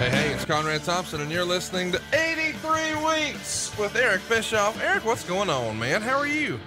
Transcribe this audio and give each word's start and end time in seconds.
Hey, 0.00 0.08
hey, 0.08 0.32
it's 0.32 0.46
Conrad 0.46 0.82
Thompson, 0.82 1.20
and 1.20 1.30
you're 1.30 1.44
listening 1.44 1.92
to 1.92 2.00
83 2.14 3.04
Weeks 3.04 3.70
with 3.76 3.94
Eric 3.94 4.26
Bischoff. 4.30 4.82
Eric, 4.82 5.04
what's 5.04 5.24
going 5.24 5.50
on, 5.50 5.78
man? 5.78 6.00
How 6.00 6.16
are 6.16 6.26
you? 6.26 6.58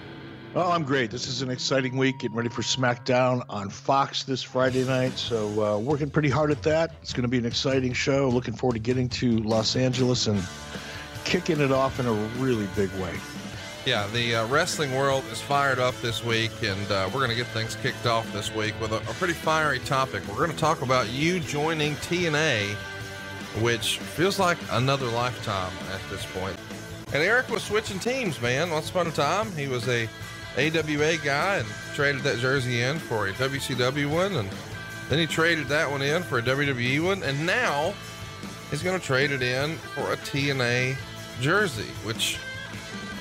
Oh, 0.54 0.70
I'm 0.70 0.84
great. 0.84 1.10
This 1.10 1.26
is 1.26 1.42
an 1.42 1.50
exciting 1.50 1.98
week. 1.98 2.20
Getting 2.20 2.38
ready 2.38 2.50
for 2.50 2.62
SmackDown 2.62 3.44
on 3.50 3.72
Fox 3.72 4.22
this 4.22 4.44
Friday 4.44 4.84
night. 4.84 5.18
So, 5.18 5.48
uh, 5.66 5.80
working 5.80 6.12
pretty 6.12 6.30
hard 6.30 6.52
at 6.52 6.62
that. 6.62 6.94
It's 7.02 7.12
going 7.12 7.24
to 7.24 7.28
be 7.28 7.40
an 7.40 7.46
exciting 7.48 7.92
show. 7.94 8.30
Looking 8.30 8.54
forward 8.54 8.76
to 8.76 8.80
getting 8.80 9.10
to 9.10 9.40
Los 9.40 9.76
Angeles 9.76 10.28
and 10.28 10.40
kicking 11.24 11.60
it 11.60 11.72
off 11.72 12.00
in 12.00 12.06
a 12.06 12.14
really 12.38 12.68
big 12.76 12.92
way. 13.02 13.16
Yeah, 13.88 14.06
the 14.14 14.36
uh, 14.36 14.48
wrestling 14.48 14.96
world 14.96 15.24
is 15.32 15.42
fired 15.42 15.80
up 15.80 16.00
this 16.02 16.24
week, 16.24 16.52
and 16.62 16.92
uh, 16.92 17.10
we're 17.12 17.20
going 17.20 17.32
to 17.32 17.36
get 17.36 17.48
things 17.48 17.76
kicked 17.78 18.06
off 18.06 18.32
this 18.32 18.54
week 18.54 18.76
with 18.80 18.92
a, 18.92 18.98
a 18.98 19.14
pretty 19.16 19.34
fiery 19.34 19.80
topic. 19.80 20.22
We're 20.28 20.36
going 20.36 20.52
to 20.52 20.56
talk 20.56 20.84
about 20.84 21.10
you 21.10 21.40
joining 21.40 21.96
TNA 21.96 22.78
which 23.62 24.00
feels 24.00 24.40
like 24.40 24.58
another 24.72 25.08
lifetime 25.08 25.72
at 25.94 26.02
this 26.10 26.26
point. 26.34 26.58
And 27.14 27.22
Eric 27.22 27.50
was 27.50 27.64
switching 27.64 28.00
teams, 28.00 28.42
man. 28.42 28.72
Once 28.72 28.90
upon 28.90 29.08
a 29.08 29.12
time, 29.12 29.52
he 29.56 29.68
was 29.68 29.88
a 29.88 30.10
AWA 30.58 31.18
guy 31.24 31.58
and 31.58 31.68
traded 31.94 32.22
that 32.24 32.38
jersey 32.40 32.82
in 32.82 33.00
for 33.00 33.28
a 33.28 33.34
WCW 33.34 34.12
one, 34.12 34.36
and 34.36 34.50
then 35.10 35.20
he 35.20 35.28
traded 35.28 35.68
that 35.68 35.90
one 35.90 36.02
in 36.02 36.24
for 36.24 36.40
a 36.40 36.42
WWE 36.42 37.06
one, 37.06 37.24
and 37.24 37.46
now 37.46 37.94
he's 38.70 38.82
going 38.82 39.00
to 39.00 39.06
trade 39.06 39.32
it 39.32 39.42
in 39.42 39.76
for 39.96 40.14
a 40.14 40.18
TNA 40.18 40.96
jersey, 41.40 41.90
which 42.04 42.40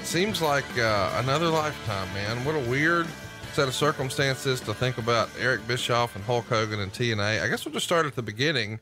seems 0.02 0.42
like 0.42 0.64
uh, 0.78 1.12
another 1.22 1.48
lifetime, 1.48 2.12
man. 2.14 2.44
What 2.44 2.54
a 2.54 2.70
weird 2.70 3.06
set 3.52 3.68
of 3.68 3.74
circumstances 3.74 4.60
to 4.62 4.72
think 4.72 4.98
about 4.98 5.28
Eric 5.38 5.66
Bischoff 5.68 6.16
and 6.16 6.24
Hulk 6.24 6.46
Hogan 6.46 6.80
and 6.80 6.92
TNA. 6.92 7.42
I 7.42 7.48
guess 7.48 7.64
we'll 7.64 7.74
just 7.74 7.86
start 7.86 8.06
at 8.06 8.16
the 8.16 8.22
beginning. 8.22 8.80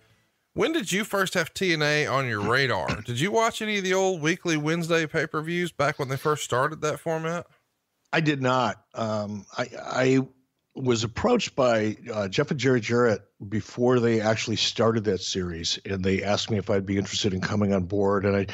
When 0.55 0.73
did 0.73 0.91
you 0.91 1.05
first 1.05 1.35
have 1.35 1.55
TNA 1.55 2.11
on 2.11 2.27
your 2.27 2.41
radar? 2.41 3.01
did 3.03 3.21
you 3.21 3.31
watch 3.31 3.63
any 3.63 3.79
of 3.79 3.85
the 3.85 3.95
old 3.95 4.21
weekly 4.21 4.57
Wednesday 4.57 5.07
pay 5.07 5.27
per 5.27 5.41
views 5.42 5.70
back 5.73 5.98
when 5.98 6.09
they 6.09 6.17
first 6.17 6.45
started 6.45 6.81
that 6.81 6.98
format? 6.98 7.47
I 8.12 8.20
did 8.20 8.42
not. 8.42 8.83
Um, 8.95 9.47
I, 9.57 9.69
I 9.81 10.19
was 10.75 11.05
approached 11.05 11.55
by 11.55 11.97
uh, 12.12 12.29
Jeff 12.29 12.51
and 12.51 12.59
Jerry 12.59 12.81
Jarrett 12.81 13.23
before 13.48 14.00
they 14.00 14.20
actually 14.20 14.56
started 14.56 15.05
that 15.05 15.20
series, 15.20 15.78
and 15.84 16.05
they 16.05 16.22
asked 16.22 16.50
me 16.50 16.58
if 16.58 16.69
I'd 16.69 16.84
be 16.84 16.98
interested 16.98 17.33
in 17.33 17.41
coming 17.41 17.72
on 17.72 17.84
board. 17.84 18.27
And 18.27 18.36
I, 18.36 18.46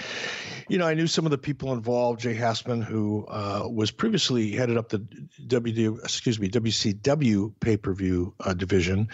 you 0.69 0.79
know, 0.79 0.87
I 0.87 0.95
knew 0.95 1.07
some 1.07 1.25
of 1.25 1.31
the 1.31 1.39
people 1.39 1.73
involved. 1.73 2.21
Jay 2.21 2.35
Hassman, 2.35 2.83
who 2.83 3.27
uh, 3.27 3.67
was 3.69 3.91
previously 3.91 4.53
headed 4.53 4.77
up 4.77 4.89
the 4.89 5.01
WD, 5.47 5.99
excuse 6.05 6.39
me, 6.39 6.49
WCW 6.49 7.53
pay 7.61 7.77
per 7.77 7.93
view 7.95 8.35
uh, 8.41 8.55
division, 8.55 9.09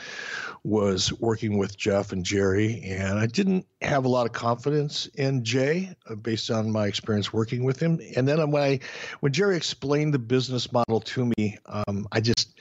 was 0.62 1.12
working 1.14 1.58
with 1.58 1.76
Jeff 1.76 2.12
and 2.12 2.24
Jerry, 2.24 2.82
and 2.82 3.18
I 3.18 3.26
didn't 3.26 3.66
have 3.80 4.04
a 4.04 4.08
lot 4.08 4.26
of 4.26 4.32
confidence 4.32 5.06
in 5.14 5.44
Jay 5.44 5.94
uh, 6.08 6.14
based 6.14 6.50
on 6.50 6.70
my 6.70 6.86
experience 6.86 7.32
working 7.32 7.64
with 7.64 7.80
him. 7.80 7.98
And 8.16 8.28
then 8.28 8.50
when 8.50 8.62
I, 8.62 8.80
when 9.20 9.32
Jerry 9.32 9.56
explained 9.56 10.14
the 10.14 10.18
business 10.18 10.70
model 10.70 11.00
to 11.00 11.32
me, 11.36 11.58
um, 11.66 12.06
I 12.12 12.20
just, 12.20 12.60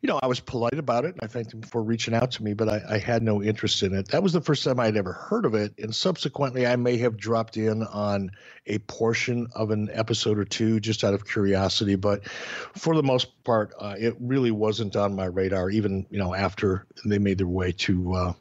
you 0.00 0.06
know, 0.06 0.20
I 0.22 0.26
was 0.26 0.38
polite 0.38 0.78
about 0.78 1.04
it. 1.04 1.16
I 1.20 1.26
thanked 1.26 1.52
him 1.52 1.62
for 1.62 1.82
reaching 1.82 2.14
out 2.14 2.30
to 2.32 2.42
me, 2.44 2.54
but 2.54 2.68
I, 2.68 2.80
I 2.88 2.98
had 2.98 3.22
no 3.22 3.42
interest 3.42 3.82
in 3.82 3.94
it. 3.94 4.08
That 4.08 4.22
was 4.22 4.32
the 4.32 4.40
first 4.40 4.62
time 4.62 4.78
I'd 4.78 4.96
ever 4.96 5.12
heard 5.12 5.44
of 5.44 5.54
it, 5.54 5.72
and 5.78 5.94
subsequently, 5.94 6.66
I 6.66 6.76
may 6.76 6.96
have 6.98 7.16
dropped 7.16 7.56
in 7.56 7.82
on 7.82 8.30
a 8.66 8.78
portion 8.80 9.48
of 9.54 9.70
an 9.70 9.88
episode 9.92 10.38
or 10.38 10.44
two 10.44 10.78
just 10.78 11.02
out 11.02 11.14
of 11.14 11.26
curiosity. 11.26 11.96
But 11.96 12.28
for 12.28 12.94
the 12.94 13.02
most 13.02 13.42
part, 13.42 13.74
uh, 13.80 13.96
it 13.98 14.14
really 14.20 14.52
wasn't 14.52 14.94
on 14.94 15.16
my 15.16 15.24
radar. 15.24 15.68
Even 15.70 16.06
you 16.10 16.18
know 16.18 16.32
after 16.32 16.86
they 17.04 17.18
made 17.18 17.38
their 17.38 17.48
way 17.48 17.72
to 17.72 18.14
uh, 18.14 18.32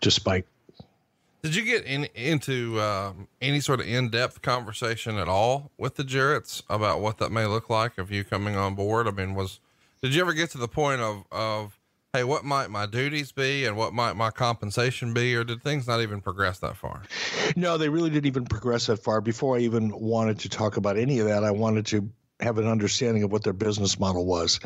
to 0.00 0.10
Spike. 0.10 0.46
Did 1.42 1.54
you 1.54 1.62
get 1.62 1.84
in, 1.84 2.08
into 2.16 2.80
um, 2.80 3.28
any 3.40 3.60
sort 3.60 3.78
of 3.78 3.86
in-depth 3.86 4.42
conversation 4.42 5.18
at 5.18 5.28
all 5.28 5.70
with 5.78 5.94
the 5.94 6.02
Jarretts 6.02 6.62
about 6.68 7.00
what 7.00 7.18
that 7.18 7.30
may 7.30 7.46
look 7.46 7.70
like 7.70 7.96
of 7.96 8.10
you 8.10 8.24
coming 8.24 8.56
on 8.56 8.74
board? 8.74 9.06
I 9.06 9.12
mean, 9.12 9.36
was 9.36 9.60
did 10.02 10.14
you 10.14 10.20
ever 10.20 10.32
get 10.32 10.50
to 10.50 10.58
the 10.58 10.68
point 10.68 11.00
of 11.00 11.24
of 11.32 11.78
hey, 12.12 12.24
what 12.24 12.44
might 12.44 12.70
my 12.70 12.86
duties 12.86 13.32
be 13.32 13.66
and 13.66 13.76
what 13.76 13.92
might 13.92 14.14
my 14.14 14.30
compensation 14.30 15.12
be, 15.12 15.36
or 15.36 15.44
did 15.44 15.62
things 15.62 15.86
not 15.86 16.00
even 16.00 16.20
progress 16.20 16.58
that 16.58 16.76
far? 16.76 17.02
No, 17.54 17.76
they 17.76 17.88
really 17.88 18.10
didn't 18.10 18.26
even 18.26 18.46
progress 18.46 18.86
that 18.86 18.96
far. 18.96 19.20
Before 19.20 19.56
I 19.56 19.60
even 19.60 19.90
wanted 19.90 20.38
to 20.40 20.48
talk 20.48 20.76
about 20.78 20.96
any 20.96 21.18
of 21.18 21.26
that, 21.26 21.44
I 21.44 21.50
wanted 21.50 21.86
to 21.86 22.10
have 22.40 22.58
an 22.58 22.68
understanding 22.68 23.24
of 23.24 23.32
what 23.32 23.42
their 23.42 23.52
business 23.52 23.98
model 23.98 24.24
was. 24.24 24.60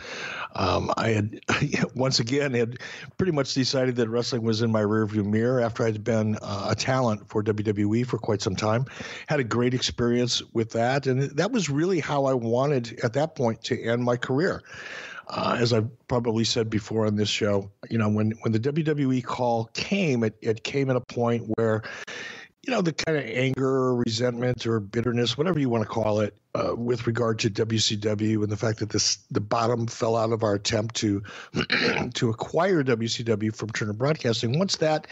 Um, 0.55 0.93
I 0.97 1.09
had 1.09 1.41
once 1.95 2.21
again 2.21 2.53
had 2.53 2.79
pretty 3.17 3.33
much 3.33 3.55
decided 3.55 3.97
that 3.97 4.09
wrestling 4.09 4.43
was 4.43 4.63
in 4.63 4.71
my 4.71 4.83
rearview 4.83 5.25
mirror 5.25 5.61
after 5.61 5.85
I'd 5.85 6.05
been 6.05 6.37
uh, 6.43 6.69
a 6.71 6.75
talent 6.75 7.29
for 7.29 7.43
WWE 7.43 8.07
for 8.07 8.19
quite 8.19 8.43
some 8.43 8.57
time. 8.57 8.85
Had 9.27 9.41
a 9.41 9.45
great 9.45 9.75
experience 9.75 10.43
with 10.53 10.71
that, 10.73 11.07
and 11.07 11.23
that 11.23 11.51
was 11.51 11.71
really 11.71 11.99
how 11.99 12.27
I 12.27 12.35
wanted 12.35 13.01
at 13.03 13.15
that 13.15 13.35
point 13.35 13.63
to 13.65 13.83
end 13.83 14.05
my 14.05 14.17
career. 14.17 14.63
Uh, 15.35 15.57
as 15.59 15.73
I've 15.73 15.89
probably 16.09 16.45
said 16.45 16.69
before 16.69 17.07
on 17.07 17.17
this 17.17 17.29
show, 17.29 17.71
you 17.89 17.97
know, 17.97 18.09
when 18.09 18.33
when 18.43 18.53
the 18.53 18.61
WWE 18.61 19.25
call 19.25 19.71
came, 19.73 20.25
it, 20.25 20.37
it 20.43 20.63
came 20.63 20.91
at 20.91 20.97
a 20.97 21.01
point 21.01 21.45
where, 21.57 21.83
you 22.67 22.71
know, 22.71 22.83
the 22.83 22.93
kind 22.93 23.17
of 23.17 23.25
anger 23.25 23.67
or 23.67 23.97
resentment 23.97 24.67
or 24.67 24.79
bitterness, 24.79 25.39
whatever 25.39 25.59
you 25.59 25.71
want 25.71 25.85
to 25.85 25.89
call 25.89 26.21
it, 26.21 26.37
uh, 26.55 26.75
with 26.77 27.07
regard 27.07 27.39
to 27.39 27.51
WCW 27.51 28.43
and 28.43 28.53
the 28.53 28.59
fact 28.59 28.79
that 28.81 28.91
this 28.91 29.21
the 29.31 29.41
bottom 29.41 29.87
fell 29.87 30.17
out 30.17 30.33
of 30.33 30.43
our 30.43 30.53
attempt 30.53 30.97
to 30.97 31.23
to 32.13 32.29
acquire 32.29 32.85
WCW 32.85 33.57
from 33.57 33.71
Turner 33.71 33.95
Broadcasting. 33.95 34.59
Once 34.59 34.77
that 34.77 35.07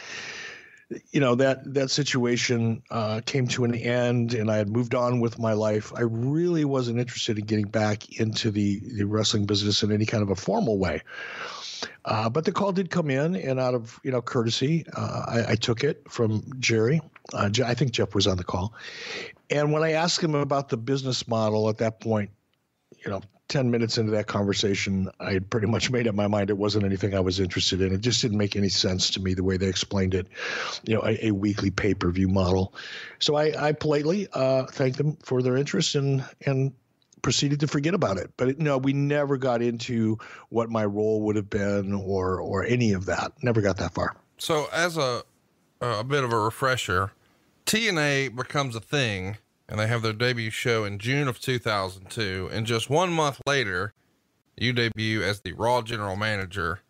you 1.12 1.20
know 1.20 1.34
that 1.36 1.74
that 1.74 1.90
situation 1.90 2.82
uh, 2.90 3.20
came 3.24 3.46
to 3.48 3.64
an 3.64 3.74
end, 3.74 4.34
and 4.34 4.50
I 4.50 4.56
had 4.56 4.68
moved 4.68 4.94
on 4.94 5.20
with 5.20 5.38
my 5.38 5.52
life. 5.52 5.92
I 5.94 6.02
really 6.02 6.64
wasn't 6.64 6.98
interested 6.98 7.38
in 7.38 7.46
getting 7.46 7.66
back 7.66 8.18
into 8.18 8.50
the 8.50 8.80
the 8.96 9.04
wrestling 9.04 9.46
business 9.46 9.82
in 9.82 9.92
any 9.92 10.06
kind 10.06 10.22
of 10.22 10.30
a 10.30 10.36
formal 10.36 10.78
way. 10.78 11.02
Uh, 12.04 12.28
but 12.28 12.44
the 12.44 12.52
call 12.52 12.72
did 12.72 12.90
come 12.90 13.10
in, 13.10 13.36
and 13.36 13.60
out 13.60 13.74
of 13.74 14.00
you 14.02 14.10
know 14.10 14.20
courtesy, 14.20 14.84
uh, 14.96 15.24
I, 15.26 15.52
I, 15.52 15.54
took 15.54 15.84
it 15.84 16.02
from 16.10 16.42
Jerry. 16.58 17.00
Uh, 17.32 17.50
I 17.64 17.74
think 17.74 17.92
Jeff 17.92 18.14
was 18.14 18.26
on 18.26 18.36
the 18.36 18.44
call, 18.44 18.74
and 19.48 19.72
when 19.72 19.82
I 19.82 19.92
asked 19.92 20.22
him 20.22 20.34
about 20.34 20.68
the 20.68 20.76
business 20.76 21.28
model 21.28 21.68
at 21.68 21.78
that 21.78 22.00
point, 22.00 22.30
you 23.04 23.10
know, 23.10 23.22
10 23.50 23.70
minutes 23.70 23.98
into 23.98 24.12
that 24.12 24.28
conversation, 24.28 25.10
I 25.18 25.32
had 25.32 25.50
pretty 25.50 25.66
much 25.66 25.90
made 25.90 26.06
up 26.06 26.14
my 26.14 26.28
mind 26.28 26.50
it 26.50 26.56
wasn't 26.56 26.84
anything 26.84 27.14
I 27.14 27.20
was 27.20 27.40
interested 27.40 27.82
in. 27.82 27.92
It 27.92 28.00
just 28.00 28.22
didn't 28.22 28.38
make 28.38 28.56
any 28.56 28.68
sense 28.68 29.10
to 29.10 29.20
me 29.20 29.34
the 29.34 29.44
way 29.44 29.56
they 29.56 29.66
explained 29.66 30.14
it, 30.14 30.28
you 30.84 30.94
know, 30.94 31.02
a, 31.04 31.26
a 31.26 31.30
weekly 31.32 31.70
pay 31.70 31.92
per 31.92 32.10
view 32.10 32.28
model. 32.28 32.72
So 33.18 33.34
I, 33.34 33.68
I 33.68 33.72
politely 33.72 34.28
uh, 34.32 34.66
thanked 34.66 34.98
them 34.98 35.16
for 35.22 35.42
their 35.42 35.56
interest 35.56 35.96
and, 35.96 36.24
and 36.46 36.72
proceeded 37.22 37.60
to 37.60 37.66
forget 37.66 37.92
about 37.92 38.16
it. 38.16 38.30
But 38.36 38.60
no, 38.60 38.78
we 38.78 38.92
never 38.92 39.36
got 39.36 39.62
into 39.62 40.18
what 40.48 40.70
my 40.70 40.84
role 40.84 41.22
would 41.22 41.36
have 41.36 41.50
been 41.50 41.92
or, 41.92 42.40
or 42.40 42.64
any 42.64 42.92
of 42.92 43.06
that. 43.06 43.32
Never 43.42 43.60
got 43.60 43.78
that 43.78 43.92
far. 43.92 44.16
So 44.38 44.68
as 44.72 44.96
a, 44.96 45.24
a 45.80 46.04
bit 46.04 46.22
of 46.22 46.32
a 46.32 46.38
refresher, 46.38 47.10
TNA 47.66 48.36
becomes 48.36 48.76
a 48.76 48.80
thing 48.80 49.38
and 49.70 49.78
they 49.78 49.86
have 49.86 50.02
their 50.02 50.12
debut 50.12 50.50
show 50.50 50.84
in 50.84 50.98
June 50.98 51.28
of 51.28 51.40
2002. 51.40 52.50
And 52.52 52.66
just 52.66 52.90
one 52.90 53.12
month 53.12 53.40
later, 53.46 53.94
you 54.56 54.72
debut 54.72 55.22
as 55.22 55.40
the 55.40 55.52
Raw 55.52 55.80
general 55.80 56.16
manager. 56.16 56.80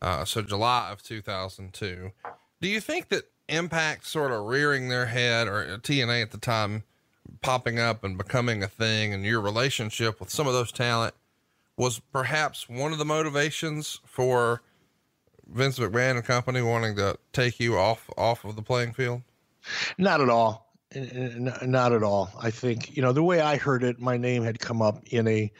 Uh, 0.00 0.24
so 0.24 0.40
July 0.40 0.90
of 0.90 1.02
2002. 1.02 2.10
Do 2.60 2.68
you 2.68 2.80
think 2.80 3.10
that 3.10 3.24
Impact 3.46 4.06
sort 4.06 4.32
of 4.32 4.44
rearing 4.44 4.88
their 4.88 5.04
head 5.04 5.48
or 5.48 5.78
TNA 5.78 6.22
at 6.22 6.30
the 6.30 6.38
time 6.38 6.82
popping 7.42 7.78
up 7.78 8.02
and 8.02 8.16
becoming 8.16 8.62
a 8.62 8.68
thing 8.68 9.12
and 9.12 9.22
your 9.22 9.42
relationship 9.42 10.18
with 10.18 10.30
some 10.30 10.46
of 10.46 10.54
those 10.54 10.72
talent 10.72 11.14
was 11.76 12.00
perhaps 12.10 12.66
one 12.66 12.92
of 12.92 12.98
the 12.98 13.04
motivations 13.04 14.00
for 14.06 14.62
Vince 15.46 15.78
McMahon 15.78 16.12
and 16.12 16.24
company 16.24 16.62
wanting 16.62 16.96
to 16.96 17.18
take 17.34 17.60
you 17.60 17.76
off, 17.76 18.08
off 18.16 18.46
of 18.46 18.56
the 18.56 18.62
playing 18.62 18.94
field? 18.94 19.20
Not 19.98 20.22
at 20.22 20.30
all. 20.30 20.63
Not 20.94 21.92
at 21.92 22.02
all. 22.02 22.30
I 22.40 22.50
think 22.50 22.96
you 22.96 23.02
know 23.02 23.12
the 23.12 23.22
way 23.22 23.40
I 23.40 23.56
heard 23.56 23.82
it. 23.82 24.00
My 24.00 24.16
name 24.16 24.44
had 24.44 24.58
come 24.60 24.80
up 24.80 25.02
in 25.06 25.26
a, 25.26 25.52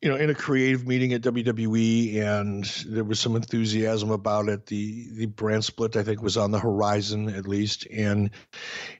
you 0.00 0.08
know, 0.08 0.14
in 0.14 0.30
a 0.30 0.34
creative 0.34 0.86
meeting 0.86 1.12
at 1.12 1.22
WWE, 1.22 2.16
and 2.22 2.64
there 2.86 3.04
was 3.04 3.18
some 3.18 3.34
enthusiasm 3.34 4.10
about 4.10 4.48
it. 4.48 4.66
The 4.66 5.10
the 5.12 5.26
brand 5.26 5.64
split, 5.64 5.96
I 5.96 6.04
think, 6.04 6.22
was 6.22 6.36
on 6.36 6.52
the 6.52 6.60
horizon 6.60 7.28
at 7.28 7.48
least, 7.48 7.86
and 7.86 8.30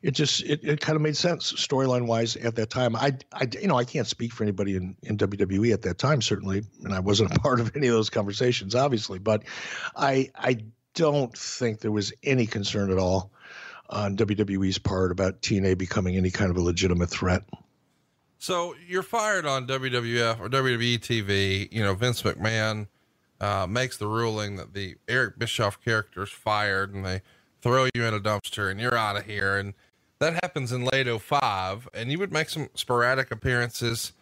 it 0.02 0.12
just 0.12 0.42
it, 0.42 0.60
it 0.64 0.80
kind 0.80 0.96
of 0.96 1.02
made 1.02 1.16
sense 1.16 1.52
storyline 1.52 2.06
wise 2.06 2.34
at 2.36 2.56
that 2.56 2.70
time. 2.70 2.96
I 2.96 3.16
I 3.32 3.48
you 3.60 3.68
know 3.68 3.76
I 3.78 3.84
can't 3.84 4.06
speak 4.06 4.32
for 4.32 4.42
anybody 4.42 4.76
in 4.76 4.96
in 5.02 5.18
WWE 5.18 5.72
at 5.72 5.82
that 5.82 5.98
time 5.98 6.20
certainly, 6.20 6.64
and 6.82 6.92
I 6.92 7.00
wasn't 7.00 7.32
a 7.36 7.38
part 7.38 7.60
of 7.60 7.76
any 7.76 7.86
of 7.86 7.94
those 7.94 8.10
conversations 8.10 8.74
obviously, 8.74 9.18
but 9.18 9.44
I 9.96 10.30
I 10.34 10.64
don't 10.94 11.36
think 11.36 11.78
there 11.80 11.92
was 11.92 12.12
any 12.24 12.46
concern 12.46 12.90
at 12.90 12.98
all 12.98 13.30
on 13.88 14.16
WWE's 14.16 14.78
part 14.78 15.10
about 15.12 15.40
TNA 15.42 15.78
becoming 15.78 16.16
any 16.16 16.30
kind 16.30 16.50
of 16.50 16.56
a 16.56 16.60
legitimate 16.60 17.10
threat. 17.10 17.42
So 18.38 18.74
you're 18.86 19.02
fired 19.02 19.46
on 19.46 19.66
WWF 19.66 20.40
or 20.40 20.48
WWE 20.48 20.98
TV. 20.98 21.72
You 21.72 21.82
know, 21.82 21.94
Vince 21.94 22.22
McMahon 22.22 22.86
uh, 23.40 23.66
makes 23.68 23.96
the 23.96 24.06
ruling 24.06 24.56
that 24.56 24.74
the 24.74 24.96
Eric 25.08 25.38
Bischoff 25.38 25.82
character 25.82 26.22
is 26.22 26.30
fired, 26.30 26.94
and 26.94 27.04
they 27.04 27.22
throw 27.60 27.88
you 27.94 28.04
in 28.04 28.14
a 28.14 28.20
dumpster 28.20 28.70
and 28.70 28.80
you're 28.80 28.96
out 28.96 29.16
of 29.16 29.24
here. 29.24 29.56
And 29.56 29.74
that 30.18 30.34
happens 30.42 30.72
in 30.72 30.84
late 30.84 31.08
05 31.08 31.88
and 31.94 32.10
you 32.10 32.18
would 32.18 32.32
make 32.32 32.48
some 32.48 32.68
sporadic 32.74 33.30
appearances, 33.30 34.12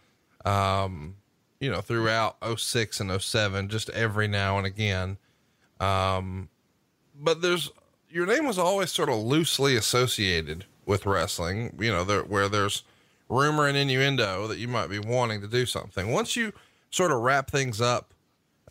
um, 0.44 1.16
you 1.60 1.70
know, 1.70 1.80
throughout 1.80 2.36
06 2.58 3.00
and 3.00 3.22
07, 3.22 3.68
just 3.68 3.90
every 3.90 4.28
now 4.28 4.58
and 4.58 4.66
again. 4.66 5.18
Um, 5.80 6.48
but 7.18 7.42
there's, 7.42 7.70
your 8.16 8.24
name 8.24 8.46
was 8.46 8.58
always 8.58 8.90
sort 8.90 9.10
of 9.10 9.18
loosely 9.18 9.76
associated 9.76 10.64
with 10.86 11.04
wrestling, 11.04 11.76
you 11.78 11.92
know, 11.92 12.02
there, 12.02 12.22
where 12.22 12.48
there's 12.48 12.82
rumor 13.28 13.66
and 13.66 13.76
innuendo 13.76 14.46
that 14.46 14.56
you 14.56 14.66
might 14.66 14.88
be 14.88 14.98
wanting 14.98 15.42
to 15.42 15.46
do 15.46 15.66
something. 15.66 16.10
Once 16.10 16.34
you 16.34 16.50
sort 16.90 17.12
of 17.12 17.20
wrap 17.20 17.50
things 17.50 17.78
up 17.78 18.14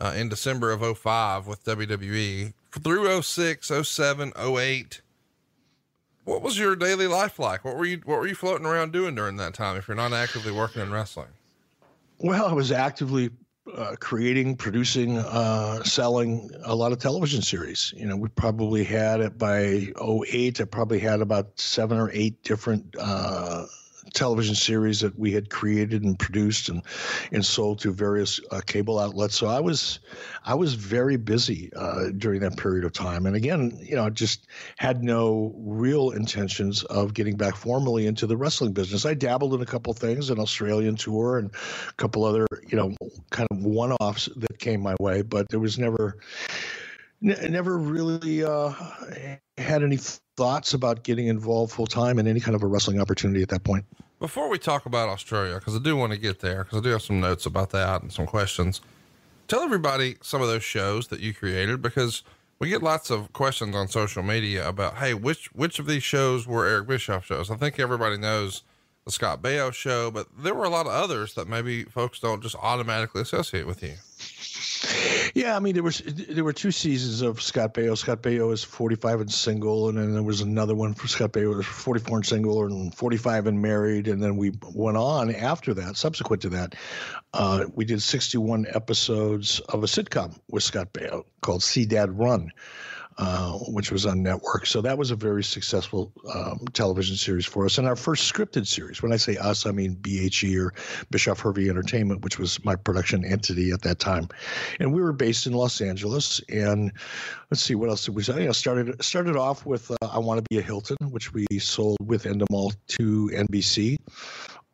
uh, 0.02 0.14
in 0.18 0.30
December 0.30 0.72
of 0.72 0.98
05 0.98 1.46
with 1.46 1.64
WWE 1.64 2.54
through 2.72 3.22
06, 3.22 3.72
07, 3.84 4.34
08, 4.36 5.02
what 6.24 6.42
was 6.42 6.58
your 6.58 6.76
daily 6.76 7.06
life 7.06 7.38
like? 7.38 7.64
What 7.64 7.78
were 7.78 7.86
you, 7.86 8.02
what 8.04 8.18
were 8.18 8.28
you 8.28 8.34
floating 8.34 8.66
around 8.66 8.94
doing 8.94 9.14
during 9.14 9.38
that 9.38 9.54
time 9.54 9.78
if 9.78 9.88
you're 9.88 9.96
not 9.96 10.12
actively 10.12 10.52
working 10.52 10.82
in 10.82 10.92
wrestling? 10.92 11.28
Well, 12.18 12.48
I 12.48 12.54
was 12.54 12.72
actively 12.72 13.30
uh, 13.74 13.96
creating, 14.00 14.56
producing, 14.56 15.18
uh, 15.18 15.84
selling 15.84 16.50
a 16.64 16.76
lot 16.76 16.92
of 16.92 17.00
television 17.00 17.42
series. 17.42 17.94
You 17.98 18.06
know, 18.06 18.16
we 18.16 18.30
probably 18.30 18.84
had 18.84 19.22
it 19.22 19.38
by 19.38 19.88
08, 20.02 20.62
I 20.62 20.66
probably 20.66 21.00
had 21.00 21.22
about 21.22 21.60
seven 21.60 21.98
or 21.98 22.12
eight 22.12 22.44
different 22.44 22.96
uh, 23.00 23.66
television 24.14 24.56
series 24.56 25.00
that 25.00 25.18
we 25.18 25.32
had 25.32 25.50
created 25.50 26.04
and 26.04 26.18
produced 26.18 26.70
and 26.70 26.82
and 27.32 27.46
sold 27.46 27.80
to 27.80 27.92
various 27.92 28.40
uh, 28.52 28.62
cable 28.66 29.00
outlets. 29.00 29.36
So 29.36 29.48
I 29.48 29.60
was 29.60 30.00
I 30.46 30.54
was 30.54 30.74
very 30.76 31.18
busy 31.18 31.72
uh, 31.76 32.10
during 32.18 32.42
that 32.42 32.58
period 32.58 32.86
of 32.86 32.94
time. 32.94 33.26
And 33.26 33.36
again, 33.36 33.78
you 33.82 33.96
know, 33.96 34.10
just 34.10 34.48
had 34.78 35.04
no 35.04 35.54
real 35.58 36.12
intentions 36.12 36.84
of 36.86 37.14
getting 37.14 37.36
back 37.36 37.56
formally 37.56 38.08
into 38.08 38.28
the 38.28 38.38
wrestling 38.38 38.74
business. 38.74 39.06
I 39.06 39.14
dabbled 39.14 39.54
in 39.54 39.62
a 39.62 39.66
couple 39.66 39.94
things, 39.94 40.30
an 40.30 40.40
Australian 40.40 40.96
tour 40.96 41.38
and 41.38 41.52
a 41.90 41.94
couple 41.94 42.24
other 42.24 42.46
you 42.68 42.78
know 42.78 42.96
kind 43.30 43.48
of 43.52 43.64
one 43.64 43.92
offs 43.94 44.30
that 44.38 44.60
came 44.60 44.82
my 44.82 44.96
way, 45.00 45.22
but 45.22 45.50
there 45.50 45.60
was 45.60 45.78
never 45.78 46.18
never 47.22 47.78
really 47.78 48.44
uh, 48.44 48.72
had 49.58 49.84
any 49.84 49.98
thoughts 50.38 50.74
about 50.74 51.04
getting 51.04 51.28
involved 51.28 51.74
full 51.74 51.88
time 51.88 52.20
in 52.20 52.28
any 52.28 52.40
kind 52.40 52.56
of 52.56 52.64
a 52.64 52.68
wrestling 52.68 53.00
opportunity 53.00 53.42
at 53.42 53.50
that 53.50 53.64
point. 53.64 53.86
Before 54.20 54.50
we 54.50 54.58
talk 54.58 54.86
about 54.86 55.10
Australia, 55.10 55.56
because 55.56 55.76
I 55.76 55.80
do 55.80 55.96
want 55.96 56.12
to 56.14 56.18
get 56.18 56.40
there, 56.40 56.64
because 56.64 56.80
I 56.80 56.82
do 56.84 56.90
have 56.90 57.02
some 57.02 57.20
notes 57.20 57.46
about 57.46 57.70
that 57.72 58.02
and 58.02 58.12
some 58.12 58.26
questions. 58.26 58.82
Tell 59.48 59.62
everybody 59.62 60.16
some 60.22 60.42
of 60.42 60.48
those 60.48 60.64
shows 60.64 61.08
that 61.10 61.20
you 61.20 61.34
created, 61.34 61.82
because 61.82 62.24
we 62.60 62.70
get 62.70 62.82
lots 62.82 63.10
of 63.10 63.34
questions 63.34 63.76
on 63.76 63.88
social 63.88 64.24
media 64.24 64.68
about, 64.68 64.96
hey, 64.96 65.14
which 65.14 65.54
which 65.54 65.80
of 65.80 65.86
these 65.86 66.04
shows 66.04 66.48
were 66.48 66.66
Eric 66.66 66.88
Bischoff 66.88 67.26
shows? 67.26 67.52
I 67.52 67.58
think 67.58 67.80
everybody 67.80 68.18
knows 68.18 68.64
the 69.04 69.12
Scott 69.12 69.42
Baio 69.42 69.72
show, 69.72 70.10
but 70.10 70.28
there 70.38 70.56
were 70.56 70.64
a 70.64 70.70
lot 70.70 70.88
of 70.88 70.92
others 70.92 71.36
that 71.36 71.48
maybe 71.48 71.84
folks 71.84 72.20
don't 72.20 72.42
just 72.42 72.56
automatically 72.56 73.22
associate 73.22 73.68
with 73.68 73.84
you. 73.84 73.94
Yeah, 75.34 75.56
I 75.56 75.60
mean 75.60 75.74
there 75.74 75.84
was 75.84 76.00
there 76.06 76.44
were 76.44 76.54
two 76.54 76.72
seasons 76.72 77.22
of 77.22 77.42
Scott 77.42 77.74
Baio. 77.74 77.98
Scott 77.98 78.22
Baio 78.22 78.54
is 78.54 78.64
45 78.64 79.22
and 79.22 79.32
single, 79.32 79.90
and 79.90 79.98
then 79.98 80.14
there 80.14 80.24
was 80.24 80.42
another 80.42 80.76
one 80.76 80.94
for 80.94 81.08
Scott 81.08 81.34
Baio 81.34 81.56
was 81.56 81.66
44 81.66 82.18
and 82.18 82.26
single, 82.26 82.64
and 82.64 82.96
45 82.96 83.48
and 83.48 83.62
married, 83.62 84.08
and 84.08 84.22
then 84.24 84.38
we 84.38 84.52
went 84.74 84.98
on 84.98 85.34
after 85.34 85.74
that. 85.74 85.98
Subsequent 85.98 86.42
to 86.44 86.50
that, 86.50 86.76
uh, 87.34 87.66
we 87.74 87.86
did 87.86 88.02
61 88.02 88.66
episodes 88.74 89.60
of 89.70 89.84
a 89.84 89.88
sitcom 89.88 90.40
with 90.50 90.64
Scott 90.64 90.94
Baio 90.94 91.24
called 91.42 91.64
See 91.64 91.86
Dad 91.86 92.18
Run. 92.18 92.52
Uh, 93.18 93.54
which 93.70 93.94
was 93.94 94.06
on 94.06 94.22
network. 94.22 94.66
So 94.66 94.82
that 94.82 94.98
was 94.98 95.10
a 95.10 95.16
very 95.16 95.42
successful 95.42 96.12
um, 96.34 96.66
television 96.74 97.16
series 97.16 97.46
for 97.46 97.64
us. 97.64 97.78
And 97.78 97.88
our 97.88 97.96
first 97.96 98.32
scripted 98.32 98.68
series, 98.68 99.02
when 99.02 99.14
I 99.14 99.16
say 99.16 99.38
us, 99.38 99.66
I 99.66 99.72
mean 99.72 99.96
BHE 99.96 100.58
or 100.58 100.74
Bischoff 101.12 101.40
Hervey 101.40 101.70
Entertainment, 101.70 102.26
which 102.26 102.38
was 102.38 102.62
my 102.66 102.76
production 102.76 103.24
entity 103.24 103.72
at 103.72 103.84
that 103.84 104.00
time. 104.00 104.28
And 104.82 104.94
we 104.94 105.02
were 105.02 105.14
based 105.14 105.48
in 105.48 105.54
Los 105.54 105.80
Angeles. 105.80 106.42
And 106.50 106.92
let's 107.50 107.64
see, 107.64 107.74
what 107.74 107.88
else 107.88 108.04
did 108.04 108.16
we 108.16 108.24
say? 108.24 108.52
Started, 108.52 109.02
started 109.02 109.38
off 109.38 109.66
with 109.66 109.92
uh, 109.92 109.96
I 110.02 110.20
Want 110.20 110.40
to 110.40 110.46
Be 110.50 110.58
a 110.58 110.62
Hilton, 110.62 110.98
which 111.10 111.34
we 111.34 111.46
sold 111.58 112.00
with 112.02 112.26
Endemol 112.26 112.76
to 113.00 113.32
NBC. 113.34 113.96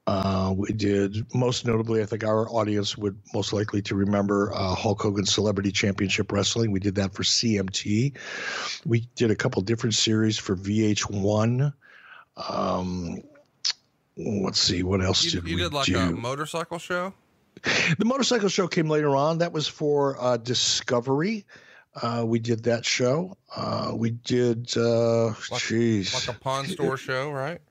Uh, 0.07 0.53
we 0.57 0.73
did 0.73 1.25
most 1.33 1.65
notably, 1.65 2.01
I 2.01 2.05
think 2.05 2.23
our 2.23 2.49
audience 2.49 2.97
would 2.97 3.19
most 3.33 3.53
likely 3.53 3.81
to 3.83 3.95
remember 3.95 4.51
uh, 4.53 4.73
Hulk 4.73 5.01
Hogan 5.01 5.25
Celebrity 5.25 5.71
Championship 5.71 6.31
Wrestling. 6.31 6.71
We 6.71 6.79
did 6.79 6.95
that 6.95 7.13
for 7.13 7.23
CMT. 7.23 8.13
We 8.85 9.07
did 9.15 9.29
a 9.29 9.35
couple 9.35 9.61
different 9.61 9.93
series 9.93 10.39
for 10.39 10.55
VH1. 10.55 11.73
Um, 12.49 13.21
let's 14.17 14.59
see, 14.59 14.81
what 14.81 15.01
else 15.01 15.23
you, 15.23 15.31
did 15.31 15.47
you 15.47 15.55
we 15.55 15.61
did 15.61 15.73
like 15.73 15.85
do? 15.85 15.97
a 15.99 16.11
motorcycle 16.11 16.79
show? 16.79 17.13
The 17.97 18.05
motorcycle 18.05 18.49
show 18.49 18.67
came 18.67 18.89
later 18.89 19.15
on. 19.15 19.37
That 19.37 19.51
was 19.51 19.67
for 19.67 20.19
uh, 20.19 20.37
Discovery. 20.37 21.45
Uh, 22.01 22.23
we 22.25 22.39
did 22.39 22.63
that 22.63 22.85
show. 22.85 23.37
Uh, 23.55 23.91
we 23.93 24.11
did, 24.11 24.75
uh, 24.75 25.33
Like-. 25.51 25.69
Like 25.71 26.27
a 26.27 26.37
pawn 26.39 26.65
store 26.65 26.97
show, 26.97 27.29
right? 27.29 27.61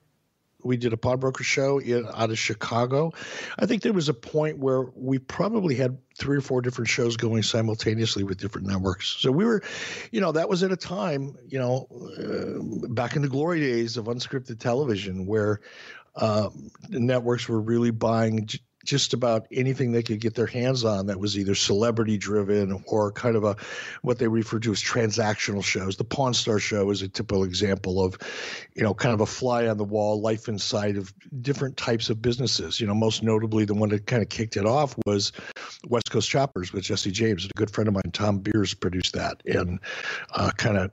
We 0.64 0.76
did 0.76 0.92
a 0.92 0.96
pawnbroker 0.96 1.44
show 1.44 1.78
in, 1.78 2.06
out 2.14 2.30
of 2.30 2.38
Chicago. 2.38 3.12
I 3.58 3.66
think 3.66 3.82
there 3.82 3.92
was 3.92 4.08
a 4.08 4.14
point 4.14 4.58
where 4.58 4.82
we 4.94 5.18
probably 5.18 5.74
had 5.74 5.98
three 6.16 6.36
or 6.36 6.40
four 6.40 6.60
different 6.60 6.88
shows 6.88 7.16
going 7.16 7.42
simultaneously 7.42 8.24
with 8.24 8.38
different 8.38 8.66
networks. 8.66 9.16
So 9.18 9.30
we 9.30 9.44
were, 9.44 9.62
you 10.10 10.20
know, 10.20 10.32
that 10.32 10.48
was 10.48 10.62
at 10.62 10.72
a 10.72 10.76
time, 10.76 11.36
you 11.48 11.58
know, 11.58 11.86
uh, 12.18 12.88
back 12.88 13.16
in 13.16 13.22
the 13.22 13.28
glory 13.28 13.60
days 13.60 13.96
of 13.96 14.06
unscripted 14.06 14.58
television 14.58 15.26
where 15.26 15.60
uh, 16.16 16.50
the 16.88 17.00
networks 17.00 17.48
were 17.48 17.60
really 17.60 17.90
buying. 17.90 18.48
Just 18.84 19.12
about 19.12 19.46
anything 19.52 19.92
they 19.92 20.02
could 20.02 20.20
get 20.20 20.34
their 20.34 20.46
hands 20.46 20.84
on 20.84 21.06
that 21.06 21.20
was 21.20 21.38
either 21.38 21.54
celebrity 21.54 22.16
driven 22.16 22.82
or 22.86 23.12
kind 23.12 23.36
of 23.36 23.44
a 23.44 23.56
what 24.02 24.18
they 24.18 24.26
refer 24.26 24.58
to 24.60 24.72
as 24.72 24.82
transactional 24.82 25.62
shows. 25.62 25.96
The 25.96 26.04
Pawn 26.04 26.32
Star 26.32 26.58
show 26.58 26.90
is 26.90 27.02
a 27.02 27.08
typical 27.08 27.44
example 27.44 28.02
of, 28.02 28.16
you 28.74 28.82
know, 28.82 28.94
kind 28.94 29.14
of 29.14 29.20
a 29.20 29.26
fly 29.26 29.66
on 29.66 29.76
the 29.76 29.84
wall 29.84 30.20
life 30.20 30.48
inside 30.48 30.96
of 30.96 31.12
different 31.42 31.76
types 31.76 32.08
of 32.08 32.22
businesses. 32.22 32.80
You 32.80 32.86
know, 32.86 32.94
most 32.94 33.22
notably 33.22 33.64
the 33.64 33.74
one 33.74 33.90
that 33.90 34.06
kind 34.06 34.22
of 34.22 34.28
kicked 34.28 34.56
it 34.56 34.64
off 34.64 34.94
was 35.04 35.32
West 35.88 36.10
Coast 36.10 36.28
Choppers 36.28 36.72
with 36.72 36.84
Jesse 36.84 37.10
James. 37.10 37.44
A 37.44 37.48
good 37.56 37.70
friend 37.70 37.88
of 37.88 37.94
mine, 37.94 38.10
Thom 38.12 38.38
Beers, 38.38 38.74
produced 38.74 39.12
that 39.14 39.42
and 39.46 39.78
uh, 40.34 40.50
kind 40.56 40.78
of 40.78 40.90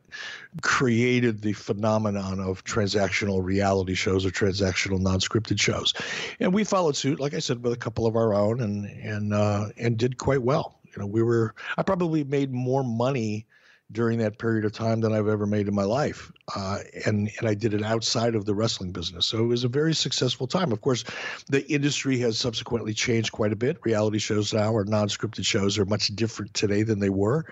created 0.62 1.42
the 1.42 1.54
phenomenon 1.54 2.39
of 2.39 2.63
transactional 2.63 3.43
reality 3.43 3.93
shows 3.93 4.25
or 4.25 4.29
transactional 4.29 5.00
non-scripted 5.00 5.60
shows. 5.60 5.93
And 6.39 6.53
we 6.53 6.63
followed 6.63 6.96
suit, 6.96 7.20
like 7.20 7.34
I 7.34 7.39
said, 7.39 7.63
with 7.63 7.74
a 7.74 7.77
couple 7.77 8.05
of 8.05 8.15
our 8.15 8.34
own 8.34 8.62
and 8.62 8.86
and 8.86 9.34
uh, 9.34 9.67
and 9.77 9.98
did 9.98 10.17
quite 10.17 10.41
well. 10.41 10.79
You 10.86 11.01
know, 11.01 11.08
we 11.08 11.24
were 11.24 11.53
I 11.77 11.84
probably 11.84 12.24
made 12.24 12.51
more 12.51 12.84
money 12.84 13.46
during 13.91 14.20
that 14.20 14.38
period 14.38 14.65
of 14.65 14.74
time 14.74 15.00
than 15.00 15.13
I've 15.13 15.27
ever 15.27 15.46
made 15.46 15.67
in 15.67 15.75
my 15.75 15.84
life, 15.84 16.32
uh, 16.55 16.79
and 17.05 17.32
and 17.39 17.48
I 17.48 17.53
did 17.53 17.74
it 17.74 17.84
outside 17.84 18.36
of 18.36 18.46
the 18.46 18.53
wrestling 18.53 18.91
business. 18.91 19.25
So 19.25 19.39
it 19.39 19.48
was 19.48 19.63
a 19.63 19.70
very 19.70 19.93
successful 19.93 20.48
time. 20.48 20.72
Of 20.72 20.82
course, 20.82 21.03
the 21.48 21.65
industry 21.72 22.17
has 22.20 22.38
subsequently 22.38 22.93
changed 22.93 23.32
quite 23.32 23.53
a 23.53 23.55
bit. 23.55 23.77
Reality 23.84 24.20
shows 24.20 24.53
now 24.53 24.74
or 24.74 24.84
non-scripted 24.84 25.46
shows 25.46 25.77
are 25.77 25.86
much 25.86 26.08
different 26.15 26.53
today 26.53 26.84
than 26.84 27.00
they 27.00 27.10
were, 27.10 27.46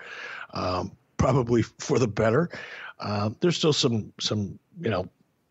um, 0.52 0.92
probably 1.16 1.62
for 1.78 1.98
the 1.98 2.08
better. 2.08 2.50
Uh, 2.98 3.30
there's 3.40 3.56
still 3.56 3.72
some 3.72 4.12
some 4.20 4.58
you 4.80 4.90
know 4.90 5.08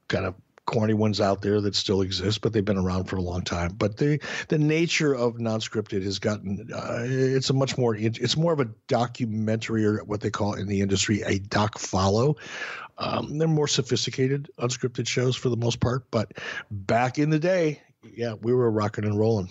kind 0.07 0.25
of 0.25 0.35
corny 0.65 0.93
ones 0.93 1.21
out 1.21 1.41
there 1.41 1.61
that 1.61 1.75
still 1.75 2.01
exist, 2.01 2.41
but 2.41 2.51
they've 2.51 2.65
been 2.65 2.77
around 2.77 3.05
for 3.05 3.17
a 3.17 3.21
long 3.21 3.43
time. 3.43 3.73
But 3.77 3.97
the 3.97 4.19
the 4.47 4.57
nature 4.57 5.13
of 5.13 5.39
non-scripted 5.39 6.03
has 6.03 6.19
gotten 6.19 6.69
uh, 6.73 7.03
it's 7.05 7.49
a 7.49 7.53
much 7.53 7.77
more 7.77 7.95
it's 7.95 8.37
more 8.37 8.53
of 8.53 8.59
a 8.59 8.69
documentary 8.87 9.85
or 9.85 10.03
what 10.03 10.21
they 10.21 10.29
call 10.29 10.53
in 10.53 10.67
the 10.67 10.81
industry 10.81 11.21
a 11.21 11.39
doc 11.39 11.77
follow. 11.77 12.35
Um, 12.97 13.37
they're 13.37 13.47
more 13.47 13.67
sophisticated 13.67 14.49
unscripted 14.57 15.07
shows 15.07 15.35
for 15.35 15.49
the 15.49 15.57
most 15.57 15.79
part, 15.79 16.09
but 16.11 16.31
back 16.71 17.19
in 17.19 17.29
the 17.29 17.39
day, 17.39 17.81
yeah, 18.15 18.33
we 18.41 18.53
were 18.53 18.71
rocking 18.71 19.03
and 19.03 19.19
rolling. 19.19 19.49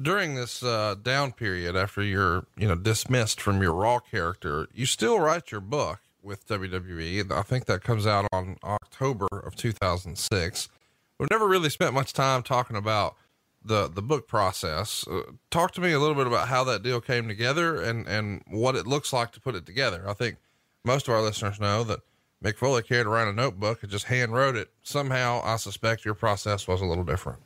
During 0.00 0.34
this 0.34 0.62
uh, 0.62 0.96
down 1.00 1.32
period, 1.32 1.76
after 1.76 2.02
you're 2.02 2.46
you 2.56 2.68
know 2.68 2.74
dismissed 2.74 3.40
from 3.40 3.62
your 3.62 3.72
Raw 3.72 4.00
character, 4.00 4.68
you 4.74 4.84
still 4.84 5.18
write 5.18 5.50
your 5.50 5.62
book 5.62 6.00
with 6.26 6.46
WWE. 6.48 7.30
I 7.32 7.42
think 7.42 7.64
that 7.66 7.82
comes 7.82 8.06
out 8.06 8.26
on 8.32 8.56
October 8.62 9.28
of 9.32 9.54
2006. 9.54 10.68
We've 11.18 11.30
never 11.30 11.46
really 11.46 11.70
spent 11.70 11.94
much 11.94 12.12
time 12.12 12.42
talking 12.42 12.76
about 12.76 13.16
the 13.64 13.88
the 13.88 14.02
book 14.02 14.28
process. 14.28 15.06
Uh, 15.08 15.22
talk 15.50 15.72
to 15.72 15.80
me 15.80 15.92
a 15.92 15.98
little 15.98 16.14
bit 16.14 16.26
about 16.26 16.48
how 16.48 16.62
that 16.64 16.82
deal 16.82 17.00
came 17.00 17.26
together 17.28 17.80
and 17.80 18.06
and 18.06 18.42
what 18.48 18.76
it 18.76 18.86
looks 18.86 19.12
like 19.12 19.32
to 19.32 19.40
put 19.40 19.54
it 19.54 19.64
together. 19.64 20.04
I 20.06 20.12
think 20.12 20.36
most 20.84 21.08
of 21.08 21.14
our 21.14 21.22
listeners 21.22 21.58
know 21.58 21.82
that 21.84 22.00
Mick 22.44 22.58
Foley 22.58 22.82
carried 22.82 23.06
around 23.06 23.28
a 23.28 23.32
notebook 23.32 23.82
and 23.82 23.90
just 23.90 24.04
hand 24.04 24.32
wrote 24.32 24.56
it. 24.56 24.70
Somehow, 24.82 25.40
I 25.42 25.56
suspect 25.56 26.04
your 26.04 26.14
process 26.14 26.68
was 26.68 26.80
a 26.80 26.84
little 26.84 27.04
different. 27.04 27.40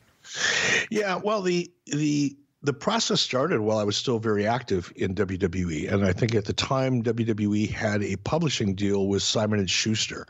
Yeah, 0.91 1.15
well, 1.15 1.41
the 1.41 1.71
the 1.87 2.37
the 2.63 2.73
process 2.73 3.21
started 3.21 3.61
while 3.61 3.79
I 3.79 3.83
was 3.83 3.97
still 3.97 4.19
very 4.19 4.45
active 4.45 4.93
in 4.95 5.15
WWE, 5.15 5.91
and 5.91 6.05
I 6.05 6.13
think 6.13 6.35
at 6.35 6.45
the 6.45 6.53
time 6.53 7.01
WWE 7.01 7.69
had 7.69 8.03
a 8.03 8.17
publishing 8.17 8.75
deal 8.75 9.07
with 9.07 9.23
Simon 9.23 9.59
and 9.59 9.69
Schuster, 9.69 10.27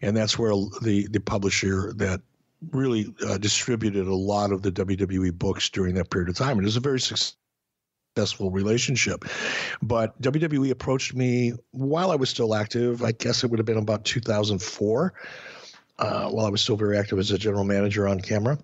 and 0.00 0.16
that's 0.16 0.38
where 0.38 0.52
the 0.82 1.06
the 1.10 1.20
publisher 1.20 1.92
that 1.96 2.22
really 2.70 3.14
uh, 3.26 3.36
distributed 3.36 4.06
a 4.06 4.14
lot 4.14 4.50
of 4.50 4.62
the 4.62 4.72
WWE 4.72 5.32
books 5.34 5.68
during 5.68 5.94
that 5.96 6.10
period 6.10 6.30
of 6.30 6.36
time. 6.36 6.58
It 6.58 6.64
was 6.64 6.76
a 6.76 6.80
very 6.80 7.00
successful 7.00 8.50
relationship. 8.50 9.26
But 9.82 10.20
WWE 10.22 10.70
approached 10.70 11.14
me 11.14 11.52
while 11.72 12.10
I 12.10 12.14
was 12.14 12.30
still 12.30 12.54
active. 12.54 13.02
I 13.02 13.12
guess 13.12 13.44
it 13.44 13.50
would 13.50 13.58
have 13.58 13.66
been 13.66 13.76
about 13.76 14.06
2004, 14.06 15.12
uh, 15.98 16.28
while 16.30 16.46
I 16.46 16.48
was 16.48 16.62
still 16.62 16.76
very 16.76 16.96
active 16.96 17.18
as 17.18 17.30
a 17.30 17.36
general 17.36 17.64
manager 17.64 18.08
on 18.08 18.20
camera 18.20 18.58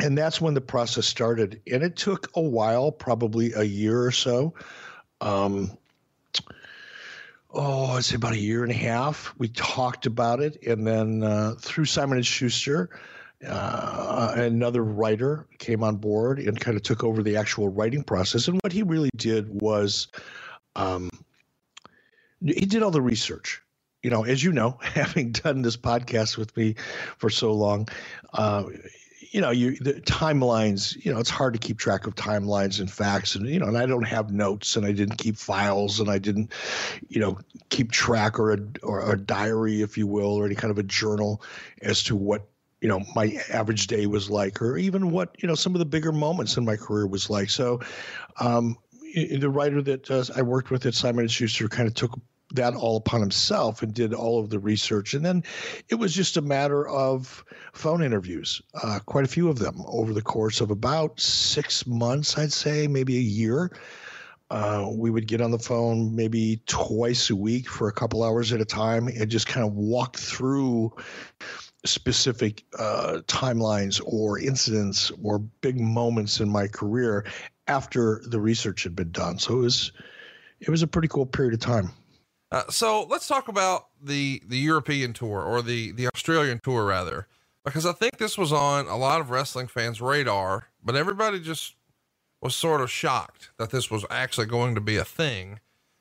and 0.00 0.16
that's 0.16 0.40
when 0.40 0.54
the 0.54 0.60
process 0.60 1.06
started. 1.06 1.60
And 1.70 1.82
it 1.82 1.96
took 1.96 2.30
a 2.34 2.40
while 2.40 2.92
probably 2.92 3.52
a 3.52 3.64
year 3.64 4.02
or 4.02 4.12
so. 4.12 4.54
Um, 5.20 5.76
oh 7.50 7.92
i'd 7.92 8.04
say 8.04 8.14
about 8.14 8.34
a 8.34 8.38
year 8.38 8.62
and 8.62 8.70
a 8.70 8.76
half 8.76 9.34
we 9.38 9.48
talked 9.48 10.06
about 10.06 10.40
it. 10.40 10.62
And 10.66 10.86
then 10.86 11.22
uh, 11.22 11.54
through 11.58 11.86
simon 11.86 12.18
and 12.18 12.26
schuster 12.26 12.90
uh, 13.46 14.32
another 14.36 14.82
writer 14.82 15.46
came 15.58 15.84
on 15.84 15.96
board 15.96 16.38
and 16.40 16.58
kind 16.58 16.76
of 16.76 16.82
took 16.82 17.04
over 17.04 17.22
the 17.22 17.36
actual 17.36 17.68
writing 17.68 18.02
process. 18.02 18.48
And 18.48 18.58
what 18.62 18.72
he 18.72 18.82
really 18.82 19.10
did 19.14 19.48
was 19.60 20.08
um, 20.74 21.08
he 22.44 22.66
did 22.66 22.82
all 22.82 22.90
the 22.90 23.02
research. 23.02 23.62
You 24.02 24.10
know, 24.10 24.24
as 24.24 24.42
you 24.42 24.52
know, 24.52 24.78
having 24.80 25.32
done 25.32 25.62
this 25.62 25.76
podcast 25.76 26.36
with 26.36 26.56
me 26.56 26.74
for 27.18 27.30
so 27.30 27.52
long, 27.52 27.88
uh, 28.32 28.64
you 29.30 29.40
know, 29.40 29.50
you 29.50 29.76
the 29.76 29.94
timelines. 29.94 30.96
You 31.04 31.12
know, 31.12 31.18
it's 31.18 31.30
hard 31.30 31.52
to 31.54 31.58
keep 31.58 31.78
track 31.78 32.06
of 32.06 32.14
timelines 32.14 32.80
and 32.80 32.90
facts, 32.90 33.34
and 33.34 33.46
you 33.46 33.58
know, 33.58 33.66
and 33.66 33.76
I 33.76 33.86
don't 33.86 34.06
have 34.06 34.30
notes, 34.30 34.76
and 34.76 34.86
I 34.86 34.92
didn't 34.92 35.16
keep 35.16 35.36
files, 35.36 36.00
and 36.00 36.10
I 36.10 36.18
didn't, 36.18 36.52
you 37.08 37.20
know, 37.20 37.38
keep 37.68 37.92
track 37.92 38.38
or 38.38 38.52
a 38.52 38.58
or 38.82 39.12
a 39.12 39.16
diary, 39.16 39.82
if 39.82 39.98
you 39.98 40.06
will, 40.06 40.34
or 40.34 40.46
any 40.46 40.54
kind 40.54 40.70
of 40.70 40.78
a 40.78 40.82
journal 40.82 41.42
as 41.82 42.02
to 42.04 42.16
what 42.16 42.48
you 42.80 42.88
know 42.88 43.02
my 43.14 43.38
average 43.50 43.86
day 43.86 44.06
was 44.06 44.30
like, 44.30 44.62
or 44.62 44.76
even 44.78 45.10
what 45.10 45.36
you 45.42 45.48
know 45.48 45.54
some 45.54 45.74
of 45.74 45.78
the 45.78 45.86
bigger 45.86 46.12
moments 46.12 46.56
in 46.56 46.64
my 46.64 46.76
career 46.76 47.06
was 47.06 47.28
like. 47.28 47.50
So, 47.50 47.80
um, 48.40 48.76
the 49.14 49.50
writer 49.50 49.82
that 49.82 50.10
uh, 50.10 50.24
I 50.36 50.42
worked 50.42 50.70
with 50.70 50.86
at 50.86 50.94
Simon 50.94 51.20
and 51.20 51.30
Schuster 51.30 51.68
kind 51.68 51.88
of 51.88 51.94
took 51.94 52.18
that 52.54 52.74
all 52.74 52.96
upon 52.96 53.20
himself 53.20 53.82
and 53.82 53.92
did 53.92 54.14
all 54.14 54.40
of 54.40 54.50
the 54.50 54.58
research. 54.58 55.14
And 55.14 55.24
then 55.24 55.44
it 55.88 55.96
was 55.96 56.14
just 56.14 56.36
a 56.36 56.42
matter 56.42 56.88
of 56.88 57.44
phone 57.72 58.02
interviews, 58.02 58.62
uh, 58.82 59.00
quite 59.04 59.24
a 59.24 59.28
few 59.28 59.48
of 59.48 59.58
them 59.58 59.82
over 59.86 60.12
the 60.12 60.22
course 60.22 60.60
of 60.60 60.70
about 60.70 61.20
six 61.20 61.86
months, 61.86 62.38
I'd 62.38 62.52
say, 62.52 62.86
maybe 62.86 63.16
a 63.16 63.20
year. 63.20 63.70
Uh, 64.50 64.88
we 64.90 65.10
would 65.10 65.26
get 65.26 65.42
on 65.42 65.50
the 65.50 65.58
phone 65.58 66.16
maybe 66.16 66.62
twice 66.66 67.28
a 67.28 67.36
week 67.36 67.68
for 67.68 67.88
a 67.88 67.92
couple 67.92 68.24
hours 68.24 68.50
at 68.50 68.62
a 68.62 68.64
time 68.64 69.06
and 69.08 69.30
just 69.30 69.46
kind 69.46 69.66
of 69.66 69.74
walk 69.74 70.16
through 70.16 70.90
specific 71.84 72.64
uh, 72.78 73.18
timelines 73.26 74.00
or 74.06 74.38
incidents 74.38 75.12
or 75.22 75.38
big 75.38 75.78
moments 75.78 76.40
in 76.40 76.48
my 76.48 76.66
career 76.66 77.26
after 77.66 78.22
the 78.26 78.40
research 78.40 78.82
had 78.82 78.96
been 78.96 79.12
done. 79.12 79.38
So 79.38 79.58
it 79.58 79.62
was 79.62 79.92
it 80.60 80.70
was 80.70 80.82
a 80.82 80.88
pretty 80.88 81.08
cool 81.08 81.26
period 81.26 81.54
of 81.54 81.60
time. 81.60 81.92
Uh, 82.50 82.62
so 82.70 83.06
let's 83.10 83.28
talk 83.28 83.48
about 83.48 83.88
the 84.02 84.42
the 84.46 84.58
European 84.58 85.12
tour 85.12 85.42
or 85.42 85.60
the 85.62 85.92
the 85.92 86.08
Australian 86.08 86.60
tour 86.62 86.86
rather, 86.86 87.26
because 87.64 87.84
I 87.84 87.92
think 87.92 88.18
this 88.18 88.38
was 88.38 88.52
on 88.52 88.86
a 88.86 88.96
lot 88.96 89.20
of 89.20 89.30
wrestling 89.30 89.66
fans' 89.66 90.00
radar, 90.00 90.68
but 90.82 90.96
everybody 90.96 91.40
just 91.40 91.74
was 92.40 92.54
sort 92.54 92.80
of 92.80 92.90
shocked 92.90 93.50
that 93.58 93.70
this 93.70 93.90
was 93.90 94.04
actually 94.10 94.46
going 94.46 94.74
to 94.74 94.80
be 94.80 94.96
a 94.96 95.04
thing. 95.04 95.60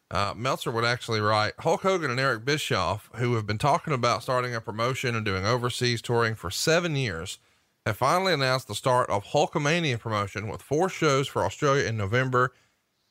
Uh, 0.10 0.34
Meltzer 0.38 0.72
would 0.72 0.86
actually 0.86 1.20
write 1.20 1.54
Hulk 1.60 1.82
Hogan 1.82 2.12
and 2.12 2.20
Eric 2.20 2.46
Bischoff, 2.46 3.10
who 3.16 3.34
have 3.34 3.46
been 3.46 3.58
talking 3.58 3.94
about 3.94 4.24
starting 4.24 4.56
a 4.56 4.62
promotion 4.62 5.16
and 5.16 5.26
doing 5.26 5.46
overseas 5.46 6.02
touring 6.02 6.36
for 6.36 6.50
seven 6.50 6.96
years, 6.96 7.40
have 7.86 7.98
finally 7.98 8.34
announced 8.34 8.70
the 8.70 8.76
start 8.76 9.10
of 9.10 9.26
Hulkamania 9.26 10.00
promotion 10.00 10.48
with 10.48 10.62
four 10.62 10.88
shows 10.88 11.28
for 11.28 11.44
Australia 11.44 11.86
in 11.86 11.98
November 11.98 12.54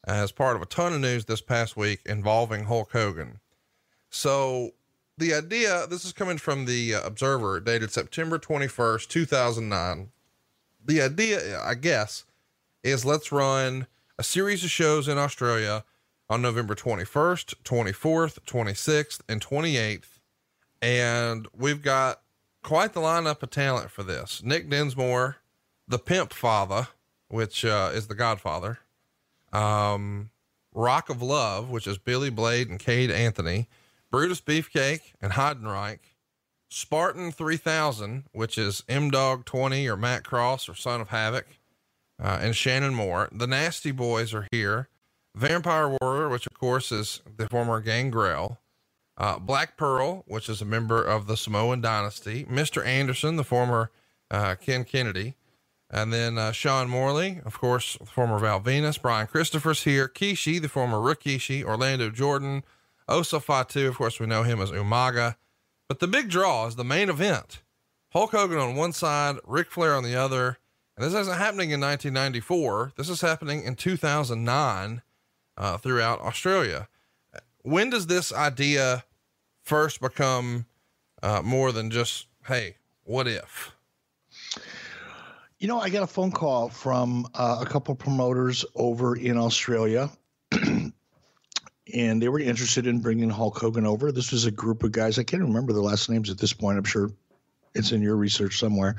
as 0.07 0.33
part 0.33 0.57
of 0.57 0.63
a 0.63 0.67
ton 0.67 0.93
of 0.93 1.01
news 1.01 1.25
this 1.25 1.41
past 1.41 1.77
week 1.77 2.01
involving 2.07 2.65
Hulk 2.65 2.93
Hogan. 2.93 3.41
So 4.11 4.71
the 5.19 5.35
idea, 5.35 5.87
this 5.89 6.05
is 6.05 6.13
coming 6.13 6.39
from 6.39 6.67
the 6.67 6.95
uh, 6.95 7.07
Observer 7.07 7.61
dated 7.61 7.91
September 7.91 8.39
21st, 8.39 9.09
2009. 9.09 10.11
The 10.85 11.03
idea, 11.03 11.61
I 11.61 11.75
guess, 11.75 12.25
is 12.83 13.05
let's 13.05 13.33
run 13.33 13.87
a 14.19 14.23
series 14.23 14.63
of 14.63 14.71
shows 14.71 15.09
in 15.09 15.19
Australia 15.19 15.85
on 16.29 16.43
November 16.43 16.75
21st, 16.75 17.55
24th, 17.65 18.39
26th, 18.47 19.21
and 19.29 19.41
28th. 19.41 20.21
And 20.81 21.49
we've 21.57 21.83
got 21.83 22.21
quite 22.63 22.93
the 22.93 23.01
lineup 23.01 23.43
of 23.43 23.51
talent 23.51 23.91
for 23.91 24.03
this. 24.03 24.43
Nick 24.45 24.69
Dinsmore, 24.69 25.37
the 25.89 25.99
pimp 25.99 26.33
father, 26.33 26.89
which 27.29 27.65
uh, 27.65 27.91
is 27.93 28.07
the 28.07 28.15
godfather, 28.15 28.79
um, 29.53 30.31
Rock 30.75 31.09
of 31.09 31.23
Love, 31.23 31.71
which 31.71 31.87
is 31.87 31.99
Billy 31.99 32.31
Blade 32.31 32.69
and 32.69 32.79
Cade 32.79 33.11
Anthony, 33.11 33.69
Brutus 34.11 34.41
Beefcake 34.41 35.15
and 35.21 35.33
Heidenreich, 35.33 36.01
Spartan 36.69 37.33
3000, 37.33 38.25
which 38.33 38.59
is 38.59 38.83
M 38.89 39.11
Dog 39.11 39.45
20 39.45 39.89
or 39.89 39.97
Matt 39.97 40.25
Cross 40.25 40.69
or 40.69 40.75
Son 40.75 41.01
of 41.01 41.09
Havoc, 41.09 41.47
uh, 42.23 42.39
and 42.41 42.57
Shannon 42.57 42.95
Moore. 42.95 43.29
The 43.33 43.47
Nasty 43.47 43.91
Boys 43.91 44.35
are 44.35 44.47
here. 44.51 44.89
Vampire 45.35 45.97
Warrior, 46.01 46.29
which 46.31 46.47
of 46.47 46.59
course 46.59 46.91
is 46.91 47.21
the 47.37 47.49
former 47.49 47.81
Gangrel. 47.81 48.59
Uh, 49.19 49.39
Black 49.39 49.77
Pearl, 49.77 50.25
which 50.27 50.49
is 50.49 50.61
a 50.61 50.67
member 50.67 51.03
of 51.03 51.27
the 51.27 51.37
Samoan 51.37 51.81
dynasty. 51.81 52.45
Mr. 52.45 52.85
Anderson, 52.85 53.37
the 53.37 53.45
former 53.45 53.91
uh, 54.31 54.55
Ken 54.57 54.85
Kennedy. 54.85 55.35
And 55.91 56.13
then 56.13 56.37
uh, 56.37 56.53
Sean 56.53 56.89
Morley, 56.89 57.41
of 57.45 57.61
course, 57.61 57.97
former 58.05 58.39
Val 58.39 58.61
Venis, 58.61 59.01
Brian 59.01 59.27
Christopher's 59.27 59.85
here, 59.85 60.09
Kishi, 60.09 60.61
the 60.61 60.69
former 60.69 60.99
Rikishi, 60.99 61.63
Orlando 61.63 62.11
Jordan, 62.11 62.65
Osa 63.09 63.39
Fatu, 63.39 63.87
of 63.87 63.97
course, 63.97 64.19
we 64.19 64.27
know 64.27 64.43
him 64.43 64.61
as 64.61 64.73
Umaga. 64.73 65.37
But 65.89 66.01
the 66.01 66.09
big 66.09 66.29
draw 66.29 66.67
is 66.67 66.75
the 66.75 66.85
main 66.85 67.09
event. 67.09 67.63
Hulk 68.11 68.33
Hogan 68.33 68.59
on 68.59 68.75
one 68.75 68.93
side, 68.93 69.37
Ric 69.47 69.71
Flair 69.71 69.95
on 69.95 70.03
the 70.03 70.17
other. 70.17 70.59
And 70.97 71.05
this 71.05 71.15
isn't 71.15 71.37
happening 71.37 71.71
in 71.71 71.81
1994. 71.81 72.93
This 72.97 73.09
is 73.09 73.21
happening 73.21 73.63
in 73.63 73.77
2009 73.77 75.03
uh, 75.57 75.79
throughout 75.79 76.21
Australia. 76.21 76.89
When 77.63 77.91
does 77.91 78.07
this 78.07 78.33
idea 78.33 79.05
first 79.63 80.01
become 80.01 80.67
uh, 81.23 81.43
more 81.43 81.71
than 81.73 81.91
just, 81.91 82.27
hey, 82.47 82.77
what 83.05 83.29
if? 83.29 83.76
You 85.59 85.69
know, 85.69 85.81
I 85.81 85.89
got 85.89 86.03
a 86.03 86.07
phone 86.07 86.33
call 86.33 86.69
from 86.69 87.27
uh, 87.35 87.59
a 87.63 87.67
couple 87.67 87.95
promoters 87.95 88.67
over 88.75 89.17
in 89.17 89.39
Australia, 89.39 90.11
and 90.53 90.93
they 92.23 92.29
were 92.29 92.41
interested 92.41 92.87
in 92.87 93.01
bringing 93.01 93.31
Hulk 93.31 93.59
Hogan 93.59 93.87
over. 93.87 94.13
This 94.13 94.33
was 94.33 94.45
a 94.45 94.51
group 94.51 94.83
of 94.83 94.93
guys. 94.93 95.19
I 95.19 95.23
can't 95.23 95.43
remember 95.43 95.73
the 95.73 95.81
last 95.81 96.11
names 96.11 96.29
at 96.29 96.37
this 96.37 96.53
point. 96.53 96.77
I'm 96.77 96.85
sure 96.85 97.11
it's 97.77 97.93
in 97.93 98.03
your 98.03 98.17
research 98.17 98.59
somewhere. 98.59 98.97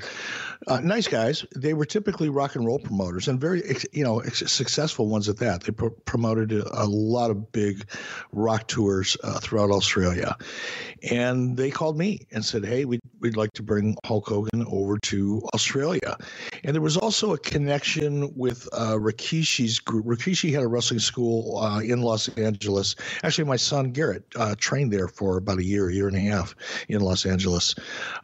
Uh, 0.66 0.80
nice 0.80 1.06
guys. 1.06 1.44
They 1.54 1.74
were 1.74 1.84
typically 1.84 2.28
rock 2.28 2.56
and 2.56 2.66
roll 2.66 2.78
promoters 2.78 3.28
and 3.28 3.40
very, 3.40 3.62
you 3.92 4.04
know, 4.04 4.22
successful 4.22 5.08
ones 5.08 5.28
at 5.28 5.38
that. 5.38 5.62
They 5.62 5.72
pro- 5.72 5.90
promoted 5.90 6.52
a, 6.52 6.82
a, 6.82 6.86
lot 6.86 7.30
of 7.30 7.52
big 7.52 7.88
rock 8.32 8.66
tours 8.66 9.16
uh, 9.22 9.38
throughout 9.40 9.70
Australia, 9.70 10.36
and 11.08 11.56
they 11.56 11.70
called 11.70 11.96
me 11.96 12.26
and 12.32 12.44
said, 12.44 12.64
"Hey, 12.64 12.84
we'd 12.84 13.00
we'd 13.20 13.36
like 13.36 13.52
to 13.54 13.62
bring 13.62 13.96
Hulk 14.04 14.26
Hogan 14.26 14.64
over 14.68 14.98
to 14.98 15.42
Australia." 15.54 16.16
And 16.64 16.74
there 16.74 16.82
was 16.82 16.96
also 16.96 17.32
a 17.32 17.38
connection 17.38 18.32
with 18.34 18.68
uh, 18.72 18.94
Rikishi's 18.94 19.78
group. 19.78 20.06
Rikishi 20.06 20.52
had 20.52 20.62
a 20.62 20.68
wrestling 20.68 21.00
school 21.00 21.58
uh, 21.58 21.80
in 21.80 22.02
Los 22.02 22.28
Angeles. 22.36 22.96
Actually, 23.22 23.44
my 23.44 23.56
son 23.56 23.92
Garrett 23.92 24.24
uh, 24.36 24.54
trained 24.58 24.92
there 24.92 25.08
for 25.08 25.36
about 25.38 25.58
a 25.58 25.64
year, 25.64 25.90
year 25.90 26.08
and 26.08 26.16
a 26.16 26.20
half 26.20 26.54
in 26.88 27.00
Los 27.00 27.26
Angeles. 27.26 27.74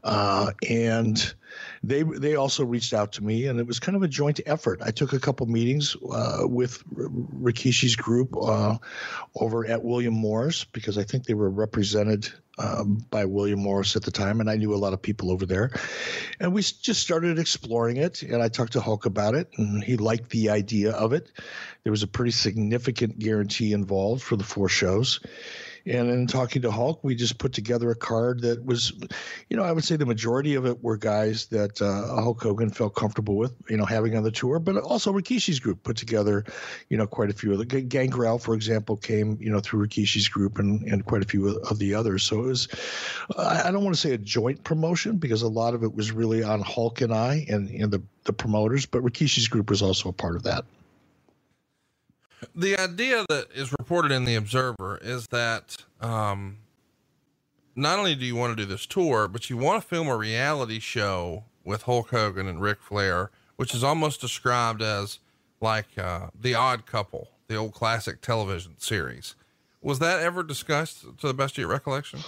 Uh, 0.03 0.44
uh, 0.45 0.53
and 0.69 1.35
they 1.83 2.03
they 2.03 2.37
also 2.37 2.65
reached 2.65 2.93
out 2.93 3.13
to 3.13 3.25
me, 3.25 3.47
and 3.47 3.59
it 3.61 3.67
was 3.67 3.79
kind 3.79 3.97
of 3.97 4.03
a 4.03 4.09
joint 4.09 4.41
effort. 4.47 4.81
I 4.83 4.91
took 4.91 5.13
a 5.13 5.21
couple 5.21 5.47
meetings 5.47 5.97
uh, 6.11 6.43
with 6.43 6.83
Rikishi's 6.95 7.97
group 7.97 8.35
uh, 8.37 8.79
over 9.35 9.67
at 9.67 9.83
William 9.83 10.15
Morris 10.15 10.65
because 10.65 10.99
I 10.99 11.05
think 11.05 11.25
they 11.25 11.35
were 11.35 11.51
represented 11.51 12.29
um, 12.59 13.05
by 13.11 13.25
William 13.25 13.61
Morris 13.61 13.97
at 13.97 14.03
the 14.03 14.11
time, 14.11 14.41
and 14.41 14.51
I 14.51 14.57
knew 14.57 14.75
a 14.75 14.77
lot 14.77 14.93
of 14.93 15.03
people 15.03 15.31
over 15.31 15.47
there. 15.47 15.71
And 16.41 16.53
we 16.53 16.63
just 16.63 17.01
started 17.01 17.39
exploring 17.39 17.97
it, 17.97 18.23
and 18.23 18.43
I 18.43 18.49
talked 18.49 18.73
to 18.75 18.81
Hulk 18.81 19.07
about 19.07 19.35
it, 19.35 19.51
and 19.57 19.83
he 19.83 19.97
liked 19.97 20.31
the 20.31 20.51
idea 20.51 20.93
of 20.93 21.13
it. 21.13 21.31
There 21.83 21.91
was 21.91 22.03
a 22.03 22.09
pretty 22.09 22.33
significant 22.33 23.19
guarantee 23.19 23.73
involved 23.73 24.23
for 24.23 24.37
the 24.37 24.45
four 24.45 24.69
shows 24.69 25.21
And 25.87 26.09
in 26.09 26.27
talking 26.27 26.63
to 26.63 26.71
Hulk, 26.71 27.05
we 27.05 27.15
just 27.15 27.37
put 27.37 27.53
together 27.53 27.91
a 27.91 27.95
card 27.95 28.41
that 28.41 28.65
was, 28.65 28.93
you 29.51 29.57
know, 29.57 29.63
I 29.63 29.73
would 29.73 29.85
say 29.85 29.97
the 29.97 30.07
majority 30.07 30.55
of 30.55 30.65
it 30.65 30.83
were 30.83 30.97
guys 30.97 31.47
that 31.47 31.81
uh, 31.83 32.23
Hulk 32.23 32.43
Hogan 32.43 32.71
felt 32.71 32.95
comfortable 32.95 33.37
with, 33.37 33.53
you 33.69 33.77
know, 33.77 33.85
having 33.85 34.17
on 34.17 34.23
the 34.23 34.31
tour, 34.31 34.59
but 34.59 34.79
also 34.79 35.13
Rikishi's 35.13 35.61
group 35.61 35.83
put 35.83 35.99
together, 35.99 36.45
you 36.89 36.97
know, 36.97 37.07
quite 37.07 37.29
a 37.29 37.35
few 37.35 37.53
of 37.53 37.59
the 37.59 37.67
Gangrel, 37.67 38.39
for 38.39 38.55
example, 38.55 38.97
came, 38.97 39.37
you 39.41 39.51
know, 39.51 39.61
through 39.61 39.87
Rikishi's 39.87 40.29
group 40.29 40.59
and, 40.59 40.83
and 40.85 41.05
quite 41.05 41.23
a 41.23 41.27
few 41.27 41.59
of 41.59 41.79
the 41.79 41.95
others. 41.95 42.23
So 42.23 42.45
it 42.45 42.47
was, 42.47 42.69
I 43.37 43.71
don't 43.71 43.85
want 43.85 43.95
to 43.95 44.01
say 44.01 44.13
a 44.13 44.19
joint 44.19 44.65
promotion 44.65 45.19
because 45.19 45.43
a 45.43 45.49
lot 45.49 45.75
of 45.75 45.83
it 45.83 45.95
was 45.95 46.13
really 46.13 46.43
on 46.43 46.63
Hulk 46.63 47.03
and 47.03 47.13
I 47.13 47.45
and, 47.51 47.69
and 47.69 47.93
the, 47.93 48.03
the 48.25 48.33
promoters, 48.33 48.87
but 48.87 49.03
Rikishi's 49.03 49.49
group 49.49 49.69
was 49.69 49.83
also 49.83 50.09
a 50.09 50.13
part 50.15 50.37
of 50.37 50.45
that. 50.45 50.65
The 52.55 52.79
idea 52.79 53.25
that 53.29 53.49
is 53.55 53.73
reported 53.73 54.13
in 54.13 54.25
the 54.25 54.35
Observer 54.35 54.99
is 55.03 55.27
that 55.29 55.77
um, 56.01 56.59
not 57.77 57.99
only 57.99 58.15
do 58.15 58.25
you 58.25 58.37
want 58.37 58.57
to 58.57 58.63
do 58.63 58.69
this 58.69 58.87
tour, 58.87 59.29
but 59.29 59.51
you 59.51 59.57
want 59.57 59.83
to 59.83 59.89
film 59.89 60.09
a 60.09 60.17
reality 60.17 60.79
show 60.79 61.45
with 61.65 61.83
Hulk 61.83 62.11
Hogan 62.11 62.47
and 62.47 62.61
Ric 62.61 62.81
Flair, 62.81 63.31
which 63.57 63.75
is 63.75 63.83
almost 63.83 64.21
described 64.21 64.83
as 64.83 65.19
like 65.61 65.99
uh, 65.99 66.29
the 66.39 66.55
Odd 66.55 66.87
Couple, 66.87 67.29
the 67.49 67.57
old 67.57 67.73
classic 67.73 68.21
television 68.21 68.75
series. 68.79 69.35
Was 69.83 69.99
that 69.99 70.21
ever 70.21 70.43
discussed 70.43 71.03
to 71.19 71.27
the 71.27 71.35
best 71.35 71.55
of 71.55 71.59
your 71.59 71.69
recollection? 71.69 72.21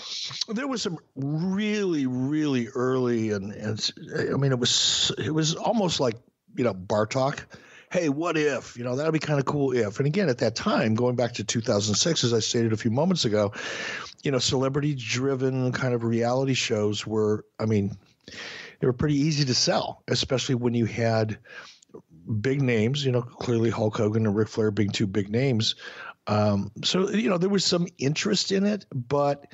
There 0.49 0.69
was 0.69 0.83
some 0.83 0.99
really, 1.15 2.07
really 2.07 2.69
early, 2.69 3.31
and, 3.31 3.51
and 3.53 3.93
I 4.31 4.37
mean, 4.37 4.53
it 4.53 4.59
was 4.59 5.11
it 5.17 5.31
was 5.31 5.55
almost 5.55 5.99
like 5.99 6.17
you 6.55 6.65
know 6.65 6.75
bar 6.75 7.07
talk 7.07 7.47
hey, 7.91 8.09
what 8.09 8.37
if? 8.37 8.77
You 8.77 8.85
know, 8.85 8.97
that'd 8.97 9.13
be 9.13 9.19
kind 9.19 9.39
of 9.39 9.47
cool 9.47 9.73
if. 9.73 9.99
And 9.99 10.07
again, 10.07 10.29
at 10.29 10.39
that 10.39 10.55
time, 10.55 10.95
going 10.95 11.17
back 11.17 11.33
to 11.35 11.45
2006, 11.45 12.25
as 12.25 12.33
I 12.33 12.41
stated 12.41 12.73
a 12.73 12.77
few 12.77 12.91
moments 12.91 13.25
ago, 13.25 13.53
you 14.23 14.31
know, 14.31 14.39
celebrity 14.39 14.95
driven 14.95 15.73
kind 15.73 15.95
of 15.95 16.03
reality 16.03 16.55
shows 16.55 17.07
were, 17.07 17.45
I 17.59 17.67
mean, 17.67 17.97
they 18.81 18.87
were 18.87 18.93
pretty 18.93 19.17
easy 19.17 19.45
to 19.45 19.55
sell, 19.55 20.03
especially 20.09 20.57
when 20.57 20.75
you 20.75 20.85
had 20.87 21.39
big 22.41 22.61
names, 22.61 23.05
you 23.05 23.13
know, 23.13 23.23
clearly 23.23 23.71
Hulk 23.71 23.97
Hogan 23.97 24.27
and 24.27 24.35
Ric 24.35 24.49
Flair 24.49 24.71
being 24.71 24.91
two 24.91 25.07
big 25.07 25.31
names. 25.31 25.77
Um, 26.27 26.73
so, 26.83 27.09
you 27.11 27.31
know, 27.31 27.39
there 27.39 27.49
was 27.49 27.65
some 27.65 27.87
interest 27.99 28.51
in 28.51 28.67
it, 28.67 28.85
but 28.93 29.47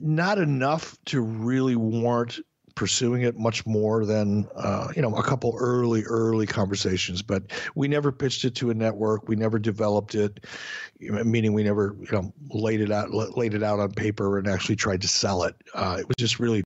not 0.00 0.38
enough 0.38 0.96
to 1.06 1.20
really 1.20 1.76
warrant 1.76 2.40
pursuing 2.74 3.22
it 3.22 3.38
much 3.38 3.64
more 3.66 4.04
than 4.04 4.48
uh, 4.56 4.88
you 4.94 5.02
know 5.02 5.14
a 5.16 5.22
couple 5.22 5.54
early 5.58 6.02
early 6.04 6.46
conversations 6.46 7.22
but 7.22 7.42
we 7.74 7.88
never 7.88 8.12
pitched 8.12 8.44
it 8.44 8.54
to 8.56 8.70
a 8.70 8.74
network. 8.74 9.28
We 9.28 9.36
never 9.36 9.58
developed 9.58 10.14
it 10.14 10.44
meaning 11.00 11.52
we 11.52 11.64
never 11.64 11.96
you 12.00 12.12
know 12.12 12.32
laid 12.50 12.80
it 12.80 12.90
out 12.90 13.10
laid 13.12 13.54
it 13.54 13.62
out 13.62 13.80
on 13.80 13.92
paper 13.92 14.38
and 14.38 14.48
actually 14.48 14.76
tried 14.76 15.02
to 15.02 15.08
sell 15.08 15.44
it. 15.44 15.54
Uh, 15.74 15.96
it 15.98 16.08
was 16.08 16.16
just 16.18 16.38
really 16.38 16.62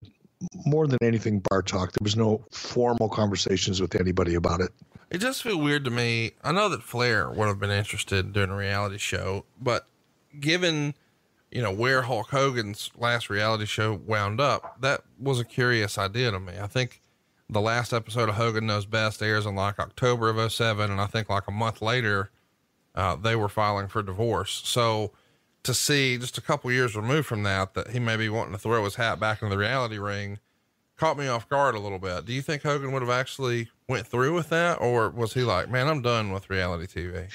more 0.66 0.86
than 0.86 0.98
anything 1.02 1.40
bar 1.48 1.62
talk. 1.62 1.92
There 1.92 2.04
was 2.04 2.16
no 2.16 2.44
formal 2.50 3.08
conversations 3.08 3.80
with 3.80 3.98
anybody 3.98 4.34
about 4.34 4.60
it. 4.60 4.70
It 5.10 5.18
just 5.18 5.42
feel 5.42 5.58
weird 5.58 5.84
to 5.84 5.90
me. 5.90 6.32
I 6.42 6.52
know 6.52 6.68
that 6.68 6.82
flair 6.82 7.30
would 7.30 7.48
have 7.48 7.60
been 7.60 7.70
interested 7.70 8.26
in 8.26 8.32
doing 8.32 8.50
a 8.50 8.56
reality 8.56 8.98
show 8.98 9.44
but 9.60 9.86
given 10.38 10.94
you 11.50 11.62
know, 11.62 11.72
where 11.72 12.02
Hulk 12.02 12.30
Hogan's 12.30 12.90
last 12.96 13.30
reality 13.30 13.66
show 13.66 13.94
wound 13.94 14.40
up, 14.40 14.80
that 14.80 15.02
was 15.18 15.40
a 15.40 15.44
curious 15.44 15.98
idea 15.98 16.30
to 16.30 16.40
me. 16.40 16.54
I 16.60 16.66
think 16.66 17.00
the 17.48 17.60
last 17.60 17.92
episode 17.92 18.28
of 18.28 18.34
Hogan 18.34 18.66
Knows 18.66 18.86
Best 18.86 19.22
airs 19.22 19.46
in 19.46 19.54
like 19.54 19.78
October 19.78 20.28
of 20.28 20.52
07. 20.52 20.90
And 20.90 21.00
I 21.00 21.06
think 21.06 21.28
like 21.28 21.46
a 21.46 21.52
month 21.52 21.80
later, 21.80 22.30
uh, 22.94 23.16
they 23.16 23.36
were 23.36 23.48
filing 23.48 23.88
for 23.88 24.02
divorce. 24.02 24.62
So 24.64 25.12
to 25.62 25.72
see 25.72 26.18
just 26.18 26.38
a 26.38 26.42
couple 26.42 26.70
years 26.72 26.96
removed 26.96 27.26
from 27.26 27.42
that, 27.44 27.74
that 27.74 27.90
he 27.90 27.98
may 27.98 28.16
be 28.16 28.28
wanting 28.28 28.52
to 28.52 28.58
throw 28.58 28.84
his 28.84 28.96
hat 28.96 29.20
back 29.20 29.42
into 29.42 29.54
the 29.54 29.60
reality 29.60 29.98
ring 29.98 30.38
caught 30.96 31.18
me 31.18 31.28
off 31.28 31.48
guard 31.48 31.74
a 31.74 31.78
little 31.78 31.98
bit. 31.98 32.24
Do 32.24 32.32
you 32.32 32.42
think 32.42 32.62
Hogan 32.62 32.92
would 32.92 33.02
have 33.02 33.10
actually 33.10 33.70
went 33.88 34.06
through 34.06 34.34
with 34.34 34.48
that? 34.48 34.80
Or 34.80 35.10
was 35.10 35.34
he 35.34 35.42
like, 35.42 35.70
man, 35.70 35.88
I'm 35.88 36.02
done 36.02 36.32
with 36.32 36.50
reality 36.50 36.86
TV? 36.86 37.28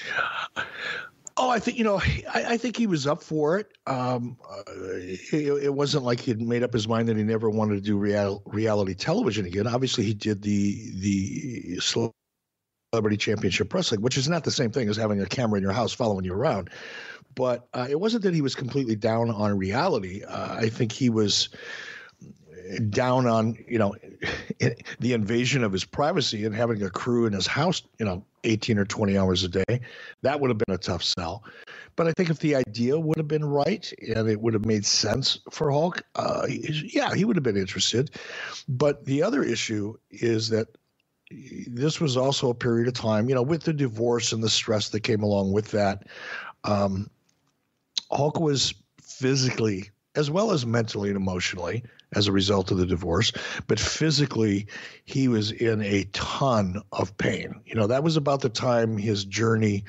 Oh, 1.36 1.48
I 1.50 1.58
think 1.58 1.78
you 1.78 1.84
know. 1.84 1.98
I, 1.98 2.44
I 2.48 2.56
think 2.56 2.76
he 2.76 2.86
was 2.86 3.06
up 3.06 3.22
for 3.22 3.58
it. 3.58 3.68
Um, 3.86 4.36
uh, 4.48 4.62
it. 4.68 5.64
it. 5.64 5.74
wasn't 5.74 6.04
like 6.04 6.20
he'd 6.20 6.40
made 6.40 6.62
up 6.62 6.72
his 6.72 6.86
mind 6.86 7.08
that 7.08 7.16
he 7.16 7.22
never 7.22 7.48
wanted 7.48 7.76
to 7.76 7.80
do 7.80 7.96
real, 7.96 8.42
reality 8.46 8.94
television 8.94 9.46
again. 9.46 9.66
Obviously, 9.66 10.04
he 10.04 10.14
did 10.14 10.42
the 10.42 10.90
the 11.00 11.80
celebrity 11.80 13.16
championship 13.16 13.72
wrestling, 13.72 14.02
which 14.02 14.18
is 14.18 14.28
not 14.28 14.44
the 14.44 14.50
same 14.50 14.70
thing 14.70 14.88
as 14.88 14.96
having 14.96 15.20
a 15.20 15.26
camera 15.26 15.56
in 15.56 15.62
your 15.62 15.72
house 15.72 15.92
following 15.92 16.24
you 16.24 16.34
around. 16.34 16.70
But 17.34 17.66
uh, 17.72 17.86
it 17.88 17.98
wasn't 17.98 18.24
that 18.24 18.34
he 18.34 18.42
was 18.42 18.54
completely 18.54 18.96
down 18.96 19.30
on 19.30 19.56
reality. 19.56 20.22
Uh, 20.22 20.56
I 20.56 20.68
think 20.68 20.92
he 20.92 21.08
was 21.08 21.48
down 22.90 23.26
on 23.26 23.56
you 23.68 23.78
know 23.78 23.94
the 25.00 25.12
invasion 25.12 25.64
of 25.64 25.72
his 25.72 25.84
privacy 25.84 26.44
and 26.44 26.54
having 26.54 26.82
a 26.82 26.90
crew 26.90 27.26
in 27.26 27.32
his 27.32 27.46
house 27.46 27.82
you 27.98 28.06
know 28.06 28.24
18 28.44 28.78
or 28.78 28.84
20 28.84 29.16
hours 29.16 29.44
a 29.44 29.48
day 29.48 29.80
that 30.22 30.40
would 30.40 30.50
have 30.50 30.58
been 30.58 30.74
a 30.74 30.78
tough 30.78 31.02
sell. 31.02 31.44
But 31.96 32.06
i 32.08 32.12
think 32.12 32.30
if 32.30 32.38
the 32.38 32.54
idea 32.54 32.98
would 32.98 33.18
have 33.18 33.28
been 33.28 33.44
right 33.44 33.92
and 34.14 34.28
it 34.28 34.40
would 34.40 34.54
have 34.54 34.64
made 34.64 34.84
sense 34.84 35.38
for 35.50 35.70
hulk 35.70 36.02
uh, 36.14 36.46
yeah 36.48 37.14
he 37.14 37.24
would 37.24 37.36
have 37.36 37.44
been 37.44 37.56
interested. 37.56 38.10
But 38.68 39.04
the 39.04 39.22
other 39.22 39.42
issue 39.42 39.96
is 40.10 40.48
that 40.50 40.68
this 41.30 42.00
was 42.00 42.16
also 42.16 42.50
a 42.50 42.54
period 42.54 42.88
of 42.88 42.94
time 42.94 43.28
you 43.28 43.34
know 43.34 43.42
with 43.42 43.62
the 43.62 43.72
divorce 43.72 44.32
and 44.32 44.42
the 44.42 44.50
stress 44.50 44.90
that 44.90 45.00
came 45.00 45.22
along 45.22 45.52
with 45.52 45.70
that 45.70 46.06
um, 46.64 47.10
hulk 48.10 48.38
was 48.38 48.74
physically 49.00 49.90
as 50.14 50.30
well 50.30 50.50
as 50.50 50.66
mentally 50.66 51.08
and 51.08 51.16
emotionally 51.16 51.82
as 52.14 52.26
a 52.26 52.32
result 52.32 52.70
of 52.70 52.78
the 52.78 52.86
divorce. 52.86 53.32
But 53.66 53.80
physically, 53.80 54.66
he 55.04 55.28
was 55.28 55.50
in 55.50 55.82
a 55.82 56.04
ton 56.12 56.80
of 56.92 57.16
pain. 57.18 57.54
You 57.64 57.74
know, 57.74 57.86
that 57.86 58.04
was 58.04 58.16
about 58.16 58.40
the 58.40 58.48
time 58.48 58.96
his 58.96 59.24
journey, 59.24 59.84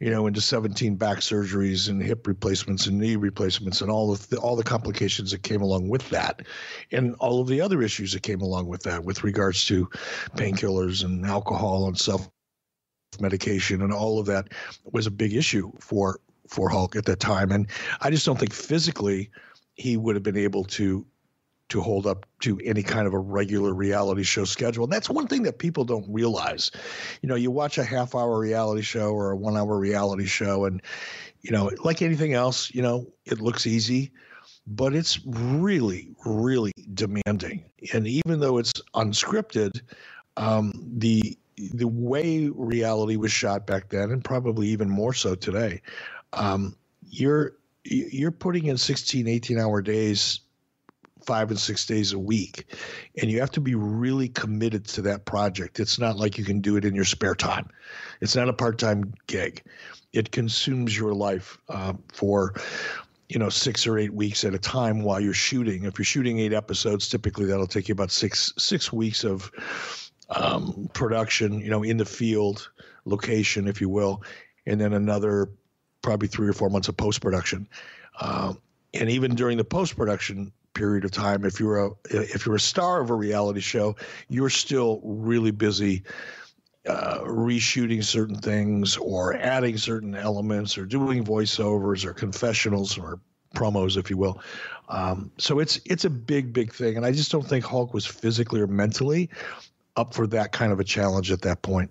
you 0.00 0.10
know, 0.10 0.26
into 0.26 0.40
17 0.40 0.96
back 0.96 1.18
surgeries 1.18 1.88
and 1.88 2.02
hip 2.02 2.26
replacements 2.26 2.86
and 2.86 2.98
knee 2.98 3.16
replacements 3.16 3.80
and 3.80 3.90
all 3.90 4.12
of 4.12 4.28
the, 4.28 4.38
all 4.38 4.56
the 4.56 4.64
complications 4.64 5.30
that 5.30 5.42
came 5.42 5.62
along 5.62 5.88
with 5.88 6.08
that, 6.10 6.42
and 6.92 7.14
all 7.20 7.40
of 7.40 7.48
the 7.48 7.60
other 7.60 7.82
issues 7.82 8.12
that 8.12 8.22
came 8.22 8.40
along 8.40 8.66
with 8.66 8.82
that, 8.82 9.04
with 9.04 9.24
regards 9.24 9.66
to 9.66 9.88
painkillers 10.36 11.04
and 11.04 11.24
alcohol 11.26 11.86
and 11.86 11.98
self 11.98 12.28
medication 13.18 13.82
and 13.82 13.92
all 13.92 14.20
of 14.20 14.26
that 14.26 14.48
was 14.92 15.06
a 15.06 15.10
big 15.10 15.34
issue 15.34 15.72
for 15.80 16.20
for 16.48 16.68
Hulk 16.68 16.96
at 16.96 17.04
that 17.06 17.20
time. 17.20 17.52
And 17.52 17.66
I 18.00 18.10
just 18.10 18.26
don't 18.26 18.38
think 18.38 18.52
physically 18.52 19.30
he 19.74 19.96
would 19.96 20.16
have 20.16 20.22
been 20.22 20.36
able 20.36 20.64
to 20.64 21.06
to 21.70 21.80
hold 21.80 22.06
up 22.06 22.26
to 22.40 22.60
any 22.64 22.82
kind 22.82 23.06
of 23.06 23.14
a 23.14 23.18
regular 23.18 23.72
reality 23.72 24.22
show 24.22 24.44
schedule. 24.44 24.84
And 24.84 24.92
that's 24.92 25.08
one 25.08 25.26
thing 25.26 25.42
that 25.44 25.58
people 25.58 25.84
don't 25.84 26.06
realize. 26.08 26.70
You 27.22 27.28
know, 27.28 27.36
you 27.36 27.50
watch 27.50 27.78
a 27.78 27.84
half 27.84 28.14
hour 28.14 28.38
reality 28.38 28.82
show 28.82 29.10
or 29.10 29.30
a 29.30 29.36
one 29.36 29.56
hour 29.56 29.78
reality 29.78 30.26
show, 30.26 30.64
and, 30.64 30.82
you 31.40 31.50
know, 31.50 31.70
like 31.82 32.02
anything 32.02 32.34
else, 32.34 32.72
you 32.74 32.82
know, 32.82 33.06
it 33.24 33.40
looks 33.40 33.66
easy, 33.66 34.12
but 34.66 34.94
it's 34.94 35.20
really, 35.24 36.10
really 36.24 36.72
demanding. 36.94 37.64
And 37.94 38.06
even 38.06 38.40
though 38.40 38.58
it's 38.58 38.72
unscripted, 38.94 39.80
um, 40.36 40.72
the 40.96 41.36
the 41.74 41.88
way 41.88 42.48
reality 42.48 43.16
was 43.16 43.30
shot 43.30 43.66
back 43.66 43.90
then, 43.90 44.10
and 44.10 44.24
probably 44.24 44.68
even 44.68 44.88
more 44.88 45.12
so 45.12 45.34
today, 45.34 45.82
um, 46.32 46.74
you're 47.08 47.52
you're 47.84 48.30
putting 48.30 48.66
in 48.66 48.76
16, 48.76 49.26
18 49.26 49.58
hour 49.58 49.82
days 49.82 50.40
five 51.24 51.50
and 51.50 51.58
six 51.58 51.86
days 51.86 52.12
a 52.12 52.18
week. 52.18 52.66
And 53.20 53.30
you 53.30 53.40
have 53.40 53.50
to 53.52 53.60
be 53.60 53.74
really 53.74 54.28
committed 54.28 54.84
to 54.86 55.02
that 55.02 55.24
project. 55.24 55.80
It's 55.80 55.98
not 55.98 56.16
like 56.16 56.38
you 56.38 56.44
can 56.44 56.60
do 56.60 56.76
it 56.76 56.84
in 56.84 56.94
your 56.94 57.04
spare 57.04 57.34
time, 57.34 57.68
it's 58.20 58.36
not 58.36 58.48
a 58.48 58.52
part 58.52 58.78
time 58.78 59.14
gig. 59.26 59.62
It 60.12 60.32
consumes 60.32 60.98
your 60.98 61.14
life 61.14 61.56
uh, 61.68 61.92
for 62.12 62.54
you 63.30 63.38
know 63.38 63.48
six 63.48 63.86
or 63.86 63.96
eight 63.96 64.12
weeks 64.12 64.44
at 64.44 64.54
a 64.54 64.58
time 64.58 65.02
while 65.02 65.20
you're 65.20 65.32
shooting 65.32 65.84
if 65.84 65.98
you're 65.98 66.04
shooting 66.04 66.40
eight 66.40 66.52
episodes 66.52 67.08
typically 67.08 67.46
that'll 67.46 67.66
take 67.66 67.88
you 67.88 67.92
about 67.92 68.10
six 68.10 68.52
six 68.58 68.92
weeks 68.92 69.22
of 69.24 69.52
um, 70.30 70.90
production 70.92 71.60
you 71.60 71.70
know 71.70 71.84
in 71.84 71.96
the 71.96 72.04
field 72.04 72.70
location 73.04 73.68
if 73.68 73.80
you 73.80 73.88
will 73.88 74.22
and 74.66 74.80
then 74.80 74.92
another 74.92 75.48
probably 76.02 76.26
three 76.26 76.48
or 76.48 76.52
four 76.52 76.68
months 76.68 76.88
of 76.88 76.96
post 76.96 77.20
production 77.20 77.68
um, 78.20 78.60
and 78.94 79.08
even 79.08 79.34
during 79.34 79.56
the 79.56 79.64
post 79.64 79.96
production 79.96 80.52
period 80.74 81.04
of 81.04 81.10
time. 81.10 81.44
If 81.44 81.60
you're 81.60 81.84
a 81.84 81.90
if 82.10 82.46
you're 82.46 82.56
a 82.56 82.60
star 82.60 83.00
of 83.00 83.10
a 83.10 83.14
reality 83.14 83.60
show, 83.60 83.96
you're 84.28 84.50
still 84.50 85.00
really 85.02 85.50
busy 85.50 86.02
uh, 86.86 87.20
reshooting 87.20 88.02
certain 88.02 88.36
things 88.36 88.96
or 88.96 89.34
adding 89.34 89.76
certain 89.76 90.14
elements 90.14 90.78
or 90.78 90.86
doing 90.86 91.24
voiceovers 91.24 92.04
or 92.04 92.14
confessionals 92.14 92.98
or 92.98 93.20
promos, 93.54 93.96
if 93.96 94.10
you 94.10 94.16
will. 94.16 94.40
Um, 94.88 95.30
so 95.38 95.58
it's 95.58 95.80
it's 95.84 96.04
a 96.04 96.10
big 96.10 96.52
big 96.52 96.72
thing, 96.72 96.96
and 96.96 97.06
I 97.06 97.12
just 97.12 97.30
don't 97.30 97.46
think 97.46 97.64
Hulk 97.64 97.94
was 97.94 98.06
physically 98.06 98.60
or 98.60 98.66
mentally 98.66 99.30
up 99.96 100.14
for 100.14 100.26
that 100.28 100.52
kind 100.52 100.72
of 100.72 100.80
a 100.80 100.84
challenge 100.84 101.30
at 101.30 101.42
that 101.42 101.62
point. 101.62 101.90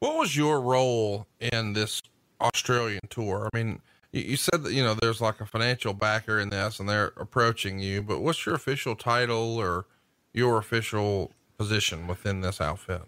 What 0.00 0.16
was 0.16 0.36
your 0.36 0.60
role 0.60 1.26
in 1.40 1.72
this 1.72 2.02
Australian 2.40 3.00
tour? 3.10 3.48
I 3.52 3.56
mean, 3.56 3.80
You 4.12 4.36
said 4.36 4.62
that, 4.64 4.72
you 4.72 4.82
know, 4.82 4.94
there's 4.94 5.20
like 5.20 5.40
a 5.40 5.46
financial 5.46 5.92
backer 5.92 6.40
in 6.40 6.48
this 6.48 6.80
and 6.80 6.88
they're 6.88 7.12
approaching 7.16 7.78
you, 7.78 8.02
but 8.02 8.20
what's 8.20 8.46
your 8.46 8.54
official 8.54 8.96
title 8.96 9.58
or 9.58 9.86
your 10.32 10.58
official 10.58 11.32
position 11.58 12.06
within 12.06 12.40
this 12.40 12.60
outfit? 12.60 13.02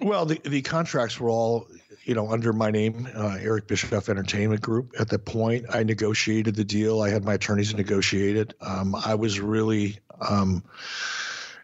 Well, 0.00 0.24
the, 0.26 0.40
the 0.44 0.62
contracts 0.62 1.20
were 1.20 1.28
all, 1.30 1.68
you 2.04 2.14
know, 2.14 2.30
under 2.30 2.52
my 2.52 2.70
name, 2.70 3.06
uh, 3.14 3.36
Eric 3.40 3.66
Bischoff 3.66 4.08
Entertainment 4.08 4.60
Group. 4.60 4.92
At 4.98 5.08
that 5.10 5.24
point, 5.24 5.66
I 5.70 5.82
negotiated 5.82 6.54
the 6.56 6.64
deal. 6.64 7.02
I 7.02 7.10
had 7.10 7.24
my 7.24 7.34
attorneys 7.34 7.74
negotiate 7.74 8.36
it. 8.36 8.54
Um, 8.60 8.94
I 8.94 9.14
was 9.14 9.40
really, 9.40 9.98
um, 10.20 10.64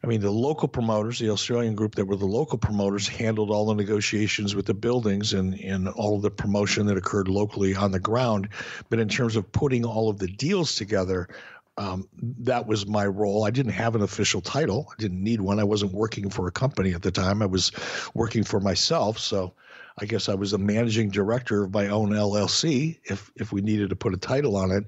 I 0.03 0.07
mean, 0.07 0.23
the 0.23 0.31
local 0.31 0.67
promoters, 0.67 1.19
the 1.19 1.31
Australian 1.31 1.75
group 1.75 1.95
that 1.97 2.07
were 2.07 2.17
the 2.17 2.25
local 2.25 2.57
promoters, 2.57 3.07
handled 3.07 3.51
all 3.51 3.67
the 3.67 3.75
negotiations 3.75 4.55
with 4.55 4.65
the 4.65 4.75
buildings 4.75 5.35
and, 5.35 5.55
and 5.61 5.89
all 5.89 6.17
of 6.17 6.23
the 6.23 6.31
promotion 6.31 6.87
that 6.87 6.97
occurred 6.97 7.29
locally 7.29 7.75
on 7.75 7.93
the 7.93 8.01
ground. 8.01 8.49
But 8.89 8.99
in 8.99 9.09
terms 9.09 9.37
of 9.37 9.53
putting 9.53 9.85
all 9.85 10.09
of 10.09 10.19
the 10.19 10.27
deals 10.27 10.75
together, 10.75 11.29
um, 11.77 12.09
that 12.41 12.67
was 12.67 12.87
my 12.87 13.07
role. 13.07 13.45
I 13.45 13.51
didn't 13.51 13.73
have 13.73 13.95
an 13.95 14.03
official 14.03 14.41
title. 14.41 14.89
I 14.91 14.95
didn't 15.01 15.23
need 15.23 15.41
one. 15.41 15.61
I 15.61 15.65
wasn't 15.65 15.93
working 15.93 16.31
for 16.31 16.47
a 16.47 16.53
company 16.53 16.95
at 16.95 17.03
the 17.03 17.11
time. 17.11 17.43
I 17.43 17.47
was 17.47 17.71
working 18.15 18.43
for 18.43 18.61
myself. 18.61 19.19
So 19.19 19.55
I 19.99 20.07
guess 20.07 20.29
I 20.29 20.35
was 20.35 20.53
a 20.55 20.59
managing 20.59 21.11
director 21.11 21.65
of 21.65 21.75
my 21.75 21.89
own 21.89 22.11
LLC 22.11 22.99
if 23.05 23.31
if 23.37 23.53
we 23.53 23.61
needed 23.61 23.91
to 23.91 23.97
put 23.97 24.15
a 24.15 24.19
title 24.19 24.57
on 24.57 24.71
it. 24.71 24.85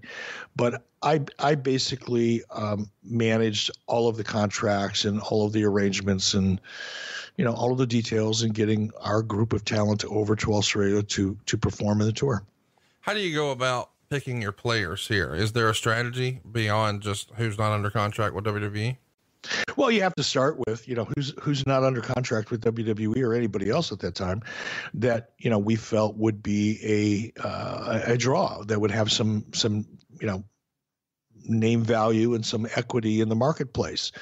But 0.57 0.85
I 1.03 1.21
I 1.39 1.55
basically 1.55 2.43
um, 2.51 2.91
managed 3.03 3.71
all 3.87 4.09
of 4.09 4.17
the 4.17 4.25
contracts 4.25 5.05
and 5.05 5.21
all 5.21 5.47
of 5.47 5.53
the 5.53 5.65
arrangements 5.65 6.35
and 6.35 6.61
you 7.37 7.45
know 7.45 7.53
all 7.53 7.73
of 7.73 7.79
the 7.79 7.87
details 7.87 8.43
and 8.43 8.55
getting 8.55 8.91
our 9.01 9.23
group 9.23 9.53
of 9.53 9.65
talent 9.65 10.05
over 10.05 10.37
to 10.37 10.55
Australia 10.55 11.03
to 11.03 11.37
to 11.47 11.59
perform 11.59 12.01
in 12.01 12.07
the 12.07 12.13
tour. 12.13 12.45
How 13.01 13.15
do 13.15 13.21
you 13.21 13.35
go 13.35 13.51
about 13.51 13.91
picking 14.11 14.41
your 14.41 14.53
players 14.53 15.09
here? 15.09 15.35
Is 15.35 15.53
there 15.53 15.69
a 15.69 15.75
strategy 15.75 16.41
beyond 16.51 17.03
just 17.03 17.31
who's 17.37 17.59
not 17.59 17.73
under 17.73 17.91
contract 17.91 18.35
with 18.35 18.45
WWE? 18.45 18.97
Well, 19.77 19.91
you 19.91 20.03
have 20.03 20.15
to 20.15 20.23
start 20.23 20.57
with 20.69 20.87
you 20.87 20.95
know 20.95 21.05
who's 21.05 21.35
who's 21.41 21.67
not 21.67 21.83
under 21.83 22.01
contract 22.01 22.51
with 22.51 22.63
WWE 22.63 23.23
or 23.23 23.35
anybody 23.35 23.71
else 23.71 23.91
at 23.91 23.99
that 24.01 24.15
time 24.15 24.43
that 24.95 25.31
you 25.39 25.51
know 25.51 25.59
we 25.59 25.75
felt 25.75 26.17
would 26.17 26.43
be 26.43 27.33
a 27.37 27.43
uh, 27.45 28.01
a 28.05 28.17
draw 28.17 28.63
that 28.65 28.81
would 28.81 28.93
have 28.93 29.11
some 29.11 29.45
some 29.53 29.85
you 30.21 30.27
know 30.27 30.45
name 31.47 31.83
value 31.83 32.35
and 32.35 32.45
some 32.45 32.67
equity 32.75 33.21
in 33.21 33.29
the 33.29 33.35
marketplace. 33.35 34.13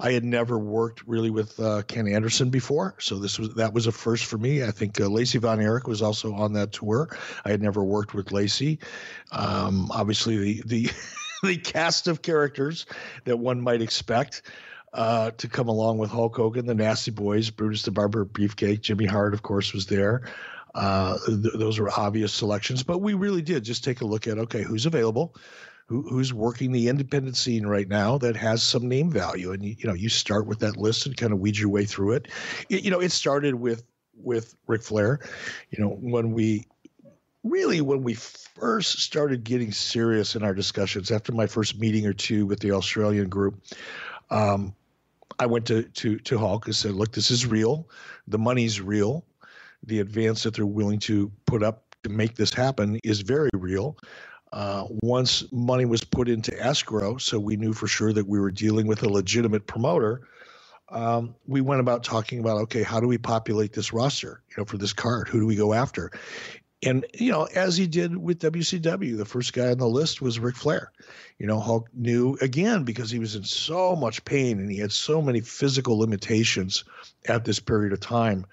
I 0.00 0.12
had 0.12 0.24
never 0.24 0.58
worked 0.58 1.06
really 1.06 1.30
with 1.30 1.58
uh, 1.60 1.82
Ken 1.82 2.08
Anderson 2.08 2.50
before, 2.50 2.94
so 2.98 3.18
this 3.18 3.38
was 3.38 3.54
that 3.54 3.72
was 3.72 3.86
a 3.86 3.92
first 3.92 4.24
for 4.26 4.38
me. 4.38 4.62
I 4.62 4.70
think 4.70 5.00
uh, 5.00 5.06
Lacey 5.08 5.38
Von 5.38 5.60
Erich 5.60 5.86
was 5.86 6.02
also 6.02 6.34
on 6.34 6.52
that 6.54 6.72
tour. 6.72 7.16
I 7.44 7.50
had 7.50 7.62
never 7.62 7.84
worked 7.84 8.14
with 8.14 8.32
Lacey. 8.32 8.78
Um, 9.32 9.90
obviously, 9.90 10.36
the 10.36 10.62
the 10.66 10.90
the 11.42 11.56
cast 11.56 12.08
of 12.08 12.22
characters 12.22 12.86
that 13.24 13.38
one 13.38 13.60
might 13.60 13.82
expect. 13.82 14.42
Uh, 14.90 15.30
to 15.32 15.48
come 15.48 15.68
along 15.68 15.98
with 15.98 16.08
Hulk 16.08 16.34
Hogan, 16.34 16.64
the 16.64 16.74
Nasty 16.74 17.10
Boys, 17.10 17.50
Brutus 17.50 17.82
the 17.82 17.90
Barber 17.90 18.24
Beefcake, 18.24 18.80
Jimmy 18.80 19.04
Hart, 19.04 19.34
of 19.34 19.42
course, 19.42 19.74
was 19.74 19.84
there. 19.84 20.22
Uh, 20.74 21.18
th- 21.26 21.54
those 21.54 21.78
were 21.78 21.90
obvious 21.94 22.32
selections, 22.32 22.82
but 22.82 22.98
we 22.98 23.12
really 23.12 23.42
did 23.42 23.64
just 23.64 23.84
take 23.84 24.00
a 24.00 24.06
look 24.06 24.26
at 24.26 24.38
okay, 24.38 24.62
who's 24.62 24.86
available, 24.86 25.34
who, 25.88 26.02
who's 26.02 26.34
working 26.34 26.70
the 26.70 26.88
independent 26.88 27.36
scene 27.36 27.66
right 27.66 27.88
now 27.88 28.18
that 28.18 28.36
has 28.36 28.62
some 28.62 28.86
name 28.86 29.10
value, 29.10 29.52
and 29.52 29.64
you, 29.64 29.74
you 29.78 29.86
know 29.86 29.94
you 29.94 30.08
start 30.08 30.46
with 30.46 30.60
that 30.60 30.76
list 30.76 31.06
and 31.06 31.16
kind 31.16 31.32
of 31.32 31.40
weed 31.40 31.56
your 31.56 31.70
way 31.70 31.84
through 31.84 32.12
it. 32.12 32.28
it. 32.68 32.84
You 32.84 32.90
know, 32.90 33.00
it 33.00 33.10
started 33.10 33.54
with 33.54 33.84
with 34.14 34.54
Ric 34.66 34.82
Flair. 34.82 35.20
You 35.70 35.82
know, 35.82 35.90
when 36.00 36.32
we 36.32 36.66
really 37.42 37.80
when 37.80 38.02
we 38.02 38.14
first 38.14 39.00
started 39.00 39.44
getting 39.44 39.72
serious 39.72 40.36
in 40.36 40.42
our 40.42 40.54
discussions 40.54 41.10
after 41.10 41.32
my 41.32 41.46
first 41.46 41.78
meeting 41.78 42.06
or 42.06 42.12
two 42.12 42.46
with 42.46 42.60
the 42.60 42.72
Australian 42.72 43.28
group. 43.28 43.62
Um, 44.30 44.74
I 45.38 45.46
went 45.46 45.66
to 45.66 45.84
to 45.84 46.18
to 46.18 46.38
Hulk 46.38 46.66
and 46.66 46.76
said, 46.76 46.92
"Look, 46.92 47.12
this 47.12 47.30
is 47.30 47.46
real. 47.46 47.88
The 48.26 48.38
money's 48.38 48.80
real. 48.80 49.24
The 49.84 50.00
advance 50.00 50.42
that 50.42 50.54
they're 50.54 50.66
willing 50.66 50.98
to 51.00 51.32
put 51.46 51.62
up 51.62 51.94
to 52.02 52.10
make 52.10 52.34
this 52.34 52.52
happen 52.52 52.98
is 53.04 53.20
very 53.20 53.50
real. 53.54 53.96
Uh, 54.52 54.86
once 55.02 55.44
money 55.52 55.84
was 55.84 56.04
put 56.04 56.28
into 56.28 56.58
escrow, 56.62 57.18
so 57.18 57.38
we 57.38 57.56
knew 57.56 57.72
for 57.72 57.86
sure 57.86 58.12
that 58.12 58.26
we 58.26 58.40
were 58.40 58.50
dealing 58.50 58.86
with 58.86 59.02
a 59.02 59.08
legitimate 59.08 59.66
promoter. 59.66 60.22
Um, 60.88 61.34
we 61.46 61.60
went 61.60 61.80
about 61.80 62.02
talking 62.02 62.40
about 62.40 62.62
okay, 62.62 62.82
how 62.82 62.98
do 62.98 63.06
we 63.06 63.18
populate 63.18 63.74
this 63.74 63.92
roster? 63.92 64.42
You 64.48 64.54
know, 64.58 64.64
for 64.64 64.78
this 64.78 64.94
card, 64.94 65.28
who 65.28 65.40
do 65.40 65.46
we 65.46 65.56
go 65.56 65.74
after? 65.74 66.10
And 66.82 67.04
you 67.12 67.30
know, 67.30 67.44
as 67.54 67.76
he 67.76 67.86
did 67.86 68.16
with 68.16 68.40
WCW, 68.40 69.16
the 69.16 69.24
first 69.24 69.52
guy 69.52 69.70
on 69.70 69.78
the 69.78 69.88
list 69.88 70.22
was 70.22 70.38
Ric 70.38 70.56
Flair. 70.56 70.92
You 71.38 71.46
know, 71.46 71.60
Hulk 71.60 71.88
knew 71.92 72.38
again 72.40 72.84
because 72.84 73.10
he 73.10 73.18
was 73.18 73.34
in 73.34 73.44
so 73.44 73.96
much 73.96 74.24
pain 74.24 74.60
and 74.60 74.70
he 74.70 74.78
had 74.78 74.92
so 74.92 75.20
many 75.20 75.40
physical 75.40 75.98
limitations 75.98 76.84
at 77.26 77.44
this 77.44 77.58
period 77.58 77.92
of 77.92 78.00
time 78.00 78.46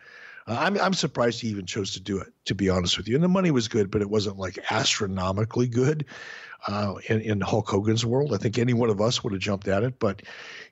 uh, 0.48 0.58
I'm 0.60 0.80
I'm 0.80 0.94
surprised 0.94 1.42
he 1.42 1.50
even 1.50 1.66
chose 1.66 1.94
to 1.94 2.00
do 2.00 2.20
it, 2.20 2.32
to 2.46 2.56
be 2.56 2.70
honest 2.70 2.98
with 2.98 3.08
you. 3.08 3.16
And 3.16 3.24
the 3.24 3.30
money 3.30 3.52
was 3.52 3.68
good, 3.68 3.90
but 3.90 4.02
it 4.02 4.10
wasn't 4.10 4.38
like 4.38 4.60
astronomically 4.72 5.68
good. 5.68 6.06
Uh, 6.68 6.96
in, 7.10 7.22
in 7.22 7.42
Hulk 7.42 7.70
Hogan's 7.70 8.06
world, 8.06 8.34
I 8.34 8.38
think 8.38 8.58
any 8.58 8.74
one 8.74 8.90
of 8.90 9.00
us 9.00 9.24
would 9.24 9.34
have 9.34 9.42
jumped 9.42 9.68
at 9.68 9.84
it. 9.84 10.00
But 10.00 10.24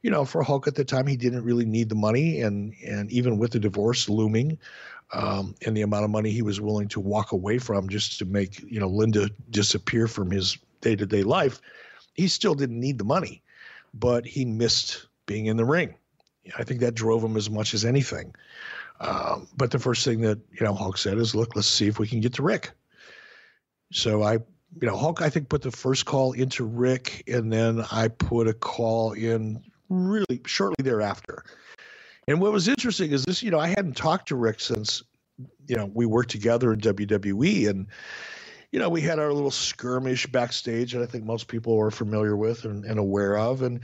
you 0.02 0.10
know, 0.10 0.26
for 0.26 0.42
Hulk 0.42 0.68
at 0.68 0.74
the 0.76 0.86
time, 0.86 1.06
he 1.06 1.18
didn't 1.18 1.44
really 1.44 1.66
need 1.66 1.90
the 1.90 1.96
money, 1.96 2.42
and 2.42 2.74
and 2.86 3.12
even 3.12 3.38
with 3.38 3.52
the 3.52 3.60
divorce 3.60 4.10
looming, 4.10 4.58
um, 5.12 5.56
and 5.66 5.78
the 5.78 5.82
amount 5.82 6.06
of 6.06 6.10
money 6.10 6.32
he 6.32 6.42
was 6.42 6.60
willing 6.60 6.88
to 6.90 7.00
walk 7.00 7.32
away 7.32 7.60
from 7.60 7.90
just 7.90 8.18
to 8.20 8.26
make 8.26 8.60
you 8.64 8.80
know 8.80 8.88
Linda 8.88 9.30
disappear 9.50 10.08
from 10.08 10.32
his 10.32 10.58
day 10.82 10.96
to 10.96 11.06
day 11.06 11.24
life, 11.24 11.62
he 12.14 12.28
still 12.28 12.56
didn't 12.56 12.80
need 12.80 12.98
the 12.98 13.04
money, 13.04 13.44
but 13.94 14.26
he 14.26 14.46
missed 14.46 15.08
being 15.26 15.46
in 15.46 15.58
the 15.58 15.66
ring. 15.66 15.96
I 16.58 16.64
think 16.64 16.82
that 16.82 16.96
drove 16.96 17.24
him 17.24 17.38
as 17.38 17.50
much 17.50 17.74
as 17.74 17.86
anything. 17.86 18.34
Um, 19.04 19.48
but 19.58 19.72
the 19.72 19.80
first 19.80 20.06
thing 20.06 20.22
that 20.22 20.40
you 20.52 20.66
know 20.66 20.74
Hulk 20.74 20.98
said 20.98 21.18
is, 21.18 21.36
"Look, 21.36 21.56
let's 21.56 21.68
see 21.68 21.88
if 21.88 22.00
we 22.00 22.08
can 22.08 22.22
get 22.22 22.34
to 22.36 22.44
Rick." 22.44 22.72
So 23.92 24.24
I, 24.24 24.34
you 24.34 24.88
know, 24.88 24.96
Hulk 24.96 25.22
I 25.22 25.30
think 25.30 25.50
put 25.50 25.62
the 25.62 25.72
first 25.72 26.06
call 26.06 26.32
into 26.32 26.64
Rick, 26.64 27.24
and 27.28 27.52
then 27.52 27.84
I 27.92 28.08
put 28.08 28.48
a 28.48 28.54
call 28.54 29.12
in 29.12 29.62
really 29.90 30.42
shortly 30.46 30.84
thereafter. 30.84 31.44
And 32.28 32.40
what 32.40 32.54
was 32.54 32.70
interesting 32.70 33.12
is 33.12 33.26
this, 33.26 33.44
you 33.44 33.52
know, 33.52 33.60
I 33.60 33.68
hadn't 33.68 33.98
talked 33.98 34.30
to 34.30 34.38
Rick 34.38 34.62
since, 34.62 35.04
you 35.68 35.76
know, 35.76 35.92
we 35.94 36.06
worked 36.06 36.32
together 36.32 36.72
in 36.72 36.80
WWE, 36.80 37.70
and 37.70 37.88
you 38.72 38.80
know, 38.80 38.90
we 38.90 39.02
had 39.02 39.20
our 39.20 39.34
little 39.34 39.52
skirmish 39.52 40.26
backstage 40.28 40.94
that 40.94 41.04
I 41.04 41.06
think 41.06 41.26
most 41.26 41.48
people 41.48 41.78
are 41.80 41.92
familiar 41.92 42.36
with 42.36 42.64
and, 42.64 42.86
and 42.86 42.98
aware 42.98 43.38
of, 43.38 43.62
and 43.62 43.82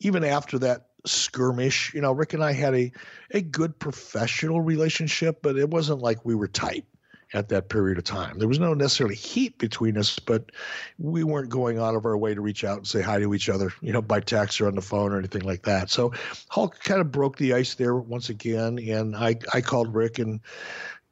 even 0.00 0.24
after 0.24 0.58
that 0.60 0.88
skirmish. 1.04 1.92
You 1.94 2.00
know, 2.00 2.12
Rick 2.12 2.34
and 2.34 2.44
I 2.44 2.52
had 2.52 2.74
a 2.74 2.92
a 3.30 3.40
good 3.40 3.78
professional 3.78 4.60
relationship, 4.60 5.40
but 5.42 5.56
it 5.56 5.70
wasn't 5.70 6.00
like 6.00 6.24
we 6.24 6.34
were 6.34 6.48
tight 6.48 6.84
at 7.32 7.48
that 7.48 7.68
period 7.68 7.98
of 7.98 8.04
time. 8.04 8.38
There 8.38 8.48
was 8.48 8.60
no 8.60 8.74
necessarily 8.74 9.16
heat 9.16 9.58
between 9.58 9.98
us, 9.98 10.18
but 10.18 10.52
we 10.98 11.24
weren't 11.24 11.48
going 11.48 11.78
out 11.78 11.96
of 11.96 12.06
our 12.06 12.16
way 12.16 12.32
to 12.32 12.40
reach 12.40 12.62
out 12.64 12.78
and 12.78 12.86
say 12.86 13.02
hi 13.02 13.18
to 13.18 13.34
each 13.34 13.48
other, 13.48 13.72
you 13.80 13.92
know, 13.92 14.00
by 14.00 14.20
text 14.20 14.60
or 14.60 14.68
on 14.68 14.76
the 14.76 14.82
phone 14.82 15.12
or 15.12 15.18
anything 15.18 15.42
like 15.42 15.62
that. 15.64 15.90
So 15.90 16.12
Hulk 16.48 16.78
kind 16.80 17.00
of 17.00 17.10
broke 17.10 17.36
the 17.36 17.54
ice 17.54 17.74
there 17.74 17.96
once 17.96 18.28
again, 18.28 18.78
and 18.78 19.16
I 19.16 19.36
I 19.52 19.60
called 19.60 19.94
Rick 19.94 20.18
and 20.18 20.40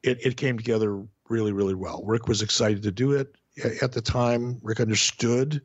it 0.01 0.25
it 0.25 0.37
came 0.37 0.57
together 0.57 1.01
really 1.29 1.51
really 1.51 1.75
well. 1.75 2.03
Rick 2.05 2.27
was 2.27 2.41
excited 2.41 2.83
to 2.83 2.91
do 2.91 3.11
it 3.11 3.35
at 3.81 3.91
the 3.91 4.01
time. 4.01 4.59
Rick 4.63 4.79
understood 4.79 5.61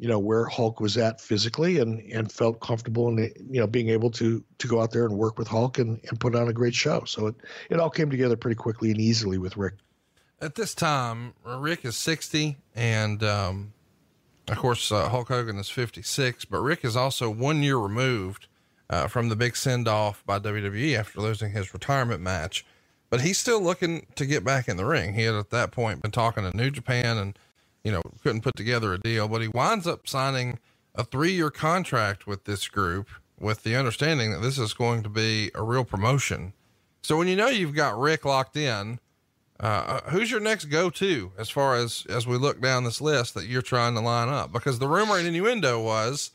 you 0.00 0.08
know 0.08 0.18
where 0.18 0.46
Hulk 0.46 0.80
was 0.80 0.96
at 0.96 1.20
physically 1.20 1.78
and 1.78 2.00
and 2.10 2.32
felt 2.32 2.58
comfortable 2.60 3.08
in 3.08 3.18
you 3.50 3.60
know 3.60 3.66
being 3.66 3.90
able 3.90 4.10
to 4.12 4.42
to 4.56 4.66
go 4.66 4.80
out 4.80 4.92
there 4.92 5.04
and 5.04 5.16
work 5.16 5.38
with 5.38 5.46
Hulk 5.46 5.78
and, 5.78 6.00
and 6.08 6.18
put 6.18 6.34
on 6.34 6.48
a 6.48 6.54
great 6.54 6.74
show. 6.74 7.04
So 7.04 7.26
it 7.26 7.34
it 7.68 7.78
all 7.78 7.90
came 7.90 8.08
together 8.08 8.36
pretty 8.36 8.54
quickly 8.54 8.90
and 8.90 8.98
easily 8.98 9.36
with 9.36 9.58
Rick. 9.58 9.74
At 10.40 10.54
this 10.54 10.74
time, 10.74 11.34
Rick 11.44 11.84
is 11.84 11.98
60 11.98 12.56
and 12.74 13.22
um, 13.22 13.74
of 14.48 14.56
course 14.56 14.90
uh, 14.90 15.10
Hulk 15.10 15.28
Hogan 15.28 15.58
is 15.58 15.68
56, 15.68 16.46
but 16.46 16.60
Rick 16.60 16.82
is 16.82 16.96
also 16.96 17.28
one 17.28 17.62
year 17.62 17.76
removed 17.76 18.46
uh, 18.88 19.06
from 19.06 19.28
the 19.28 19.36
big 19.36 19.54
send 19.54 19.86
off 19.86 20.24
by 20.24 20.38
WWE 20.38 20.98
after 20.98 21.20
losing 21.20 21.52
his 21.52 21.74
retirement 21.74 22.22
match. 22.22 22.64
But 23.10 23.20
he's 23.20 23.38
still 23.38 23.60
looking 23.60 24.06
to 24.14 24.24
get 24.24 24.44
back 24.44 24.66
in 24.66 24.78
the 24.78 24.86
ring. 24.86 25.12
He 25.12 25.24
had 25.24 25.34
at 25.34 25.50
that 25.50 25.72
point 25.72 26.00
been 26.00 26.10
talking 26.10 26.50
to 26.50 26.56
New 26.56 26.70
Japan 26.70 27.18
and 27.18 27.38
you 27.84 27.92
know, 27.92 28.02
couldn't 28.22 28.42
put 28.42 28.56
together 28.56 28.92
a 28.92 28.98
deal, 28.98 29.28
but 29.28 29.42
he 29.42 29.48
winds 29.48 29.86
up 29.86 30.06
signing 30.06 30.58
a 30.94 31.04
three 31.04 31.32
year 31.32 31.50
contract 31.50 32.26
with 32.26 32.44
this 32.44 32.68
group 32.68 33.08
with 33.38 33.62
the 33.62 33.76
understanding 33.76 34.32
that 34.32 34.42
this 34.42 34.58
is 34.58 34.74
going 34.74 35.02
to 35.02 35.08
be 35.08 35.50
a 35.54 35.62
real 35.62 35.84
promotion. 35.84 36.52
So 37.02 37.16
when 37.16 37.28
you 37.28 37.36
know 37.36 37.48
you've 37.48 37.74
got 37.74 37.98
Rick 37.98 38.24
locked 38.24 38.56
in, 38.56 39.00
uh, 39.58 40.00
who's 40.10 40.30
your 40.30 40.40
next 40.40 40.66
go 40.66 40.90
to 40.90 41.32
as 41.38 41.50
far 41.50 41.76
as 41.76 42.06
as 42.08 42.26
we 42.26 42.36
look 42.36 42.60
down 42.60 42.84
this 42.84 43.00
list 43.00 43.34
that 43.34 43.46
you're 43.46 43.62
trying 43.62 43.94
to 43.94 44.00
line 44.00 44.28
up? 44.28 44.52
Because 44.52 44.78
the 44.78 44.88
rumor 44.88 45.16
and 45.16 45.26
innuendo 45.26 45.82
was 45.82 46.30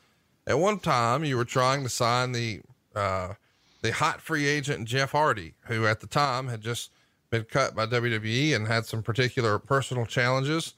at 0.47 0.59
one 0.59 0.79
time 0.79 1.23
you 1.23 1.37
were 1.37 1.45
trying 1.45 1.83
to 1.83 1.89
sign 1.89 2.31
the 2.31 2.61
uh, 2.95 3.33
the 3.81 3.91
hot 3.91 4.21
free 4.21 4.47
agent 4.47 4.87
Jeff 4.87 5.11
Hardy, 5.11 5.53
who 5.67 5.85
at 5.85 6.01
the 6.01 6.07
time 6.07 6.47
had 6.47 6.61
just 6.61 6.91
been 7.29 7.43
cut 7.43 7.75
by 7.75 7.85
WWE 7.85 8.55
and 8.55 8.67
had 8.67 8.85
some 8.85 9.03
particular 9.03 9.59
personal 9.59 10.05
challenges 10.05 10.73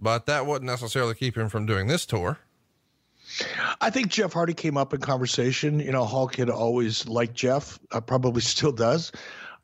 but 0.00 0.26
that 0.26 0.46
wouldn't 0.46 0.70
necessarily 0.70 1.14
keep 1.14 1.36
him 1.36 1.48
from 1.48 1.66
doing 1.66 1.86
this 1.86 2.06
tour. 2.06 2.38
I 3.80 3.90
think 3.90 4.08
Jeff 4.08 4.32
Hardy 4.32 4.54
came 4.54 4.76
up 4.76 4.94
in 4.94 5.00
conversation. 5.00 5.80
You 5.80 5.92
know, 5.92 6.04
Hulk 6.04 6.36
had 6.36 6.48
always 6.48 7.08
liked 7.08 7.34
Jeff, 7.34 7.78
uh, 7.92 8.00
probably 8.00 8.40
still 8.42 8.72
does. 8.72 9.12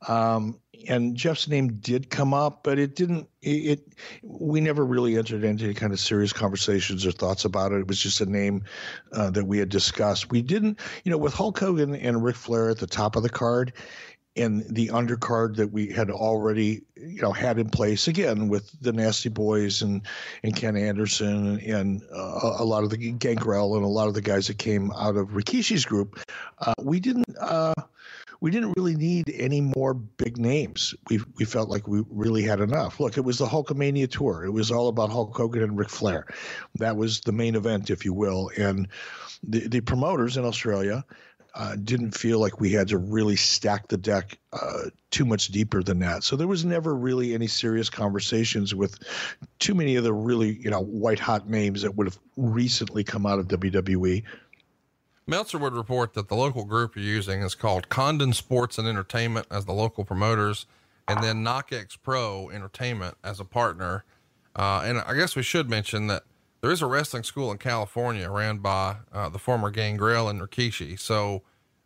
Um, 0.09 0.59
and 0.89 1.17
Jeff's 1.17 1.47
name 1.47 1.75
did 1.75 2.11
come 2.11 2.35
up, 2.35 2.65
but 2.65 2.79
it 2.79 2.97
didn't. 2.97 3.29
It, 3.41 3.49
it, 3.49 3.95
we 4.23 4.61
never 4.61 4.85
really 4.85 5.17
entered 5.17 5.45
into 5.45 5.65
any 5.65 5.75
kind 5.75 5.93
of 5.93 6.01
serious 6.01 6.33
conversations 6.33 7.07
or 7.07 7.13
thoughts 7.13 7.45
about 7.45 7.73
it. 7.73 7.81
It 7.81 7.89
was 7.89 8.01
just 8.01 8.21
a 8.21 8.27
name 8.27 8.65
uh, 9.13 9.31
that 9.31 9.45
we 9.45 9.59
had 9.59 9.69
discussed. 9.69 10.31
We 10.31 10.43
didn't, 10.43 10.81
you 11.05 11.11
know, 11.11 11.19
with 11.19 11.35
Hulk 11.35 11.59
Hogan 11.59 11.95
and 11.95 12.25
Ric 12.25 12.37
Flair 12.37 12.71
at 12.71 12.79
the 12.79 12.87
top 12.87 13.15
of 13.15 13.23
the 13.23 13.31
card, 13.31 13.73
and 14.37 14.65
the 14.75 14.89
undercard 14.89 15.57
that 15.57 15.73
we 15.73 15.89
had 15.89 16.11
already 16.11 16.83
you 16.97 17.21
know 17.21 17.33
had 17.33 17.59
in 17.59 17.69
place 17.69 18.09
again 18.09 18.49
with 18.49 18.71
the 18.81 18.93
Nasty 18.93 19.29
Boys 19.29 19.83
and 19.83 20.03
and 20.43 20.57
Ken 20.57 20.77
Anderson 20.77 21.61
and 21.61 22.03
uh, 22.15 22.57
a 22.59 22.65
lot 22.65 22.85
of 22.85 22.91
the 22.91 22.97
Gangrel 22.97 23.77
and 23.77 23.85
a 23.85 23.89
lot 23.89 24.09
of 24.09 24.15
the 24.15 24.23
guys 24.23 24.47
that 24.47 24.59
came 24.59 24.91
out 24.93 25.17
of 25.17 25.29
Rikishi's 25.31 25.85
group, 25.85 26.19
uh, 26.59 26.75
we 26.81 27.01
didn't. 27.01 27.37
Uh, 27.39 27.75
we 28.41 28.51
didn't 28.51 28.75
really 28.77 28.97
need 28.97 29.33
any 29.39 29.61
more 29.61 29.95
big 29.95 30.37
names. 30.37 30.97
We 31.09 31.21
we 31.37 31.45
felt 31.45 31.69
like 31.69 31.87
we 31.87 32.03
really 32.11 32.43
had 32.43 32.59
enough. 32.59 32.99
Look, 32.99 33.17
it 33.17 33.21
was 33.21 33.39
the 33.39 33.47
Hulkamania 33.47 34.11
tour. 34.11 34.45
It 34.45 34.51
was 34.51 34.73
all 34.73 34.89
about 34.89 35.11
Hulk 35.11 35.37
Hogan 35.37 35.63
and 35.63 35.79
Ric 35.79 35.89
Flair. 35.89 36.27
That 36.75 36.97
was 36.97 37.21
the 37.21 37.31
main 37.31 37.55
event, 37.55 37.89
if 37.89 38.05
you 38.05 38.13
will. 38.13 38.51
And 38.59 38.89
the 39.45 39.69
the 39.69 39.81
promoters 39.81 40.37
in 40.37 40.45
Australia 40.45 41.05
uh, 41.55 41.77
didn't 41.77 42.13
feel 42.13 42.39
like 42.39 42.61
we 42.61 42.73
had 42.73 42.89
to 42.89 42.99
really 42.99 43.37
stack 43.37 43.89
the 43.89 43.97
deck 43.97 44.39
uh, 44.53 44.85
too 45.11 45.25
much 45.25 45.49
deeper 45.49 45.83
than 45.83 45.99
that. 45.99 46.25
So 46.25 46.35
there 46.35 46.47
was 46.47 46.65
never 46.65 46.95
really 46.95 47.35
any 47.35 47.47
serious 47.47 47.91
conversations 47.91 48.75
with 48.75 48.99
too 49.59 49.75
many 49.75 49.97
of 49.97 50.05
the 50.05 50.15
really 50.15 50.57
you 50.59 50.71
know 50.71 50.81
white 50.81 51.19
hot 51.19 51.49
names 51.49 51.83
that 51.83 51.95
would 51.95 52.07
have 52.07 52.19
recently 52.37 53.05
come 53.05 53.27
out 53.27 53.39
of 53.39 53.49
WWE. 53.49 54.23
Meltzer 55.27 55.59
would 55.59 55.75
report 55.75 56.15
that 56.15 56.29
the 56.29 56.35
local 56.35 56.65
group 56.65 56.97
you're 56.97 57.05
using 57.05 57.43
is 57.43 57.55
called 57.55 57.89
Condon 57.89 58.33
Sports 58.33 58.79
and 58.79 58.89
Entertainment 58.89 59.47
as 59.51 59.67
the 59.67 59.73
local 59.73 60.05
promoters, 60.05 60.67
and 61.07 61.23
then 61.23 61.45
KnokX 61.45 61.99
Pro 62.03 62.51
Entertainment 62.51 63.17
as 63.23 63.39
a 63.41 63.45
partner. 63.45 64.05
Uh, 64.57 64.83
and 64.85 64.99
I 65.01 65.15
guess 65.15 65.37
we 65.37 65.43
should 65.43 65.71
mention 65.71 66.09
that 66.09 66.25
there 66.63 66.71
is 66.71 66.81
a 66.81 66.87
wrestling 66.87 67.25
school 67.25 67.51
in 67.51 67.59
California 67.59 68.31
ran 68.31 68.59
by 68.59 68.97
uh, 69.13 69.29
the 69.29 69.39
former 69.39 69.71
Gangrel 69.71 70.29
and 70.29 70.41
Rikishi. 70.41 70.99
So 70.99 71.43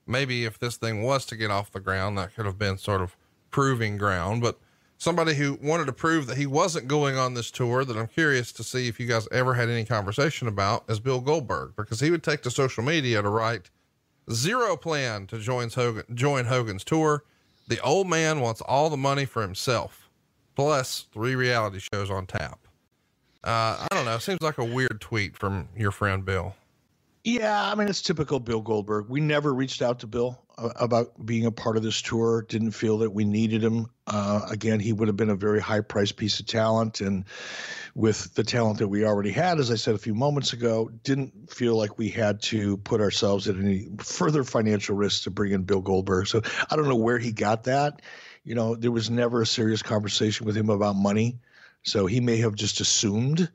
maybe 0.06 0.44
if 0.44 0.58
this 0.58 0.76
thing 0.76 1.02
was 1.02 1.24
to 1.26 1.36
get 1.36 1.50
off 1.50 1.72
the 1.72 1.80
ground, 1.80 2.18
that 2.18 2.34
could 2.34 2.44
have 2.44 2.58
been 2.58 2.76
sort 2.76 3.00
of 3.00 3.16
proving 3.50 3.96
ground. 3.96 4.42
But 4.42 4.58
somebody 4.98 5.34
who 5.34 5.58
wanted 5.62 5.86
to 5.86 5.94
prove 5.94 6.26
that 6.26 6.36
he 6.36 6.46
wasn't 6.46 6.88
going 6.88 7.16
on 7.16 7.32
this 7.32 7.50
tour 7.50 7.86
that 7.86 7.96
I'm 7.96 8.06
curious 8.06 8.52
to 8.52 8.62
see 8.62 8.86
if 8.86 9.00
you 9.00 9.06
guys 9.06 9.26
ever 9.32 9.54
had 9.54 9.70
any 9.70 9.86
conversation 9.86 10.46
about 10.46 10.84
is 10.90 11.00
Bill 11.00 11.22
Goldberg, 11.22 11.74
because 11.74 12.00
he 12.00 12.10
would 12.10 12.22
take 12.22 12.42
to 12.42 12.50
social 12.50 12.84
media 12.84 13.22
to 13.22 13.30
write 13.30 13.70
zero 14.30 14.76
plan 14.76 15.26
to 15.28 15.38
join 15.38 15.70
Hogan, 15.70 16.04
join 16.14 16.44
Hogan's 16.44 16.84
tour. 16.84 17.24
The 17.68 17.80
old 17.80 18.08
man 18.08 18.40
wants 18.40 18.60
all 18.60 18.90
the 18.90 18.96
money 18.98 19.24
for 19.24 19.40
himself, 19.40 20.10
plus 20.54 21.06
three 21.12 21.34
reality 21.34 21.78
shows 21.78 22.10
on 22.10 22.26
tap. 22.26 22.65
Uh, 23.44 23.86
I 23.90 23.94
don't 23.94 24.04
know. 24.04 24.18
Seems 24.18 24.42
like 24.42 24.58
a 24.58 24.64
weird 24.64 25.00
tweet 25.00 25.36
from 25.36 25.68
your 25.76 25.92
friend 25.92 26.24
Bill. 26.24 26.54
Yeah, 27.26 27.72
I 27.72 27.74
mean 27.74 27.88
it's 27.88 28.02
typical 28.02 28.38
Bill 28.38 28.60
Goldberg. 28.60 29.06
We 29.08 29.20
never 29.20 29.52
reached 29.52 29.82
out 29.82 29.98
to 30.00 30.06
Bill 30.06 30.40
uh, 30.56 30.70
about 30.76 31.26
being 31.26 31.44
a 31.44 31.50
part 31.50 31.76
of 31.76 31.82
this 31.82 32.00
tour. 32.00 32.42
Didn't 32.48 32.70
feel 32.70 32.98
that 32.98 33.10
we 33.10 33.24
needed 33.24 33.64
him. 33.64 33.88
Uh, 34.06 34.46
again, 34.48 34.78
he 34.78 34.92
would 34.92 35.08
have 35.08 35.16
been 35.16 35.30
a 35.30 35.34
very 35.34 35.60
high 35.60 35.80
priced 35.80 36.16
piece 36.16 36.38
of 36.38 36.46
talent, 36.46 37.00
and 37.00 37.24
with 37.96 38.32
the 38.34 38.44
talent 38.44 38.78
that 38.78 38.86
we 38.86 39.04
already 39.04 39.32
had, 39.32 39.58
as 39.58 39.72
I 39.72 39.74
said 39.74 39.96
a 39.96 39.98
few 39.98 40.14
moments 40.14 40.52
ago, 40.52 40.88
didn't 41.02 41.50
feel 41.50 41.76
like 41.76 41.98
we 41.98 42.10
had 42.10 42.42
to 42.42 42.76
put 42.76 43.00
ourselves 43.00 43.48
at 43.48 43.56
any 43.56 43.88
further 43.98 44.44
financial 44.44 44.94
risk 44.94 45.24
to 45.24 45.32
bring 45.32 45.50
in 45.50 45.64
Bill 45.64 45.80
Goldberg. 45.80 46.28
So 46.28 46.42
I 46.70 46.76
don't 46.76 46.88
know 46.88 46.94
where 46.94 47.18
he 47.18 47.32
got 47.32 47.64
that. 47.64 48.02
You 48.44 48.54
know, 48.54 48.76
there 48.76 48.92
was 48.92 49.10
never 49.10 49.42
a 49.42 49.46
serious 49.46 49.82
conversation 49.82 50.46
with 50.46 50.56
him 50.56 50.70
about 50.70 50.94
money. 50.94 51.40
So 51.86 52.06
he 52.06 52.20
may 52.20 52.36
have 52.38 52.54
just 52.54 52.80
assumed 52.80 53.48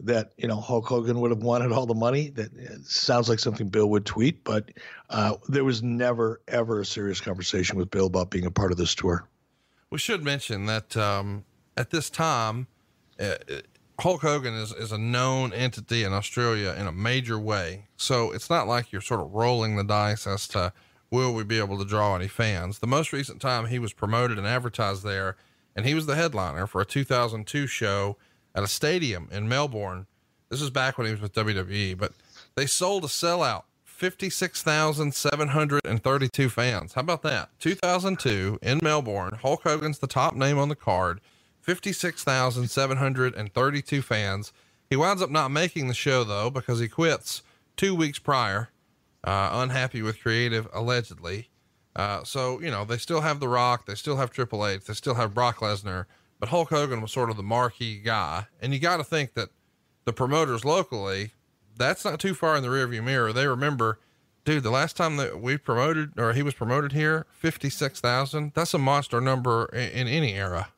that 0.00 0.32
you 0.36 0.46
know 0.46 0.60
Hulk 0.60 0.86
Hogan 0.86 1.20
would 1.20 1.30
have 1.30 1.42
wanted 1.42 1.72
all 1.72 1.86
the 1.86 1.94
money. 1.94 2.30
That 2.30 2.50
sounds 2.84 3.28
like 3.28 3.38
something 3.38 3.68
Bill 3.68 3.88
would 3.90 4.04
tweet, 4.04 4.44
but 4.44 4.70
uh, 5.10 5.36
there 5.48 5.64
was 5.64 5.82
never 5.82 6.40
ever 6.48 6.80
a 6.80 6.84
serious 6.84 7.20
conversation 7.20 7.78
with 7.78 7.90
Bill 7.90 8.06
about 8.06 8.30
being 8.30 8.46
a 8.46 8.50
part 8.50 8.72
of 8.72 8.78
this 8.78 8.94
tour. 8.94 9.26
We 9.90 9.98
should 9.98 10.22
mention 10.22 10.66
that 10.66 10.96
um, 10.96 11.44
at 11.76 11.90
this 11.90 12.10
time, 12.10 12.66
uh, 13.18 13.36
Hulk 14.00 14.22
Hogan 14.22 14.54
is 14.54 14.72
is 14.72 14.92
a 14.92 14.98
known 14.98 15.52
entity 15.52 16.02
in 16.02 16.12
Australia 16.12 16.74
in 16.76 16.86
a 16.86 16.92
major 16.92 17.38
way. 17.38 17.86
So 17.96 18.32
it's 18.32 18.50
not 18.50 18.66
like 18.66 18.92
you're 18.92 19.00
sort 19.00 19.20
of 19.20 19.32
rolling 19.32 19.76
the 19.76 19.84
dice 19.84 20.26
as 20.26 20.48
to 20.48 20.72
will 21.10 21.32
we 21.32 21.44
be 21.44 21.58
able 21.58 21.78
to 21.78 21.84
draw 21.84 22.14
any 22.16 22.28
fans. 22.28 22.80
The 22.80 22.86
most 22.86 23.12
recent 23.12 23.40
time 23.40 23.66
he 23.66 23.78
was 23.78 23.92
promoted 23.92 24.36
and 24.36 24.46
advertised 24.46 25.04
there 25.04 25.36
and 25.78 25.86
he 25.86 25.94
was 25.94 26.04
the 26.06 26.16
headliner 26.16 26.66
for 26.66 26.80
a 26.80 26.84
2002 26.84 27.68
show 27.68 28.16
at 28.52 28.64
a 28.64 28.66
stadium 28.66 29.28
in 29.30 29.48
Melbourne. 29.48 30.08
This 30.48 30.60
is 30.60 30.70
back 30.70 30.98
when 30.98 31.06
he 31.06 31.12
was 31.12 31.20
with 31.20 31.34
WWE, 31.34 31.96
but 31.96 32.14
they 32.56 32.66
sold 32.66 33.04
a 33.04 33.06
sellout 33.06 33.62
56,732 33.84 36.48
fans. 36.48 36.94
How 36.94 37.00
about 37.00 37.22
that? 37.22 37.50
2002 37.60 38.58
in 38.60 38.80
Melbourne. 38.82 39.38
Hulk 39.40 39.62
Hogan's 39.62 40.00
the 40.00 40.08
top 40.08 40.34
name 40.34 40.58
on 40.58 40.68
the 40.68 40.74
card. 40.74 41.20
56,732 41.60 44.02
fans. 44.02 44.52
He 44.90 44.96
winds 44.96 45.22
up 45.22 45.30
not 45.30 45.52
making 45.52 45.86
the 45.86 45.94
show 45.94 46.24
though 46.24 46.50
because 46.50 46.80
he 46.80 46.88
quits 46.88 47.42
two 47.76 47.94
weeks 47.94 48.18
prior, 48.18 48.70
uh, 49.22 49.50
unhappy 49.52 50.02
with 50.02 50.20
creative 50.20 50.66
allegedly. 50.72 51.50
Uh, 51.98 52.22
so, 52.22 52.60
you 52.60 52.70
know, 52.70 52.84
they 52.84 52.96
still 52.96 53.22
have 53.22 53.40
The 53.40 53.48
Rock, 53.48 53.86
they 53.86 53.96
still 53.96 54.16
have 54.18 54.30
Triple 54.30 54.64
H, 54.64 54.84
they 54.84 54.94
still 54.94 55.16
have 55.16 55.34
Brock 55.34 55.56
Lesnar, 55.56 56.06
but 56.38 56.48
Hulk 56.50 56.68
Hogan 56.70 57.02
was 57.02 57.10
sort 57.10 57.28
of 57.28 57.36
the 57.36 57.42
marquee 57.42 57.98
guy. 57.98 58.46
And 58.60 58.72
you 58.72 58.78
got 58.78 58.98
to 58.98 59.04
think 59.04 59.34
that 59.34 59.48
the 60.04 60.12
promoters 60.12 60.64
locally, 60.64 61.32
that's 61.76 62.04
not 62.04 62.20
too 62.20 62.34
far 62.34 62.56
in 62.56 62.62
the 62.62 62.68
rearview 62.68 63.02
mirror. 63.02 63.32
They 63.32 63.48
remember, 63.48 63.98
dude, 64.44 64.62
the 64.62 64.70
last 64.70 64.96
time 64.96 65.16
that 65.16 65.40
we 65.40 65.56
promoted 65.56 66.12
or 66.16 66.34
he 66.34 66.42
was 66.44 66.54
promoted 66.54 66.92
here, 66.92 67.26
56,000, 67.32 68.52
that's 68.54 68.74
a 68.74 68.78
monster 68.78 69.20
number 69.20 69.66
in, 69.72 69.90
in 69.90 70.06
any 70.06 70.34
era. 70.34 70.68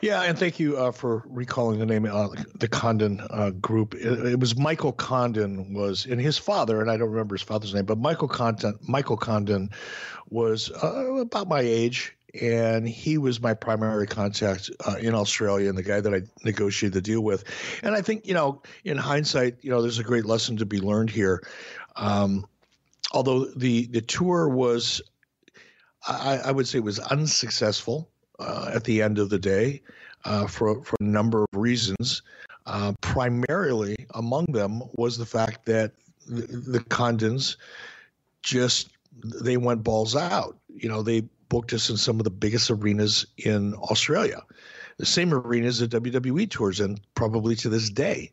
Yeah, 0.00 0.22
and 0.22 0.38
thank 0.38 0.58
you 0.58 0.76
uh, 0.78 0.92
for 0.92 1.22
recalling 1.26 1.78
the 1.78 1.86
name, 1.86 2.06
uh, 2.06 2.28
the 2.54 2.68
Condon 2.68 3.20
uh, 3.30 3.50
group. 3.50 3.94
It, 3.94 4.26
it, 4.26 4.40
was 4.40 4.56
Michael 4.56 4.92
Condon 4.92 5.74
was, 5.74 6.06
and 6.06 6.20
his 6.20 6.38
father, 6.38 6.80
and 6.80 6.90
I 6.90 6.96
don't 6.96 7.10
remember 7.10 7.34
his 7.34 7.42
father's 7.42 7.74
name, 7.74 7.84
but 7.84 7.98
Michael 7.98 8.28
Condon, 8.28 8.78
Michael 8.88 9.16
Condon 9.16 9.70
was 10.30 10.70
uh, 10.82 11.14
about 11.16 11.48
my 11.48 11.60
age, 11.60 12.16
and 12.40 12.88
he 12.88 13.18
was 13.18 13.40
my 13.40 13.54
primary 13.54 14.06
contact 14.06 14.70
uh, 14.86 14.96
in 15.00 15.14
Australia 15.14 15.68
and 15.68 15.76
the 15.76 15.82
guy 15.82 16.00
that 16.00 16.14
I 16.14 16.22
negotiated 16.44 16.94
the 16.94 17.02
deal 17.02 17.20
with. 17.20 17.44
And 17.82 17.94
I 17.94 18.00
think, 18.00 18.26
you 18.26 18.34
know, 18.34 18.62
in 18.84 18.96
hindsight, 18.96 19.58
you 19.62 19.70
know, 19.70 19.82
there's 19.82 19.98
a 19.98 20.04
great 20.04 20.24
lesson 20.24 20.56
to 20.56 20.66
be 20.66 20.80
learned 20.80 21.10
here. 21.10 21.46
Um, 21.96 22.46
although 23.12 23.44
the 23.44 23.86
the 23.86 24.00
tour 24.00 24.48
was, 24.48 25.02
I, 26.08 26.40
I 26.46 26.50
would 26.50 26.66
say, 26.66 26.80
was 26.80 26.98
unsuccessful 26.98 28.10
uh, 28.38 28.70
at 28.74 28.84
the 28.84 29.02
end 29.02 29.18
of 29.18 29.30
the 29.30 29.38
day 29.38 29.80
uh, 30.24 30.46
for, 30.46 30.82
for 30.82 30.96
a 31.00 31.04
number 31.04 31.42
of 31.42 31.48
reasons. 31.52 32.22
Uh, 32.66 32.92
primarily 33.02 33.94
among 34.14 34.46
them 34.46 34.82
was 34.94 35.18
the 35.18 35.26
fact 35.26 35.66
that 35.66 35.92
the, 36.26 36.42
the 36.46 36.80
Condons 36.80 37.58
just 38.42 38.88
they 39.22 39.56
went 39.56 39.84
balls 39.84 40.16
out. 40.16 40.56
You 40.74 40.88
know, 40.88 41.02
they 41.02 41.22
booked 41.48 41.72
us 41.72 41.90
in 41.90 41.96
some 41.96 42.18
of 42.18 42.24
the 42.24 42.30
biggest 42.30 42.70
arenas 42.70 43.26
in 43.38 43.74
Australia, 43.74 44.42
the 44.96 45.06
same 45.06 45.32
arenas 45.32 45.78
that 45.78 45.90
WWE 45.90 46.50
tours 46.50 46.80
in, 46.80 46.98
probably 47.14 47.54
to 47.56 47.68
this 47.68 47.90
day. 47.90 48.32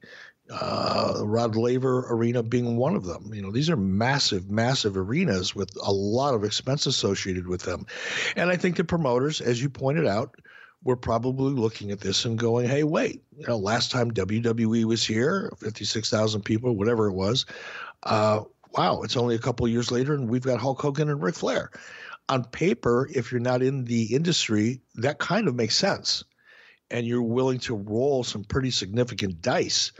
Uh, 0.51 1.21
Rod 1.23 1.55
Laver 1.55 2.05
Arena 2.09 2.43
being 2.43 2.75
one 2.75 2.95
of 2.95 3.05
them. 3.05 3.33
You 3.33 3.41
know, 3.41 3.51
these 3.51 3.69
are 3.69 3.77
massive, 3.77 4.49
massive 4.49 4.97
arenas 4.97 5.55
with 5.55 5.71
a 5.81 5.91
lot 5.91 6.33
of 6.33 6.43
expense 6.43 6.85
associated 6.85 7.47
with 7.47 7.61
them. 7.61 7.85
And 8.35 8.49
I 8.49 8.57
think 8.57 8.75
the 8.75 8.83
promoters, 8.83 9.39
as 9.39 9.61
you 9.61 9.69
pointed 9.69 10.05
out, 10.05 10.35
were 10.83 10.97
probably 10.97 11.53
looking 11.53 11.91
at 11.91 12.01
this 12.01 12.25
and 12.25 12.37
going, 12.37 12.67
hey, 12.67 12.83
wait, 12.83 13.23
you 13.37 13.47
know, 13.47 13.57
last 13.57 13.91
time 13.91 14.11
WWE 14.11 14.83
was 14.85 15.05
here, 15.05 15.51
56,000 15.59 16.41
people, 16.41 16.75
whatever 16.75 17.07
it 17.07 17.13
was. 17.13 17.45
Uh, 18.03 18.41
wow, 18.75 19.01
it's 19.03 19.17
only 19.17 19.35
a 19.35 19.39
couple 19.39 19.67
years 19.67 19.91
later 19.91 20.13
and 20.13 20.29
we've 20.29 20.41
got 20.41 20.59
Hulk 20.59 20.81
Hogan 20.81 21.09
and 21.09 21.21
Ric 21.21 21.35
Flair. 21.35 21.71
On 22.29 22.43
paper, 22.43 23.09
if 23.13 23.31
you're 23.31 23.41
not 23.41 23.61
in 23.61 23.85
the 23.85 24.15
industry, 24.15 24.81
that 24.95 25.19
kind 25.19 25.47
of 25.47 25.55
makes 25.55 25.75
sense. 25.75 26.23
And 26.89 27.05
you're 27.05 27.21
willing 27.21 27.59
to 27.59 27.75
roll 27.75 28.23
some 28.23 28.43
pretty 28.43 28.71
significant 28.71 29.41
dice 29.41 29.91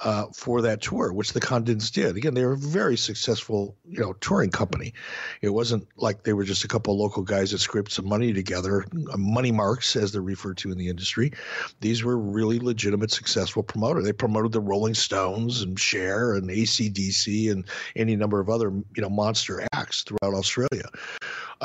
uh, 0.00 0.26
for 0.32 0.60
that 0.62 0.82
tour, 0.82 1.12
which 1.12 1.32
the 1.32 1.40
Condons 1.40 1.90
did. 1.90 2.16
Again, 2.16 2.34
they 2.34 2.44
were 2.44 2.52
a 2.52 2.58
very 2.58 2.96
successful, 2.96 3.76
you 3.88 4.00
know, 4.00 4.12
touring 4.14 4.50
company. 4.50 4.92
It 5.40 5.48
wasn't 5.50 5.88
like 5.96 6.22
they 6.22 6.34
were 6.34 6.44
just 6.44 6.64
a 6.64 6.68
couple 6.68 6.92
of 6.92 7.00
local 7.00 7.22
guys 7.22 7.50
that 7.52 7.58
scraped 7.58 7.92
some 7.92 8.06
money 8.06 8.32
together, 8.32 8.84
uh, 9.12 9.16
money 9.16 9.52
marks 9.52 9.96
as 9.96 10.12
they're 10.12 10.20
referred 10.20 10.58
to 10.58 10.70
in 10.70 10.76
the 10.76 10.88
industry. 10.88 11.32
These 11.80 12.04
were 12.04 12.18
really 12.18 12.58
legitimate, 12.58 13.10
successful 13.10 13.62
promoter. 13.62 14.02
They 14.02 14.12
promoted 14.12 14.52
the 14.52 14.60
Rolling 14.60 14.94
Stones 14.94 15.62
and 15.62 15.78
Cher 15.80 16.34
and 16.34 16.50
ACDC 16.50 17.50
and 17.50 17.64
any 17.94 18.16
number 18.16 18.38
of 18.38 18.50
other, 18.50 18.70
you 18.70 19.02
know, 19.02 19.08
monster 19.08 19.66
acts 19.72 20.02
throughout 20.02 20.34
Australia. 20.34 20.88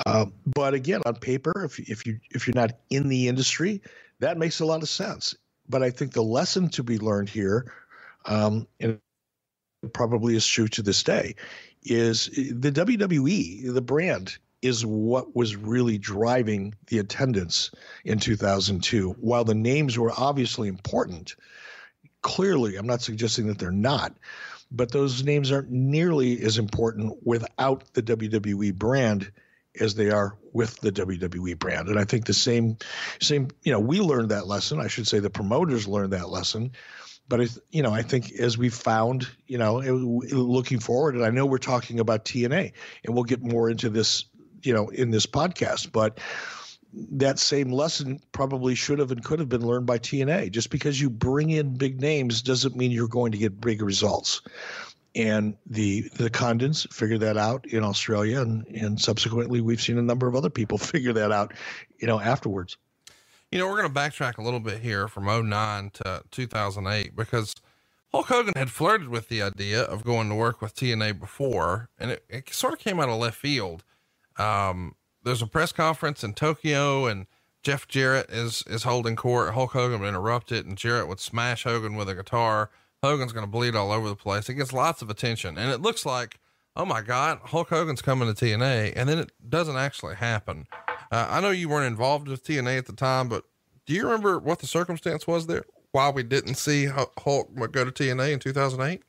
Uh, 0.05 0.25
but 0.45 0.73
again, 0.73 1.01
on 1.05 1.15
paper, 1.15 1.65
if 1.65 1.77
if 1.79 2.05
you 2.07 2.17
if 2.29 2.47
you're 2.47 2.55
not 2.55 2.71
in 2.89 3.09
the 3.09 3.27
industry, 3.27 3.81
that 4.19 4.37
makes 4.37 4.61
a 4.61 4.65
lot 4.65 4.81
of 4.81 4.87
sense. 4.87 5.35
But 5.67 5.83
I 5.83 5.89
think 5.89 6.13
the 6.13 6.23
lesson 6.23 6.69
to 6.69 6.83
be 6.83 6.97
learned 6.97 7.29
here 7.29 7.71
um, 8.25 8.67
and 8.79 8.99
probably 9.93 10.35
is 10.35 10.45
true 10.45 10.67
to 10.69 10.81
this 10.81 11.03
day, 11.03 11.35
is 11.83 12.27
the 12.27 12.71
WWE, 12.71 13.73
the 13.73 13.81
brand, 13.81 14.37
is 14.61 14.85
what 14.85 15.35
was 15.35 15.55
really 15.55 15.97
driving 15.97 16.75
the 16.87 16.99
attendance 16.99 17.71
in 18.05 18.19
2002. 18.19 19.11
While 19.19 19.43
the 19.43 19.55
names 19.55 19.97
were 19.97 20.11
obviously 20.15 20.67
important, 20.67 21.35
clearly, 22.21 22.75
I'm 22.75 22.85
not 22.85 23.01
suggesting 23.01 23.47
that 23.47 23.57
they're 23.57 23.71
not, 23.71 24.13
but 24.71 24.91
those 24.91 25.23
names 25.23 25.51
aren't 25.51 25.71
nearly 25.71 26.39
as 26.41 26.59
important 26.59 27.17
without 27.23 27.91
the 27.93 28.03
WWE 28.03 28.75
brand 28.75 29.31
as 29.79 29.95
they 29.95 30.11
are 30.11 30.37
with 30.53 30.79
the 30.81 30.91
WWE 30.91 31.57
brand. 31.57 31.87
And 31.87 31.97
I 31.97 32.03
think 32.03 32.25
the 32.25 32.33
same, 32.33 32.77
same, 33.19 33.47
you 33.63 33.71
know, 33.71 33.79
we 33.79 33.99
learned 33.99 34.29
that 34.29 34.45
lesson. 34.45 34.79
I 34.79 34.87
should 34.87 35.07
say 35.07 35.19
the 35.19 35.29
promoters 35.29 35.87
learned 35.87 36.13
that 36.13 36.29
lesson 36.29 36.71
but 37.31 37.57
you 37.71 37.81
know, 37.81 37.93
I 37.93 38.01
think 38.01 38.33
as 38.33 38.57
we 38.57 38.67
found, 38.67 39.25
you 39.47 39.57
know, 39.57 39.77
looking 39.77 40.81
forward, 40.81 41.15
and 41.15 41.23
I 41.23 41.29
know 41.29 41.45
we're 41.45 41.59
talking 41.59 42.01
about 42.01 42.25
TNA, 42.25 42.73
and 43.05 43.15
we'll 43.15 43.23
get 43.23 43.41
more 43.41 43.69
into 43.69 43.89
this, 43.89 44.25
you 44.63 44.73
know, 44.73 44.89
in 44.89 45.11
this 45.11 45.25
podcast, 45.25 45.93
but 45.93 46.19
that 46.93 47.39
same 47.39 47.71
lesson 47.71 48.19
probably 48.33 48.75
should 48.75 48.99
have 48.99 49.11
and 49.11 49.23
could 49.23 49.39
have 49.39 49.47
been 49.47 49.65
learned 49.65 49.85
by 49.85 49.97
TNA. 49.97 50.51
Just 50.51 50.71
because 50.71 50.99
you 50.99 51.09
bring 51.09 51.51
in 51.51 51.73
big 51.73 52.01
names 52.01 52.41
doesn't 52.41 52.75
mean 52.75 52.91
you're 52.91 53.07
going 53.07 53.31
to 53.31 53.37
get 53.37 53.61
big 53.61 53.81
results. 53.81 54.41
And 55.15 55.55
the 55.65 56.09
the 56.17 56.29
Condons 56.29 56.85
figured 56.91 57.21
that 57.21 57.37
out 57.37 57.65
in 57.65 57.81
Australia, 57.81 58.41
and 58.41 58.67
and 58.67 58.99
subsequently 58.99 59.61
we've 59.61 59.81
seen 59.81 59.97
a 59.97 60.01
number 60.01 60.27
of 60.27 60.35
other 60.35 60.49
people 60.49 60.77
figure 60.93 61.13
that 61.13 61.31
out, 61.31 61.53
you 61.97 62.07
know, 62.07 62.19
afterwards. 62.19 62.75
You 63.51 63.59
know, 63.59 63.67
we're 63.67 63.81
going 63.81 63.93
to 63.93 63.99
backtrack 63.99 64.37
a 64.37 64.41
little 64.41 64.61
bit 64.61 64.79
here 64.79 65.09
from 65.09 65.25
09 65.25 65.89
to 65.95 66.23
2008 66.31 67.17
because 67.17 67.53
Hulk 68.13 68.27
Hogan 68.27 68.53
had 68.55 68.71
flirted 68.71 69.09
with 69.09 69.27
the 69.27 69.41
idea 69.41 69.81
of 69.81 70.05
going 70.05 70.29
to 70.29 70.35
work 70.35 70.61
with 70.61 70.73
TNA 70.73 71.19
before, 71.19 71.89
and 71.99 72.11
it, 72.11 72.23
it 72.29 72.53
sort 72.53 72.71
of 72.71 72.79
came 72.79 73.01
out 73.01 73.09
of 73.09 73.19
left 73.19 73.37
field. 73.37 73.83
Um, 74.37 74.95
there's 75.23 75.41
a 75.41 75.47
press 75.47 75.73
conference 75.73 76.23
in 76.23 76.33
Tokyo, 76.33 77.07
and 77.07 77.27
Jeff 77.61 77.89
Jarrett 77.89 78.29
is 78.29 78.63
is 78.67 78.83
holding 78.83 79.17
court. 79.17 79.53
Hulk 79.53 79.73
Hogan 79.73 79.99
would 79.99 80.07
interrupt 80.07 80.53
it, 80.53 80.65
and 80.65 80.77
Jarrett 80.77 81.09
would 81.09 81.19
smash 81.19 81.63
Hogan 81.63 81.95
with 81.95 82.07
a 82.07 82.15
guitar. 82.15 82.69
Hogan's 83.03 83.33
going 83.33 83.45
to 83.45 83.51
bleed 83.51 83.75
all 83.75 83.91
over 83.91 84.07
the 84.07 84.15
place. 84.15 84.47
It 84.47 84.53
gets 84.53 84.71
lots 84.71 85.01
of 85.01 85.09
attention, 85.09 85.57
and 85.57 85.69
it 85.71 85.81
looks 85.81 86.05
like, 86.05 86.39
oh 86.77 86.85
my 86.85 87.01
God, 87.01 87.39
Hulk 87.43 87.67
Hogan's 87.67 88.01
coming 88.01 88.33
to 88.33 88.45
TNA, 88.45 88.93
and 88.95 89.09
then 89.09 89.19
it 89.19 89.31
doesn't 89.49 89.75
actually 89.75 90.15
happen. 90.15 90.67
Uh, 91.11 91.27
I 91.29 91.41
know 91.41 91.51
you 91.51 91.67
weren't 91.67 91.87
involved 91.87 92.27
with 92.27 92.43
TNA 92.43 92.77
at 92.77 92.85
the 92.85 92.93
time, 92.93 93.27
but 93.27 93.43
do 93.85 93.93
you 93.93 94.03
remember 94.05 94.39
what 94.39 94.59
the 94.59 94.67
circumstance 94.67 95.27
was 95.27 95.47
there? 95.47 95.65
Why 95.91 96.09
we 96.09 96.23
didn't 96.23 96.55
see 96.55 96.85
Hulk 96.85 97.13
go 97.15 97.83
to 97.85 97.91
TNA 97.91 98.31
in 98.31 98.39
2008? 98.39 99.01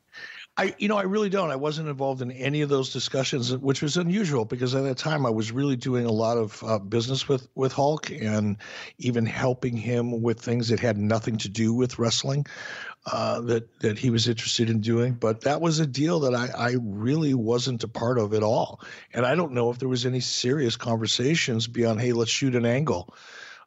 I, 0.55 0.75
you 0.77 0.87
know, 0.87 0.97
I 0.97 1.03
really 1.03 1.29
don't. 1.29 1.49
I 1.49 1.55
wasn't 1.55 1.89
involved 1.89 2.21
in 2.21 2.31
any 2.31 2.61
of 2.61 2.69
those 2.69 2.93
discussions, 2.93 3.55
which 3.57 3.81
was 3.81 3.97
unusual 3.97 4.45
because 4.45 4.75
at 4.75 4.83
that 4.83 4.99
time 4.99 5.25
I 5.25 5.31
was 5.31 5.51
really 5.51 5.75
doing 5.75 6.05
a 6.05 6.11
lot 6.11 6.37
of 6.37 6.63
uh, 6.63 6.77
business 6.77 7.27
with 7.27 7.47
with 7.55 7.71
Hulk 7.71 8.11
and 8.11 8.57
even 8.99 9.25
helping 9.25 9.75
him 9.75 10.21
with 10.21 10.39
things 10.39 10.67
that 10.67 10.79
had 10.79 10.97
nothing 10.97 11.37
to 11.37 11.49
do 11.49 11.73
with 11.73 11.97
wrestling 11.97 12.45
uh, 13.11 13.41
that 13.41 13.79
that 13.79 13.97
he 13.97 14.09
was 14.09 14.27
interested 14.27 14.69
in 14.69 14.79
doing. 14.79 15.13
But 15.13 15.41
that 15.41 15.61
was 15.61 15.79
a 15.79 15.87
deal 15.87 16.19
that 16.21 16.33
I, 16.33 16.47
I 16.55 16.75
really 16.81 17.33
wasn't 17.33 17.83
a 17.83 17.87
part 17.87 18.17
of 18.17 18.33
at 18.33 18.43
all, 18.43 18.81
and 19.13 19.25
I 19.25 19.35
don't 19.35 19.53
know 19.53 19.69
if 19.69 19.79
there 19.79 19.89
was 19.89 20.05
any 20.05 20.19
serious 20.19 20.75
conversations 20.75 21.67
beyond, 21.67 22.01
hey, 22.01 22.13
let's 22.13 22.31
shoot 22.31 22.55
an 22.55 22.65
angle 22.65 23.13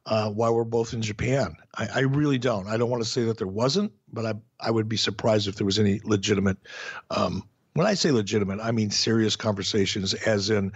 uh, 0.06 0.30
while 0.30 0.54
we're 0.54 0.64
both 0.64 0.94
in 0.94 1.02
Japan. 1.02 1.56
I, 1.76 1.88
I, 1.94 2.00
really 2.00 2.38
don't. 2.38 2.68
I 2.68 2.76
don't 2.76 2.90
want 2.90 3.02
to 3.02 3.08
say 3.08 3.24
that 3.24 3.38
there 3.38 3.46
wasn't, 3.46 3.92
but 4.12 4.24
I 4.24 4.34
I 4.60 4.70
would 4.70 4.88
be 4.88 4.96
surprised 4.96 5.48
if 5.48 5.56
there 5.56 5.66
was 5.66 5.78
any 5.78 6.00
legitimate. 6.04 6.58
Um, 7.10 7.42
when 7.74 7.86
I 7.86 7.94
say 7.94 8.10
legitimate, 8.10 8.60
I 8.60 8.70
mean 8.70 8.90
serious 8.90 9.36
conversations, 9.36 10.14
as 10.14 10.48
in, 10.48 10.72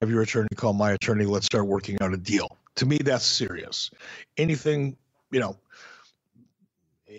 have 0.00 0.10
your 0.10 0.22
attorney 0.22 0.48
call 0.54 0.74
my 0.74 0.92
attorney. 0.92 1.24
Let's 1.24 1.46
start 1.46 1.66
working 1.66 1.96
out 2.00 2.12
a 2.12 2.16
deal. 2.16 2.56
To 2.76 2.86
me, 2.86 2.98
that's 2.98 3.24
serious. 3.24 3.90
Anything, 4.36 4.96
you 5.32 5.40
know, 5.40 5.56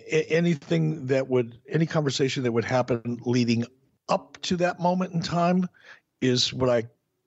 anything 0.10 1.08
that 1.08 1.28
would 1.28 1.58
any 1.68 1.86
conversation 1.86 2.44
that 2.44 2.52
would 2.52 2.66
happen 2.66 3.20
leading 3.26 3.66
up 4.10 4.38
to 4.42 4.58
that 4.58 4.80
moment 4.80 5.14
in 5.14 5.22
time 5.22 5.68
is 6.22 6.54
what 6.54 6.70
I 6.70 6.84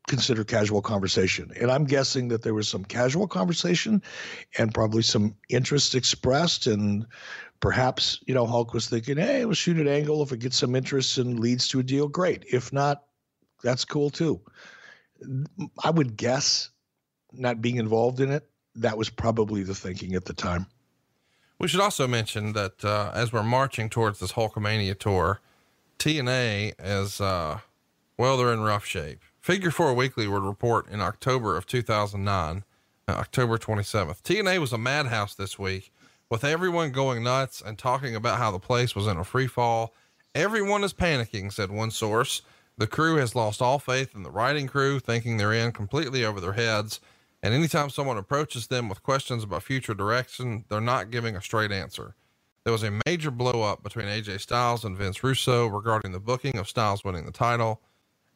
consider 0.09 0.43
casual 0.45 0.83
conversation. 0.83 1.53
And 1.61 1.71
I'm 1.71 1.85
guessing 1.85 2.29
that 2.29 2.43
there 2.43 2.55
was 2.55 2.69
some 2.69 2.85
casual 2.85 3.29
conversation 3.29 4.03
and 4.59 4.75
probably 4.75 5.03
some 5.03 5.37
interest 5.49 5.95
expressed. 5.95 6.67
And 6.67 7.07
perhaps, 7.61 8.19
you 8.27 8.35
know, 8.35 8.47
Hulk 8.47 8.75
was 8.75 8.89
thinking, 8.89 9.19
hey, 9.19 9.45
we'll 9.45 9.55
shoot 9.55 9.79
an 9.79 9.87
angle. 9.87 10.23
If 10.23 10.33
it 10.33 10.41
gets 10.41 10.57
some 10.57 10.75
interest 10.75 11.19
and 11.19 11.39
leads 11.39 11.69
to 11.69 11.79
a 11.79 11.85
deal, 11.85 12.09
great. 12.09 12.45
If 12.51 12.73
not, 12.73 13.05
that's 13.63 13.85
cool 13.85 14.11
too. 14.11 14.41
I 15.85 15.91
would 15.91 16.17
guess, 16.17 16.71
not 17.33 17.63
being 17.63 17.77
involved 17.77 18.21
in 18.21 18.33
it, 18.33 18.49
that 18.77 18.99
was 18.99 19.11
probably 19.11 19.63
the 19.63 19.75
thinking 19.75 20.15
at 20.15 20.25
the 20.25 20.33
time. 20.33 20.67
We 21.61 21.69
should 21.69 21.81
also 21.81 22.09
mention 22.09 22.55
that 22.55 22.83
uh, 22.83 23.11
as 23.15 23.35
we're 23.35 23.43
marching 23.43 23.91
towards 23.91 24.19
this 24.19 24.33
Hulkamania 24.33 24.99
tour, 24.99 25.41
TNA 25.99 26.73
is, 26.83 27.21
uh, 27.21 27.59
well, 28.17 28.39
they're 28.39 28.55
in 28.55 28.63
rough 28.63 28.87
shape. 28.87 29.21
Figure 29.41 29.71
Four 29.71 29.93
Weekly 29.93 30.27
would 30.27 30.43
report 30.43 30.89
in 30.89 31.03
October 31.03 31.59
of 31.59 31.67
2009, 31.67 32.65
uh, 33.07 33.13
October 33.13 33.59
27th. 33.59 34.23
TNA 34.23 34.59
was 34.59 34.73
a 34.73 34.79
madhouse 34.79 35.35
this 35.35 35.59
week 35.59 35.93
with 36.31 36.45
everyone 36.45 36.93
going 36.93 37.23
nuts 37.23 37.61
and 37.65 37.77
talking 37.77 38.17
about 38.17 38.39
how 38.39 38.51
the 38.51 38.59
place 38.59 38.97
was 38.97 39.07
in 39.07 39.19
a 39.19 39.25
free 39.25 39.47
fall. 39.47 39.93
Everyone 40.35 40.83
is 40.83 40.95
panicking, 40.95 41.53
said 41.53 41.71
one 41.71 41.91
source. 41.91 42.41
The 42.79 42.87
crew 42.87 43.17
has 43.17 43.35
lost 43.35 43.61
all 43.61 43.79
faith 43.79 44.15
in 44.15 44.23
the 44.23 44.31
writing 44.31 44.67
crew, 44.67 44.99
thinking 44.99 45.37
they're 45.37 45.53
in 45.53 45.73
completely 45.73 46.25
over 46.25 46.41
their 46.41 46.55
heads. 46.55 47.01
And 47.43 47.55
anytime 47.55 47.91
someone 47.91 48.19
approaches 48.19 48.67
them 48.67 48.89
with 48.89 49.03
questions 49.03 49.45
about 49.45 49.63
future 49.63 49.95
direction, 49.95 50.65
they're 50.69 50.81
not 50.81 51.11
giving 51.11 51.37
a 51.37 51.43
straight 51.43 51.73
answer. 51.73 52.15
There 52.65 52.73
was 52.73 52.83
a 52.83 53.01
major 53.07 53.31
blow 53.31 53.63
up 53.63 53.83
between 53.83 54.07
AJ 54.07 54.41
Styles 54.41 54.85
and 54.85 54.97
Vince 54.97 55.25
Russo 55.25 55.67
regarding 55.67 56.13
the 56.13 56.21
booking 56.21 56.59
of 56.59 56.69
Styles 56.69 57.03
winning 57.03 57.25
the 57.25 57.33
title. 57.33 57.81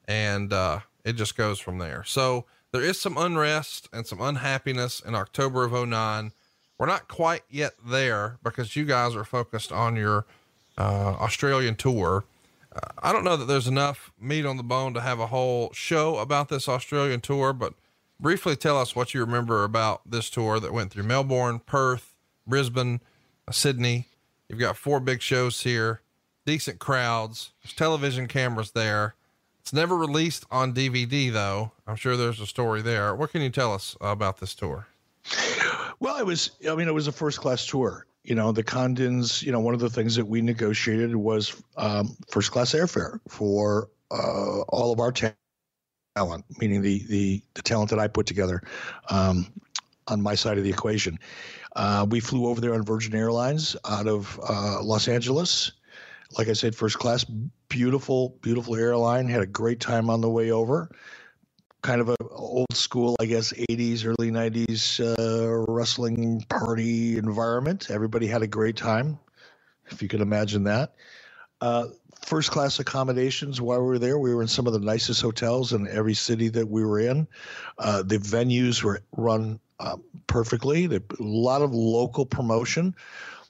And, 0.09 0.53
uh, 0.53 0.81
it 1.05 1.15
just 1.17 1.37
goes 1.37 1.61
from 1.61 1.79
there. 1.79 2.03
So 2.05 2.47
there 2.73 2.83
is 2.83 3.01
some 3.01 3.17
unrest 3.17 3.89
and 3.93 4.07
some 4.07 4.21
unhappiness 4.21 5.01
in 5.01 5.15
October 5.15 5.65
of 5.65 5.89
09. 5.89 6.33
We're 6.79 6.87
not 6.87 7.09
quite 7.09 7.43
yet 7.49 7.75
there 7.87 8.39
because 8.43 8.75
you 8.75 8.85
guys 8.85 9.15
are 9.15 9.25
focused 9.25 9.71
on 9.71 9.97
your 9.97 10.27
uh, 10.77 11.15
Australian 11.21 11.77
tour. 11.77 12.25
Uh, 12.75 12.81
I 13.03 13.13
don't 13.13 13.23
know 13.23 13.37
that 13.37 13.45
there's 13.45 13.69
enough 13.69 14.11
meat 14.19 14.45
on 14.45 14.57
the 14.57 14.63
bone 14.63 14.95
to 14.95 15.01
have 15.01 15.21
a 15.21 15.29
whole 15.29 15.73
show 15.73 16.17
about 16.17 16.49
this 16.49 16.69
Australian 16.69 17.21
tour, 17.21 17.53
but 17.53 17.75
briefly 18.21 18.57
tell 18.57 18.79
us 18.79 18.95
what 18.95 19.15
you 19.15 19.21
remember 19.21 19.65
about 19.65 20.03
this 20.11 20.31
tour 20.31 20.61
that 20.61 20.73
went 20.73 20.93
through 20.93 21.05
Melbourne, 21.05 21.61
Perth, 21.61 22.15
Brisbane, 22.47 23.01
uh, 23.47 23.53
Sydney. 23.53 24.09
You've 24.49 24.59
got 24.59 24.77
four 24.77 25.01
big 25.01 25.23
shows 25.23 25.63
here, 25.63 26.03
decent 26.47 26.79
crowds, 26.79 27.53
there's 27.63 27.75
television 27.75 28.29
cameras 28.29 28.73
there. 28.73 29.15
It's 29.61 29.73
never 29.73 29.97
released 29.97 30.45
on 30.51 30.75
DVD, 30.75 31.33
though. 31.33 31.73
I'm 31.87 31.97
sure 31.97 32.19
there's 32.19 32.41
a 32.41 32.47
story 32.47 32.83
there. 32.83 33.15
What 33.15 33.31
can 33.31 33.41
you 33.41 33.49
tell 33.49 33.73
us 33.73 33.97
about 34.01 34.39
this 34.39 34.55
tour? 34.55 34.87
Well, 36.01 36.19
it 36.19 36.27
was, 36.27 36.51
I 36.69 36.75
mean, 36.75 36.87
it 36.87 36.93
was 36.93 37.07
a 37.07 37.13
first 37.13 37.41
class 37.41 37.67
tour. 37.67 38.07
You 38.25 38.35
know, 38.35 38.53
the 38.53 38.63
Condons, 38.63 39.43
you 39.43 39.53
know, 39.53 39.61
one 39.61 39.73
of 39.73 39.81
the 39.81 39.89
things 39.89 40.17
that 40.17 40.27
we 40.27 40.43
negotiated 40.43 41.17
was 41.17 41.63
um, 41.79 42.15
first 42.31 42.53
class 42.53 42.73
airfare 42.73 43.21
for 43.29 43.89
uh, 44.11 44.61
all 44.69 44.93
of 44.93 45.01
our 45.01 45.13
talent, 45.13 45.37
meaning 46.61 46.83
the, 46.83 47.05
the, 47.09 47.43
the 47.55 47.63
talent 47.63 47.91
that 47.91 47.99
I 47.99 48.09
put 48.09 48.27
together 48.27 48.63
um, 49.11 49.53
on 50.07 50.23
my 50.23 50.35
side 50.35 50.59
of 50.59 50.65
the 50.65 50.71
equation. 50.71 51.19
Uh, 51.75 52.07
we 52.09 52.21
flew 52.21 52.47
over 52.47 52.61
there 52.61 52.75
on 52.75 52.85
Virgin 52.85 53.15
Airlines 53.15 53.77
out 53.89 54.07
of 54.07 54.39
uh, 54.49 54.83
Los 54.83 55.09
Angeles 55.09 55.73
like 56.39 56.49
I 56.49 56.53
said, 56.53 56.75
first 56.75 56.99
class, 56.99 57.25
beautiful, 57.69 58.37
beautiful 58.43 58.77
airline. 58.77 59.29
Had 59.29 59.43
a 59.43 59.47
great 59.47 59.81
time 59.81 60.11
on 60.11 60.21
the 60.21 60.29
way 60.29 60.51
over. 60.51 60.91
Kind 61.83 62.01
of 62.01 62.09
a 62.09 62.17
old 62.31 62.75
school, 62.75 63.15
I 63.21 63.27
guess, 63.27 63.53
80s, 63.53 64.07
early 64.07 64.31
90s 64.31 65.01
uh, 65.01 65.65
wrestling 65.71 66.45
party 66.49 67.19
environment. 67.19 67.91
Everybody 67.91 68.27
had 68.27 68.43
a 68.43 68.47
great 68.47 68.77
time, 68.77 69.19
if 69.91 70.01
you 70.03 70.09
can 70.09 70.23
imagine 70.23 70.65
that. 70.65 70.95
First 72.25 72.51
class 72.51 72.79
accommodations 72.79 73.61
while 73.61 73.81
we 73.81 73.87
were 73.87 73.99
there. 73.99 74.19
We 74.19 74.35
were 74.35 74.43
in 74.43 74.49
some 74.49 74.67
of 74.67 74.73
the 74.73 74.81
nicest 74.81 75.21
hotels 75.21 75.73
in 75.73 75.87
every 75.89 76.15
city 76.15 76.49
that 76.49 76.67
we 76.67 76.85
were 76.85 77.01
in. 77.01 77.29
Uh, 77.79 78.03
the 78.03 78.19
venues 78.19 78.83
were 78.83 79.03
run 79.17 79.61
uh, 79.79 79.97
perfectly. 80.27 80.87
a 80.87 81.03
lot 81.19 81.63
of 81.63 81.75
local 81.75 82.25
promotion. 82.25 82.95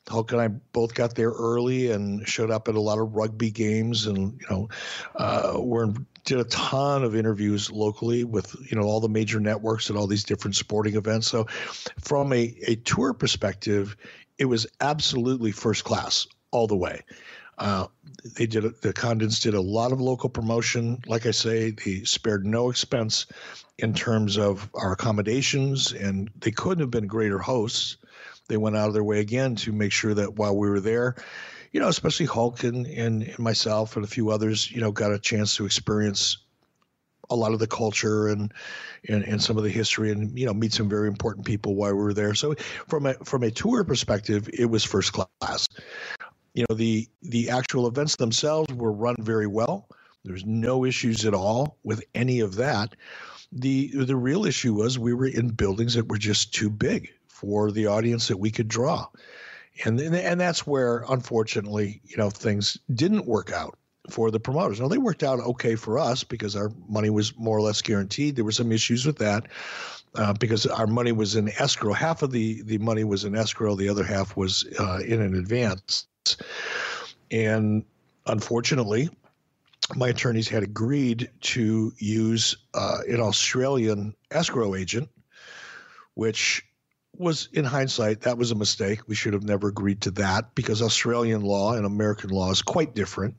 Hulk 0.08 0.32
and 0.32 0.40
I 0.40 0.48
both 0.48 0.94
got 0.94 1.14
there 1.14 1.30
early 1.30 1.90
and 1.90 2.26
showed 2.28 2.50
up 2.50 2.68
at 2.68 2.74
a 2.74 2.80
lot 2.80 2.98
of 2.98 3.14
rugby 3.14 3.50
games, 3.50 4.06
and 4.06 4.38
you 4.40 4.46
know, 4.50 4.68
uh, 5.16 5.54
we're 5.58 5.94
did 6.24 6.40
a 6.40 6.44
ton 6.44 7.04
of 7.04 7.14
interviews 7.14 7.70
locally 7.70 8.24
with 8.24 8.54
you 8.70 8.76
know 8.76 8.84
all 8.84 9.00
the 9.00 9.08
major 9.08 9.40
networks 9.40 9.90
at 9.90 9.96
all 9.96 10.06
these 10.06 10.24
different 10.24 10.56
sporting 10.56 10.96
events. 10.96 11.26
So, 11.26 11.44
from 12.00 12.32
a 12.32 12.54
a 12.66 12.76
tour 12.76 13.14
perspective, 13.14 13.96
it 14.38 14.46
was 14.46 14.66
absolutely 14.80 15.52
first 15.52 15.84
class 15.84 16.26
all 16.50 16.66
the 16.66 16.76
way. 16.76 17.02
Uh, 17.58 17.86
they 18.36 18.46
did 18.46 18.80
the 18.80 18.92
Condons 18.92 19.40
did 19.40 19.54
a 19.54 19.60
lot 19.60 19.92
of 19.92 20.00
local 20.00 20.28
promotion. 20.28 21.02
Like 21.06 21.26
I 21.26 21.30
say, 21.30 21.70
they 21.70 22.04
spared 22.04 22.46
no 22.46 22.70
expense 22.70 23.26
in 23.78 23.94
terms 23.94 24.38
of 24.38 24.68
our 24.74 24.92
accommodations, 24.92 25.92
and 25.92 26.30
they 26.40 26.50
couldn't 26.50 26.80
have 26.80 26.90
been 26.90 27.06
greater 27.06 27.38
hosts. 27.38 27.96
They 28.48 28.56
went 28.56 28.76
out 28.76 28.88
of 28.88 28.94
their 28.94 29.04
way 29.04 29.20
again 29.20 29.56
to 29.56 29.72
make 29.72 29.92
sure 29.92 30.14
that 30.14 30.34
while 30.34 30.56
we 30.56 30.68
were 30.68 30.80
there, 30.80 31.16
you 31.72 31.80
know, 31.80 31.88
especially 31.88 32.26
Hulk 32.26 32.62
and, 32.64 32.86
and, 32.86 33.22
and 33.22 33.38
myself 33.38 33.96
and 33.96 34.04
a 34.04 34.08
few 34.08 34.30
others, 34.30 34.70
you 34.70 34.80
know, 34.80 34.92
got 34.92 35.12
a 35.12 35.18
chance 35.18 35.56
to 35.56 35.66
experience 35.66 36.38
a 37.30 37.36
lot 37.36 37.52
of 37.52 37.58
the 37.58 37.66
culture 37.66 38.28
and, 38.28 38.52
and 39.08 39.24
and 39.24 39.42
some 39.42 39.56
of 39.56 39.64
the 39.64 39.70
history 39.70 40.12
and 40.12 40.38
you 40.38 40.44
know 40.44 40.52
meet 40.52 40.72
some 40.72 40.88
very 40.88 41.08
important 41.08 41.46
people 41.46 41.74
while 41.74 41.94
we 41.94 42.02
were 42.02 42.14
there. 42.14 42.34
So 42.34 42.54
from 42.86 43.06
a 43.06 43.14
from 43.24 43.42
a 43.42 43.50
tour 43.50 43.82
perspective, 43.84 44.48
it 44.52 44.66
was 44.66 44.84
first 44.84 45.12
class 45.12 45.68
you 46.54 46.64
know 46.68 46.76
the 46.76 47.08
the 47.22 47.50
actual 47.50 47.86
events 47.86 48.16
themselves 48.16 48.72
were 48.72 48.92
run 48.92 49.16
very 49.20 49.46
well. 49.46 49.88
There's 50.24 50.46
no 50.46 50.84
issues 50.84 51.26
at 51.26 51.34
all 51.34 51.76
with 51.82 52.02
any 52.14 52.40
of 52.40 52.54
that. 52.56 52.96
The 53.52 53.90
the 53.92 54.16
real 54.16 54.46
issue 54.46 54.72
was 54.72 54.98
we 54.98 55.12
were 55.12 55.26
in 55.26 55.48
buildings 55.48 55.94
that 55.94 56.08
were 56.08 56.18
just 56.18 56.54
too 56.54 56.70
big 56.70 57.12
for 57.28 57.70
the 57.70 57.86
audience 57.86 58.28
that 58.28 58.38
we 58.38 58.50
could 58.50 58.68
draw. 58.68 59.06
And 59.84 60.00
and 60.00 60.40
that's 60.40 60.66
where 60.66 61.04
unfortunately 61.08 62.00
you 62.04 62.16
know 62.16 62.30
things 62.30 62.78
didn't 62.94 63.26
work 63.26 63.52
out 63.52 63.76
for 64.08 64.30
the 64.30 64.40
promoters. 64.40 64.80
Now 64.80 64.88
they 64.88 64.98
worked 64.98 65.22
out 65.22 65.40
okay 65.40 65.74
for 65.74 65.98
us 65.98 66.24
because 66.24 66.54
our 66.54 66.70
money 66.88 67.10
was 67.10 67.36
more 67.36 67.56
or 67.56 67.62
less 67.62 67.82
guaranteed. 67.82 68.36
There 68.36 68.44
were 68.44 68.52
some 68.52 68.70
issues 68.70 69.04
with 69.04 69.18
that 69.18 69.46
uh, 70.16 70.32
because 70.34 70.66
our 70.66 70.86
money 70.86 71.12
was 71.12 71.36
in 71.36 71.48
escrow 71.58 71.92
half 71.92 72.22
of 72.22 72.30
the 72.30 72.62
the 72.62 72.78
money 72.78 73.04
was 73.04 73.24
in 73.24 73.34
escrow 73.34 73.74
the 73.74 73.88
other 73.88 74.04
half 74.04 74.36
was 74.36 74.64
uh, 74.78 75.00
in 75.06 75.20
an 75.20 75.34
advance 75.34 76.06
and 77.30 77.84
unfortunately, 78.26 79.10
my 79.96 80.08
attorneys 80.08 80.48
had 80.48 80.62
agreed 80.62 81.30
to 81.40 81.92
use 81.98 82.56
uh, 82.74 82.98
an 83.08 83.20
Australian 83.20 84.14
escrow 84.30 84.74
agent, 84.74 85.08
which 86.14 86.64
was 87.16 87.48
in 87.52 87.64
hindsight 87.64 88.22
that 88.22 88.38
was 88.38 88.50
a 88.50 88.54
mistake. 88.56 89.00
We 89.06 89.14
should 89.14 89.34
have 89.34 89.44
never 89.44 89.68
agreed 89.68 90.00
to 90.02 90.10
that 90.12 90.54
because 90.54 90.82
Australian 90.82 91.42
law 91.42 91.74
and 91.74 91.86
American 91.86 92.30
law 92.30 92.50
is 92.50 92.62
quite 92.62 92.94
different. 92.94 93.36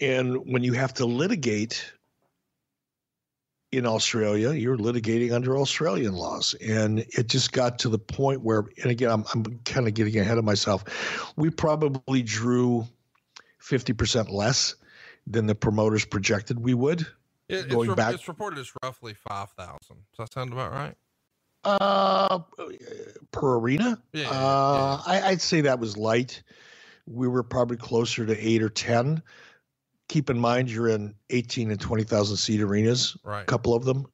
And 0.00 0.38
when 0.44 0.62
you 0.62 0.74
have 0.74 0.92
to 0.94 1.06
litigate 1.06 1.90
in 3.72 3.86
Australia, 3.86 4.52
you're 4.52 4.76
litigating 4.76 5.32
under 5.32 5.56
Australian 5.58 6.14
laws. 6.14 6.54
And 6.54 7.00
it 7.00 7.28
just 7.28 7.52
got 7.52 7.78
to 7.80 7.88
the 7.88 7.98
point 7.98 8.42
where, 8.42 8.64
and 8.82 8.90
again, 8.90 9.10
I'm, 9.10 9.24
I'm 9.34 9.60
kind 9.64 9.88
of 9.88 9.94
getting 9.94 10.18
ahead 10.18 10.38
of 10.38 10.44
myself. 10.44 10.84
We 11.36 11.50
probably 11.50 12.22
drew 12.22 12.86
50% 13.62 14.30
less 14.30 14.76
than 15.26 15.46
the 15.46 15.54
promoters 15.54 16.04
projected 16.04 16.60
we 16.60 16.74
would. 16.74 17.06
It, 17.48 17.68
going 17.68 17.90
it's, 17.90 17.96
back, 17.96 18.14
it's 18.14 18.28
reported 18.28 18.58
as 18.58 18.70
roughly 18.82 19.14
5,000. 19.14 19.78
Does 19.88 19.96
that 20.18 20.32
sound 20.32 20.52
about 20.52 20.72
right? 20.72 20.94
Uh, 21.64 22.40
per 23.32 23.58
arena? 23.58 24.00
Yeah, 24.12 24.28
uh, 24.28 25.02
yeah. 25.06 25.12
I, 25.12 25.28
I'd 25.30 25.40
say 25.40 25.62
that 25.62 25.80
was 25.80 25.96
light. 25.96 26.42
We 27.06 27.28
were 27.28 27.42
probably 27.42 27.76
closer 27.76 28.24
to 28.26 28.36
eight 28.36 28.62
or 28.62 28.68
10 28.68 29.22
keep 30.08 30.30
in 30.30 30.38
mind 30.38 30.70
you're 30.70 30.88
in 30.88 31.14
18 31.30 31.70
and 31.70 31.80
20,000 31.80 32.36
seat 32.36 32.60
arenas, 32.60 33.16
right. 33.24 33.42
a 33.42 33.44
couple 33.44 33.74
of 33.74 33.84
them. 33.84 34.06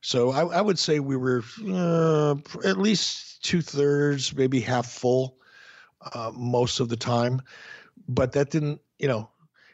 So 0.00 0.30
I, 0.30 0.58
I 0.58 0.60
would 0.60 0.78
say 0.78 1.00
we 1.00 1.16
were 1.16 1.42
uh, 1.66 2.34
at 2.64 2.78
least 2.78 3.42
two 3.42 3.62
thirds, 3.62 4.34
maybe 4.34 4.60
half 4.60 4.86
full 4.86 5.38
uh, 6.12 6.30
most 6.34 6.80
of 6.80 6.88
the 6.88 6.96
time. 6.96 7.40
But 8.08 8.32
that 8.32 8.50
didn't, 8.50 8.80
you 8.98 9.08
know, 9.08 9.30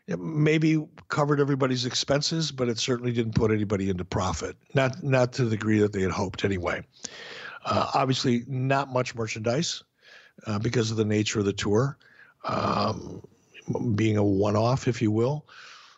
maybe 0.06 0.84
covered 1.08 1.40
everybody's 1.40 1.86
expenses, 1.86 2.52
but 2.52 2.68
it 2.68 2.78
certainly 2.78 3.12
didn't 3.12 3.34
put 3.34 3.50
anybody 3.50 3.90
into 3.90 4.04
profit. 4.04 4.56
Not 4.74 5.02
not 5.02 5.32
to 5.34 5.44
the 5.44 5.50
degree 5.50 5.80
that 5.80 5.92
they 5.92 6.02
had 6.02 6.10
hoped 6.10 6.44
anyway. 6.44 6.84
Uh, 7.64 7.90
obviously, 7.94 8.44
not 8.46 8.92
much 8.92 9.14
merchandise 9.14 9.82
uh, 10.46 10.58
because 10.58 10.90
of 10.90 10.96
the 10.96 11.04
nature 11.04 11.40
of 11.40 11.44
the 11.44 11.52
tour. 11.52 11.98
Um, 12.44 13.22
being 13.94 14.16
a 14.16 14.24
one-off, 14.24 14.88
if 14.88 15.00
you 15.02 15.10
will. 15.10 15.46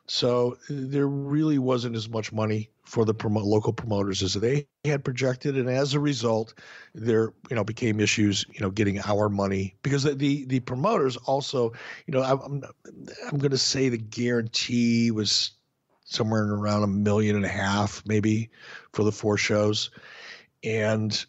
So 0.06 0.58
there 0.68 1.06
really 1.06 1.58
wasn't 1.58 1.96
as 1.96 2.08
much 2.08 2.32
money 2.32 2.70
for 2.84 3.04
the 3.04 3.14
promo- 3.14 3.44
local 3.44 3.72
promoters 3.72 4.22
as 4.22 4.34
they 4.34 4.66
had 4.84 5.04
projected, 5.04 5.56
and 5.56 5.70
as 5.70 5.94
a 5.94 6.00
result, 6.00 6.54
there 6.94 7.32
you 7.48 7.56
know 7.56 7.64
became 7.64 8.00
issues 8.00 8.44
you 8.52 8.60
know 8.60 8.70
getting 8.70 9.00
our 9.00 9.28
money 9.28 9.76
because 9.82 10.02
the 10.02 10.14
the, 10.14 10.44
the 10.44 10.60
promoters 10.60 11.16
also 11.16 11.72
you 12.06 12.12
know 12.12 12.22
I'm 12.22 12.62
I'm 13.26 13.38
going 13.38 13.52
to 13.52 13.58
say 13.58 13.88
the 13.88 13.98
guarantee 13.98 15.10
was 15.10 15.52
somewhere 16.04 16.52
around 16.52 16.82
a 16.82 16.88
million 16.88 17.36
and 17.36 17.44
a 17.44 17.48
half 17.48 18.02
maybe 18.04 18.50
for 18.92 19.04
the 19.04 19.12
four 19.12 19.36
shows, 19.36 19.90
and 20.64 21.24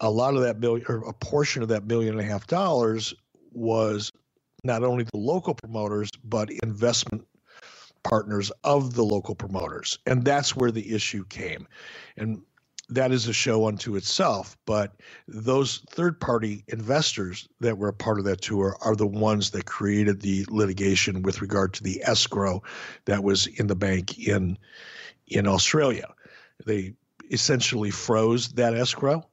a 0.00 0.10
lot 0.10 0.34
of 0.34 0.42
that 0.42 0.58
million 0.58 0.84
or 0.88 1.08
a 1.08 1.12
portion 1.12 1.62
of 1.62 1.68
that 1.68 1.86
million 1.86 2.18
and 2.18 2.20
a 2.20 2.30
half 2.30 2.46
dollars 2.46 3.14
was 3.52 4.12
not 4.64 4.82
only 4.82 5.04
the 5.04 5.18
local 5.18 5.54
promoters, 5.54 6.10
but 6.24 6.50
investment 6.62 7.26
partners 8.04 8.50
of 8.64 8.94
the 8.94 9.04
local 9.04 9.34
promoters. 9.34 9.98
And 10.06 10.24
that's 10.24 10.56
where 10.56 10.70
the 10.70 10.94
issue 10.94 11.24
came. 11.26 11.66
And 12.16 12.42
that 12.90 13.12
is 13.12 13.28
a 13.28 13.32
show 13.32 13.66
unto 13.66 13.96
itself. 13.96 14.56
But 14.64 14.94
those 15.26 15.82
third 15.90 16.20
party 16.20 16.64
investors 16.68 17.48
that 17.60 17.76
were 17.76 17.88
a 17.88 17.92
part 17.92 18.18
of 18.18 18.24
that 18.24 18.40
tour 18.40 18.76
are 18.80 18.96
the 18.96 19.06
ones 19.06 19.50
that 19.50 19.66
created 19.66 20.22
the 20.22 20.46
litigation 20.48 21.22
with 21.22 21.42
regard 21.42 21.74
to 21.74 21.82
the 21.82 22.02
escrow 22.04 22.62
that 23.04 23.22
was 23.22 23.46
in 23.46 23.66
the 23.66 23.76
bank 23.76 24.18
in 24.18 24.56
in 25.26 25.46
Australia. 25.46 26.08
They 26.64 26.94
essentially 27.30 27.90
froze 27.90 28.48
that 28.52 28.74
escrow 28.74 29.27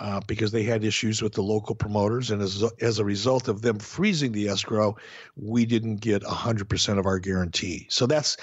uh, 0.00 0.18
because 0.26 0.50
they 0.50 0.62
had 0.62 0.82
issues 0.82 1.20
with 1.20 1.34
the 1.34 1.42
local 1.42 1.74
promoters. 1.74 2.30
And 2.30 2.40
as, 2.40 2.64
as 2.80 2.98
a 2.98 3.04
result 3.04 3.48
of 3.48 3.60
them 3.60 3.78
freezing 3.78 4.32
the 4.32 4.48
escrow, 4.48 4.96
we 5.36 5.66
didn't 5.66 5.96
get 5.96 6.22
100% 6.22 6.98
of 6.98 7.04
our 7.04 7.18
guarantee. 7.18 7.86
So 7.90 8.06
that's, 8.06 8.38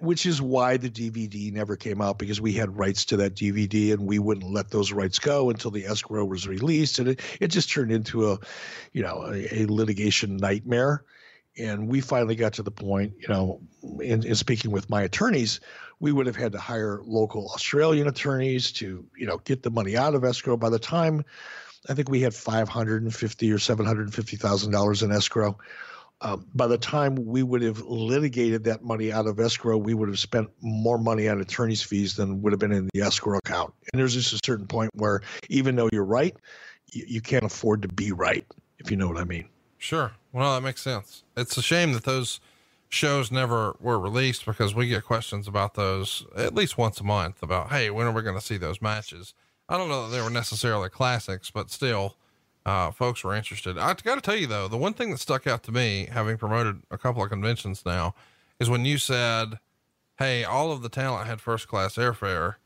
which 0.00 0.26
is 0.26 0.42
why 0.42 0.76
the 0.76 0.90
DVD 0.90 1.50
never 1.50 1.76
came 1.76 2.02
out 2.02 2.18
because 2.18 2.42
we 2.42 2.52
had 2.52 2.76
rights 2.76 3.06
to 3.06 3.16
that 3.16 3.34
DVD 3.34 3.94
and 3.94 4.06
we 4.06 4.18
wouldn't 4.18 4.52
let 4.52 4.70
those 4.70 4.92
rights 4.92 5.18
go 5.18 5.48
until 5.48 5.70
the 5.70 5.86
escrow 5.86 6.26
was 6.26 6.46
released. 6.46 6.98
And 6.98 7.08
it, 7.08 7.20
it 7.40 7.48
just 7.48 7.70
turned 7.70 7.90
into 7.90 8.30
a, 8.30 8.38
you 8.92 9.02
know, 9.02 9.24
a, 9.32 9.62
a 9.62 9.66
litigation 9.66 10.36
nightmare. 10.36 11.04
And 11.56 11.88
we 11.88 12.02
finally 12.02 12.36
got 12.36 12.52
to 12.54 12.62
the 12.62 12.70
point, 12.70 13.14
you 13.18 13.28
know, 13.28 13.60
in, 14.00 14.24
in 14.24 14.34
speaking 14.34 14.70
with 14.70 14.90
my 14.90 15.02
attorneys, 15.02 15.58
we 16.00 16.12
would 16.12 16.26
have 16.26 16.36
had 16.36 16.52
to 16.52 16.58
hire 16.58 17.00
local 17.04 17.48
Australian 17.48 18.06
attorneys 18.06 18.72
to, 18.72 19.04
you 19.16 19.26
know, 19.26 19.38
get 19.38 19.62
the 19.62 19.70
money 19.70 19.96
out 19.96 20.14
of 20.14 20.24
escrow. 20.24 20.56
By 20.56 20.70
the 20.70 20.78
time 20.78 21.24
I 21.88 21.94
think 21.94 22.08
we 22.08 22.20
had 22.20 22.34
five 22.34 22.68
hundred 22.68 23.02
and 23.02 23.14
fifty 23.14 23.50
or 23.52 23.58
seven 23.58 23.86
hundred 23.86 24.02
and 24.02 24.14
fifty 24.14 24.36
thousand 24.36 24.72
dollars 24.72 25.02
in 25.02 25.12
escrow. 25.12 25.58
Um, 26.20 26.46
by 26.52 26.66
the 26.66 26.78
time 26.78 27.14
we 27.14 27.44
would 27.44 27.62
have 27.62 27.80
litigated 27.82 28.64
that 28.64 28.82
money 28.82 29.12
out 29.12 29.28
of 29.28 29.38
escrow, 29.38 29.76
we 29.76 29.94
would 29.94 30.08
have 30.08 30.18
spent 30.18 30.48
more 30.60 30.98
money 30.98 31.28
on 31.28 31.40
attorney's 31.40 31.80
fees 31.80 32.16
than 32.16 32.42
would 32.42 32.52
have 32.52 32.58
been 32.58 32.72
in 32.72 32.88
the 32.92 33.02
escrow 33.02 33.38
account. 33.38 33.72
And 33.92 34.00
there's 34.00 34.14
just 34.14 34.32
a 34.32 34.40
certain 34.44 34.66
point 34.66 34.90
where, 34.94 35.20
even 35.48 35.76
though 35.76 35.88
you're 35.92 36.04
right, 36.04 36.36
you, 36.92 37.04
you 37.06 37.20
can't 37.20 37.44
afford 37.44 37.82
to 37.82 37.88
be 37.88 38.10
right, 38.10 38.44
if 38.80 38.90
you 38.90 38.96
know 38.96 39.06
what 39.06 39.16
I 39.16 39.22
mean. 39.22 39.48
Sure. 39.78 40.10
Well, 40.32 40.56
that 40.56 40.62
makes 40.62 40.82
sense. 40.82 41.22
It's 41.36 41.56
a 41.56 41.62
shame 41.62 41.92
that 41.92 42.02
those 42.02 42.40
shows 42.88 43.30
never 43.30 43.76
were 43.80 43.98
released 43.98 44.46
because 44.46 44.74
we 44.74 44.88
get 44.88 45.04
questions 45.04 45.46
about 45.46 45.74
those 45.74 46.24
at 46.36 46.54
least 46.54 46.78
once 46.78 47.00
a 47.00 47.04
month 47.04 47.42
about, 47.42 47.70
Hey, 47.70 47.90
when 47.90 48.06
are 48.06 48.12
we 48.12 48.22
going 48.22 48.38
to 48.38 48.44
see 48.44 48.56
those 48.56 48.80
matches? 48.80 49.34
I 49.68 49.76
don't 49.76 49.88
know 49.88 50.08
that 50.08 50.16
they 50.16 50.22
were 50.22 50.30
necessarily 50.30 50.88
classics, 50.88 51.50
but 51.50 51.70
still, 51.70 52.16
uh, 52.64 52.90
folks 52.90 53.22
were 53.22 53.34
interested. 53.34 53.76
I 53.78 53.94
got 53.94 54.14
to 54.14 54.20
tell 54.20 54.36
you 54.36 54.46
though, 54.46 54.68
the 54.68 54.78
one 54.78 54.94
thing 54.94 55.10
that 55.10 55.18
stuck 55.18 55.46
out 55.46 55.62
to 55.64 55.72
me, 55.72 56.08
having 56.10 56.38
promoted 56.38 56.82
a 56.90 56.98
couple 56.98 57.22
of 57.22 57.30
conventions 57.30 57.84
now, 57.84 58.14
is 58.58 58.70
when 58.70 58.84
you 58.84 58.98
said, 58.98 59.58
Hey, 60.18 60.42
all 60.42 60.72
of 60.72 60.82
the 60.82 60.88
talent 60.88 61.28
had 61.28 61.40
first 61.40 61.68
class 61.68 61.94
airfare. 61.94 62.56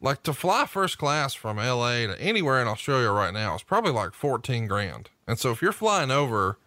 Like 0.00 0.22
to 0.24 0.32
fly 0.32 0.66
first 0.66 0.98
class 0.98 1.32
from 1.32 1.58
LA 1.58 2.06
to 2.06 2.16
anywhere 2.20 2.60
in 2.60 2.66
Australia 2.66 3.10
right 3.10 3.32
now 3.32 3.54
is 3.54 3.62
probably 3.62 3.92
like 3.92 4.14
14 4.14 4.66
grand. 4.66 5.10
And 5.28 5.38
so 5.38 5.52
if 5.52 5.62
you're 5.62 5.72
flying 5.72 6.10
over 6.10 6.58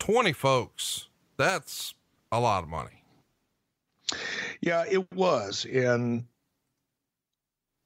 20 0.00 0.32
folks, 0.32 1.08
that's 1.36 1.94
a 2.36 2.40
lot 2.40 2.62
of 2.62 2.68
money. 2.68 3.02
Yeah, 4.60 4.84
it 4.88 5.12
was, 5.12 5.64
and 5.64 6.24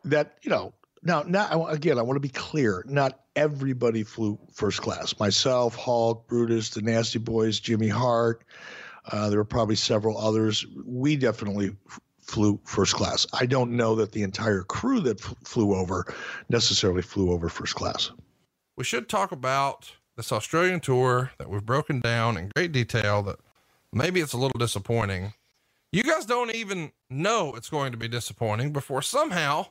that 0.05 0.38
you 0.42 0.51
know 0.51 0.72
now 1.03 1.22
now 1.22 1.66
again 1.66 1.98
I 1.98 2.03
want 2.03 2.16
to 2.16 2.20
be 2.20 2.28
clear. 2.28 2.84
Not 2.86 3.20
everybody 3.36 4.03
flew 4.03 4.38
first 4.53 4.80
class. 4.82 5.18
Myself, 5.18 5.74
Hulk, 5.76 6.26
Brutus, 6.26 6.70
the 6.70 6.82
Nasty 6.82 7.18
Boys, 7.18 7.61
Jimmy 7.61 7.88
Hart. 7.88 8.44
Uh, 9.11 9.30
there 9.30 9.38
were 9.38 9.44
probably 9.44 9.76
several 9.76 10.18
others. 10.18 10.66
We 10.84 11.16
definitely 11.16 11.74
flew 12.20 12.61
first 12.64 12.94
class. 12.94 13.26
I 13.32 13.46
don't 13.46 13.72
know 13.72 13.96
that 13.96 14.12
the 14.12 14.22
entire 14.22 14.62
crew 14.62 15.01
that 15.01 15.20
f- 15.20 15.34
flew 15.44 15.74
over 15.74 16.14
necessarily 16.48 17.03
flew 17.03 17.32
over 17.32 17.48
first 17.48 17.74
class. 17.74 18.11
We 18.76 18.84
should 18.84 19.09
talk 19.09 19.32
about 19.32 19.90
this 20.16 20.30
Australian 20.32 20.80
tour 20.80 21.32
that 21.38 21.48
we've 21.48 21.64
broken 21.64 22.01
down 22.01 22.36
in 22.36 22.51
great 22.55 22.72
detail 22.72 23.22
that 23.22 23.38
maybe 23.93 24.20
it's 24.20 24.32
a 24.32 24.38
little 24.38 24.59
disappointing. 24.59 25.34
You 25.93 26.03
guys 26.03 26.24
don't 26.24 26.55
even 26.55 26.93
know 27.09 27.55
it's 27.55 27.68
going 27.68 27.93
to 27.93 27.99
be 27.99 28.09
disappointing 28.09 28.72
before 28.72 29.03
somehow 29.03 29.66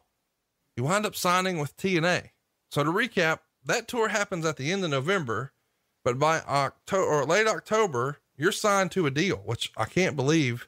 you 0.76 0.84
wind 0.84 1.05
up 1.05 1.15
signing 1.15 1.59
with 1.59 1.78
TNA. 1.78 2.30
So 2.72 2.84
to 2.84 2.91
recap, 2.91 3.39
that 3.65 3.88
tour 3.88 4.09
happens 4.09 4.45
at 4.45 4.57
the 4.57 4.72
end 4.72 4.84
of 4.84 4.89
November, 4.89 5.53
but 6.03 6.20
by 6.20 6.39
October 6.41 7.05
or 7.05 7.26
late 7.26 7.47
October, 7.47 8.20
you're 8.38 8.51
signed 8.51 8.91
to 8.91 9.05
a 9.05 9.11
deal, 9.11 9.38
which 9.38 9.72
I 9.76 9.86
can't 9.86 10.15
believe 10.15 10.67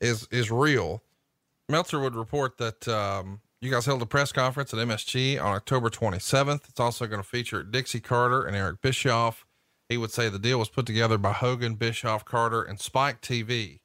is 0.00 0.28
is 0.30 0.50
real. 0.50 1.02
Meltzer 1.68 1.98
would 1.98 2.14
report 2.14 2.58
that 2.58 2.86
um, 2.86 3.40
you 3.60 3.70
guys 3.70 3.86
held 3.86 4.02
a 4.02 4.06
press 4.06 4.32
conference 4.32 4.72
at 4.72 4.78
MSG 4.78 5.42
on 5.42 5.56
October 5.56 5.88
27th. 5.88 6.68
It's 6.68 6.78
also 6.78 7.06
going 7.06 7.22
to 7.22 7.28
feature 7.28 7.62
Dixie 7.62 8.00
Carter 8.00 8.44
and 8.44 8.54
Eric 8.54 8.80
Bischoff. 8.82 9.46
He 9.88 9.96
would 9.96 10.10
say 10.10 10.28
the 10.28 10.38
deal 10.38 10.58
was 10.58 10.68
put 10.68 10.86
together 10.86 11.18
by 11.18 11.32
Hogan, 11.32 11.74
Bischoff, 11.74 12.24
Carter, 12.24 12.62
and 12.62 12.80
Spike 12.80 13.20
TV. 13.20 13.80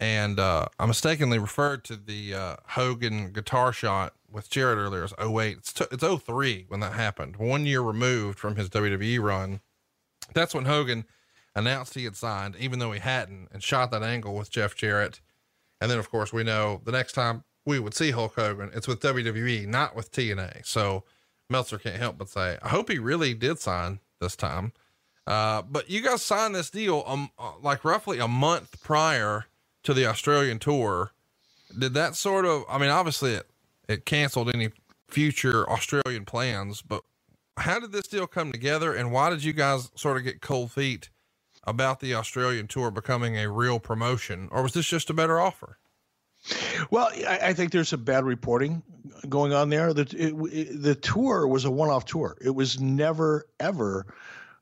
And 0.00 0.40
uh, 0.40 0.66
I 0.78 0.86
mistakenly 0.86 1.38
referred 1.38 1.84
to 1.84 1.96
the 1.96 2.34
uh, 2.34 2.56
Hogan 2.68 3.32
guitar 3.32 3.72
shot 3.72 4.14
with 4.30 4.50
Jarrett 4.50 4.78
earlier 4.78 5.04
as 5.04 5.14
08. 5.20 5.58
It's, 5.58 5.72
t- 5.72 5.84
it's 5.92 6.04
03 6.04 6.64
when 6.68 6.80
that 6.80 6.94
happened, 6.94 7.36
one 7.36 7.66
year 7.66 7.82
removed 7.82 8.38
from 8.38 8.56
his 8.56 8.70
WWE 8.70 9.20
run. 9.20 9.60
That's 10.34 10.54
when 10.54 10.64
Hogan 10.64 11.04
announced 11.54 11.94
he 11.94 12.04
had 12.04 12.16
signed, 12.16 12.56
even 12.58 12.78
though 12.78 12.92
he 12.92 13.00
hadn't, 13.00 13.48
and 13.52 13.62
shot 13.62 13.90
that 13.90 14.02
angle 14.02 14.34
with 14.34 14.50
Jeff 14.50 14.74
Jarrett. 14.74 15.20
And 15.80 15.90
then, 15.90 15.98
of 15.98 16.10
course, 16.10 16.32
we 16.32 16.44
know 16.44 16.80
the 16.84 16.92
next 16.92 17.12
time 17.12 17.44
we 17.66 17.78
would 17.78 17.94
see 17.94 18.10
Hulk 18.10 18.34
Hogan, 18.36 18.70
it's 18.74 18.88
with 18.88 19.00
WWE, 19.00 19.66
not 19.66 19.94
with 19.94 20.12
TNA. 20.12 20.64
So 20.66 21.04
Meltzer 21.50 21.78
can't 21.78 21.96
help 21.96 22.16
but 22.16 22.28
say, 22.28 22.58
I 22.62 22.68
hope 22.68 22.90
he 22.90 22.98
really 22.98 23.34
did 23.34 23.58
sign 23.58 24.00
this 24.20 24.36
time. 24.36 24.72
Uh, 25.30 25.62
but 25.62 25.88
you 25.88 26.00
guys 26.00 26.20
signed 26.22 26.56
this 26.56 26.70
deal 26.70 27.04
um, 27.06 27.30
uh, 27.38 27.52
like 27.62 27.84
roughly 27.84 28.18
a 28.18 28.26
month 28.26 28.82
prior 28.82 29.46
to 29.84 29.94
the 29.94 30.04
Australian 30.04 30.58
tour. 30.58 31.12
Did 31.78 31.94
that 31.94 32.16
sort 32.16 32.44
of, 32.44 32.64
I 32.68 32.78
mean, 32.78 32.90
obviously 32.90 33.34
it, 33.34 33.48
it 33.88 34.04
canceled 34.04 34.52
any 34.52 34.70
future 35.06 35.70
Australian 35.70 36.24
plans, 36.24 36.82
but 36.82 37.02
how 37.56 37.78
did 37.78 37.92
this 37.92 38.08
deal 38.08 38.26
come 38.26 38.50
together 38.50 38.92
and 38.92 39.12
why 39.12 39.30
did 39.30 39.44
you 39.44 39.52
guys 39.52 39.92
sort 39.94 40.16
of 40.16 40.24
get 40.24 40.40
cold 40.40 40.72
feet 40.72 41.10
about 41.62 42.00
the 42.00 42.12
Australian 42.12 42.66
tour 42.66 42.90
becoming 42.90 43.36
a 43.36 43.48
real 43.48 43.78
promotion, 43.78 44.48
or 44.50 44.64
was 44.64 44.72
this 44.72 44.86
just 44.86 45.10
a 45.10 45.14
better 45.14 45.38
offer? 45.38 45.78
Well, 46.90 47.08
I, 47.28 47.52
think 47.52 47.70
there's 47.70 47.90
some 47.90 48.02
bad 48.02 48.24
reporting 48.24 48.82
going 49.28 49.52
on 49.52 49.68
there. 49.68 49.92
The 49.92 50.02
it, 50.16 50.34
it, 50.52 50.82
the 50.82 50.94
tour 50.96 51.46
was 51.46 51.66
a 51.66 51.70
one-off 51.70 52.06
tour. 52.06 52.36
It 52.40 52.50
was 52.50 52.80
never 52.80 53.46
ever 53.60 54.06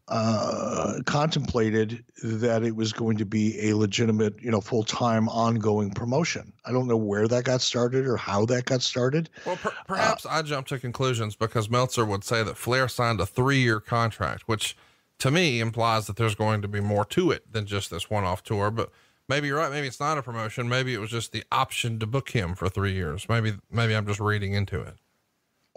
uh, 0.09 1.01
contemplated 1.05 2.05
that 2.23 2.63
it 2.63 2.75
was 2.75 2.93
going 2.93 3.17
to 3.19 3.27
be 3.27 3.69
a 3.69 3.77
legitimate, 3.77 4.41
you 4.43 4.51
know, 4.51 4.61
full-time, 4.61 5.29
ongoing 5.29 5.91
promotion. 5.91 6.53
I 6.65 6.73
don't 6.73 6.89
know 6.89 6.97
where 6.97 7.29
that 7.29 7.45
got 7.45 7.61
started 7.61 8.07
or 8.07 8.17
how 8.17 8.47
that 8.47 8.65
got 8.65 8.83
started. 8.83 9.29
Well, 9.45 9.57
per- 9.57 9.75
perhaps 9.87 10.25
uh, 10.25 10.31
I 10.31 10.43
jumped 10.43 10.71
to 10.71 10.79
conclusions 10.79 11.37
because 11.37 11.69
Meltzer 11.69 12.05
would 12.05 12.25
say 12.25 12.43
that 12.43 12.57
Flair 12.57 12.89
signed 12.89 13.21
a 13.21 13.27
three-year 13.27 13.81
contract, 13.81 14.45
which 14.47 14.77
to 15.19 15.31
me 15.31 15.61
implies 15.61 16.07
that 16.07 16.17
there's 16.17 16.35
going 16.35 16.63
to 16.63 16.69
be 16.69 16.81
more 16.81 17.05
to 17.07 17.31
it 17.31 17.53
than 17.53 17.67
just 17.67 17.91
this 17.91 18.09
one-off 18.09 18.43
tour. 18.43 18.71
But 18.71 18.91
maybe 19.29 19.49
you're 19.49 19.59
right. 19.59 19.71
Maybe 19.71 19.87
it's 19.87 20.01
not 20.01 20.17
a 20.17 20.23
promotion. 20.23 20.69
Maybe 20.69 20.95
it 20.95 21.01
was 21.01 21.11
just 21.11 21.33
the 21.33 21.45
option 21.53 21.99
to 21.99 22.07
book 22.07 22.31
him 22.31 22.55
for 22.55 22.69
three 22.69 22.95
years. 22.95 23.29
Maybe 23.29 23.55
maybe 23.71 23.95
I'm 23.95 24.07
just 24.07 24.21
reading 24.21 24.55
into 24.55 24.81
it. 24.81 24.95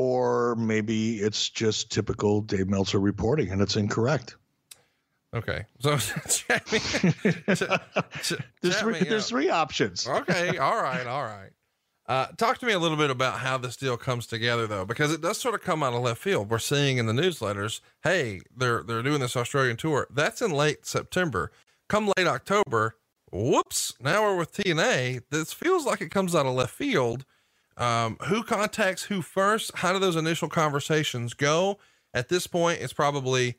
Or 0.03 0.55
maybe 0.55 1.17
it's 1.17 1.47
just 1.47 1.91
typical 1.91 2.41
Dave 2.41 2.67
Meltzer 2.67 2.99
reporting 2.99 3.51
and 3.51 3.61
it's 3.61 3.75
incorrect. 3.75 4.35
Okay, 5.31 5.63
so 5.79 5.91
there's 8.61 8.79
three, 8.79 8.99
there's 9.01 9.29
three 9.29 9.51
options. 9.51 10.07
okay, 10.07 10.57
all 10.57 10.81
right, 10.81 11.05
all 11.05 11.21
right. 11.21 11.51
Uh, 12.07 12.25
talk 12.37 12.57
to 12.57 12.65
me 12.65 12.73
a 12.73 12.79
little 12.79 12.97
bit 12.97 13.11
about 13.11 13.41
how 13.41 13.59
this 13.59 13.77
deal 13.77 13.95
comes 13.95 14.25
together, 14.25 14.65
though, 14.65 14.85
because 14.85 15.13
it 15.13 15.21
does 15.21 15.37
sort 15.37 15.53
of 15.53 15.61
come 15.61 15.83
out 15.83 15.93
of 15.93 16.01
left 16.01 16.19
field. 16.19 16.49
We're 16.49 16.57
seeing 16.57 16.97
in 16.97 17.05
the 17.05 17.13
newsletters, 17.13 17.81
hey, 18.03 18.41
they're 18.57 18.81
they're 18.81 19.03
doing 19.03 19.19
this 19.19 19.37
Australian 19.37 19.77
tour. 19.77 20.07
That's 20.09 20.41
in 20.41 20.49
late 20.49 20.87
September. 20.87 21.51
Come 21.89 22.11
late 22.17 22.25
October, 22.25 22.95
whoops! 23.31 23.93
Now 24.01 24.23
we're 24.23 24.37
with 24.37 24.51
TNA. 24.51 25.21
This 25.29 25.53
feels 25.53 25.85
like 25.85 26.01
it 26.01 26.09
comes 26.09 26.33
out 26.33 26.47
of 26.47 26.55
left 26.55 26.73
field. 26.73 27.23
Um, 27.77 28.17
who 28.25 28.43
contacts 28.43 29.03
who 29.03 29.21
first? 29.21 29.71
How 29.75 29.93
do 29.93 29.99
those 29.99 30.15
initial 30.15 30.49
conversations 30.49 31.33
go? 31.33 31.79
At 32.13 32.29
this 32.29 32.47
point, 32.47 32.81
it's 32.81 32.93
probably 32.93 33.55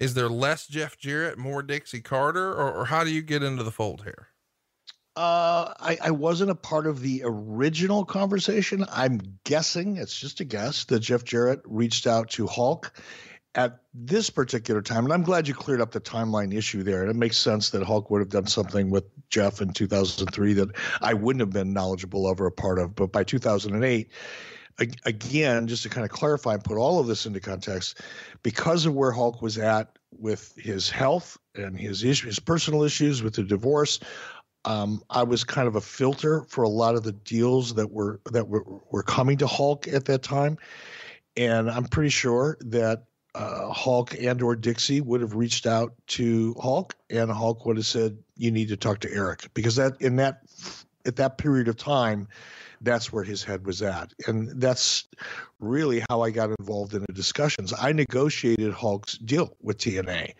is 0.00 0.14
there 0.14 0.28
less 0.28 0.66
Jeff 0.66 0.98
Jarrett, 0.98 1.38
more 1.38 1.62
Dixie 1.62 2.00
Carter, 2.00 2.52
or, 2.52 2.72
or 2.72 2.84
how 2.86 3.04
do 3.04 3.10
you 3.10 3.22
get 3.22 3.42
into 3.42 3.62
the 3.62 3.70
fold 3.70 4.02
here? 4.02 4.28
Uh, 5.16 5.72
I, 5.78 5.96
I 6.02 6.10
wasn't 6.10 6.50
a 6.50 6.56
part 6.56 6.88
of 6.88 7.00
the 7.00 7.22
original 7.24 8.04
conversation. 8.04 8.84
I'm 8.90 9.20
guessing, 9.44 9.96
it's 9.96 10.18
just 10.18 10.40
a 10.40 10.44
guess, 10.44 10.84
that 10.86 11.00
Jeff 11.00 11.22
Jarrett 11.22 11.60
reached 11.64 12.08
out 12.08 12.30
to 12.30 12.48
Hulk 12.48 12.92
at 13.54 13.80
this 13.92 14.30
particular 14.30 14.82
time. 14.82 15.04
And 15.04 15.12
I'm 15.12 15.22
glad 15.22 15.46
you 15.46 15.54
cleared 15.54 15.80
up 15.80 15.92
the 15.92 16.00
timeline 16.00 16.52
issue 16.54 16.82
there. 16.82 17.02
And 17.02 17.10
it 17.10 17.16
makes 17.16 17.38
sense 17.38 17.70
that 17.70 17.82
Hulk 17.84 18.10
would 18.10 18.20
have 18.20 18.28
done 18.28 18.46
something 18.46 18.90
with 18.90 19.04
Jeff 19.30 19.60
in 19.60 19.72
2003 19.72 20.54
that 20.54 20.70
I 21.00 21.14
wouldn't 21.14 21.40
have 21.40 21.50
been 21.50 21.72
knowledgeable 21.72 22.26
of 22.26 22.40
or 22.40 22.46
a 22.46 22.52
part 22.52 22.78
of. 22.78 22.94
But 22.94 23.12
by 23.12 23.22
2008, 23.22 24.10
again, 25.04 25.66
just 25.66 25.84
to 25.84 25.88
kind 25.88 26.04
of 26.04 26.10
clarify 26.10 26.54
and 26.54 26.64
put 26.64 26.76
all 26.76 26.98
of 26.98 27.06
this 27.06 27.26
into 27.26 27.40
context, 27.40 28.00
because 28.42 28.86
of 28.86 28.94
where 28.94 29.12
Hulk 29.12 29.40
was 29.40 29.56
at 29.58 29.98
with 30.10 30.54
his 30.56 30.90
health 30.90 31.38
and 31.54 31.78
his 31.78 32.02
issues, 32.02 32.26
his 32.26 32.40
personal 32.40 32.82
issues 32.82 33.22
with 33.22 33.34
the 33.34 33.44
divorce, 33.44 34.00
um, 34.64 35.02
I 35.10 35.22
was 35.22 35.44
kind 35.44 35.68
of 35.68 35.76
a 35.76 35.80
filter 35.80 36.44
for 36.48 36.64
a 36.64 36.68
lot 36.68 36.94
of 36.94 37.04
the 37.04 37.12
deals 37.12 37.74
that 37.74 37.90
were 37.90 38.20
that 38.32 38.48
were, 38.48 38.64
were 38.90 39.02
coming 39.02 39.36
to 39.38 39.46
Hulk 39.46 39.86
at 39.88 40.06
that 40.06 40.22
time, 40.22 40.56
and 41.36 41.70
I'm 41.70 41.84
pretty 41.84 42.08
sure 42.08 42.56
that 42.62 43.04
uh, 43.34 43.72
Hulk 43.72 44.14
and 44.20 44.40
or 44.42 44.56
Dixie 44.56 45.00
would 45.00 45.20
have 45.20 45.34
reached 45.34 45.66
out 45.66 45.94
to 46.08 46.54
Hulk, 46.60 46.94
and 47.10 47.30
Hulk 47.30 47.66
would 47.66 47.76
have 47.76 47.86
said, 47.86 48.18
"You 48.36 48.50
need 48.50 48.68
to 48.68 48.76
talk 48.76 49.00
to 49.00 49.12
Eric," 49.12 49.50
because 49.54 49.76
that 49.76 50.00
in 50.00 50.16
that 50.16 50.42
at 51.04 51.16
that 51.16 51.38
period 51.38 51.68
of 51.68 51.76
time, 51.76 52.28
that's 52.80 53.12
where 53.12 53.24
his 53.24 53.42
head 53.42 53.66
was 53.66 53.82
at, 53.82 54.12
and 54.26 54.60
that's 54.60 55.08
really 55.60 56.04
how 56.08 56.22
I 56.22 56.30
got 56.30 56.50
involved 56.58 56.94
in 56.94 57.04
the 57.06 57.12
discussions. 57.12 57.72
I 57.78 57.92
negotiated 57.92 58.72
Hulk's 58.72 59.18
deal 59.18 59.56
with 59.60 59.78
TNA. 59.78 60.34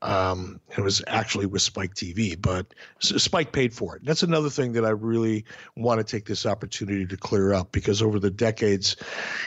Um, 0.00 0.60
it 0.76 0.80
was 0.80 1.02
actually 1.08 1.46
with 1.46 1.62
Spike 1.62 1.94
TV, 1.94 2.40
but 2.40 2.72
Spike 3.00 3.50
paid 3.50 3.74
for 3.74 3.96
it. 3.96 4.04
That's 4.04 4.22
another 4.22 4.48
thing 4.48 4.72
that 4.74 4.84
I 4.84 4.90
really 4.90 5.44
want 5.76 5.98
to 5.98 6.04
take 6.04 6.24
this 6.24 6.46
opportunity 6.46 7.04
to 7.06 7.16
clear 7.16 7.52
up 7.52 7.72
because 7.72 8.00
over 8.00 8.20
the 8.20 8.30
decades, 8.30 8.94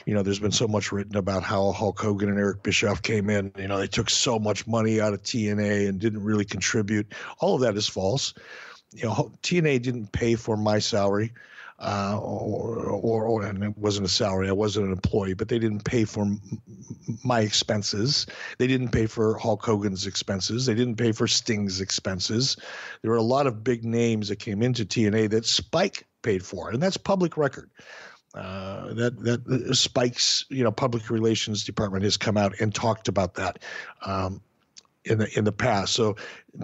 you 0.05 0.13
know, 0.13 0.23
there's 0.23 0.39
been 0.39 0.51
so 0.51 0.67
much 0.67 0.91
written 0.91 1.15
about 1.15 1.43
how 1.43 1.71
Hulk 1.71 1.99
Hogan 2.01 2.29
and 2.29 2.37
Eric 2.37 2.63
Bischoff 2.63 3.01
came 3.01 3.29
in. 3.29 3.51
You 3.57 3.69
know, 3.69 3.79
they 3.79 3.87
took 3.87 4.09
so 4.09 4.39
much 4.39 4.67
money 4.67 4.99
out 4.99 5.13
of 5.13 5.23
TNA 5.23 5.87
and 5.87 5.99
didn't 5.99 6.23
really 6.23 6.45
contribute. 6.45 7.13
All 7.39 7.55
of 7.55 7.61
that 7.61 7.77
is 7.77 7.87
false. 7.87 8.33
You 8.93 9.05
know, 9.05 9.31
TNA 9.43 9.81
didn't 9.81 10.11
pay 10.11 10.35
for 10.35 10.57
my 10.57 10.79
salary 10.79 11.31
uh, 11.81 12.19
or, 12.21 12.77
or, 12.77 13.25
or, 13.25 13.43
and 13.43 13.63
it 13.63 13.77
wasn't 13.77 14.05
a 14.05 14.09
salary. 14.09 14.47
I 14.47 14.53
wasn't 14.53 14.85
an 14.85 14.91
employee, 14.91 15.33
but 15.33 15.47
they 15.47 15.57
didn't 15.57 15.83
pay 15.83 16.05
for 16.05 16.21
m- 16.21 16.39
my 17.23 17.39
expenses. 17.41 18.27
They 18.59 18.67
didn't 18.67 18.89
pay 18.89 19.07
for 19.07 19.37
Hulk 19.37 19.63
Hogan's 19.65 20.05
expenses. 20.05 20.67
They 20.67 20.75
didn't 20.75 20.97
pay 20.97 21.11
for 21.11 21.27
Sting's 21.27 21.81
expenses. 21.81 22.55
There 23.01 23.09
were 23.09 23.17
a 23.17 23.23
lot 23.23 23.47
of 23.47 23.63
big 23.63 23.83
names 23.83 24.29
that 24.29 24.35
came 24.35 24.61
into 24.61 24.85
TNA 24.85 25.31
that 25.31 25.45
Spike 25.45 26.05
paid 26.21 26.45
for, 26.45 26.69
and 26.69 26.81
that's 26.81 26.97
public 26.97 27.35
record. 27.35 27.71
Uh, 28.35 28.93
that 28.93 29.19
that 29.23 29.45
uh, 29.47 29.73
Spike's 29.73 30.45
you 30.49 30.63
know 30.63 30.71
public 30.71 31.09
relations 31.09 31.65
department 31.65 32.03
has 32.03 32.15
come 32.15 32.37
out 32.37 32.57
and 32.61 32.73
talked 32.73 33.07
about 33.07 33.33
that. 33.33 33.59
Um, 34.05 34.41
in 35.05 35.17
the 35.19 35.37
in 35.37 35.43
the 35.43 35.51
past. 35.51 35.93
So 35.93 36.15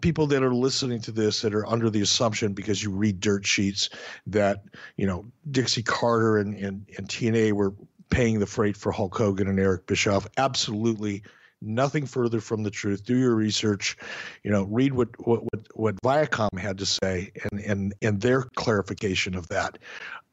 people 0.01 0.27
that 0.27 0.43
are 0.43 0.53
listening 0.53 1.01
to 1.01 1.11
this 1.11 1.41
that 1.41 1.53
are 1.53 1.67
under 1.67 1.89
the 1.89 2.01
assumption 2.01 2.53
because 2.53 2.83
you 2.83 2.91
read 2.91 3.19
dirt 3.19 3.45
sheets 3.45 3.89
that 4.27 4.63
you 4.95 5.07
know 5.07 5.25
Dixie 5.49 5.83
Carter 5.83 6.37
and 6.37 6.55
and, 6.55 6.85
and 6.97 7.07
TNA 7.07 7.53
were 7.53 7.73
paying 8.09 8.39
the 8.39 8.45
freight 8.45 8.77
for 8.77 8.91
Hulk 8.91 9.17
Hogan 9.17 9.47
and 9.47 9.59
Eric 9.59 9.85
Bischoff, 9.85 10.27
absolutely 10.37 11.23
nothing 11.61 12.05
further 12.05 12.39
from 12.39 12.63
the 12.63 12.71
truth. 12.71 13.03
Do 13.03 13.17
your 13.17 13.35
research, 13.35 13.97
you 14.43 14.51
know, 14.51 14.63
read 14.63 14.93
what 14.93 15.09
what 15.25 15.43
what, 15.43 15.67
what 15.73 15.95
Viacom 16.01 16.57
had 16.57 16.77
to 16.79 16.85
say 16.85 17.31
and 17.51 17.61
and 17.61 17.93
and 18.01 18.21
their 18.21 18.43
clarification 18.55 19.35
of 19.35 19.47
that. 19.49 19.77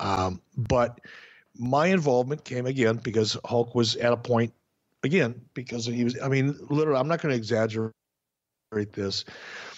Um, 0.00 0.40
but 0.56 1.00
my 1.56 1.86
involvement 1.86 2.44
came 2.44 2.66
again 2.66 2.96
because 2.96 3.36
Hulk 3.44 3.74
was 3.74 3.96
at 3.96 4.12
a 4.12 4.16
point 4.16 4.52
again 5.04 5.40
because 5.54 5.86
he 5.86 6.02
was. 6.04 6.20
I 6.20 6.28
mean, 6.28 6.56
literally, 6.68 6.98
I'm 6.98 7.08
not 7.08 7.22
going 7.22 7.32
to 7.32 7.36
exaggerate 7.36 7.92
this 8.92 9.24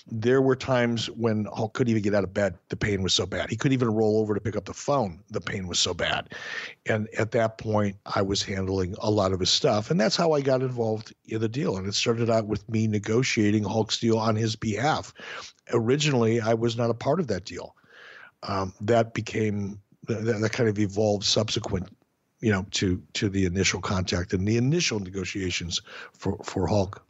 there 0.09 0.41
were 0.41 0.55
times 0.55 1.11
when 1.11 1.47
Hulk 1.53 1.75
couldn't 1.75 1.91
even 1.91 2.03
get 2.03 2.15
out 2.15 2.23
of 2.23 2.33
bed. 2.33 2.57
The 2.69 2.77
pain 2.77 3.03
was 3.03 3.13
so 3.13 3.27
bad. 3.27 3.51
He 3.51 3.57
couldn't 3.57 3.73
even 3.73 3.93
roll 3.93 4.21
over 4.21 4.35
to 4.35 4.41
pick 4.41 4.57
up 4.57 4.65
the 4.65 4.75
phone. 4.75 5.21
The 5.31 5.41
pain 5.41 5.67
was 5.67 5.81
so 5.81 5.95
bad. 5.95 6.33
And 6.87 7.09
at 7.19 7.33
that 7.33 7.59
point, 7.59 7.97
I 8.15 8.23
was 8.23 8.43
handling 8.43 8.95
a 9.01 9.11
lot 9.11 9.33
of 9.33 9.41
his 9.41 9.51
stuff. 9.51 9.91
And 9.91 10.01
that's 10.01 10.15
how 10.15 10.33
I 10.33 10.43
got 10.43 10.63
involved 10.63 11.13
in 11.25 11.41
the 11.41 11.49
deal. 11.49 11.77
And 11.77 11.89
it 11.89 11.95
started 11.95 12.31
out 12.31 12.47
with 12.47 12.69
me 12.69 12.87
negotiating 12.87 13.65
Hulk's 13.65 13.99
deal 13.99 14.19
on 14.19 14.37
his 14.37 14.55
behalf. 14.55 15.13
Originally, 15.73 16.41
I 16.41 16.55
was 16.55 16.77
not 16.77 16.91
a 16.91 16.95
part 16.95 17.19
of 17.19 17.27
that 17.27 17.45
deal. 17.45 17.75
Um, 18.45 18.75
that 18.83 19.13
became, 19.13 19.81
that, 20.07 20.23
that 20.41 20.53
kind 20.53 20.69
of 20.69 20.79
evolved 20.79 21.25
subsequent 21.25 21.96
you 22.41 22.53
know 22.53 22.67
to 22.73 23.03
to 23.15 23.29
the 23.29 23.45
initial 23.47 23.81
contact 23.81 24.33
and 24.33 24.47
the 24.47 24.57
initial 24.57 25.01
negotiations 25.01 25.83
for 26.13 26.39
for 26.45 26.67
Hulk. 26.67 27.03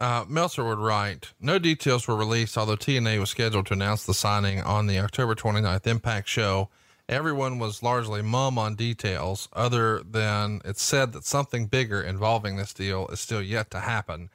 Uh, 0.00 0.24
Meltzer 0.28 0.62
would 0.62 0.78
write, 0.78 1.32
no 1.40 1.58
details 1.58 2.06
were 2.06 2.14
released, 2.14 2.56
although 2.56 2.76
TNA 2.76 3.18
was 3.18 3.30
scheduled 3.30 3.66
to 3.66 3.74
announce 3.74 4.06
the 4.06 4.14
signing 4.14 4.60
on 4.60 4.86
the 4.86 4.96
October 5.00 5.34
29th 5.34 5.88
Impact 5.88 6.28
show. 6.28 6.68
Everyone 7.08 7.58
was 7.58 7.82
largely 7.82 8.22
mum 8.22 8.58
on 8.58 8.76
details, 8.76 9.48
other 9.54 10.00
than 10.08 10.60
it's 10.64 10.82
said 10.82 11.12
that 11.14 11.24
something 11.24 11.66
bigger 11.66 12.00
involving 12.00 12.56
this 12.56 12.72
deal 12.72 13.08
is 13.08 13.18
still 13.18 13.42
yet 13.42 13.72
to 13.72 13.80
happen. 13.80 14.30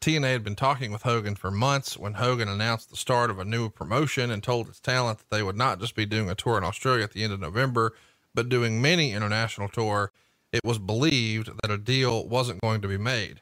TNA 0.00 0.30
had 0.30 0.44
been 0.44 0.54
talking 0.54 0.92
with 0.92 1.02
Hogan 1.02 1.34
for 1.34 1.50
months 1.50 1.98
when 1.98 2.14
Hogan 2.14 2.48
announced 2.48 2.90
the 2.90 2.96
start 2.96 3.30
of 3.30 3.40
a 3.40 3.44
new 3.44 3.68
promotion 3.68 4.30
and 4.30 4.42
told 4.42 4.68
its 4.68 4.78
talent 4.78 5.18
that 5.18 5.30
they 5.30 5.42
would 5.42 5.56
not 5.56 5.80
just 5.80 5.96
be 5.96 6.06
doing 6.06 6.30
a 6.30 6.36
tour 6.36 6.56
in 6.56 6.64
Australia 6.64 7.02
at 7.02 7.12
the 7.12 7.24
end 7.24 7.32
of 7.32 7.40
November, 7.40 7.94
but 8.38 8.48
doing 8.48 8.80
many 8.80 9.10
international 9.14 9.68
tour. 9.68 10.12
It 10.52 10.60
was 10.62 10.78
believed 10.78 11.50
that 11.60 11.72
a 11.72 11.76
deal 11.76 12.24
wasn't 12.28 12.60
going 12.60 12.80
to 12.82 12.86
be 12.86 12.96
made. 12.96 13.40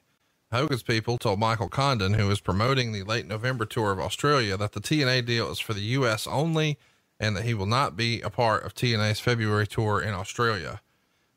Hogan's 0.50 0.82
people 0.82 1.18
told 1.18 1.38
Michael 1.38 1.68
Condon, 1.68 2.14
who 2.14 2.28
was 2.28 2.40
promoting 2.40 2.92
the 2.92 3.02
late 3.02 3.26
November 3.26 3.66
tour 3.66 3.92
of 3.92 4.00
Australia, 4.00 4.56
that 4.56 4.72
the 4.72 4.80
TNA 4.80 5.26
deal 5.26 5.50
is 5.50 5.58
for 5.58 5.74
the 5.74 5.82
U.S. 5.82 6.26
only 6.26 6.78
and 7.20 7.36
that 7.36 7.44
he 7.44 7.52
will 7.52 7.66
not 7.66 7.94
be 7.94 8.22
a 8.22 8.30
part 8.30 8.64
of 8.64 8.74
TNA's 8.74 9.20
February 9.20 9.66
tour 9.66 10.00
in 10.00 10.14
Australia. 10.14 10.80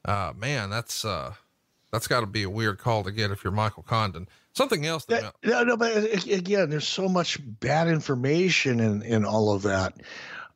Uh, 0.05 0.31
man, 0.37 0.69
that's, 0.69 1.03
uh, 1.03 1.33
that's 1.91 2.07
got 2.07 2.21
to 2.21 2.27
be 2.27 2.43
a 2.43 2.49
weird 2.49 2.77
call 2.77 3.03
to 3.03 3.11
get 3.11 3.29
if 3.29 3.43
you're 3.43 3.51
Michael 3.51 3.83
Condon. 3.83 4.29
Something 4.53 4.85
else. 4.85 5.03
That, 5.03 5.35
no, 5.43 5.63
no, 5.63 5.75
but 5.75 6.13
again, 6.31 6.69
there's 6.69 6.87
so 6.87 7.09
much 7.09 7.39
bad 7.59 7.89
information 7.89 8.79
in, 8.79 9.01
in 9.01 9.25
all 9.25 9.53
of 9.53 9.63
that. 9.63 9.95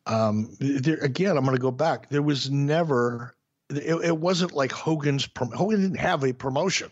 Um, 0.05 0.55
there, 0.59 0.97
again, 0.97 1.37
I'm 1.37 1.45
going 1.45 1.55
to 1.55 1.61
go 1.61 1.71
back. 1.71 2.09
There 2.09 2.21
was 2.21 2.51
never, 2.51 3.35
it, 3.69 4.05
it 4.05 4.17
wasn't 4.17 4.53
like 4.53 4.71
Hogan's, 4.71 5.27
Hogan 5.37 5.81
didn't 5.81 5.99
have 5.99 6.23
a 6.23 6.33
promotion 6.33 6.91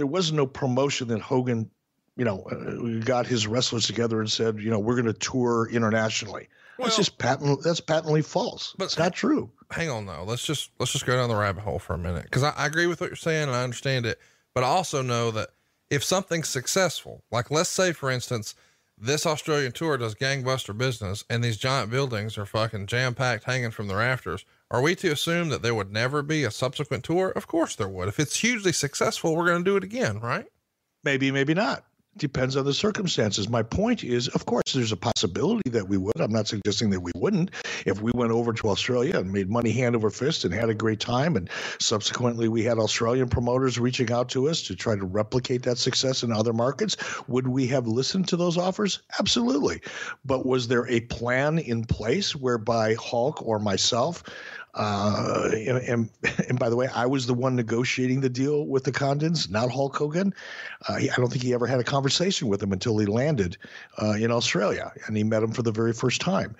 there 0.00 0.06
was 0.06 0.32
no 0.32 0.46
promotion 0.46 1.08
that 1.08 1.20
Hogan, 1.20 1.70
you 2.16 2.24
know, 2.24 2.42
uh, 2.50 3.04
got 3.04 3.26
his 3.26 3.46
wrestlers 3.46 3.86
together 3.86 4.20
and 4.20 4.30
said, 4.30 4.58
you 4.58 4.70
know, 4.70 4.78
we're 4.78 4.94
going 4.94 5.04
to 5.06 5.12
tour 5.12 5.68
internationally. 5.70 6.48
Well, 6.78 6.86
that's 6.86 6.96
just 6.96 7.18
patent. 7.18 7.62
That's 7.62 7.80
patently 7.80 8.22
false. 8.22 8.74
But 8.78 8.86
it's 8.86 8.98
not 8.98 9.12
true. 9.12 9.50
Hang 9.70 9.90
on, 9.90 10.06
though. 10.06 10.24
Let's 10.26 10.46
just 10.46 10.70
let's 10.78 10.92
just 10.92 11.04
go 11.04 11.16
down 11.16 11.28
the 11.28 11.36
rabbit 11.36 11.62
hole 11.62 11.78
for 11.78 11.92
a 11.92 11.98
minute 11.98 12.24
because 12.24 12.42
I, 12.42 12.50
I 12.56 12.64
agree 12.64 12.86
with 12.86 13.02
what 13.02 13.10
you're 13.10 13.16
saying 13.16 13.48
and 13.48 13.52
I 13.52 13.62
understand 13.62 14.06
it, 14.06 14.18
but 14.54 14.64
I 14.64 14.68
also 14.68 15.02
know 15.02 15.30
that 15.32 15.50
if 15.90 16.02
something's 16.02 16.48
successful, 16.48 17.22
like 17.30 17.50
let's 17.50 17.68
say 17.68 17.92
for 17.92 18.10
instance, 18.10 18.54
this 19.00 19.24
Australian 19.24 19.72
tour 19.72 19.96
does 19.96 20.14
gangbuster 20.14 20.76
business 20.76 21.24
and 21.30 21.42
these 21.42 21.56
giant 21.56 21.90
buildings 21.90 22.36
are 22.36 22.46
fucking 22.46 22.86
jam 22.86 23.14
packed, 23.14 23.44
hanging 23.44 23.70
from 23.70 23.88
the 23.88 23.96
rafters. 23.96 24.44
Are 24.70 24.82
we 24.82 24.94
to 24.96 25.10
assume 25.10 25.48
that 25.48 25.62
there 25.62 25.74
would 25.74 25.90
never 25.90 26.22
be 26.22 26.44
a 26.44 26.50
subsequent 26.50 27.04
tour? 27.04 27.30
Of 27.30 27.46
course 27.46 27.74
there 27.74 27.88
would. 27.88 28.08
If 28.08 28.20
it's 28.20 28.36
hugely 28.36 28.72
successful, 28.72 29.34
we're 29.34 29.46
going 29.46 29.64
to 29.64 29.70
do 29.70 29.76
it 29.76 29.84
again, 29.84 30.20
right? 30.20 30.46
Maybe, 31.02 31.30
maybe 31.30 31.54
not. 31.54 31.84
Depends 32.16 32.56
on 32.56 32.64
the 32.64 32.74
circumstances. 32.74 33.48
My 33.48 33.62
point 33.62 34.02
is, 34.02 34.26
of 34.28 34.44
course, 34.44 34.72
there's 34.74 34.90
a 34.90 34.96
possibility 34.96 35.70
that 35.70 35.88
we 35.88 35.96
would. 35.96 36.20
I'm 36.20 36.32
not 36.32 36.48
suggesting 36.48 36.90
that 36.90 37.00
we 37.00 37.12
wouldn't. 37.14 37.52
If 37.86 38.02
we 38.02 38.10
went 38.14 38.32
over 38.32 38.52
to 38.52 38.68
Australia 38.68 39.16
and 39.18 39.32
made 39.32 39.48
money 39.48 39.70
hand 39.70 39.94
over 39.94 40.10
fist 40.10 40.44
and 40.44 40.52
had 40.52 40.68
a 40.68 40.74
great 40.74 40.98
time, 40.98 41.36
and 41.36 41.48
subsequently 41.78 42.48
we 42.48 42.64
had 42.64 42.78
Australian 42.78 43.28
promoters 43.28 43.78
reaching 43.78 44.10
out 44.10 44.28
to 44.30 44.48
us 44.48 44.60
to 44.62 44.74
try 44.74 44.96
to 44.96 45.04
replicate 45.04 45.62
that 45.62 45.78
success 45.78 46.24
in 46.24 46.32
other 46.32 46.52
markets, 46.52 46.96
would 47.28 47.46
we 47.46 47.68
have 47.68 47.86
listened 47.86 48.26
to 48.28 48.36
those 48.36 48.58
offers? 48.58 49.00
Absolutely. 49.20 49.80
But 50.24 50.44
was 50.44 50.66
there 50.66 50.88
a 50.88 51.00
plan 51.02 51.58
in 51.58 51.84
place 51.84 52.34
whereby 52.34 52.94
Hulk 52.94 53.40
or 53.40 53.60
myself 53.60 54.24
uh, 54.74 55.50
and, 55.52 56.10
and 56.48 56.58
by 56.58 56.68
the 56.68 56.76
way, 56.76 56.88
I 56.94 57.06
was 57.06 57.26
the 57.26 57.34
one 57.34 57.56
negotiating 57.56 58.20
the 58.20 58.28
deal 58.28 58.66
with 58.66 58.84
the 58.84 58.92
Condons, 58.92 59.50
not 59.50 59.70
Hulk 59.70 59.96
Hogan. 59.96 60.34
Uh, 60.88 60.96
he, 60.96 61.10
I 61.10 61.16
don't 61.16 61.28
think 61.28 61.42
he 61.42 61.54
ever 61.54 61.66
had 61.66 61.80
a 61.80 61.84
conversation 61.84 62.48
with 62.48 62.62
him 62.62 62.72
until 62.72 62.98
he 62.98 63.06
landed 63.06 63.56
uh, 64.00 64.12
in 64.12 64.30
Australia 64.30 64.92
and 65.06 65.16
he 65.16 65.24
met 65.24 65.42
him 65.42 65.52
for 65.52 65.62
the 65.62 65.72
very 65.72 65.92
first 65.92 66.20
time. 66.20 66.56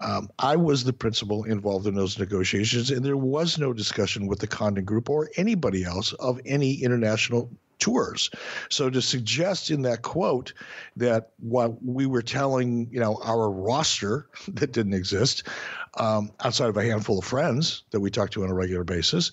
Um, 0.00 0.28
I 0.38 0.56
was 0.56 0.84
the 0.84 0.92
principal 0.92 1.44
involved 1.44 1.86
in 1.86 1.94
those 1.94 2.18
negotiations, 2.18 2.90
and 2.90 3.02
there 3.02 3.16
was 3.16 3.56
no 3.56 3.72
discussion 3.72 4.26
with 4.26 4.40
the 4.40 4.46
Condon 4.46 4.84
Group 4.84 5.08
or 5.08 5.30
anybody 5.36 5.84
else 5.84 6.12
of 6.14 6.38
any 6.44 6.74
international 6.74 7.50
tours. 7.78 8.30
So 8.70 8.90
to 8.90 9.02
suggest 9.02 9.70
in 9.70 9.82
that 9.82 10.02
quote 10.02 10.52
that 10.96 11.30
what 11.38 11.82
we 11.82 12.06
were 12.06 12.22
telling, 12.22 12.88
you 12.90 13.00
know, 13.00 13.20
our 13.22 13.50
roster 13.50 14.28
that 14.48 14.72
didn't 14.72 14.94
exist, 14.94 15.44
um, 15.98 16.30
outside 16.44 16.68
of 16.68 16.76
a 16.76 16.84
handful 16.84 17.18
of 17.18 17.24
friends 17.24 17.84
that 17.90 18.00
we 18.00 18.10
talk 18.10 18.30
to 18.30 18.44
on 18.44 18.50
a 18.50 18.54
regular 18.54 18.84
basis, 18.84 19.32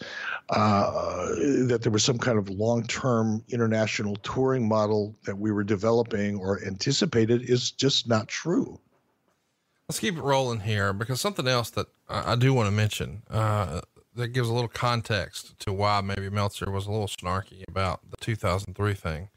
uh, 0.50 1.28
that 1.68 1.80
there 1.82 1.92
was 1.92 2.04
some 2.04 2.18
kind 2.18 2.38
of 2.38 2.50
long-term 2.50 3.44
international 3.50 4.16
touring 4.18 4.68
model 4.68 5.16
that 5.26 5.38
we 5.38 5.52
were 5.52 5.64
developing 5.64 6.38
or 6.38 6.64
anticipated 6.66 7.50
is 7.50 7.72
just 7.72 8.08
not 8.08 8.28
true. 8.28 8.80
Let's 9.90 10.00
keep 10.00 10.16
it 10.16 10.22
rolling 10.22 10.62
here 10.62 10.94
because 10.94 11.20
something 11.20 11.48
else 11.48 11.70
that 11.72 11.88
I, 12.08 12.34
I 12.34 12.36
do 12.36 12.54
want 12.54 12.68
to 12.68 12.72
mention. 12.72 13.24
Uh, 13.30 13.82
that 14.16 14.30
gives 14.30 14.50
a 14.50 14.54
little 14.54 14.70
context 14.70 15.58
to 15.60 15.74
why 15.74 16.02
maybe 16.02 16.30
Meltzer 16.30 16.72
was 16.72 16.86
a 16.86 16.92
little 16.92 17.08
snarky 17.08 17.64
about 17.68 18.02
the 18.10 18.18
2003 18.18 18.94
thing. 18.94 19.30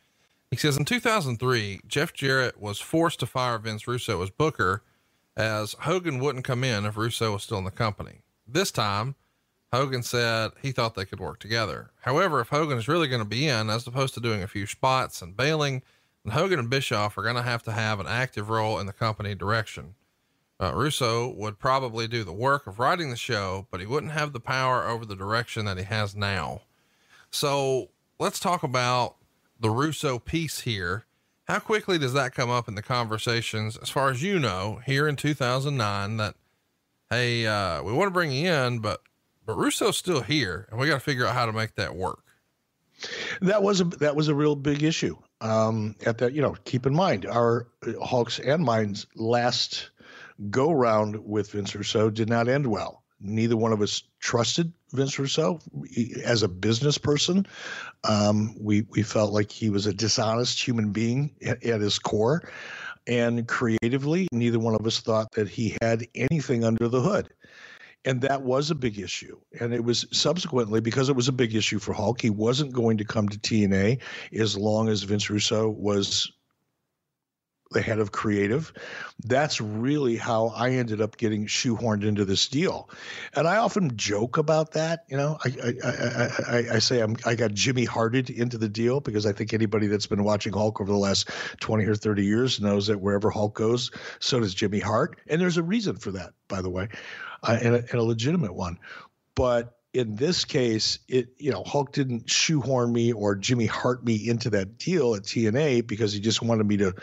He 0.51 0.57
says 0.57 0.77
in 0.77 0.85
2003, 0.85 1.81
Jeff 1.87 2.13
Jarrett 2.13 2.61
was 2.61 2.79
forced 2.79 3.21
to 3.21 3.27
fire 3.27 3.59
Vince 3.59 3.89
Russo 3.89 4.23
as 4.23 4.31
Booker 4.31 4.83
as 5.37 5.75
Hogan 5.81 6.19
wouldn't 6.19 6.45
come 6.45 6.65
in 6.65 6.87
if 6.87 6.97
Russo 6.97 7.33
was 7.33 7.43
still 7.43 7.59
in 7.59 7.65
the 7.65 7.71
company. 7.71 8.21
This 8.47 8.71
time, 8.71 9.17
Hogan 9.73 10.03
said 10.03 10.53
he 10.63 10.73
thought 10.73 10.95
they 10.95 11.05
could 11.05 11.21
work 11.21 11.41
together. 11.41 11.91
However, 12.03 12.41
if 12.41 12.49
Hogan 12.49 12.79
is 12.79 12.89
really 12.89 13.09
going 13.09 13.23
to 13.23 13.29
be 13.29 13.49
in, 13.49 13.69
as 13.69 13.87
opposed 13.87 14.15
to 14.15 14.21
doing 14.21 14.43
a 14.43 14.49
few 14.49 14.67
spots 14.67 15.21
and 15.21 15.37
bailing, 15.37 15.83
then 16.25 16.33
Hogan 16.33 16.59
and 16.59 16.71
Bischoff 16.71 17.19
are 17.19 17.23
going 17.23 17.37
to 17.37 17.43
have 17.43 17.63
to 17.65 17.73
have 17.73 17.99
an 18.01 18.07
active 18.07 18.49
role 18.49 18.79
in 18.79 18.87
the 18.87 18.93
company 18.93 19.35
direction. 19.35 19.95
Uh, 20.59 20.73
Russo 20.75 21.29
would 21.35 21.59
probably 21.59 22.09
do 22.09 22.25
the 22.25 22.33
work 22.33 22.67
of 22.67 22.79
writing 22.79 23.11
the 23.11 23.17
show, 23.17 23.67
but 23.71 23.81
he 23.81 23.87
wouldn't 23.87 24.13
have 24.13 24.33
the 24.33 24.41
power 24.41 24.87
over 24.87 25.05
the 25.05 25.17
direction 25.17 25.67
that 25.67 25.77
he 25.77 25.85
has 25.85 26.17
now. 26.17 26.63
So 27.31 27.91
let's 28.19 28.41
talk 28.41 28.63
about 28.63 29.17
the 29.61 29.69
Russo 29.71 30.19
piece 30.19 30.61
here. 30.61 31.05
How 31.47 31.59
quickly 31.59 31.99
does 31.99 32.15
that 32.15 32.35
come 32.35 32.51
up 32.51 32.69
in 32.69 32.75
the 32.75 32.83
conversations, 32.83 33.77
as 33.77 33.91
far 33.91 34.11
as 34.11 34.23
you 34.23 34.39
know, 34.39 34.81
here 34.87 35.07
in 35.07 35.17
2009 35.17 36.17
that, 36.17 36.35
hey, 37.11 37.47
uh, 37.47 37.83
we 37.83 37.93
want 37.93 38.09
to 38.09 38.13
bring 38.13 38.33
you 38.33 38.51
in, 38.51 38.79
but, 38.79 39.03
but 39.45 39.57
Russo's 39.57 39.97
still 39.97 40.23
here 40.23 40.67
and 40.71 40.81
we 40.81 40.89
got 40.89 40.95
to 40.95 41.01
figure 41.01 41.27
out 41.27 41.35
how 41.35 41.47
to 41.47 41.53
make 41.53 41.75
that 41.75 41.95
work. 41.95 42.25
That 43.43 43.63
was 43.63 43.83
a, 43.83 43.85
that 43.85 44.17
was 44.17 44.29
a 44.29 44.35
real 44.35 44.57
big 44.57 44.83
issue. 44.83 45.17
Um, 45.43 45.95
at 46.07 46.19
that, 46.19 46.33
you 46.33 46.41
know, 46.41 46.57
keep 46.65 46.87
in 46.87 46.95
mind 46.95 47.27
our 47.27 47.69
Hulk's 48.03 48.39
and 48.39 48.65
mine's 48.65 49.07
last 49.15 49.91
go 50.51 50.73
round 50.73 51.25
with 51.25 51.51
Vince 51.51 51.75
Russo 51.75 52.11
did 52.11 52.29
not 52.29 52.49
end 52.49 52.67
well. 52.67 53.03
Neither 53.21 53.57
one 53.57 53.73
of 53.73 53.81
us 53.81 54.03
trusted 54.21 54.73
Vince 54.93 55.19
Russo 55.19 55.59
as 56.25 56.43
a 56.43 56.49
business 56.49 56.99
person. 56.99 57.47
Um, 58.05 58.55
we 58.61 58.87
we 58.91 59.03
felt 59.03 59.33
like 59.33 59.51
he 59.51 59.71
was 59.71 59.87
a 59.87 59.95
dishonest 59.95 60.63
human 60.63 60.93
being 60.93 61.35
at, 61.45 61.65
at 61.65 61.81
his 61.81 61.99
core, 61.99 62.49
and 63.07 63.49
creatively, 63.49 64.29
neither 64.33 64.59
one 64.59 64.75
of 64.75 64.87
us 64.87 65.01
thought 65.01 65.33
that 65.33 65.49
he 65.49 65.77
had 65.81 66.07
anything 66.15 66.63
under 66.63 66.89
the 66.89 67.01
hood 67.01 67.33
and 68.07 68.21
that 68.21 68.43
was 68.43 68.71
a 68.71 68.75
big 68.75 68.99
issue. 68.99 69.37
And 69.61 69.75
it 69.75 69.85
was 69.85 70.07
subsequently 70.13 70.81
because 70.81 71.09
it 71.09 71.17
was 71.17 71.29
a 71.29 71.33
big 71.33 71.55
issue 71.55 71.81
for 71.81 71.93
Hulk. 71.93 72.21
He 72.21 72.31
wasn't 72.31 72.73
going 72.73 72.97
to 72.99 73.05
come 73.05 73.29
to 73.29 73.39
TNA 73.39 74.01
as 74.33 74.57
long 74.57 74.89
as 74.89 75.03
Vince 75.03 75.29
Russo 75.29 75.69
was 75.69 76.33
the 77.71 77.83
head 77.83 77.99
of 77.99 78.13
creative. 78.13 78.73
That's 79.25 79.61
really 79.61 80.17
how 80.17 80.49
I 80.49 80.71
ended 80.71 81.01
up 81.01 81.17
getting 81.17 81.47
shoehorned 81.47 82.05
into 82.05 82.25
this 82.25 82.49
deal. 82.49 82.89
And 83.35 83.47
I 83.49 83.57
often 83.57 83.97
joke 83.97 84.37
about 84.37 84.73
that. 84.73 85.05
You 85.09 85.17
know, 85.17 85.39
I 85.45 85.53
I, 85.63 85.89
I, 85.89 86.59
I, 86.59 86.75
I 86.75 86.79
say 86.79 87.01
I'm, 87.01 87.17
I 87.25 87.35
got 87.35 87.53
Jimmy 87.53 87.85
Harted 87.85 88.31
into 88.31 88.59
the 88.59 88.69
deal 88.69 89.01
because 89.01 89.27
I 89.27 89.33
think 89.33 89.53
anybody 89.53 89.89
that's 89.89 90.07
been 90.07 90.25
watching 90.25 90.53
Hulk 90.53 90.81
over 90.81 90.91
the 90.91 90.99
last 90.99 91.29
20 91.61 91.85
or 91.85 91.95
30 91.95 92.25
years 92.25 92.61
knows 92.61 92.87
that 92.87 93.01
wherever 93.01 93.31
Hulk 93.31 93.55
goes, 93.55 93.91
so 94.21 94.41
does 94.41 94.55
Jimmy 94.55 94.81
Hart. 94.81 95.19
And 95.27 95.41
there's 95.41 95.57
a 95.57 95.63
reason 95.63 95.97
for 95.97 96.13
that, 96.13 96.35
by 96.49 96.63
the 96.63 96.71
way, 96.71 96.89
uh, 97.43 97.59
and, 97.61 97.75
a, 97.75 97.79
and 97.79 97.95
a 97.95 98.03
legitimate 98.03 98.55
one. 98.55 98.79
But 99.35 99.77
in 99.93 100.17
this 100.17 100.45
case, 100.45 100.99
it 101.09 101.29
you 101.39 101.51
know 101.51 101.63
Hulk 101.65 101.93
didn't 101.93 102.29
shoehorn 102.29 102.93
me 102.93 103.13
or 103.13 103.35
Jimmy 103.35 103.67
Hart 103.67 104.05
me 104.05 104.29
into 104.29 104.51
that 104.51 104.79
deal 104.79 105.15
at 105.15 105.23
TNA 105.23 105.87
because 105.87 106.13
he 106.13 106.21
just 106.21 106.43
wanted 106.43 106.67
me 106.67 106.77
to, 106.79 106.95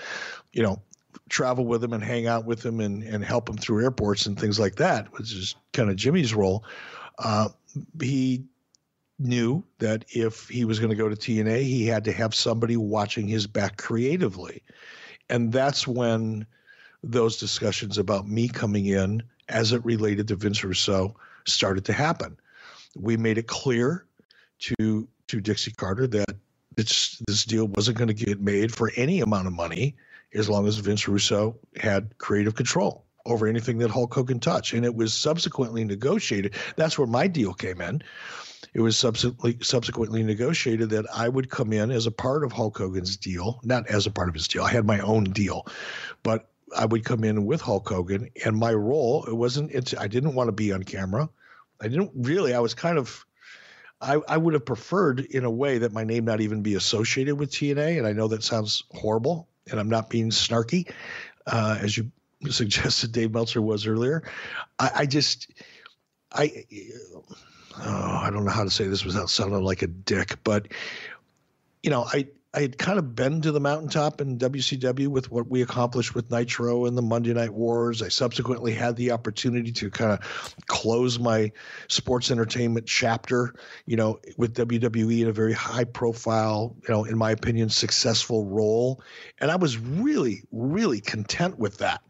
you 0.51 0.63
know, 0.63 0.81
travel 1.29 1.65
with 1.65 1.83
him 1.83 1.93
and 1.93 2.03
hang 2.03 2.27
out 2.27 2.45
with 2.45 2.63
him 2.63 2.79
and 2.79 3.03
and 3.03 3.23
help 3.23 3.49
him 3.49 3.57
through 3.57 3.83
airports 3.83 4.25
and 4.25 4.39
things 4.39 4.59
like 4.59 4.75
that, 4.75 5.11
which 5.13 5.33
is 5.33 5.55
kind 5.71 5.89
of 5.89 5.95
Jimmy's 5.95 6.35
role. 6.35 6.63
Uh, 7.17 7.49
he 8.01 8.43
knew 9.19 9.63
that 9.79 10.05
if 10.09 10.47
he 10.49 10.65
was 10.65 10.79
going 10.79 10.89
to 10.89 10.95
go 10.95 11.09
to 11.09 11.15
TNA, 11.15 11.63
he 11.63 11.85
had 11.85 12.03
to 12.05 12.11
have 12.11 12.35
somebody 12.35 12.77
watching 12.77 13.27
his 13.27 13.47
back 13.47 13.77
creatively, 13.77 14.61
and 15.29 15.51
that's 15.51 15.87
when 15.87 16.45
those 17.03 17.37
discussions 17.37 17.97
about 17.97 18.27
me 18.27 18.47
coming 18.47 18.85
in 18.85 19.23
as 19.49 19.73
it 19.73 19.83
related 19.83 20.27
to 20.27 20.35
Vince 20.35 20.63
Russo 20.63 21.15
started 21.45 21.85
to 21.85 21.93
happen 21.93 22.37
we 22.95 23.17
made 23.17 23.37
it 23.37 23.47
clear 23.47 24.05
to 24.59 25.07
to 25.27 25.41
Dixie 25.41 25.71
Carter 25.71 26.07
that 26.07 26.35
this 26.75 27.21
this 27.27 27.45
deal 27.45 27.67
wasn't 27.67 27.97
going 27.97 28.07
to 28.07 28.13
get 28.13 28.39
made 28.39 28.73
for 28.73 28.91
any 28.95 29.21
amount 29.21 29.47
of 29.47 29.53
money 29.53 29.95
as 30.33 30.49
long 30.49 30.67
as 30.67 30.77
Vince 30.77 31.07
Russo 31.07 31.55
had 31.77 32.17
creative 32.17 32.55
control 32.55 33.05
over 33.25 33.47
anything 33.47 33.77
that 33.77 33.91
Hulk 33.91 34.13
Hogan 34.13 34.39
touched. 34.39 34.73
And 34.73 34.85
it 34.85 34.95
was 34.95 35.13
subsequently 35.13 35.83
negotiated. 35.83 36.55
That's 36.75 36.97
where 36.97 37.07
my 37.07 37.27
deal 37.27 37.53
came 37.53 37.81
in. 37.81 38.03
It 38.73 38.81
was 38.81 38.97
subsequently 38.97 39.57
subsequently 39.61 40.23
negotiated 40.23 40.89
that 40.91 41.05
I 41.13 41.29
would 41.29 41.49
come 41.49 41.73
in 41.73 41.91
as 41.91 42.07
a 42.07 42.11
part 42.11 42.43
of 42.43 42.51
Hulk 42.51 42.77
Hogan's 42.77 43.17
deal, 43.17 43.59
not 43.63 43.87
as 43.87 44.07
a 44.07 44.11
part 44.11 44.29
of 44.29 44.33
his 44.33 44.47
deal. 44.47 44.63
I 44.63 44.71
had 44.71 44.85
my 44.85 44.99
own 44.99 45.25
deal, 45.25 45.67
but 46.23 46.49
I 46.75 46.85
would 46.85 47.05
come 47.05 47.23
in 47.23 47.45
with 47.45 47.61
Hulk 47.61 47.87
Hogan, 47.87 48.29
and 48.43 48.57
my 48.57 48.73
role 48.73 49.25
it 49.25 49.33
wasn't. 49.35 49.71
It's 49.71 49.93
I 49.95 50.07
didn't 50.07 50.33
want 50.33 50.47
to 50.47 50.53
be 50.53 50.71
on 50.71 50.83
camera. 50.83 51.29
I 51.83 51.89
didn't 51.89 52.11
really. 52.15 52.53
I 52.53 52.59
was 52.59 52.73
kind 52.73 52.97
of. 52.97 53.25
I, 54.01 54.19
I 54.27 54.37
would 54.37 54.53
have 54.53 54.65
preferred, 54.65 55.21
in 55.21 55.45
a 55.45 55.49
way, 55.49 55.77
that 55.77 55.93
my 55.93 56.03
name 56.03 56.25
not 56.25 56.41
even 56.41 56.61
be 56.61 56.75
associated 56.75 57.39
with 57.39 57.51
TNA, 57.51 57.97
and 57.97 58.05
I 58.05 58.11
know 58.11 58.27
that 58.27 58.43
sounds 58.43 58.83
horrible, 58.91 59.47
and 59.71 59.79
I'm 59.79 59.87
not 59.87 60.09
being 60.09 60.29
snarky, 60.29 60.91
uh, 61.47 61.77
as 61.79 61.97
you 61.97 62.11
suggested 62.49 63.13
Dave 63.13 63.31
Meltzer 63.31 63.61
was 63.61 63.87
earlier. 63.87 64.23
I, 64.79 64.91
I 64.95 65.05
just, 65.05 65.51
I, 66.33 66.65
oh, 67.79 68.19
I 68.21 68.29
don't 68.29 68.43
know 68.43 68.51
how 68.51 68.65
to 68.65 68.69
say 68.69 68.87
this 68.87 69.05
without 69.05 69.29
sounding 69.29 69.63
like 69.63 69.83
a 69.83 69.87
dick, 69.87 70.37
but 70.43 70.67
you 71.81 71.89
know, 71.89 72.05
I 72.11 72.27
I 72.55 72.61
had 72.61 72.77
kind 72.77 72.99
of 72.99 73.15
been 73.15 73.41
to 73.41 73.51
the 73.51 73.59
mountaintop 73.59 74.21
in 74.21 74.37
WCW 74.37 75.07
with 75.07 75.31
what 75.31 75.49
we 75.49 75.63
accomplished 75.63 76.13
with 76.13 76.29
Nitro 76.29 76.85
and 76.85 76.95
the 76.95 77.01
Monday 77.01 77.33
Night 77.33 77.51
Wars. 77.51 78.03
I 78.03 78.09
subsequently 78.09 78.73
had 78.73 78.95
the 78.95 79.11
opportunity 79.11 79.71
to 79.71 79.89
kind 79.89 80.11
of 80.11 80.55
close 80.67 81.17
my 81.17 81.51
sports 81.87 82.29
entertainment 82.29 82.85
chapter, 82.85 83.55
you 83.87 83.97
know, 83.97 84.19
with 84.37 84.53
WWE 84.55 85.21
in 85.21 85.29
a 85.29 85.33
very 85.33 85.53
high 85.53 85.83
profile, 85.83 86.75
you 86.87 86.93
know, 86.93 87.05
in 87.05 87.17
my 87.17 87.31
opinion, 87.31 87.69
successful 87.69 88.45
role. 88.45 89.01
And 89.39 89.49
I 89.49 89.55
was 89.55 89.79
really, 89.79 90.43
really 90.51 91.01
content 91.01 91.57
with 91.57 91.79
that. 91.79 92.03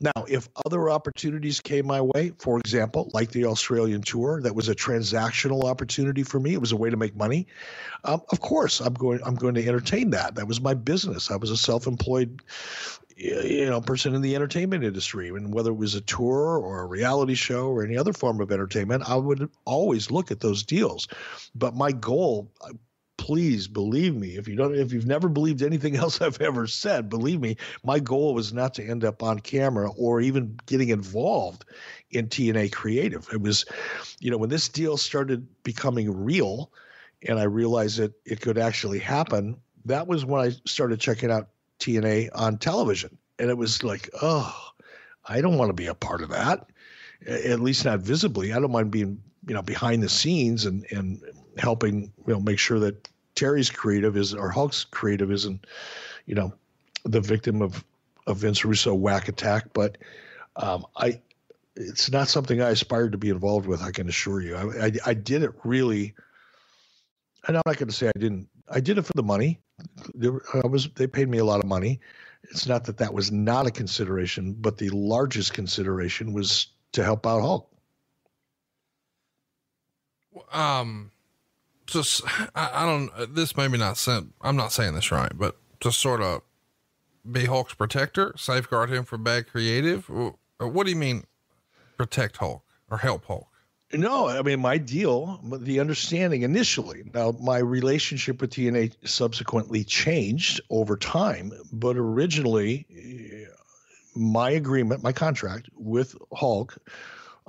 Now, 0.00 0.24
if 0.28 0.48
other 0.64 0.88
opportunities 0.88 1.60
came 1.60 1.86
my 1.86 2.00
way, 2.00 2.32
for 2.38 2.58
example, 2.58 3.10
like 3.12 3.32
the 3.32 3.44
Australian 3.44 4.00
tour, 4.00 4.40
that 4.40 4.54
was 4.54 4.70
a 4.70 4.74
transactional 4.74 5.64
opportunity 5.64 6.22
for 6.22 6.40
me. 6.40 6.54
It 6.54 6.60
was 6.60 6.72
a 6.72 6.76
way 6.76 6.88
to 6.88 6.96
make 6.96 7.14
money. 7.14 7.46
Um, 8.04 8.22
of 8.30 8.40
course, 8.40 8.80
I'm 8.80 8.94
going. 8.94 9.20
I'm 9.24 9.34
going 9.34 9.54
to 9.56 9.66
entertain 9.66 10.10
that. 10.10 10.36
That 10.36 10.48
was 10.48 10.60
my 10.60 10.72
business. 10.72 11.30
I 11.30 11.36
was 11.36 11.50
a 11.50 11.56
self-employed, 11.56 12.42
you 13.16 13.66
know, 13.66 13.82
person 13.82 14.14
in 14.14 14.22
the 14.22 14.34
entertainment 14.34 14.84
industry, 14.84 15.28
and 15.28 15.52
whether 15.52 15.70
it 15.70 15.74
was 15.74 15.94
a 15.94 16.00
tour 16.00 16.58
or 16.58 16.80
a 16.80 16.86
reality 16.86 17.34
show 17.34 17.68
or 17.68 17.84
any 17.84 17.98
other 17.98 18.14
form 18.14 18.40
of 18.40 18.50
entertainment, 18.50 19.02
I 19.06 19.16
would 19.16 19.50
always 19.66 20.10
look 20.10 20.30
at 20.30 20.40
those 20.40 20.62
deals. 20.62 21.08
But 21.54 21.74
my 21.74 21.92
goal, 21.92 22.50
please 23.20 23.68
believe 23.68 24.16
me. 24.16 24.28
If 24.30 24.48
you 24.48 24.56
don't 24.56 24.74
if 24.74 24.94
you've 24.94 25.06
never 25.06 25.28
believed 25.28 25.60
anything 25.62 25.94
else 26.04 26.22
i've 26.22 26.40
ever 26.40 26.66
said 26.66 27.10
believe 27.10 27.38
me 27.38 27.56
my 27.84 28.00
goal 28.00 28.32
was 28.34 28.52
not 28.52 28.72
to 28.74 28.84
end 28.84 29.04
up 29.04 29.22
on 29.22 29.40
camera 29.40 29.90
or 29.92 30.22
even 30.22 30.58
getting 30.64 30.88
involved 30.88 31.66
in 32.10 32.28
tna 32.28 32.72
creative. 32.72 33.28
It 33.30 33.42
was 33.42 33.66
you 34.20 34.30
know 34.30 34.38
when 34.38 34.48
this 34.48 34.70
deal 34.70 34.96
started 34.96 35.46
becoming 35.62 36.24
real 36.24 36.72
and 37.28 37.38
i 37.38 37.42
realized 37.42 37.98
that 37.98 38.14
it 38.24 38.40
could 38.40 38.56
actually 38.56 38.98
happen 38.98 39.56
that 39.84 40.06
was 40.06 40.24
when 40.24 40.40
i 40.40 40.50
started 40.64 40.98
checking 40.98 41.30
out 41.30 41.48
tna 41.78 42.30
on 42.34 42.56
television. 42.56 43.16
And 43.38 43.50
it 43.50 43.58
was 43.58 43.84
like 43.84 44.08
oh 44.22 44.56
i 45.26 45.42
don't 45.42 45.58
want 45.58 45.68
to 45.68 45.74
be 45.74 45.86
a 45.86 45.94
part 45.94 46.22
of 46.22 46.30
that 46.30 46.70
at 47.26 47.60
least 47.60 47.84
not 47.84 48.00
visibly. 48.00 48.54
I 48.54 48.58
don't 48.58 48.72
mind 48.72 48.90
being 48.90 49.22
you 49.46 49.54
know 49.54 49.62
behind 49.62 50.02
the 50.02 50.08
scenes 50.08 50.64
and 50.64 50.86
and 50.90 51.22
helping 51.58 52.12
you 52.26 52.32
know 52.32 52.40
make 52.40 52.58
sure 52.58 52.78
that 52.80 53.09
Terry's 53.34 53.70
creative 53.70 54.16
is 54.16 54.34
or 54.34 54.50
Hulk's 54.50 54.84
creative 54.84 55.30
isn't 55.30 55.66
you 56.26 56.34
know 56.34 56.52
the 57.04 57.20
victim 57.20 57.62
of 57.62 57.84
of 58.26 58.38
Vince 58.38 58.64
Russo 58.64 58.94
whack 58.94 59.28
attack, 59.28 59.72
but 59.72 59.98
um, 60.56 60.86
I 60.96 61.20
it's 61.76 62.10
not 62.10 62.28
something 62.28 62.60
I 62.60 62.70
aspired 62.70 63.12
to 63.12 63.18
be 63.18 63.30
involved 63.30 63.66
with. 63.66 63.82
I 63.82 63.90
can 63.90 64.08
assure 64.08 64.40
you. 64.40 64.56
I 64.56 64.86
I, 64.86 64.92
I 65.06 65.14
did 65.14 65.42
it 65.42 65.52
really, 65.64 66.14
and 67.46 67.56
I'm 67.56 67.62
not 67.66 67.78
going 67.78 67.88
to 67.88 67.94
say 67.94 68.08
I 68.08 68.18
didn't. 68.18 68.48
I 68.68 68.80
did 68.80 68.98
it 68.98 69.02
for 69.02 69.12
the 69.14 69.22
money. 69.22 69.58
There, 70.14 70.40
I 70.62 70.66
was 70.66 70.88
they 70.90 71.06
paid 71.06 71.28
me 71.28 71.38
a 71.38 71.44
lot 71.44 71.60
of 71.60 71.66
money. 71.66 72.00
It's 72.44 72.66
not 72.66 72.84
that 72.84 72.98
that 72.98 73.12
was 73.12 73.30
not 73.30 73.66
a 73.66 73.70
consideration, 73.70 74.54
but 74.54 74.78
the 74.78 74.90
largest 74.90 75.52
consideration 75.52 76.32
was 76.32 76.68
to 76.92 77.04
help 77.04 77.26
out 77.26 77.40
Hulk. 77.40 77.70
Um, 80.52 81.10
just 81.92 82.22
I, 82.54 82.70
I 82.74 82.86
don't. 82.86 83.10
Uh, 83.14 83.26
this 83.28 83.56
maybe 83.56 83.78
not. 83.78 83.96
Sent, 83.96 84.32
I'm 84.40 84.56
not 84.56 84.72
saying 84.72 84.94
this 84.94 85.10
right, 85.10 85.32
but 85.34 85.56
to 85.80 85.92
sort 85.92 86.22
of 86.22 86.42
be 87.30 87.46
Hulk's 87.46 87.74
protector, 87.74 88.34
safeguard 88.36 88.90
him 88.90 89.04
from 89.04 89.24
bad 89.24 89.48
creative. 89.48 90.10
Uh, 90.10 90.32
what 90.66 90.84
do 90.84 90.90
you 90.90 90.96
mean, 90.96 91.24
protect 91.96 92.38
Hulk 92.38 92.62
or 92.90 92.98
help 92.98 93.26
Hulk? 93.26 93.46
No, 93.92 94.28
I 94.28 94.42
mean 94.42 94.60
my 94.60 94.78
deal, 94.78 95.40
the 95.42 95.80
understanding 95.80 96.42
initially. 96.42 97.02
Now 97.12 97.32
my 97.40 97.58
relationship 97.58 98.40
with 98.40 98.50
TNA 98.50 98.94
subsequently 99.04 99.82
changed 99.82 100.60
over 100.70 100.96
time, 100.96 101.52
but 101.72 101.96
originally 101.96 102.86
uh, 102.92 103.52
my 104.14 104.50
agreement, 104.50 105.02
my 105.02 105.12
contract 105.12 105.68
with 105.74 106.14
Hulk, 106.32 106.76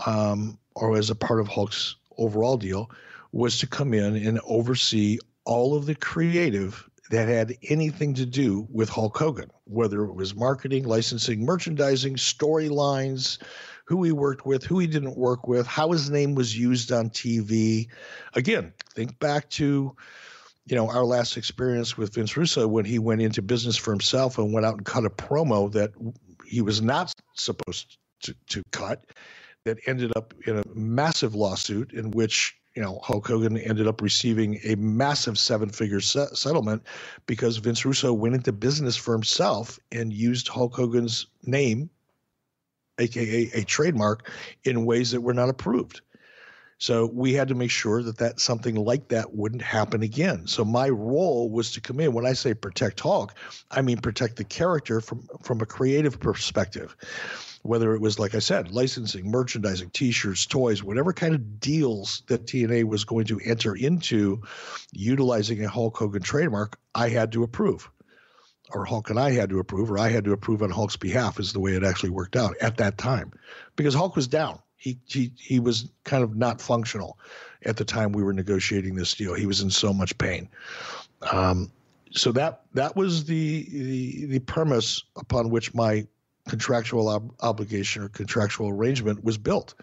um, 0.06 0.58
or 0.76 0.98
as 0.98 1.12
a 1.12 1.16
part 1.16 1.40
of 1.40 1.48
Hulk's 1.48 1.96
overall 2.18 2.58
deal, 2.58 2.90
was 3.32 3.58
to 3.60 3.68
come 3.68 3.94
in 3.94 4.16
and 4.16 4.40
oversee 4.46 5.18
all 5.46 5.76
of 5.76 5.86
the 5.86 5.96
creative 5.96 6.90
that 7.10 7.28
had 7.28 7.58
anything 7.70 8.14
to 8.14 8.26
do 8.26 8.68
with 8.72 8.90
Hulk 8.90 9.18
Hogan, 9.18 9.52
whether 9.66 10.04
it 10.06 10.14
was 10.14 10.34
marketing, 10.34 10.86
licensing, 10.86 11.46
merchandising, 11.46 12.16
storylines, 12.16 13.38
who 13.86 14.04
he 14.04 14.14
worked 14.14 14.46
with, 14.46 14.64
who 14.64 14.80
he 14.80 14.88
didn't 14.88 15.18
work 15.18 15.48
with, 15.48 15.68
how 15.68 15.92
his 15.92 16.10
name 16.10 16.36
was 16.36 16.58
used 16.58 16.92
on 16.92 17.10
TV. 17.10 17.88
Again, 18.34 18.74
think 18.96 19.20
back 19.20 19.50
to 19.52 19.96
you 20.68 20.76
know 20.76 20.90
our 20.90 21.04
last 21.04 21.38
experience 21.38 21.98
with 21.98 22.14
Vince 22.14 22.38
Russo 22.38 22.68
when 22.68 22.86
he 22.86 23.00
went 23.00 23.22
into 23.22 23.42
business 23.42 23.76
for 23.76 23.92
himself 23.92 24.38
and 24.38 24.54
went 24.54 24.66
out 24.66 24.78
and 24.78 24.86
cut 24.86 25.06
a 25.06 25.10
promo 25.10 25.72
that 25.74 25.92
he 26.46 26.62
was 26.62 26.82
not 26.82 27.14
supposed 27.36 27.98
to, 28.22 28.36
to 28.50 28.64
cut 28.72 29.06
that 29.66 29.78
ended 29.86 30.14
up 30.16 30.34
in 30.46 30.58
a 30.58 30.64
massive 30.74 31.36
lawsuit 31.36 31.92
in 31.92 32.12
which 32.12 32.56
you 32.76 32.82
know, 32.82 33.00
Hulk 33.04 33.28
Hogan 33.28 33.58
ended 33.58 33.88
up 33.88 34.02
receiving 34.02 34.60
a 34.64 34.76
massive 34.76 35.38
seven-figure 35.38 36.00
se- 36.00 36.34
settlement 36.34 36.84
because 37.26 37.58
Vince 37.58 37.84
Russo 37.86 38.14
went 38.14 38.36
into 38.36 38.54
business 38.54 38.96
for 38.96 39.14
himself 39.14 39.78
and 39.92 40.14
used 40.14 40.48
Hulk 40.48 40.76
Hogan's 40.76 41.28
name, 41.44 41.90
aka 42.98 43.50
a 43.54 43.64
trademark, 43.64 44.30
in 44.64 44.86
ways 44.86 45.12
that 45.12 45.22
were 45.22 45.34
not 45.34 45.50
approved. 45.50 46.02
So 46.78 47.12
we 47.14 47.34
had 47.34 47.48
to 47.50 47.56
make 47.56 47.70
sure 47.70 48.02
that 48.02 48.18
that 48.18 48.40
something 48.40 48.74
like 48.74 49.10
that 49.10 49.36
wouldn't 49.36 49.62
happen 49.62 50.02
again. 50.02 50.48
So 50.48 50.66
my 50.66 50.90
role 50.90 51.52
was 51.52 51.72
to 51.74 51.82
come 51.82 52.00
in. 52.00 52.12
When 52.12 52.26
I 52.26 52.34
say 52.34 52.56
protect 52.56 53.02
Hulk, 53.02 53.36
I 53.70 53.82
mean 53.84 53.98
protect 53.98 54.38
the 54.38 54.44
character 54.44 55.00
from 55.00 55.28
from 55.44 55.62
a 55.62 55.66
creative 55.66 56.20
perspective 56.20 56.96
whether 57.64 57.94
it 57.96 58.02
was, 58.02 58.20
like 58.20 58.36
I 58.36 58.40
said, 58.40 58.72
licensing, 58.72 59.30
merchandising, 59.32 59.92
t 59.92 60.12
shirts, 60.12 60.46
toys, 60.46 60.84
whatever 60.84 61.14
kind 61.14 61.36
of 61.36 61.60
deals 61.60 62.24
that 62.28 62.46
TNA 62.48 62.86
was 62.86 63.04
going 63.06 63.26
to 63.26 63.40
enter 63.46 63.76
into 63.76 64.42
utilizing 64.92 65.64
a 65.64 65.70
Hulk 65.70 65.98
Hogan 65.98 66.22
trademark, 66.24 66.78
I 66.96 67.10
had 67.10 67.32
to 67.34 67.44
approve. 67.44 67.90
or 68.74 68.86
Hulk 68.86 69.10
and 69.10 69.20
I 69.20 69.32
had 69.32 69.50
to 69.50 69.60
approve, 69.60 69.92
or 69.92 70.00
I 70.00 70.10
had 70.10 70.24
to 70.26 70.32
approve 70.34 70.62
on 70.64 70.70
Hulk's 70.70 70.98
behalf, 70.98 71.40
is 71.40 71.54
the 71.54 71.60
way 71.60 71.74
it 71.74 71.84
actually 71.84 72.10
worked 72.10 72.36
out 72.36 72.56
at 72.62 72.78
that 72.78 72.98
time, 72.98 73.32
because 73.76 73.94
Hulk 73.94 74.16
was 74.16 74.28
down. 74.28 74.60
He 74.78 74.98
he 75.06 75.32
he 75.38 75.60
was 75.60 75.90
kind 76.06 76.24
of 76.24 76.36
not 76.36 76.62
functional 76.62 77.20
at 77.66 77.78
the 77.78 77.86
time 77.86 78.12
we 78.12 78.24
were 78.24 78.34
negotiating 78.34 78.96
this 78.96 79.14
deal. 79.14 79.34
He 79.36 79.46
was 79.46 79.62
in 79.62 79.70
so 79.70 79.94
much 79.94 80.18
pain. 80.18 80.50
Um, 81.32 81.72
so 82.12 82.32
that 82.34 82.62
that 82.74 82.96
was 82.96 83.26
the, 83.26 83.68
the 83.70 84.26
the 84.26 84.40
premise 84.40 85.04
upon 85.16 85.50
which 85.50 85.74
my 85.74 86.08
contractual 86.48 87.10
ob- 87.10 87.34
obligation 87.42 88.04
or 88.04 88.10
contractual 88.10 88.70
arrangement 88.70 89.24
was 89.24 89.38
built. 89.38 89.74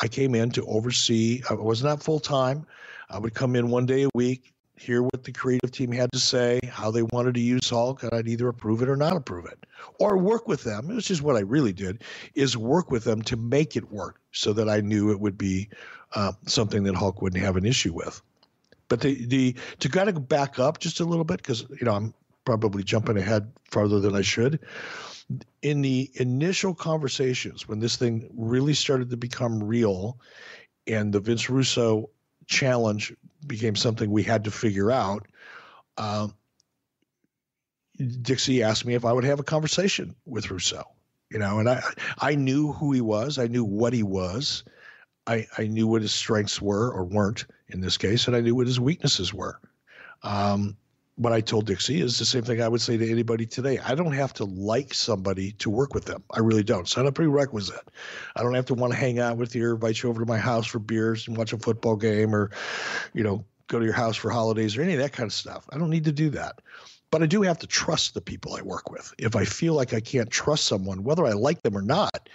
I 0.00 0.08
came 0.08 0.34
in 0.34 0.50
to 0.52 0.64
oversee. 0.66 1.42
I 1.50 1.54
was 1.54 1.82
not 1.82 2.02
full 2.02 2.20
time. 2.20 2.66
I 3.10 3.18
would 3.18 3.34
come 3.34 3.56
in 3.56 3.70
one 3.70 3.86
day 3.86 4.02
a 4.02 4.08
week, 4.14 4.52
hear 4.76 5.02
what 5.02 5.24
the 5.24 5.32
creative 5.32 5.72
team 5.72 5.90
had 5.90 6.12
to 6.12 6.18
say, 6.18 6.60
how 6.70 6.90
they 6.90 7.02
wanted 7.02 7.34
to 7.34 7.40
use 7.40 7.68
Hulk, 7.68 8.02
and 8.02 8.12
I'd 8.12 8.28
either 8.28 8.48
approve 8.48 8.82
it 8.82 8.88
or 8.88 8.96
not 8.96 9.16
approve 9.16 9.46
it, 9.46 9.66
or 9.98 10.16
work 10.16 10.46
with 10.46 10.62
them. 10.62 10.88
Which 10.88 11.10
is 11.10 11.22
what 11.22 11.36
I 11.36 11.40
really 11.40 11.72
did: 11.72 12.02
is 12.34 12.56
work 12.56 12.90
with 12.90 13.04
them 13.04 13.22
to 13.22 13.36
make 13.36 13.76
it 13.76 13.90
work, 13.90 14.20
so 14.32 14.52
that 14.52 14.68
I 14.68 14.80
knew 14.80 15.10
it 15.10 15.20
would 15.20 15.38
be 15.38 15.68
uh, 16.14 16.32
something 16.46 16.84
that 16.84 16.94
Hulk 16.94 17.22
wouldn't 17.22 17.42
have 17.42 17.56
an 17.56 17.66
issue 17.66 17.92
with. 17.92 18.22
But 18.88 19.00
the 19.00 19.26
the 19.26 19.56
to 19.80 19.88
kind 19.88 20.08
of 20.08 20.28
back 20.28 20.58
up 20.58 20.78
just 20.78 21.00
a 21.00 21.04
little 21.04 21.24
bit 21.24 21.38
because 21.38 21.66
you 21.70 21.84
know 21.84 21.92
I'm 21.92 22.14
probably 22.44 22.82
jumping 22.82 23.18
ahead 23.18 23.50
farther 23.64 24.00
than 24.00 24.14
I 24.14 24.22
should. 24.22 24.60
In 25.62 25.82
the 25.82 26.10
initial 26.14 26.74
conversations, 26.74 27.68
when 27.68 27.80
this 27.80 27.96
thing 27.96 28.30
really 28.34 28.74
started 28.74 29.10
to 29.10 29.16
become 29.16 29.62
real, 29.62 30.18
and 30.86 31.12
the 31.12 31.20
Vince 31.20 31.50
Russo 31.50 32.10
challenge 32.46 33.12
became 33.46 33.76
something 33.76 34.10
we 34.10 34.22
had 34.22 34.44
to 34.44 34.50
figure 34.50 34.90
out, 34.90 35.26
um, 35.98 36.34
Dixie 38.22 38.62
asked 38.62 38.86
me 38.86 38.94
if 38.94 39.04
I 39.04 39.12
would 39.12 39.24
have 39.24 39.40
a 39.40 39.44
conversation 39.44 40.14
with 40.24 40.50
Russo. 40.50 40.84
You 41.30 41.38
know, 41.38 41.58
and 41.58 41.68
I 41.68 41.82
I 42.18 42.34
knew 42.34 42.72
who 42.72 42.92
he 42.92 43.02
was, 43.02 43.38
I 43.38 43.48
knew 43.48 43.64
what 43.64 43.92
he 43.92 44.02
was, 44.02 44.64
I 45.26 45.46
I 45.58 45.66
knew 45.66 45.86
what 45.86 46.02
his 46.02 46.14
strengths 46.14 46.62
were 46.62 46.90
or 46.90 47.04
weren't 47.04 47.44
in 47.68 47.80
this 47.80 47.98
case, 47.98 48.26
and 48.26 48.34
I 48.34 48.40
knew 48.40 48.54
what 48.54 48.66
his 48.66 48.80
weaknesses 48.80 49.34
were. 49.34 49.60
Um, 50.22 50.76
what 51.18 51.32
I 51.32 51.40
told 51.40 51.66
Dixie 51.66 52.00
is 52.00 52.16
the 52.16 52.24
same 52.24 52.44
thing 52.44 52.62
I 52.62 52.68
would 52.68 52.80
say 52.80 52.96
to 52.96 53.10
anybody 53.10 53.44
today. 53.44 53.78
I 53.80 53.96
don't 53.96 54.12
have 54.12 54.32
to 54.34 54.44
like 54.44 54.94
somebody 54.94 55.50
to 55.52 55.68
work 55.68 55.92
with 55.92 56.04
them. 56.04 56.22
I 56.30 56.38
really 56.38 56.62
don't. 56.62 56.82
It's 56.82 56.96
not 56.96 57.08
a 57.08 57.12
prerequisite. 57.12 57.88
I 58.36 58.42
don't 58.42 58.54
have 58.54 58.66
to 58.66 58.74
want 58.74 58.92
to 58.92 58.98
hang 58.98 59.18
out 59.18 59.36
with 59.36 59.52
you 59.56 59.66
or 59.66 59.74
invite 59.74 60.00
you 60.00 60.10
over 60.10 60.20
to 60.20 60.26
my 60.26 60.38
house 60.38 60.66
for 60.68 60.78
beers 60.78 61.26
and 61.26 61.36
watch 61.36 61.52
a 61.52 61.58
football 61.58 61.96
game 61.96 62.32
or, 62.32 62.52
you 63.14 63.24
know, 63.24 63.44
go 63.66 63.80
to 63.80 63.84
your 63.84 63.94
house 63.94 64.14
for 64.14 64.30
holidays 64.30 64.76
or 64.76 64.82
any 64.82 64.92
of 64.92 65.00
that 65.00 65.12
kind 65.12 65.26
of 65.26 65.32
stuff. 65.32 65.66
I 65.72 65.78
don't 65.78 65.90
need 65.90 66.04
to 66.04 66.12
do 66.12 66.30
that. 66.30 66.60
But 67.10 67.24
I 67.24 67.26
do 67.26 67.42
have 67.42 67.58
to 67.58 67.66
trust 67.66 68.14
the 68.14 68.20
people 68.20 68.54
I 68.54 68.62
work 68.62 68.88
with. 68.88 69.12
If 69.18 69.34
I 69.34 69.44
feel 69.44 69.74
like 69.74 69.94
I 69.94 70.00
can't 70.00 70.30
trust 70.30 70.66
someone, 70.66 71.02
whether 71.02 71.26
I 71.26 71.32
like 71.32 71.62
them 71.62 71.76
or 71.76 71.82
not, 71.82 72.28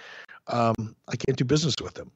um, 0.47 0.93
I 1.07 1.15
can't 1.15 1.37
do 1.37 1.45
business 1.45 1.75
with 1.81 1.93
them. 1.93 2.11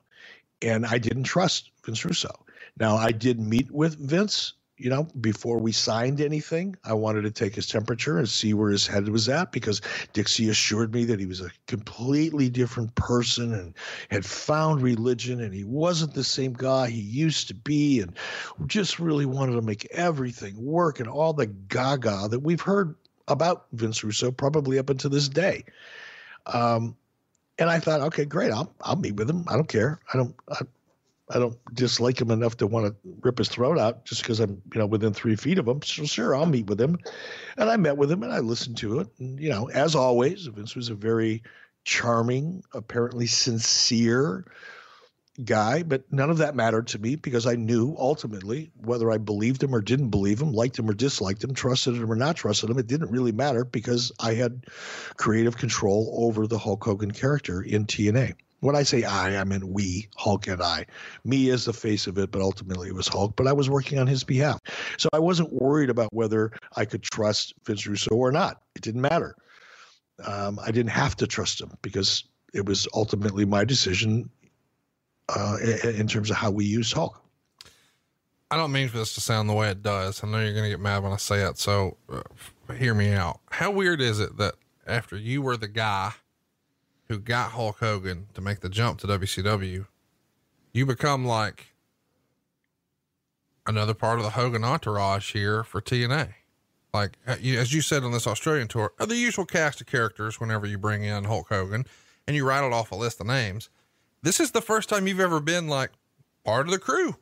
And 0.62 0.86
I 0.86 0.98
didn't 0.98 1.24
trust 1.24 1.72
Vince 1.86 2.04
Russo. 2.04 2.32
Now, 2.78 2.98
I 2.98 3.12
did 3.12 3.40
meet 3.40 3.72
with 3.72 3.98
Vince, 3.98 4.54
you 4.78 4.90
know, 4.90 5.08
before 5.20 5.58
we 5.58 5.72
signed 5.72 6.22
anything. 6.22 6.76
I 6.84 6.94
wanted 6.94 7.24
to 7.24 7.32
take 7.32 7.56
his 7.56 7.68
temperature 7.68 8.18
and 8.18 8.30
see 8.30 8.54
where 8.54 8.70
his 8.70 8.86
head 8.86 9.10
was 9.10 9.28
at 9.28 9.52
because 9.52 9.82
Dixie 10.14 10.50
assured 10.50 10.94
me 10.94 11.04
that 11.06 11.20
he 11.20 11.26
was 11.26 11.42
a 11.42 11.52
completely 11.66 12.50
different 12.50 12.94
person 12.96 13.54
and 13.54 13.74
had 14.10 14.26
found 14.26 14.82
religion 14.82 15.42
and 15.42 15.54
he 15.54 15.64
wasn't 15.64 16.14
the 16.14 16.24
same 16.24 16.54
guy 16.54 16.90
he 16.90 17.02
used 17.02 17.48
to 17.48 17.56
be 17.56 18.02
and 18.02 18.16
just 18.68 19.00
really 19.00 19.26
wanted 19.26 19.54
to 19.54 19.62
make 19.62 19.86
everything 19.92 20.64
work 20.64 21.00
and 21.00 21.10
all 21.10 21.34
the 21.34 21.48
gaga 21.48 22.28
that 22.30 22.40
we've 22.40 22.62
heard 22.62 22.96
about 23.28 23.66
Vince 23.74 24.04
Russo 24.04 24.32
probably 24.32 24.78
up 24.78 24.90
until 24.90 25.10
this 25.10 25.28
day. 25.28 25.66
Um, 26.46 26.96
and 27.60 27.70
I 27.70 27.80
thought, 27.80 28.02
okay, 28.02 28.26
great. 28.26 28.52
I'll 28.52 28.72
I'll 28.82 28.96
meet 28.96 29.16
with 29.16 29.30
him. 29.30 29.44
I 29.48 29.56
don't 29.56 29.68
care. 29.68 30.00
I 30.14 30.18
don't 30.18 30.36
I 31.30 31.40
don't 31.40 31.58
dislike 31.74 32.22
him 32.22 32.32
enough 32.32 32.58
to 32.58 32.68
want 32.68 32.88
to 32.88 32.96
rip 33.22 33.38
his 33.38 33.50
throat 33.50 33.78
out 33.78 34.06
just 34.06 34.22
because 34.22 34.40
I'm 34.40 34.62
you 34.74 34.80
know 34.80 34.86
within 34.86 35.14
three 35.14 35.36
feet 35.36 35.60
of 35.60 35.68
him. 35.68 35.82
So 35.82 36.06
sure, 36.06 36.36
I'll 36.36 36.46
meet 36.46 36.68
with 36.68 36.80
him. 36.80 36.98
And 37.58 37.70
I 37.70 37.78
met 37.78 37.98
with 37.98 38.12
him 38.12 38.24
and 38.24 38.32
I 38.32 38.40
listened 38.40 38.78
to 38.78 39.00
it. 39.00 39.08
And 39.20 39.40
you 39.40 39.50
know, 39.50 39.70
as 39.70 39.96
always, 39.96 40.46
Vince 40.46 40.76
was 40.76 40.90
a 40.90 40.96
very 40.96 41.44
charming, 41.84 42.64
apparently 42.74 43.28
sincere 43.28 44.46
guy, 45.44 45.84
but 45.84 46.12
none 46.12 46.30
of 46.30 46.40
that 46.40 46.56
mattered 46.56 46.88
to 46.88 47.00
me 47.00 47.16
because 47.16 47.46
I 47.46 47.56
knew 47.56 47.96
ultimately 47.98 48.72
whether 48.76 49.12
I 49.12 49.18
believed 49.18 49.62
him 49.62 49.76
or 49.76 49.82
didn't 49.82 50.10
believe 50.10 50.42
him, 50.42 50.52
liked 50.52 50.80
him 50.80 50.90
or 50.90 50.94
disliked 50.94 51.44
him, 51.44 51.54
trusted 51.54 51.96
him 51.96 52.12
or 52.12 52.16
not 52.16 52.36
trusted 52.36 52.70
him. 52.70 52.80
It 52.80 52.88
didn't 52.88 53.12
really 53.12 53.32
matter 53.32 53.64
because 53.64 54.12
I 54.20 54.34
had 54.34 54.66
creative 55.16 55.58
control 55.58 56.14
over 56.18 56.48
the 56.48 56.58
Hulk 56.58 56.84
Hogan 56.84 57.12
character 57.12 57.62
in 57.62 57.86
TNA. 57.86 58.34
When 58.60 58.76
I 58.76 58.84
say 58.84 59.04
I, 59.04 59.40
I 59.40 59.44
mean 59.44 59.72
we, 59.72 60.08
Hulk 60.16 60.48
and 60.48 60.62
I. 60.62 60.86
Me 61.24 61.50
as 61.52 61.66
the 61.66 61.74
face 61.74 62.08
of 62.08 62.18
it, 62.18 62.32
but 62.32 62.42
ultimately 62.42 62.88
it 62.88 62.96
was 62.96 63.08
Hulk, 63.08 63.36
but 63.36 63.48
I 63.48 63.54
was 63.54 63.70
working 63.70 64.00
on 64.00 64.08
his 64.08 64.24
behalf. 64.24 64.60
So 64.98 65.10
I 65.14 65.20
wasn't 65.20 65.54
worried 65.54 65.90
about 65.90 66.12
whether 66.14 66.52
I 66.76 66.86
could 66.86 67.04
trust 67.04 67.54
Vince 67.66 67.86
Russo 67.86 68.16
or 68.16 68.32
not. 68.32 68.62
It 68.76 68.82
didn't 68.82 69.02
matter. 69.02 69.36
Um, 70.26 70.60
I 70.66 70.72
didn't 70.72 70.92
have 70.92 71.16
to 71.18 71.28
trust 71.28 71.62
him 71.62 71.72
because 71.82 72.24
it 72.54 72.66
was 72.66 72.88
ultimately 72.94 73.46
my 73.46 73.64
decision 73.64 74.30
uh, 75.30 75.58
in, 75.62 75.96
in 75.96 76.08
terms 76.08 76.32
of 76.32 76.38
how 76.38 76.50
we 76.50 76.66
use 76.66 76.92
Hulk. 76.92 77.22
I 78.50 78.56
don't 78.56 78.72
mean 78.72 78.88
for 78.88 78.98
this 78.98 79.14
to 79.16 79.22
sound 79.22 79.50
the 79.50 79.54
way 79.54 79.70
it 79.70 79.84
does. 79.84 80.24
I 80.24 80.28
know 80.28 80.40
you're 80.40 80.54
going 80.54 80.64
to 80.64 80.70
get 80.70 80.80
mad 80.80 81.04
when 81.04 81.12
I 81.12 81.18
say 81.18 81.42
it. 81.42 81.58
So 81.58 81.98
uh, 82.10 82.22
hear 82.74 82.94
me 82.94 83.12
out. 83.12 83.42
How 83.52 83.72
weird 83.72 84.00
is 84.00 84.20
it 84.20 84.38
that 84.38 84.56
after 84.86 85.18
you 85.18 85.42
were 85.42 85.58
the 85.58 85.68
guy 85.68 86.14
who 87.10 87.20
got 87.20 87.52
Hulk 87.52 87.80
Hogan 87.80 88.28
to 88.34 88.42
make 88.42 88.60
the 88.60 88.70
jump 88.70 89.00
to 89.00 89.08
WCW, 89.08 89.88
you 90.74 90.86
become 90.86 91.26
like 91.26 91.74
another 93.66 93.94
part 93.94 94.20
of 94.20 94.24
the 94.24 94.32
Hogan 94.32 94.64
entourage 94.64 95.34
here 95.34 95.64
for 95.64 95.82
TNA? 95.82 96.34
Like, 96.94 97.18
uh, 97.28 97.36
as 97.42 97.74
you 97.74 97.82
said 97.82 98.04
on 98.04 98.12
this 98.12 98.28
Australian 98.28 98.68
tour, 98.68 98.94
the 98.98 99.16
usual 99.16 99.46
cast 99.46 99.82
of 99.82 99.88
characters 99.88 100.40
whenever 100.40 100.66
you 100.66 100.78
bring 100.78 101.04
in 101.04 101.26
Hulk 101.26 101.48
Hogan 101.50 101.86
and 102.26 102.36
you 102.36 102.46
rattled 102.46 102.74
off 102.74 102.92
a 102.92 102.96
list 102.96 103.20
of 103.22 103.28
names 103.28 103.70
this 104.24 104.40
is 104.40 104.52
the 104.52 104.62
first 104.62 104.90
time 104.90 105.08
you've 105.08 105.20
ever 105.20 105.40
been 105.40 105.68
like 105.68 105.92
part 106.44 106.66
of 106.66 106.72
the 106.72 106.80
crew. 106.80 107.16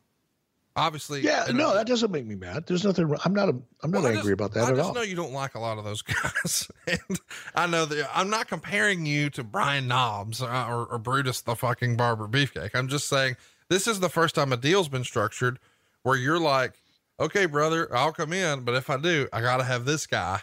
Obviously, 0.78 1.22
yeah. 1.22 1.46
No, 1.54 1.72
that 1.72 1.86
doesn't 1.86 2.10
make 2.10 2.26
me 2.26 2.34
mad. 2.34 2.66
There's 2.66 2.84
nothing. 2.84 3.10
I'm 3.24 3.32
not. 3.32 3.48
A, 3.48 3.56
I'm 3.82 3.90
not 3.90 4.02
well, 4.02 4.06
angry 4.08 4.22
just, 4.22 4.32
about 4.32 4.52
that 4.52 4.60
I 4.60 4.62
at 4.64 4.72
all. 4.74 4.78
I 4.78 4.82
just 4.82 4.94
know 4.94 5.02
you 5.02 5.16
don't 5.16 5.32
like 5.32 5.54
a 5.54 5.58
lot 5.58 5.78
of 5.78 5.84
those 5.84 6.02
guys, 6.02 6.70
and 6.86 7.20
I 7.54 7.66
know 7.66 7.86
that 7.86 8.10
I'm 8.14 8.28
not 8.28 8.46
comparing 8.46 9.06
you 9.06 9.30
to 9.30 9.42
Brian 9.42 9.88
Knobbs 9.88 10.42
uh, 10.42 10.66
or, 10.68 10.84
or 10.84 10.98
Brutus 10.98 11.40
the 11.40 11.56
fucking 11.56 11.96
Barber 11.96 12.28
Beefcake. 12.28 12.74
I'm 12.74 12.88
just 12.88 13.08
saying 13.08 13.36
this 13.70 13.86
is 13.86 14.00
the 14.00 14.10
first 14.10 14.34
time 14.34 14.52
a 14.52 14.58
deal's 14.58 14.88
been 14.88 15.04
structured 15.04 15.58
where 16.02 16.16
you're 16.16 16.38
like, 16.38 16.74
okay, 17.18 17.46
brother, 17.46 17.88
I'll 17.96 18.12
come 18.12 18.34
in, 18.34 18.60
but 18.60 18.74
if 18.74 18.90
I 18.90 18.98
do, 18.98 19.28
I 19.32 19.40
got 19.40 19.56
to 19.56 19.64
have 19.64 19.86
this 19.86 20.06
guy, 20.06 20.42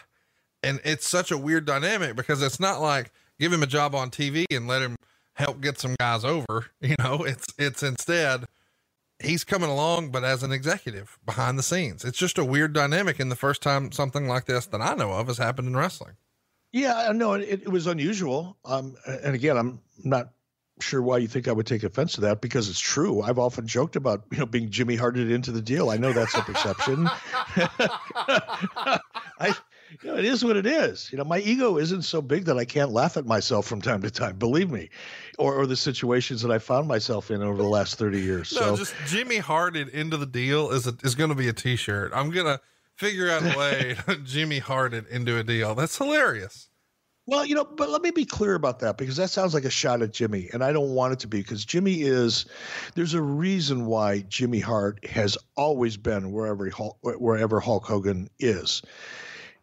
and 0.64 0.80
it's 0.84 1.08
such 1.08 1.30
a 1.30 1.38
weird 1.38 1.64
dynamic 1.64 2.16
because 2.16 2.42
it's 2.42 2.58
not 2.58 2.80
like 2.80 3.12
give 3.38 3.52
him 3.52 3.62
a 3.62 3.68
job 3.68 3.94
on 3.94 4.10
TV 4.10 4.46
and 4.50 4.66
let 4.66 4.82
him 4.82 4.96
help 5.34 5.60
get 5.60 5.78
some 5.78 5.94
guys 6.00 6.24
over. 6.24 6.66
You 6.80 6.96
know, 6.98 7.22
it's 7.22 7.46
it's 7.56 7.84
instead 7.84 8.46
he's 9.22 9.44
coming 9.44 9.70
along, 9.70 10.10
but 10.10 10.24
as 10.24 10.42
an 10.42 10.52
executive 10.52 11.18
behind 11.24 11.58
the 11.58 11.62
scenes. 11.62 12.04
It's 12.04 12.18
just 12.18 12.38
a 12.38 12.44
weird 12.44 12.72
dynamic. 12.72 13.20
In 13.20 13.28
the 13.28 13.36
first 13.36 13.62
time 13.62 13.92
something 13.92 14.26
like 14.26 14.46
this 14.46 14.66
that 14.66 14.80
I 14.80 14.94
know 14.94 15.12
of 15.12 15.28
has 15.28 15.38
happened 15.38 15.68
in 15.68 15.76
wrestling. 15.76 16.14
Yeah, 16.72 17.12
no, 17.14 17.34
it, 17.34 17.62
it 17.62 17.68
was 17.68 17.86
unusual. 17.86 18.56
Um, 18.64 18.96
and 19.06 19.34
again, 19.34 19.56
I'm 19.56 19.80
not 20.02 20.30
sure 20.80 21.00
why 21.00 21.18
you 21.18 21.28
think 21.28 21.46
I 21.46 21.52
would 21.52 21.66
take 21.66 21.84
offense 21.84 22.14
to 22.14 22.22
that 22.22 22.40
because 22.40 22.68
it's 22.68 22.80
true. 22.80 23.22
I've 23.22 23.38
often 23.38 23.66
joked 23.66 23.94
about 23.96 24.24
you 24.32 24.38
know 24.38 24.46
being 24.46 24.70
Jimmy 24.70 24.96
Harted 24.96 25.30
into 25.30 25.52
the 25.52 25.62
deal. 25.62 25.90
I 25.90 25.96
know 25.96 26.12
that's 26.12 26.34
a 26.34 26.42
perception. 26.42 27.08
I 29.38 29.54
you 30.02 30.10
know, 30.10 30.16
it 30.16 30.24
is 30.24 30.44
what 30.44 30.56
it 30.56 30.66
is. 30.66 31.10
You 31.12 31.18
know, 31.18 31.24
my 31.24 31.38
ego 31.38 31.78
isn't 31.78 32.02
so 32.02 32.20
big 32.20 32.44
that 32.46 32.58
I 32.58 32.64
can't 32.64 32.90
laugh 32.90 33.16
at 33.16 33.26
myself 33.26 33.66
from 33.66 33.80
time 33.80 34.02
to 34.02 34.10
time. 34.10 34.36
Believe 34.36 34.70
me, 34.70 34.90
or, 35.38 35.54
or 35.54 35.66
the 35.66 35.76
situations 35.76 36.42
that 36.42 36.50
I 36.50 36.58
found 36.58 36.88
myself 36.88 37.30
in 37.30 37.42
over 37.42 37.56
the 37.56 37.68
last 37.68 37.96
thirty 37.96 38.20
years. 38.20 38.52
No, 38.52 38.60
so 38.60 38.76
just 38.76 38.94
Jimmy 39.06 39.38
Harted 39.38 39.88
into 39.88 40.16
the 40.16 40.26
deal 40.26 40.70
is 40.70 40.86
a, 40.86 40.96
is 41.02 41.14
going 41.14 41.30
to 41.30 41.36
be 41.36 41.48
a 41.48 41.52
T-shirt. 41.52 42.12
I'm 42.14 42.30
gonna 42.30 42.60
figure 42.96 43.30
out 43.30 43.42
a 43.42 43.58
way 43.58 43.96
to 44.08 44.16
Jimmy 44.16 44.58
Harted 44.58 45.06
into 45.08 45.38
a 45.38 45.44
deal. 45.44 45.74
That's 45.74 45.96
hilarious. 45.96 46.68
Well, 47.26 47.46
you 47.46 47.54
know, 47.54 47.64
but 47.64 47.88
let 47.88 48.02
me 48.02 48.10
be 48.10 48.26
clear 48.26 48.54
about 48.54 48.80
that 48.80 48.98
because 48.98 49.16
that 49.16 49.30
sounds 49.30 49.54
like 49.54 49.64
a 49.64 49.70
shot 49.70 50.02
at 50.02 50.12
Jimmy, 50.12 50.50
and 50.52 50.62
I 50.62 50.72
don't 50.72 50.90
want 50.90 51.14
it 51.14 51.20
to 51.20 51.26
be 51.26 51.38
because 51.38 51.64
Jimmy 51.64 52.02
is. 52.02 52.44
There's 52.94 53.14
a 53.14 53.22
reason 53.22 53.86
why 53.86 54.20
Jimmy 54.28 54.60
Hart 54.60 55.02
has 55.06 55.38
always 55.56 55.96
been 55.96 56.32
wherever 56.32 56.68
Hulk, 56.68 56.98
wherever 57.02 57.60
Hulk 57.60 57.86
Hogan 57.86 58.28
is. 58.38 58.82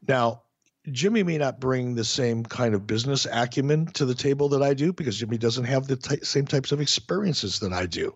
Now, 0.08 0.44
Jimmy 0.90 1.22
may 1.22 1.38
not 1.38 1.60
bring 1.60 1.94
the 1.94 2.04
same 2.04 2.44
kind 2.44 2.74
of 2.74 2.88
business 2.88 3.28
acumen 3.32 3.86
to 3.94 4.04
the 4.04 4.16
table 4.16 4.50
that 4.50 4.64
I 4.64 4.74
do 4.74 4.92
because 4.92 5.18
Jimmy 5.18 5.38
doesn't 5.38 5.66
have 5.66 5.86
the 5.86 6.20
same 6.24 6.48
types 6.48 6.72
of 6.72 6.82
experiences 6.82 7.60
that 7.60 7.72
I 7.72 7.86
do. 7.86 8.16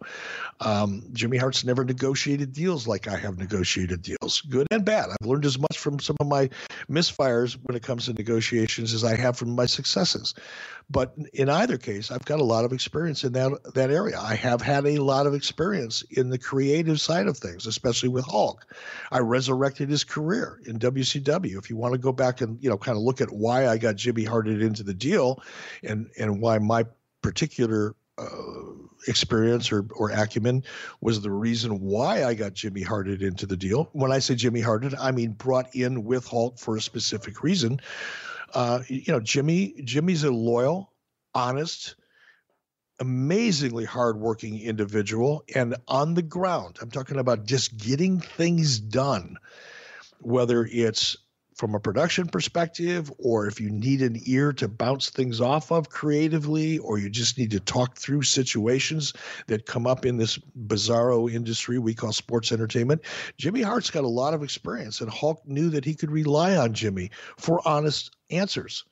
Um, 0.61 1.03
Jimmy 1.13 1.37
Hart's 1.37 1.63
never 1.63 1.85
negotiated 1.85 2.53
deals 2.53 2.87
like 2.87 3.07
I 3.07 3.17
have 3.17 3.37
negotiated 3.37 4.01
deals, 4.01 4.41
good 4.41 4.65
and 4.71 4.83
bad. 4.83 5.09
I've 5.09 5.27
learned 5.27 5.45
as 5.45 5.59
much 5.59 5.77
from 5.77 5.99
some 5.99 6.15
of 6.19 6.25
my 6.25 6.49
misfires 6.89 7.55
when 7.61 7.77
it 7.77 7.83
comes 7.83 8.05
to 8.05 8.13
negotiations 8.13 8.95
as 8.95 9.03
I 9.03 9.15
have 9.15 9.37
from 9.37 9.51
my 9.51 9.67
successes. 9.67 10.33
But 10.89 11.15
in 11.33 11.49
either 11.49 11.77
case, 11.77 12.11
I've 12.11 12.25
got 12.25 12.39
a 12.39 12.43
lot 12.43 12.63
of 12.63 12.71
experience 12.71 13.23
in 13.23 13.33
that 13.33 13.73
that 13.73 13.89
area. 13.89 14.19
I 14.19 14.35
have 14.35 14.61
had 14.61 14.85
a 14.85 14.99
lot 14.99 15.25
of 15.25 15.33
experience 15.33 16.03
in 16.11 16.29
the 16.29 16.37
creative 16.37 17.01
side 17.01 17.27
of 17.27 17.37
things, 17.37 17.65
especially 17.65 18.09
with 18.09 18.25
Hulk. 18.25 18.65
I 19.11 19.19
resurrected 19.19 19.89
his 19.89 20.03
career 20.03 20.59
in 20.65 20.77
WCW. 20.77 21.57
If 21.57 21.69
you 21.69 21.75
want 21.75 21.93
to 21.93 21.97
go 21.97 22.11
back 22.11 22.41
and 22.41 22.61
you 22.63 22.69
know 22.69 22.77
kind 22.77 22.97
of 22.97 23.03
look 23.03 23.19
at 23.19 23.31
why 23.31 23.67
I 23.67 23.77
got 23.77 23.95
Jimmy 23.95 24.23
Harted 24.23 24.61
into 24.61 24.83
the 24.83 24.93
deal, 24.93 25.41
and 25.83 26.09
and 26.19 26.39
why 26.39 26.59
my 26.59 26.85
particular 27.23 27.95
uh, 28.19 28.27
experience 29.07 29.71
or, 29.71 29.87
or 29.95 30.11
acumen 30.11 30.63
was 31.01 31.21
the 31.21 31.31
reason 31.31 31.81
why 31.81 32.23
I 32.23 32.35
got 32.35 32.53
Jimmy 32.53 32.83
Harted 32.83 33.23
into 33.23 33.47
the 33.47 33.57
deal. 33.57 33.89
When 33.93 34.11
I 34.11 34.19
say 34.19 34.35
Jimmy 34.35 34.61
Harted, 34.61 34.93
I 34.95 35.11
mean 35.11 35.31
brought 35.31 35.73
in 35.75 36.03
with 36.03 36.27
Hulk 36.27 36.59
for 36.59 36.77
a 36.77 36.81
specific 36.81 37.41
reason 37.41 37.81
uh, 38.55 38.81
you 38.87 39.11
know, 39.11 39.19
Jimmy 39.19 39.75
Jimmy's 39.83 40.23
a 40.23 40.31
loyal, 40.31 40.91
honest, 41.33 41.95
amazingly 42.99 43.85
hardworking 43.85 44.59
individual, 44.59 45.43
and 45.53 45.75
on 45.87 46.13
the 46.13 46.21
ground, 46.21 46.77
I'm 46.81 46.89
talking 46.89 47.17
about 47.17 47.45
just 47.45 47.77
getting 47.77 48.19
things 48.19 48.79
done, 48.79 49.37
whether 50.19 50.67
it's 50.71 51.17
from 51.55 51.73
a 51.73 51.79
production 51.79 52.27
perspective, 52.27 53.11
or 53.17 53.47
if 53.47 53.61
you 53.61 53.69
need 53.69 54.01
an 54.01 54.19
ear 54.25 54.51
to 54.53 54.67
bounce 54.67 55.09
things 55.09 55.39
off 55.39 55.71
of 55.71 55.89
creatively, 55.89 56.77
or 56.79 56.99
you 56.99 57.09
just 57.09 57.37
need 57.37 57.51
to 57.51 57.59
talk 57.61 57.97
through 57.97 58.21
situations 58.21 59.13
that 59.47 59.65
come 59.65 59.87
up 59.87 60.05
in 60.05 60.17
this 60.17 60.37
bizarro 60.67 61.31
industry 61.31 61.79
we 61.79 61.93
call 61.93 62.11
sports 62.11 62.51
entertainment. 62.51 63.01
Jimmy 63.37 63.61
Hart's 63.61 63.89
got 63.89 64.03
a 64.03 64.07
lot 64.07 64.33
of 64.33 64.43
experience, 64.43 64.99
and 64.99 65.09
Hulk 65.09 65.41
knew 65.45 65.69
that 65.69 65.85
he 65.85 65.95
could 65.95 66.11
rely 66.11 66.57
on 66.57 66.73
Jimmy 66.73 67.09
for 67.37 67.65
honest 67.65 68.15
answers. 68.29 68.83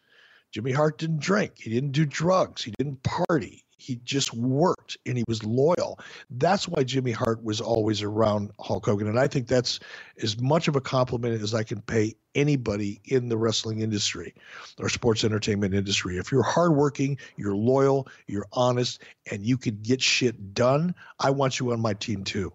Jimmy 0.51 0.71
Hart 0.71 0.97
didn't 0.97 1.19
drink, 1.19 1.53
he 1.57 1.69
didn't 1.69 1.91
do 1.91 2.05
drugs, 2.05 2.63
he 2.63 2.73
didn't 2.77 3.03
party 3.03 3.65
he 3.83 3.99
just 4.05 4.33
worked 4.33 4.97
and 5.05 5.17
he 5.17 5.25
was 5.27 5.43
loyal. 5.43 5.99
That's 6.29 6.69
why 6.69 6.83
Jimmy 6.83 7.11
Hart 7.11 7.43
was 7.43 7.59
always 7.59 8.01
around 8.01 8.51
Hulk 8.57 8.85
Hogan. 8.85 9.07
And 9.09 9.19
I 9.19 9.27
think 9.27 9.47
that's 9.47 9.81
as 10.21 10.39
much 10.39 10.69
of 10.69 10.77
a 10.77 10.81
compliment 10.81 11.41
as 11.41 11.53
I 11.53 11.63
can 11.63 11.81
pay 11.81 12.15
anybody 12.33 13.01
in 13.03 13.27
the 13.27 13.37
wrestling 13.37 13.81
industry 13.81 14.33
or 14.79 14.87
sports 14.87 15.25
entertainment 15.25 15.73
industry. 15.73 16.17
If 16.17 16.31
you're 16.31 16.43
hardworking, 16.43 17.17
you're 17.35 17.55
loyal, 17.55 18.07
you're 18.25 18.47
honest, 18.53 19.01
and 19.29 19.45
you 19.45 19.57
can 19.57 19.79
get 19.81 20.01
shit 20.01 20.53
done, 20.53 20.95
I 21.19 21.31
want 21.31 21.59
you 21.59 21.73
on 21.73 21.81
my 21.81 21.93
team 21.93 22.23
too. 22.23 22.53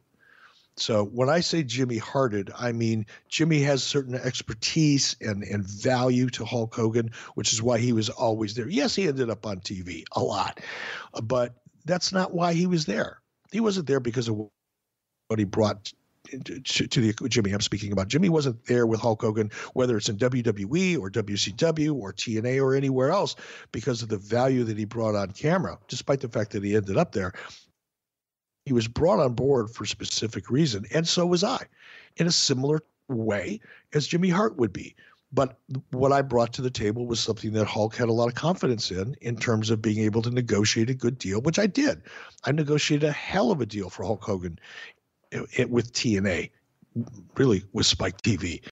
So 0.79 1.05
when 1.05 1.29
I 1.29 1.41
say 1.41 1.63
Jimmy 1.63 1.99
hearted, 1.99 2.51
I 2.57 2.73
mean 2.73 3.07
Jimmy 3.29 3.61
has 3.63 3.83
certain 3.83 4.15
expertise 4.15 5.17
and, 5.21 5.43
and 5.43 5.65
value 5.65 6.29
to 6.31 6.45
Hulk 6.45 6.75
Hogan, 6.75 7.11
which 7.35 7.53
is 7.53 7.63
why 7.63 7.79
he 7.79 7.93
was 7.93 8.09
always 8.09 8.55
there. 8.55 8.69
Yes, 8.69 8.95
he 8.95 9.09
ended 9.09 9.31
up 9.31 9.45
on 9.45 9.61
TV 9.61 10.05
a 10.13 10.21
lot, 10.21 10.61
but 11.23 11.55
that's 11.85 12.13
not 12.13 12.33
why 12.33 12.55
he 12.55 12.67
was 12.67 12.87
there. 12.87 13.21
He 13.51 13.61
wasn't 13.61 13.87
there 13.87 14.01
because 14.01 14.29
of 14.29 14.37
what 14.37 15.39
he 15.39 15.45
brought 15.45 15.93
to, 16.45 16.61
to, 16.61 17.01
the 17.01 17.29
Jimmy 17.29 17.53
I'm 17.53 17.61
speaking 17.61 17.93
about. 17.93 18.09
Jimmy 18.09 18.29
wasn't 18.29 18.65
there 18.67 18.87
with 18.87 19.01
Hulk 19.01 19.23
Hogan, 19.23 19.51
whether 19.73 19.97
it's 19.97 20.09
in 20.09 20.19
WWE 20.19 20.99
or 20.99 21.11
WCW 21.11 21.95
or 21.95 22.13
TNA 22.13 22.63
or 22.63 22.75
anywhere 22.75 23.11
else, 23.11 23.37
because 23.73 24.03
of 24.03 24.09
the 24.09 24.19
value 24.19 24.65
that 24.65 24.77
he 24.77 24.85
brought 24.85 25.15
on 25.15 25.31
camera, 25.31 25.79
despite 25.89 26.21
the 26.21 26.29
fact 26.29 26.53
that 26.53 26.63
he 26.63 26.77
ended 26.77 26.97
up 26.97 27.13
there. 27.13 27.33
He 28.69 28.75
was 28.75 28.87
brought 28.87 29.19
on 29.19 29.33
board 29.33 29.71
for 29.71 29.85
a 29.85 29.87
specific 29.87 30.51
reason, 30.51 30.85
and 30.93 31.09
so 31.09 31.25
was 31.25 31.43
I, 31.43 31.65
in 32.19 32.27
a 32.27 32.31
similar 32.31 32.83
way 33.09 33.61
as 33.95 34.07
Jimmy 34.07 34.29
Hart 34.29 34.59
would 34.59 34.75
be. 34.75 34.95
But 35.33 35.59
what 35.91 36.13
I 36.13 36.21
brought 36.21 36.53
to 36.53 36.63
the 36.63 36.71
table 36.71 37.07
was 37.07 37.19
something 37.19 37.55
that 37.55 37.67
Hulk 37.67 37.97
had 37.97 38.11
a 38.11 38.13
lot 38.13 38.29
of 38.29 38.35
confidence 38.35 38.91
in, 38.91 39.17
in 39.23 39.39
terms 39.39 39.71
of 39.71 39.81
being 39.81 40.01
able 40.01 40.21
to 40.21 40.31
negotiate 40.31 40.91
a 40.91 40.95
good 40.95 41.17
deal, 41.17 41.41
which 41.41 41.59
I 41.59 41.67
did. 41.67 42.03
I 42.45 42.53
negotiated 42.53 43.09
a 43.09 43.13
hell 43.13 43.51
of 43.51 43.63
a 43.63 43.67
deal 43.67 43.89
for 43.89 44.05
Hulk 44.05 44.23
Hogan 44.23 44.59
it, 45.31 45.47
it, 45.57 45.71
with 45.71 45.95
TNA, 45.95 46.51
really 47.37 47.65
with 47.73 47.87
Spike 47.87 48.21
TV. 48.21 48.63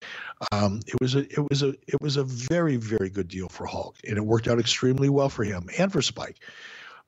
Um, 0.53 0.81
it 0.87 1.01
was 1.01 1.15
a 1.15 1.21
it 1.21 1.49
was 1.49 1.63
a 1.63 1.69
it 1.89 2.03
was 2.03 2.19
a 2.19 2.25
very 2.25 2.77
very 2.77 3.09
good 3.09 3.29
deal 3.29 3.49
for 3.49 3.65
Hulk, 3.65 3.97
and 4.07 4.19
it 4.19 4.27
worked 4.27 4.47
out 4.47 4.61
extremely 4.61 5.09
well 5.09 5.31
for 5.31 5.45
him 5.45 5.71
and 5.79 5.91
for 5.91 6.03
Spike. 6.03 6.37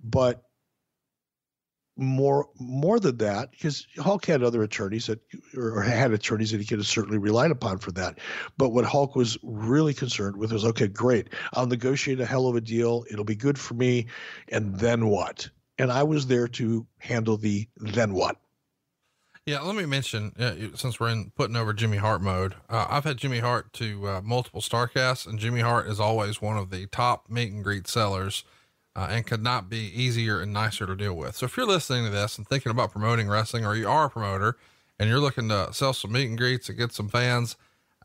But 0.02 0.47
more 1.98 2.48
more 2.60 3.00
than 3.00 3.18
that 3.18 3.50
because 3.50 3.86
Hulk 3.98 4.24
had 4.24 4.42
other 4.42 4.62
attorneys 4.62 5.06
that 5.06 5.20
or 5.56 5.82
had 5.82 6.12
attorneys 6.12 6.52
that 6.52 6.60
he 6.60 6.66
could 6.66 6.78
have 6.78 6.86
certainly 6.86 7.18
relied 7.18 7.50
upon 7.50 7.78
for 7.78 7.90
that. 7.92 8.18
But 8.56 8.70
what 8.70 8.84
Hulk 8.84 9.16
was 9.16 9.36
really 9.42 9.92
concerned 9.92 10.36
with 10.36 10.52
was 10.52 10.64
okay, 10.64 10.86
great, 10.86 11.34
I'll 11.54 11.66
negotiate 11.66 12.20
a 12.20 12.26
hell 12.26 12.46
of 12.46 12.54
a 12.54 12.60
deal. 12.60 13.04
It'll 13.10 13.24
be 13.24 13.34
good 13.34 13.58
for 13.58 13.74
me, 13.74 14.06
and 14.50 14.78
then 14.78 15.08
what? 15.08 15.50
And 15.78 15.90
I 15.92 16.04
was 16.04 16.26
there 16.26 16.48
to 16.48 16.86
handle 16.98 17.36
the 17.36 17.68
then 17.76 18.14
what. 18.14 18.36
Yeah, 19.44 19.60
let 19.60 19.76
me 19.76 19.86
mention 19.86 20.34
uh, 20.38 20.76
since 20.76 21.00
we're 21.00 21.08
in 21.08 21.32
putting 21.34 21.56
over 21.56 21.72
Jimmy 21.72 21.96
Hart 21.96 22.20
mode, 22.20 22.54
uh, 22.68 22.86
I've 22.88 23.04
had 23.04 23.16
Jimmy 23.16 23.38
Hart 23.38 23.72
to 23.74 24.06
uh, 24.06 24.20
multiple 24.22 24.60
Starcasts, 24.60 25.26
and 25.26 25.38
Jimmy 25.38 25.60
Hart 25.60 25.88
is 25.88 25.98
always 25.98 26.42
one 26.42 26.58
of 26.58 26.70
the 26.70 26.86
top 26.86 27.30
meet 27.30 27.50
and 27.50 27.64
greet 27.64 27.88
sellers 27.88 28.44
uh, 28.98 29.06
and 29.10 29.24
could 29.24 29.44
not 29.44 29.70
be 29.70 29.92
easier 29.94 30.40
and 30.40 30.52
nicer 30.52 30.84
to 30.84 30.96
deal 30.96 31.14
with. 31.14 31.36
So 31.36 31.46
if 31.46 31.56
you're 31.56 31.66
listening 31.66 32.04
to 32.06 32.10
this 32.10 32.36
and 32.36 32.44
thinking 32.48 32.70
about 32.70 32.90
promoting 32.90 33.28
wrestling, 33.28 33.64
or 33.64 33.76
you 33.76 33.88
are 33.88 34.06
a 34.06 34.10
promoter 34.10 34.56
and 34.98 35.08
you're 35.08 35.20
looking 35.20 35.48
to 35.50 35.72
sell 35.72 35.92
some 35.92 36.10
meet 36.10 36.28
and 36.28 36.36
greets 36.36 36.68
and 36.68 36.76
get 36.76 36.92
some 36.92 37.08
fans, 37.08 37.54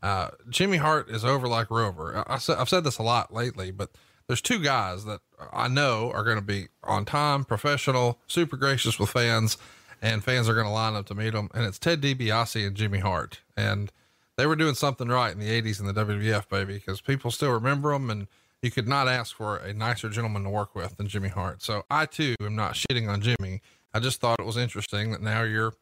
uh, 0.04 0.28
Jimmy 0.48 0.76
Hart 0.76 1.10
is 1.10 1.24
over 1.24 1.48
like 1.48 1.68
Rover. 1.68 2.22
I, 2.28 2.34
I've 2.34 2.68
said 2.68 2.84
this 2.84 2.98
a 2.98 3.02
lot 3.02 3.34
lately, 3.34 3.72
but 3.72 3.90
there's 4.28 4.40
two 4.40 4.60
guys 4.60 5.04
that 5.04 5.20
I 5.52 5.66
know 5.66 6.12
are 6.12 6.22
going 6.22 6.38
to 6.38 6.44
be 6.44 6.68
on 6.84 7.04
time, 7.04 7.44
professional, 7.44 8.20
super 8.28 8.56
gracious 8.56 8.96
with 8.96 9.10
fans, 9.10 9.58
and 10.00 10.22
fans 10.22 10.48
are 10.48 10.54
going 10.54 10.66
to 10.66 10.72
line 10.72 10.94
up 10.94 11.06
to 11.06 11.14
meet 11.16 11.32
them. 11.32 11.48
And 11.54 11.64
it's 11.64 11.80
Ted 11.80 12.02
DiBiase 12.02 12.68
and 12.68 12.76
Jimmy 12.76 13.00
Hart. 13.00 13.40
And 13.56 13.90
they 14.36 14.46
were 14.46 14.54
doing 14.54 14.74
something 14.74 15.08
right 15.08 15.32
in 15.32 15.40
the 15.40 15.60
80s 15.60 15.80
in 15.80 15.86
the 15.86 15.92
WWF, 15.92 16.48
baby, 16.48 16.74
because 16.74 17.00
people 17.00 17.32
still 17.32 17.50
remember 17.50 17.90
them 17.90 18.10
and 18.10 18.28
you 18.64 18.70
could 18.70 18.88
not 18.88 19.08
ask 19.08 19.36
for 19.36 19.58
a 19.58 19.74
nicer 19.74 20.08
gentleman 20.08 20.42
to 20.42 20.48
work 20.48 20.74
with 20.74 20.96
than 20.96 21.06
Jimmy 21.06 21.28
Hart. 21.28 21.62
So 21.62 21.84
I 21.90 22.06
too 22.06 22.34
am 22.40 22.56
not 22.56 22.72
shitting 22.72 23.08
on 23.10 23.20
Jimmy. 23.20 23.60
I 23.92 24.00
just 24.00 24.22
thought 24.22 24.40
it 24.40 24.46
was 24.46 24.56
interesting 24.56 25.10
that 25.12 25.20
now 25.20 25.42
you're 25.42 25.74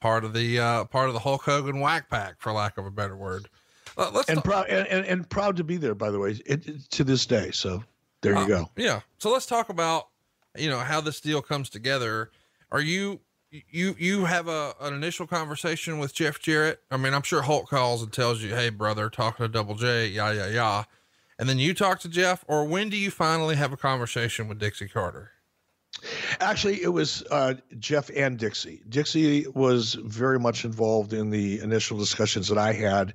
part 0.00 0.24
of 0.24 0.32
the 0.32 0.58
uh, 0.58 0.84
part 0.84 1.08
of 1.08 1.12
the 1.12 1.20
Hulk 1.20 1.42
Hogan 1.42 1.78
whack 1.78 2.08
pack, 2.08 2.36
for 2.38 2.52
lack 2.52 2.78
of 2.78 2.86
a 2.86 2.90
better 2.90 3.16
word. 3.16 3.50
Uh, 3.98 4.10
let's 4.14 4.30
and 4.30 4.42
proud 4.42 4.66
and, 4.68 4.86
and, 4.88 5.04
and, 5.04 5.28
proud 5.28 5.56
to 5.56 5.64
be 5.64 5.76
there, 5.76 5.94
by 5.94 6.10
the 6.10 6.18
way, 6.18 6.30
it, 6.46 6.66
it, 6.66 6.90
to 6.90 7.04
this 7.04 7.26
day. 7.26 7.50
So 7.50 7.84
there 8.22 8.32
you 8.32 8.38
uh, 8.38 8.46
go. 8.46 8.70
Yeah. 8.76 9.00
So 9.18 9.30
let's 9.30 9.46
talk 9.46 9.68
about 9.68 10.08
you 10.56 10.70
know 10.70 10.78
how 10.78 11.02
this 11.02 11.20
deal 11.20 11.42
comes 11.42 11.68
together. 11.68 12.30
Are 12.72 12.80
you 12.80 13.20
you 13.50 13.94
you 13.98 14.24
have 14.24 14.48
a 14.48 14.74
an 14.80 14.94
initial 14.94 15.26
conversation 15.26 15.98
with 15.98 16.14
Jeff 16.14 16.40
Jarrett? 16.40 16.80
I 16.90 16.96
mean, 16.96 17.12
I'm 17.12 17.22
sure 17.22 17.42
Hulk 17.42 17.68
calls 17.68 18.02
and 18.02 18.10
tells 18.10 18.42
you, 18.42 18.54
"Hey, 18.54 18.70
brother, 18.70 19.10
talking 19.10 19.44
to 19.44 19.48
Double 19.48 19.74
J, 19.74 20.08
yeah, 20.08 20.32
yeah, 20.32 20.48
yeah." 20.48 20.84
And 21.38 21.48
then 21.48 21.58
you 21.58 21.74
talk 21.74 22.00
to 22.00 22.08
Jeff, 22.08 22.44
or 22.48 22.64
when 22.64 22.88
do 22.88 22.96
you 22.96 23.10
finally 23.10 23.56
have 23.56 23.72
a 23.72 23.76
conversation 23.76 24.48
with 24.48 24.58
Dixie 24.58 24.88
Carter? 24.88 25.32
Actually, 26.40 26.82
it 26.82 26.88
was 26.88 27.22
uh, 27.30 27.54
Jeff 27.78 28.10
and 28.14 28.38
Dixie. 28.38 28.82
Dixie 28.88 29.46
was 29.48 29.94
very 29.94 30.38
much 30.38 30.64
involved 30.64 31.12
in 31.12 31.30
the 31.30 31.60
initial 31.60 31.96
discussions 31.96 32.48
that 32.48 32.58
I 32.58 32.72
had. 32.72 33.14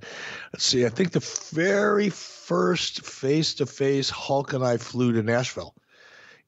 Let's 0.52 0.66
see, 0.66 0.86
I 0.86 0.90
think 0.90 1.12
the 1.12 1.20
very 1.54 2.10
first 2.10 3.06
face 3.06 3.54
to 3.56 3.66
face 3.66 4.10
Hulk 4.10 4.54
and 4.54 4.64
I 4.64 4.78
flew 4.78 5.14
to 5.14 5.24
Nashville, 5.24 5.76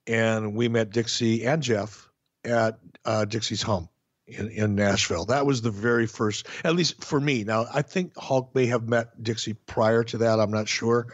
and 0.08 0.56
we 0.56 0.68
met 0.68 0.90
Dixie 0.90 1.46
and 1.46 1.62
Jeff 1.62 2.10
at 2.44 2.80
uh, 3.06 3.26
Dixie's 3.26 3.62
home 3.62 3.90
in, 4.26 4.50
in 4.50 4.76
Nashville. 4.76 5.26
That 5.26 5.46
was 5.46 5.62
the 5.62 5.72
very 5.72 6.08
first, 6.08 6.48
at 6.64 6.76
least 6.76 7.04
for 7.04 7.20
me. 7.20 7.44
Now, 7.44 7.68
I 7.72 7.84
think 7.84 8.18
Hulk 8.18 8.56
may 8.56 8.66
have 8.68 8.88
met 8.88 9.22
Dixie 9.22 9.54
prior 9.54 10.04
to 10.06 10.18
that. 10.20 10.40
I'm 10.40 10.52
not 10.52 10.68
sure. 10.68 11.08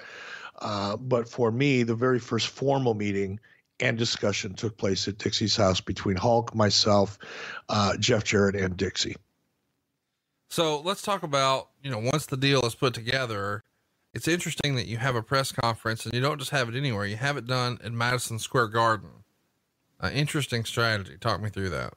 Uh, 0.60 0.98
but 0.98 1.28
for 1.28 1.52
me, 1.52 1.84
the 1.84 1.96
very 1.96 2.20
first 2.20 2.48
formal 2.48 2.94
meeting 2.94 3.40
and 3.80 3.98
discussion 3.98 4.54
took 4.54 4.78
place 4.78 5.08
at 5.08 5.18
Dixie's 5.18 5.56
house 5.56 5.80
between 5.80 6.18
Hulk, 6.18 6.54
myself, 6.54 7.18
uh, 7.70 7.96
Jeff 7.98 8.24
Jarrett, 8.26 8.56
and 8.56 8.76
Dixie. 8.76 9.16
So 10.50 10.82
let's 10.82 11.02
talk 11.02 11.24
about, 11.24 11.70
you 11.82 11.90
know, 11.90 12.00
once 12.00 12.26
the 12.26 12.36
deal 12.36 12.66
is 12.66 12.76
put 12.76 12.94
together, 12.94 13.64
it's 14.14 14.28
interesting 14.28 14.76
that 14.76 14.88
you 14.88 14.98
have 14.98 15.16
a 15.16 15.22
press 15.22 15.52
conference 15.52 16.06
and 16.06 16.14
you 16.14 16.20
don't 16.20 16.40
just 16.40 16.52
have 16.52 16.68
it 16.68 16.76
anywhere. 16.76 17.06
You 17.06 17.16
have 17.16 17.38
it 17.38 17.46
done 17.46 17.78
in 17.84 17.98
Madison 17.98 18.40
Square 18.40 18.70
Garden. 18.70 19.10
Uh, 20.02 20.10
interesting 20.14 20.66
strategy. 20.66 21.18
Talk 21.20 21.42
me 21.42 21.50
through 21.50 21.70
that. 21.70 21.94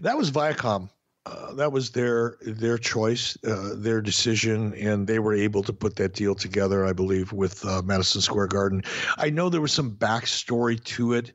That 0.00 0.16
was 0.16 0.30
Viacom 0.30 0.88
uh, 1.28 1.52
that 1.54 1.72
was 1.72 1.90
their 1.90 2.36
their 2.40 2.78
choice, 2.78 3.36
uh, 3.44 3.72
their 3.74 4.00
decision, 4.00 4.72
and 4.74 5.06
they 5.06 5.18
were 5.18 5.34
able 5.34 5.62
to 5.62 5.72
put 5.72 5.96
that 5.96 6.14
deal 6.14 6.34
together. 6.34 6.86
I 6.86 6.92
believe 6.92 7.32
with 7.32 7.64
uh, 7.64 7.82
Madison 7.82 8.20
Square 8.20 8.48
Garden. 8.48 8.82
I 9.18 9.28
know 9.28 9.48
there 9.48 9.60
was 9.60 9.72
some 9.72 9.90
backstory 9.90 10.82
to 10.84 11.12
it. 11.12 11.32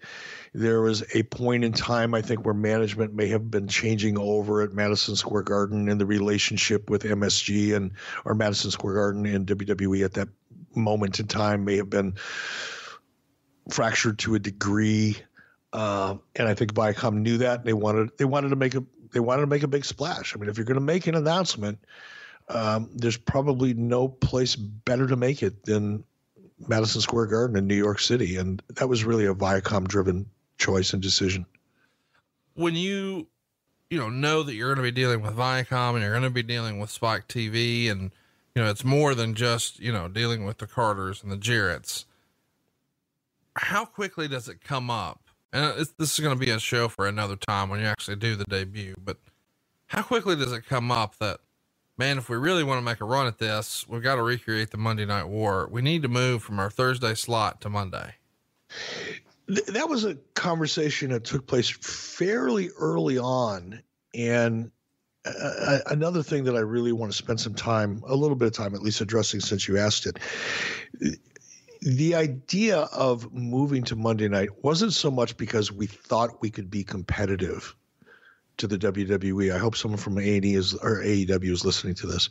There 0.53 0.81
was 0.81 1.03
a 1.15 1.23
point 1.23 1.63
in 1.63 1.73
time, 1.73 2.13
I 2.13 2.21
think, 2.21 2.45
where 2.45 2.53
management 2.53 3.13
may 3.13 3.27
have 3.27 3.51
been 3.51 3.67
changing 3.67 4.17
over 4.17 4.61
at 4.61 4.71
Madison 4.71 5.15
Square 5.15 5.43
Garden 5.43 5.89
and 5.89 5.99
the 5.99 6.05
relationship 6.05 6.89
with 6.89 7.03
MSG 7.03 7.75
and 7.75 7.91
or 8.25 8.33
Madison 8.33 8.71
Square 8.71 8.95
Garden 8.95 9.25
and 9.25 9.45
WWE 9.45 10.05
at 10.05 10.13
that 10.13 10.29
moment 10.75 11.19
in 11.19 11.27
time 11.27 11.65
may 11.65 11.77
have 11.77 11.89
been 11.89 12.15
fractured 13.69 14.19
to 14.19 14.35
a 14.35 14.39
degree. 14.39 15.17
Uh, 15.71 16.17
and 16.35 16.47
I 16.47 16.53
think 16.53 16.73
Viacom 16.73 17.15
knew 17.15 17.37
that 17.39 17.63
they 17.65 17.73
wanted 17.73 18.15
they 18.17 18.25
wanted 18.25 18.49
to 18.49 18.55
make 18.55 18.75
a 18.75 18.83
they 19.13 19.19
wanted 19.19 19.41
to 19.41 19.47
make 19.47 19.63
a 19.63 19.67
big 19.67 19.85
splash. 19.85 20.35
I 20.35 20.39
mean, 20.39 20.49
if 20.49 20.57
you're 20.57 20.65
going 20.65 20.75
to 20.75 20.81
make 20.81 21.07
an 21.07 21.15
announcement, 21.15 21.79
um, 22.49 22.89
there's 22.93 23.17
probably 23.17 23.73
no 23.73 24.07
place 24.07 24.55
better 24.55 25.07
to 25.07 25.15
make 25.15 25.41
it 25.41 25.63
than 25.63 26.03
Madison 26.67 27.01
Square 27.01 27.27
Garden 27.27 27.55
in 27.55 27.67
New 27.67 27.75
York 27.75 27.99
City, 27.99 28.37
and 28.37 28.61
that 28.69 28.89
was 28.89 29.03
really 29.03 29.25
a 29.25 29.33
Viacom 29.33 29.87
driven 29.87 30.25
choice 30.57 30.93
and 30.93 31.01
decision. 31.01 31.45
When 32.55 32.75
you 32.75 33.27
you 33.89 33.97
know 33.97 34.09
know 34.09 34.43
that 34.43 34.55
you're 34.55 34.73
going 34.73 34.85
to 34.85 34.91
be 34.91 35.01
dealing 35.01 35.21
with 35.21 35.35
Viacom 35.35 35.93
and 35.93 36.01
you're 36.01 36.11
going 36.11 36.23
to 36.23 36.29
be 36.29 36.43
dealing 36.43 36.79
with 36.79 36.89
Spike 36.89 37.27
TV, 37.27 37.89
and 37.89 38.11
you 38.55 38.61
know 38.61 38.69
it's 38.69 38.83
more 38.83 39.15
than 39.15 39.35
just 39.35 39.79
you 39.79 39.91
know 39.91 40.07
dealing 40.07 40.45
with 40.45 40.57
the 40.57 40.67
Carters 40.67 41.23
and 41.23 41.31
the 41.31 41.37
Jarretts. 41.37 42.05
How 43.55 43.85
quickly 43.85 44.27
does 44.27 44.49
it 44.49 44.63
come 44.63 44.89
up? 44.89 45.22
And 45.53 45.77
this 45.77 46.13
is 46.13 46.19
going 46.19 46.35
to 46.35 46.45
be 46.45 46.49
a 46.49 46.59
show 46.59 46.87
for 46.87 47.07
another 47.07 47.35
time 47.35 47.69
when 47.69 47.79
you 47.79 47.85
actually 47.85 48.15
do 48.15 48.35
the 48.35 48.43
debut. 48.45 48.95
But 48.97 49.17
how 49.85 50.01
quickly 50.01 50.35
does 50.35 50.51
it 50.51 50.65
come 50.65 50.91
up 50.91 51.15
that, 51.19 51.39
man, 51.95 52.17
if 52.17 52.27
we 52.27 52.37
really 52.37 52.63
want 52.63 52.79
to 52.79 52.83
make 52.83 52.99
a 53.01 53.05
run 53.05 53.27
at 53.27 53.37
this, 53.37 53.87
we've 53.87 54.01
got 54.01 54.15
to 54.15 54.23
recreate 54.23 54.71
the 54.71 54.77
Monday 54.77 55.05
Night 55.05 55.27
War. 55.27 55.69
We 55.71 55.83
need 55.83 56.01
to 56.01 56.07
move 56.07 56.41
from 56.41 56.59
our 56.59 56.71
Thursday 56.71 57.13
slot 57.13 57.61
to 57.61 57.69
Monday. 57.69 58.15
That 59.47 59.87
was 59.87 60.05
a 60.05 60.15
conversation 60.33 61.11
that 61.11 61.23
took 61.23 61.45
place 61.45 61.69
fairly 61.69 62.69
early 62.79 63.19
on. 63.19 63.83
And 64.15 64.71
uh, 65.23 65.79
another 65.85 66.23
thing 66.23 66.45
that 66.45 66.55
I 66.55 66.61
really 66.61 66.93
want 66.93 67.11
to 67.11 67.17
spend 67.17 67.39
some 67.39 67.53
time, 67.53 68.01
a 68.07 68.15
little 68.15 68.35
bit 68.35 68.47
of 68.47 68.53
time 68.53 68.73
at 68.73 68.81
least 68.81 69.01
addressing 69.01 69.39
since 69.39 69.67
you 69.67 69.77
asked 69.77 70.07
it 70.07 70.17
the 71.83 72.15
idea 72.15 72.77
of 72.77 73.33
moving 73.33 73.83
to 73.83 73.95
Monday 73.95 74.29
night 74.29 74.63
wasn't 74.63 74.93
so 74.93 75.11
much 75.11 75.37
because 75.37 75.71
we 75.71 75.87
thought 75.87 76.41
we 76.41 76.49
could 76.49 76.71
be 76.71 76.83
competitive 76.83 77.75
to 78.57 78.67
the 78.67 78.77
WWE. 78.77 79.53
I 79.53 79.57
hope 79.57 79.75
someone 79.75 79.99
from 79.99 80.17
A&E 80.17 80.53
is 80.53 80.73
or 80.75 81.01
AEW 81.01 81.51
is 81.51 81.65
listening 81.65 81.95
to 81.95 82.07
this. 82.07 82.29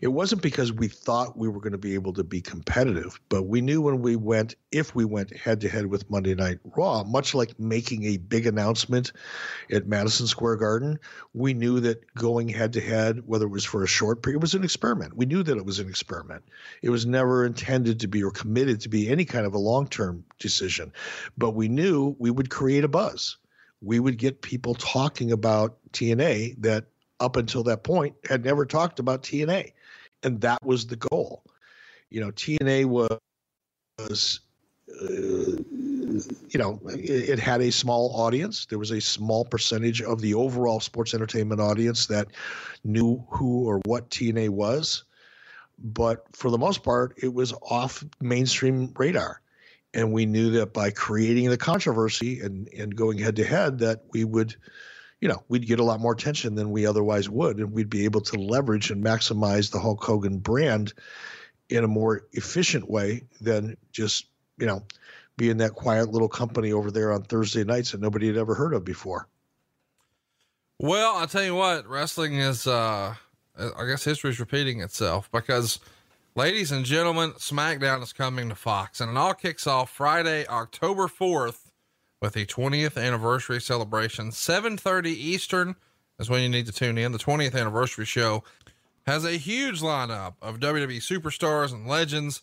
It 0.00 0.08
wasn't 0.08 0.42
because 0.42 0.72
we 0.72 0.88
thought 0.88 1.36
we 1.36 1.48
were 1.48 1.60
going 1.60 1.72
to 1.72 1.78
be 1.78 1.94
able 1.94 2.12
to 2.14 2.24
be 2.24 2.40
competitive, 2.40 3.18
but 3.28 3.44
we 3.44 3.60
knew 3.60 3.80
when 3.80 4.00
we 4.00 4.16
went, 4.16 4.54
if 4.70 4.94
we 4.94 5.04
went 5.04 5.36
head 5.36 5.60
to 5.62 5.68
head 5.68 5.86
with 5.86 6.08
Monday 6.10 6.34
Night 6.34 6.58
Raw, 6.76 7.04
much 7.04 7.34
like 7.34 7.58
making 7.58 8.04
a 8.04 8.16
big 8.16 8.46
announcement 8.46 9.12
at 9.70 9.86
Madison 9.86 10.26
Square 10.26 10.56
Garden, 10.56 10.98
we 11.34 11.52
knew 11.52 11.80
that 11.80 12.14
going 12.14 12.48
head 12.48 12.72
to 12.74 12.80
head, 12.80 13.22
whether 13.26 13.46
it 13.46 13.50
was 13.50 13.64
for 13.64 13.82
a 13.82 13.88
short 13.88 14.22
period, 14.22 14.38
it 14.38 14.42
was 14.42 14.54
an 14.54 14.64
experiment. 14.64 15.16
We 15.16 15.26
knew 15.26 15.42
that 15.42 15.56
it 15.56 15.66
was 15.66 15.80
an 15.80 15.88
experiment. 15.88 16.44
It 16.82 16.90
was 16.90 17.06
never 17.06 17.44
intended 17.44 18.00
to 18.00 18.08
be 18.08 18.22
or 18.22 18.30
committed 18.30 18.80
to 18.82 18.88
be 18.88 19.08
any 19.08 19.24
kind 19.24 19.46
of 19.46 19.54
a 19.54 19.58
long 19.58 19.88
term 19.88 20.24
decision, 20.38 20.92
but 21.36 21.50
we 21.50 21.68
knew 21.68 22.14
we 22.18 22.30
would 22.30 22.50
create 22.50 22.84
a 22.84 22.88
buzz 22.88 23.36
we 23.86 24.00
would 24.00 24.18
get 24.18 24.42
people 24.42 24.74
talking 24.74 25.30
about 25.30 25.78
TNA 25.92 26.60
that 26.60 26.86
up 27.20 27.36
until 27.36 27.62
that 27.62 27.84
point 27.84 28.14
had 28.28 28.44
never 28.44 28.66
talked 28.66 28.98
about 28.98 29.22
TNA. 29.22 29.72
And 30.24 30.40
that 30.40 30.62
was 30.64 30.86
the 30.86 30.96
goal. 30.96 31.44
You 32.10 32.20
know, 32.20 32.32
TNA 32.32 32.86
was, 32.86 33.10
uh, 34.00 35.62
you 36.48 36.58
know, 36.58 36.80
it, 36.86 37.28
it, 37.30 37.38
had 37.38 37.60
a 37.60 37.70
small 37.70 38.10
audience. 38.14 38.66
There 38.66 38.78
was 38.78 38.90
a 38.90 39.00
small 39.00 39.44
percentage 39.44 40.02
of 40.02 40.20
the 40.20 40.34
overall 40.34 40.80
sports 40.80 41.14
entertainment 41.14 41.60
audience 41.60 42.06
that 42.06 42.26
knew 42.82 43.24
who 43.30 43.68
or 43.68 43.80
what 43.84 44.10
TNA 44.10 44.48
was. 44.48 45.04
But 45.78 46.24
for 46.32 46.50
the 46.50 46.58
most 46.58 46.82
part, 46.82 47.14
it 47.22 47.32
was 47.32 47.54
off 47.62 48.04
mainstream 48.20 48.92
radar 48.96 49.40
and 49.96 50.12
we 50.12 50.26
knew 50.26 50.50
that 50.50 50.74
by 50.74 50.90
creating 50.90 51.48
the 51.48 51.56
controversy 51.56 52.40
and 52.40 52.68
and 52.68 52.94
going 52.94 53.18
head 53.18 53.34
to 53.34 53.44
head 53.44 53.78
that 53.78 54.04
we 54.12 54.22
would 54.22 54.54
you 55.20 55.26
know 55.26 55.42
we'd 55.48 55.66
get 55.66 55.80
a 55.80 55.84
lot 55.84 55.98
more 55.98 56.12
attention 56.12 56.54
than 56.54 56.70
we 56.70 56.86
otherwise 56.86 57.28
would 57.28 57.58
and 57.58 57.72
we'd 57.72 57.90
be 57.90 58.04
able 58.04 58.20
to 58.20 58.38
leverage 58.38 58.90
and 58.90 59.02
maximize 59.02 59.72
the 59.72 59.80
Hulk 59.80 60.04
Hogan 60.04 60.38
brand 60.38 60.92
in 61.70 61.82
a 61.82 61.88
more 61.88 62.26
efficient 62.32 62.88
way 62.88 63.22
than 63.40 63.76
just 63.90 64.26
you 64.58 64.66
know 64.66 64.84
being 65.36 65.56
that 65.56 65.72
quiet 65.72 66.10
little 66.10 66.28
company 66.28 66.72
over 66.72 66.90
there 66.90 67.12
on 67.12 67.22
Thursday 67.22 67.64
nights 67.64 67.92
that 67.92 68.00
nobody 68.00 68.26
had 68.26 68.36
ever 68.36 68.54
heard 68.54 68.72
of 68.72 68.84
before. 68.84 69.28
Well, 70.78 71.16
I'll 71.16 71.26
tell 71.26 71.42
you 71.42 71.54
what, 71.54 71.86
wrestling 71.88 72.34
is 72.34 72.66
uh 72.66 73.14
I 73.58 73.86
guess 73.86 74.04
history 74.04 74.28
is 74.28 74.38
repeating 74.38 74.82
itself 74.82 75.30
because 75.32 75.80
Ladies 76.36 76.70
and 76.70 76.84
gentlemen, 76.84 77.32
SmackDown 77.38 78.02
is 78.02 78.12
coming 78.12 78.50
to 78.50 78.54
Fox, 78.54 79.00
and 79.00 79.10
it 79.10 79.16
all 79.16 79.32
kicks 79.32 79.66
off 79.66 79.88
Friday, 79.88 80.46
October 80.46 81.08
4th 81.08 81.70
with 82.20 82.34
the 82.34 82.44
20th 82.44 83.02
anniversary 83.02 83.58
celebration. 83.58 84.30
7:30 84.32 85.12
Eastern 85.12 85.76
is 86.18 86.28
when 86.28 86.42
you 86.42 86.50
need 86.50 86.66
to 86.66 86.72
tune 86.72 86.98
in. 86.98 87.12
The 87.12 87.18
20th 87.18 87.58
anniversary 87.58 88.04
show 88.04 88.44
has 89.06 89.24
a 89.24 89.38
huge 89.38 89.80
lineup 89.80 90.34
of 90.42 90.60
WWE 90.60 91.00
superstars 91.00 91.72
and 91.72 91.88
legends, 91.88 92.42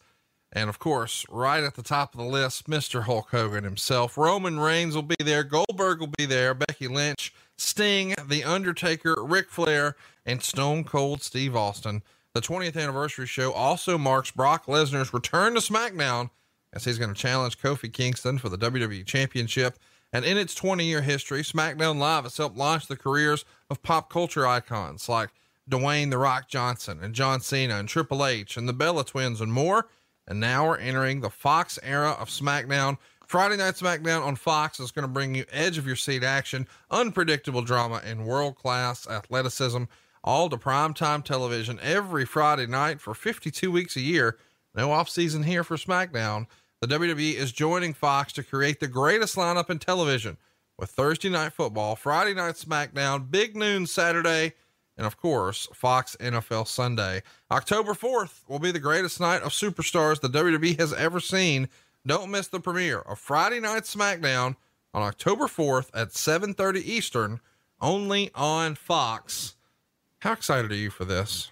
and 0.51 0.69
of 0.69 0.79
course, 0.79 1.23
right 1.29 1.63
at 1.63 1.75
the 1.75 1.83
top 1.83 2.15
of 2.15 2.19
the 2.19 2.25
list, 2.25 2.67
Mr. 2.67 3.03
Hulk 3.03 3.29
Hogan 3.29 3.63
himself. 3.63 4.17
Roman 4.17 4.59
Reigns 4.59 4.95
will 4.95 5.03
be 5.03 5.17
there, 5.19 5.43
Goldberg 5.43 5.99
will 5.99 6.13
be 6.17 6.25
there, 6.25 6.55
Becky 6.55 6.87
Lynch, 6.87 7.31
Sting, 7.59 8.15
The 8.25 8.43
Undertaker, 8.43 9.23
Ric 9.23 9.51
Flair, 9.51 9.95
and 10.25 10.41
Stone 10.41 10.85
Cold 10.85 11.21
Steve 11.21 11.55
Austin. 11.55 12.01
The 12.33 12.41
20th 12.41 12.81
anniversary 12.81 13.27
show 13.27 13.51
also 13.53 13.95
marks 13.95 14.31
Brock 14.31 14.65
Lesnar's 14.65 15.13
return 15.13 15.53
to 15.53 15.59
SmackDown 15.59 16.31
as 16.73 16.83
he's 16.83 16.97
going 16.97 17.13
to 17.13 17.19
challenge 17.19 17.59
Kofi 17.59 17.93
Kingston 17.93 18.39
for 18.39 18.49
the 18.49 18.57
WWE 18.57 19.05
Championship. 19.05 19.77
And 20.11 20.25
in 20.25 20.37
its 20.37 20.55
20 20.55 20.83
year 20.83 21.03
history, 21.03 21.43
SmackDown 21.43 21.99
Live 21.99 22.23
has 22.23 22.35
helped 22.35 22.57
launch 22.57 22.87
the 22.87 22.97
careers 22.97 23.45
of 23.69 23.83
pop 23.83 24.09
culture 24.09 24.47
icons 24.47 25.07
like 25.07 25.29
Dwayne 25.69 26.09
The 26.09 26.17
Rock 26.17 26.49
Johnson 26.49 26.99
and 27.03 27.13
John 27.13 27.39
Cena 27.39 27.75
and 27.75 27.87
Triple 27.87 28.25
H 28.25 28.57
and 28.57 28.67
the 28.67 28.73
Bella 28.73 29.05
Twins 29.05 29.39
and 29.39 29.53
more. 29.53 29.87
And 30.27 30.39
now 30.39 30.67
we're 30.67 30.77
entering 30.77 31.21
the 31.21 31.29
Fox 31.29 31.77
era 31.83 32.17
of 32.19 32.29
SmackDown. 32.29 32.97
Friday 33.27 33.57
Night 33.57 33.75
SmackDown 33.75 34.25
on 34.25 34.37
Fox 34.37 34.79
is 34.79 34.91
going 34.91 35.03
to 35.03 35.07
bring 35.07 35.35
you 35.35 35.45
edge 35.51 35.77
of 35.77 35.85
your 35.85 35.95
seat 35.95 36.23
action, 36.23 36.67
unpredictable 36.89 37.61
drama, 37.61 38.01
and 38.03 38.25
world 38.25 38.55
class 38.55 39.07
athleticism 39.07 39.83
all 40.23 40.49
to 40.49 40.57
primetime 40.57 41.23
television 41.23 41.79
every 41.81 42.25
Friday 42.25 42.67
night 42.67 43.01
for 43.01 43.13
52 43.13 43.71
weeks 43.71 43.95
a 43.95 44.01
year. 44.01 44.37
No 44.75 44.91
off 44.91 45.09
season 45.09 45.43
here 45.43 45.63
for 45.63 45.77
SmackDown. 45.77 46.47
The 46.81 46.87
WWE 46.87 47.35
is 47.35 47.51
joining 47.51 47.93
Fox 47.93 48.33
to 48.33 48.43
create 48.43 48.79
the 48.79 48.87
greatest 48.87 49.35
lineup 49.35 49.69
in 49.69 49.79
television 49.79 50.37
with 50.77 50.89
Thursday 50.89 51.29
night 51.29 51.53
football, 51.53 51.95
Friday 51.95 52.33
night 52.33 52.55
SmackDown, 52.55 53.29
Big 53.29 53.55
Noon 53.55 53.85
Saturday, 53.85 54.53
and 54.97 55.07
of 55.07 55.17
course, 55.17 55.67
Fox 55.73 56.15
NFL 56.19 56.67
Sunday. 56.67 57.21
October 57.51 57.93
4th 57.93 58.41
will 58.47 58.59
be 58.59 58.71
the 58.71 58.79
greatest 58.79 59.19
night 59.19 59.41
of 59.41 59.51
superstars 59.51 60.19
the 60.19 60.29
WWE 60.29 60.79
has 60.79 60.93
ever 60.93 61.19
seen. 61.19 61.69
Don't 62.05 62.31
miss 62.31 62.47
the 62.47 62.59
premiere 62.59 62.99
of 62.99 63.19
Friday 63.19 63.59
Night 63.59 63.83
SmackDown 63.83 64.55
on 64.93 65.03
October 65.03 65.47
4th 65.47 65.89
at 65.93 66.09
7:30 66.13 66.81
Eastern, 66.81 67.39
only 67.81 68.29
on 68.35 68.75
Fox. 68.75 69.55
How 70.23 70.31
excited 70.31 70.71
are 70.71 70.75
you 70.75 70.89
for 70.89 71.03
this? 71.03 71.51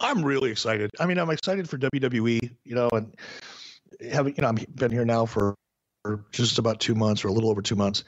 I'm 0.00 0.24
really 0.24 0.50
excited. 0.50 0.90
I 0.98 1.06
mean, 1.06 1.16
I'm 1.18 1.30
excited 1.30 1.70
for 1.70 1.78
WWE, 1.78 2.50
you 2.64 2.74
know, 2.74 2.88
and 2.90 3.14
having, 4.10 4.34
you 4.34 4.42
know, 4.42 4.48
I've 4.48 4.74
been 4.74 4.90
here 4.90 5.04
now 5.04 5.24
for 5.24 5.54
just 6.32 6.58
about 6.58 6.80
two 6.80 6.96
months 6.96 7.24
or 7.24 7.28
a 7.28 7.32
little 7.32 7.50
over 7.50 7.62
two 7.62 7.76
months. 7.76 8.02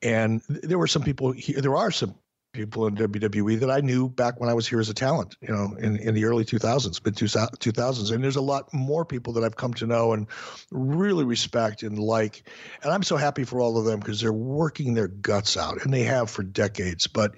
And 0.00 0.42
there 0.48 0.78
were 0.78 0.86
some 0.86 1.02
people 1.02 1.32
here, 1.32 1.60
there 1.60 1.74
are 1.74 1.90
some 1.90 2.14
people 2.56 2.86
in 2.86 2.96
WWE 2.96 3.60
that 3.60 3.70
I 3.70 3.80
knew 3.80 4.08
back 4.08 4.40
when 4.40 4.48
I 4.48 4.54
was 4.54 4.66
here 4.66 4.80
as 4.80 4.88
a 4.88 4.94
talent, 4.94 5.36
you 5.40 5.48
know, 5.48 5.76
in, 5.78 5.96
in 5.98 6.14
the 6.14 6.24
early 6.24 6.44
2000s, 6.44 7.04
mid 7.04 7.14
2000s. 7.14 8.12
And 8.12 8.24
there's 8.24 8.36
a 8.36 8.40
lot 8.40 8.72
more 8.72 9.04
people 9.04 9.32
that 9.34 9.44
I've 9.44 9.56
come 9.56 9.74
to 9.74 9.86
know 9.86 10.12
and 10.12 10.26
really 10.70 11.24
respect 11.24 11.82
and 11.82 11.98
like. 11.98 12.48
And 12.82 12.92
I'm 12.92 13.02
so 13.02 13.16
happy 13.16 13.44
for 13.44 13.60
all 13.60 13.78
of 13.78 13.84
them 13.84 14.00
because 14.00 14.20
they're 14.20 14.32
working 14.32 14.94
their 14.94 15.08
guts 15.08 15.56
out 15.56 15.84
and 15.84 15.92
they 15.92 16.02
have 16.04 16.30
for 16.30 16.42
decades. 16.42 17.06
But 17.06 17.34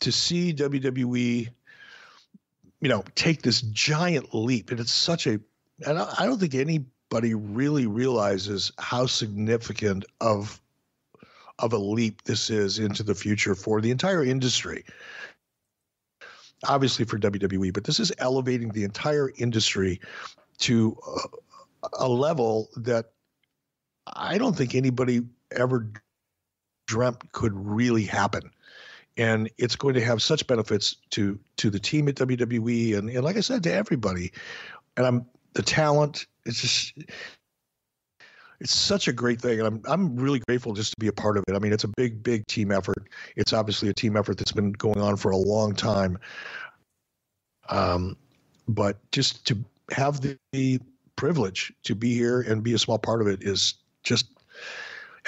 to 0.00 0.12
see 0.12 0.54
WWE, 0.54 1.48
you 2.80 2.88
know, 2.88 3.04
take 3.14 3.42
this 3.42 3.60
giant 3.60 4.34
leap, 4.34 4.70
and 4.70 4.80
it's 4.80 4.92
such 4.92 5.26
a, 5.26 5.40
and 5.86 5.98
I 5.98 6.24
don't 6.24 6.38
think 6.38 6.54
anybody 6.54 7.34
really 7.34 7.86
realizes 7.86 8.72
how 8.78 9.06
significant 9.06 10.04
of 10.20 10.61
of 11.62 11.72
a 11.72 11.78
leap 11.78 12.22
this 12.24 12.50
is 12.50 12.78
into 12.78 13.02
the 13.02 13.14
future 13.14 13.54
for 13.54 13.80
the 13.80 13.90
entire 13.90 14.24
industry. 14.24 14.84
Obviously 16.68 17.04
for 17.04 17.18
WWE, 17.18 17.72
but 17.72 17.84
this 17.84 17.98
is 17.98 18.12
elevating 18.18 18.68
the 18.68 18.84
entire 18.84 19.32
industry 19.36 20.00
to 20.58 20.96
a, 21.82 21.88
a 22.04 22.08
level 22.08 22.68
that 22.76 23.12
I 24.06 24.38
don't 24.38 24.56
think 24.56 24.74
anybody 24.74 25.22
ever 25.50 25.88
dreamt 26.86 27.32
could 27.32 27.52
really 27.54 28.04
happen 28.04 28.50
and 29.16 29.50
it's 29.58 29.76
going 29.76 29.94
to 29.94 30.04
have 30.04 30.22
such 30.22 30.46
benefits 30.46 30.96
to 31.10 31.38
to 31.56 31.70
the 31.70 31.78
team 31.78 32.08
at 32.08 32.14
WWE 32.16 32.96
and, 32.96 33.10
and 33.10 33.24
like 33.24 33.36
I 33.36 33.40
said 33.40 33.62
to 33.64 33.72
everybody. 33.72 34.32
And 34.96 35.06
I'm 35.06 35.26
the 35.54 35.62
talent. 35.62 36.26
It's 36.44 36.60
just 36.60 36.94
it's 38.62 38.74
such 38.74 39.08
a 39.08 39.12
great 39.12 39.40
thing, 39.40 39.58
and 39.58 39.66
I'm 39.66 39.82
I'm 39.86 40.16
really 40.16 40.38
grateful 40.46 40.72
just 40.72 40.92
to 40.92 40.96
be 41.00 41.08
a 41.08 41.12
part 41.12 41.36
of 41.36 41.42
it. 41.48 41.56
I 41.56 41.58
mean, 41.58 41.72
it's 41.72 41.82
a 41.82 41.88
big 41.96 42.22
big 42.22 42.46
team 42.46 42.70
effort. 42.70 43.08
It's 43.36 43.52
obviously 43.52 43.88
a 43.88 43.92
team 43.92 44.16
effort 44.16 44.38
that's 44.38 44.52
been 44.52 44.70
going 44.70 45.00
on 45.00 45.16
for 45.16 45.32
a 45.32 45.36
long 45.36 45.74
time. 45.74 46.16
Um, 47.68 48.16
but 48.68 48.98
just 49.10 49.44
to 49.48 49.58
have 49.90 50.20
the, 50.20 50.38
the 50.52 50.80
privilege 51.16 51.72
to 51.82 51.96
be 51.96 52.14
here 52.14 52.42
and 52.42 52.62
be 52.62 52.74
a 52.74 52.78
small 52.78 52.98
part 52.98 53.20
of 53.20 53.26
it 53.26 53.42
is 53.42 53.74
just 54.04 54.26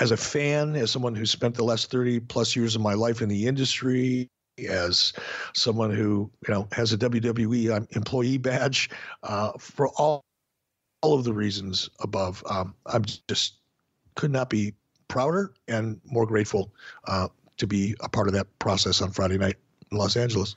as 0.01 0.13
a 0.13 0.17
fan, 0.17 0.77
as 0.77 0.93
someone 0.93 1.17
who 1.17 1.27
spent 1.27 1.57
the 1.57 1.65
last 1.65 1.91
30 1.91 2.21
plus 2.21 2.55
years 2.55 2.77
of 2.77 2.83
my 2.83 2.95
life 2.95 3.21
in 3.21 3.29
the 3.29 3.47
industry, 3.49 4.29
as 4.69 5.13
someone 5.55 5.91
who 5.91 6.31
you 6.47 6.55
know 6.55 6.69
has 6.71 6.93
a 6.93 6.99
WWE 6.99 7.77
um, 7.77 7.89
employee 7.91 8.39
badge, 8.39 8.91
uh, 9.25 9.51
for 9.59 9.89
all 9.89 10.23
all 11.05 11.13
of 11.13 11.25
the 11.25 11.35
reasons 11.35 11.91
above, 12.01 12.43
um, 12.49 12.75
I'm 12.87 13.05
just 13.29 13.57
could 14.15 14.31
not 14.31 14.49
be 14.49 14.73
prouder 15.09 15.53
and 15.69 16.01
more 16.07 16.25
grateful 16.25 16.73
uh, 17.07 17.29
to 17.59 17.67
be 17.67 17.95
a 18.01 18.09
part 18.09 18.27
of 18.27 18.33
that 18.33 18.47
process 18.59 19.03
on 19.03 19.11
Friday 19.11 19.37
night 19.37 19.57
in 19.93 19.99
Los 19.99 20.17
Angeles. 20.17 20.57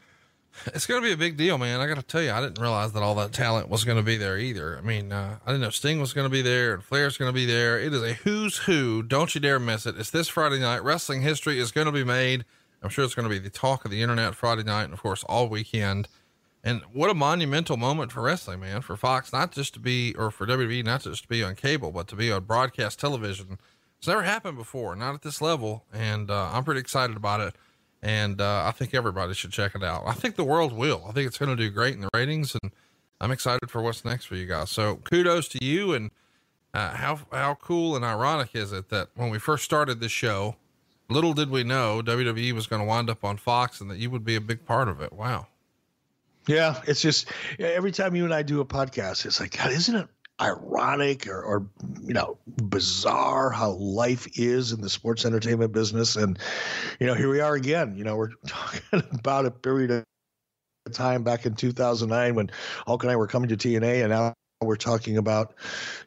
It's 0.67 0.87
going 0.87 1.01
to 1.01 1.05
be 1.05 1.11
a 1.11 1.17
big 1.17 1.35
deal, 1.35 1.57
man. 1.57 1.81
I 1.81 1.85
got 1.85 1.97
to 1.97 2.01
tell 2.01 2.21
you, 2.21 2.31
I 2.31 2.39
didn't 2.39 2.59
realize 2.59 2.93
that 2.93 3.03
all 3.03 3.13
that 3.15 3.33
talent 3.33 3.67
was 3.67 3.83
going 3.83 3.97
to 3.97 4.03
be 4.03 4.15
there 4.15 4.37
either. 4.37 4.77
I 4.77 4.81
mean, 4.81 5.11
uh, 5.11 5.37
I 5.45 5.51
didn't 5.51 5.61
know 5.61 5.69
Sting 5.69 5.99
was 5.99 6.13
going 6.13 6.25
to 6.25 6.31
be 6.31 6.41
there 6.41 6.73
and 6.73 6.81
Flair's 6.81 7.17
going 7.17 7.29
to 7.29 7.35
be 7.35 7.45
there. 7.45 7.77
It 7.77 7.93
is 7.93 8.01
a 8.01 8.13
who's 8.13 8.59
who. 8.59 9.03
Don't 9.03 9.35
you 9.35 9.41
dare 9.41 9.59
miss 9.59 9.85
it. 9.85 9.97
It's 9.99 10.09
this 10.11 10.29
Friday 10.29 10.59
night. 10.59 10.81
Wrestling 10.81 11.21
history 11.23 11.59
is 11.59 11.73
going 11.73 11.87
to 11.87 11.91
be 11.91 12.05
made. 12.05 12.45
I'm 12.81 12.89
sure 12.89 13.03
it's 13.03 13.15
going 13.15 13.27
to 13.27 13.29
be 13.29 13.37
the 13.37 13.49
talk 13.49 13.83
of 13.83 13.91
the 13.91 14.01
internet 14.01 14.33
Friday 14.33 14.63
night 14.63 14.85
and, 14.85 14.93
of 14.93 15.01
course, 15.01 15.25
all 15.25 15.49
weekend. 15.49 16.07
And 16.67 16.81
what 16.91 17.09
a 17.09 17.13
monumental 17.13 17.77
moment 17.77 18.11
for 18.11 18.21
wrestling, 18.21 18.59
man, 18.59 18.81
for 18.81 18.97
Fox, 18.97 19.31
not 19.31 19.51
just 19.51 19.73
to 19.75 19.79
be, 19.79 20.13
or 20.15 20.31
for 20.31 20.45
WWE, 20.45 20.83
not 20.83 21.03
just 21.03 21.23
to 21.23 21.27
be 21.27 21.43
on 21.43 21.55
cable, 21.55 21.91
but 21.91 22.07
to 22.09 22.15
be 22.15 22.31
on 22.31 22.43
broadcast 22.43 22.99
television. 22.99 23.57
It's 23.97 24.07
never 24.07 24.23
happened 24.23 24.57
before, 24.57 24.95
not 24.95 25.15
at 25.15 25.21
this 25.21 25.41
level. 25.41 25.85
And 25.93 26.29
uh, 26.29 26.51
I'm 26.51 26.63
pretty 26.63 26.81
excited 26.81 27.15
about 27.15 27.41
it 27.41 27.55
and 28.01 28.39
uh, 28.39 28.63
I 28.65 28.71
think 28.71 28.93
everybody 28.93 29.33
should 29.33 29.51
check 29.51 29.75
it 29.75 29.83
out. 29.83 30.03
I 30.05 30.13
think 30.13 30.35
the 30.35 30.43
world 30.43 30.73
will. 30.73 31.03
I 31.07 31.11
think 31.11 31.27
it's 31.27 31.37
going 31.37 31.55
to 31.55 31.61
do 31.61 31.69
great 31.69 31.95
in 31.95 32.01
the 32.01 32.09
ratings, 32.13 32.55
and 32.61 32.71
I'm 33.19 33.31
excited 33.31 33.69
for 33.69 33.81
what's 33.81 34.05
next 34.05 34.25
for 34.25 34.35
you 34.35 34.45
guys. 34.45 34.69
So 34.69 34.97
kudos 34.97 35.47
to 35.49 35.63
you. 35.63 35.93
And 35.93 36.11
uh, 36.73 36.91
how 36.95 37.19
how 37.31 37.55
cool 37.55 37.95
and 37.95 38.05
ironic 38.05 38.49
is 38.53 38.71
it 38.71 38.89
that 38.89 39.09
when 39.15 39.29
we 39.29 39.39
first 39.39 39.63
started 39.63 39.99
this 39.99 40.11
show, 40.11 40.55
little 41.09 41.33
did 41.33 41.49
we 41.49 41.63
know 41.63 42.01
WWE 42.03 42.51
was 42.53 42.67
going 42.67 42.81
to 42.81 42.87
wind 42.87 43.09
up 43.09 43.23
on 43.23 43.37
Fox, 43.37 43.81
and 43.81 43.89
that 43.89 43.97
you 43.97 44.09
would 44.09 44.23
be 44.23 44.35
a 44.35 44.41
big 44.41 44.65
part 44.65 44.87
of 44.87 45.01
it. 45.01 45.11
Wow. 45.13 45.47
Yeah, 46.47 46.81
it's 46.87 47.01
just 47.01 47.29
every 47.59 47.91
time 47.91 48.15
you 48.15 48.23
and 48.23 48.33
I 48.33 48.41
do 48.41 48.61
a 48.61 48.65
podcast, 48.65 49.25
it's 49.25 49.39
like, 49.39 49.57
God, 49.57 49.71
isn't 49.71 49.95
it 49.95 50.07
ironic 50.39 51.27
or, 51.27 51.41
or, 51.41 51.67
you 52.03 52.13
know 52.13 52.37
bizarre 52.63 53.49
how 53.49 53.71
life 53.71 54.27
is 54.37 54.71
in 54.71 54.81
the 54.81 54.89
sports 54.89 55.25
entertainment 55.25 55.73
business? 55.73 56.15
And 56.15 56.39
you 56.99 57.07
know 57.07 57.15
here 57.15 57.29
we 57.29 57.39
are 57.39 57.55
again 57.55 57.95
you 57.97 58.03
know 58.03 58.15
we're 58.15 58.31
talking 58.47 59.03
about 59.11 59.45
a 59.45 59.51
period 59.51 59.91
of 59.91 60.03
time 60.93 61.23
back 61.23 61.45
in 61.45 61.53
2009 61.53 62.35
when 62.35 62.49
hulk 62.85 63.03
and 63.03 63.11
i 63.11 63.15
were 63.15 63.27
coming 63.27 63.49
to 63.49 63.57
tna 63.57 64.01
and 64.01 64.09
now 64.09 64.33
we're 64.61 64.75
talking 64.75 65.17
about 65.17 65.53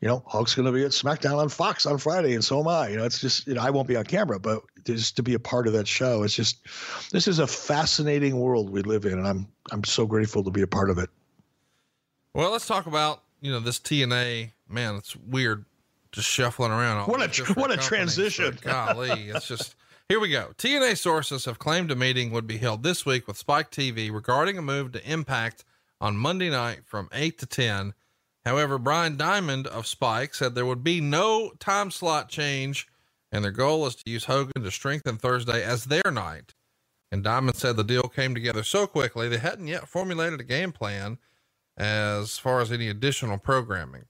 you 0.00 0.08
know 0.08 0.24
hulk's 0.26 0.56
going 0.56 0.66
to 0.66 0.72
be 0.72 0.84
at 0.84 0.90
smackdown 0.90 1.38
on 1.38 1.48
fox 1.48 1.86
on 1.86 1.96
friday 1.98 2.34
and 2.34 2.44
so 2.44 2.58
am 2.58 2.66
i 2.66 2.88
you 2.88 2.96
know 2.96 3.04
it's 3.04 3.20
just 3.20 3.46
you 3.46 3.54
know 3.54 3.60
i 3.60 3.70
won't 3.70 3.86
be 3.86 3.94
on 3.94 4.04
camera 4.04 4.40
but 4.40 4.62
just 4.84 5.14
to 5.14 5.22
be 5.22 5.34
a 5.34 5.38
part 5.38 5.68
of 5.68 5.72
that 5.72 5.86
show 5.86 6.24
it's 6.24 6.34
just 6.34 6.58
this 7.12 7.28
is 7.28 7.38
a 7.38 7.46
fascinating 7.46 8.40
world 8.40 8.68
we 8.68 8.82
live 8.82 9.04
in 9.04 9.12
and 9.12 9.26
i'm 9.28 9.46
i'm 9.70 9.84
so 9.84 10.04
grateful 10.04 10.42
to 10.42 10.50
be 10.50 10.62
a 10.62 10.66
part 10.66 10.90
of 10.90 10.98
it 10.98 11.08
well 12.34 12.50
let's 12.50 12.66
talk 12.66 12.86
about 12.86 13.22
you 13.40 13.50
know, 13.50 13.60
this 13.60 13.78
TNA, 13.78 14.52
man, 14.68 14.96
it's 14.96 15.16
weird 15.16 15.64
just 16.12 16.28
shuffling 16.28 16.72
around. 16.72 17.06
What 17.06 17.38
a, 17.38 17.52
what 17.54 17.70
a 17.70 17.76
transition. 17.76 18.58
golly. 18.62 19.30
It's 19.30 19.46
just, 19.46 19.76
here 20.08 20.20
we 20.20 20.30
go. 20.30 20.50
TNA 20.58 20.98
sources 20.98 21.44
have 21.44 21.58
claimed 21.58 21.90
a 21.90 21.96
meeting 21.96 22.30
would 22.32 22.46
be 22.46 22.58
held 22.58 22.82
this 22.82 23.06
week 23.06 23.26
with 23.26 23.36
Spike 23.36 23.70
TV 23.70 24.12
regarding 24.12 24.58
a 24.58 24.62
move 24.62 24.92
to 24.92 25.10
Impact 25.10 25.64
on 26.00 26.16
Monday 26.16 26.50
night 26.50 26.80
from 26.84 27.08
8 27.12 27.38
to 27.38 27.46
10. 27.46 27.94
However, 28.44 28.78
Brian 28.78 29.16
Diamond 29.16 29.66
of 29.66 29.86
Spike 29.86 30.34
said 30.34 30.54
there 30.54 30.66
would 30.66 30.82
be 30.82 31.00
no 31.00 31.52
time 31.58 31.90
slot 31.90 32.28
change, 32.28 32.86
and 33.30 33.44
their 33.44 33.52
goal 33.52 33.86
is 33.86 33.94
to 33.96 34.10
use 34.10 34.24
Hogan 34.24 34.62
to 34.62 34.70
strengthen 34.70 35.18
Thursday 35.18 35.62
as 35.62 35.84
their 35.84 36.10
night. 36.10 36.54
And 37.12 37.24
Diamond 37.24 37.56
said 37.56 37.76
the 37.76 37.84
deal 37.84 38.04
came 38.04 38.34
together 38.34 38.62
so 38.62 38.86
quickly 38.86 39.28
they 39.28 39.38
hadn't 39.38 39.66
yet 39.66 39.88
formulated 39.88 40.40
a 40.40 40.44
game 40.44 40.72
plan 40.72 41.18
as 41.76 42.38
far 42.38 42.60
as 42.60 42.70
any 42.70 42.88
additional 42.88 43.38
programming. 43.38 44.04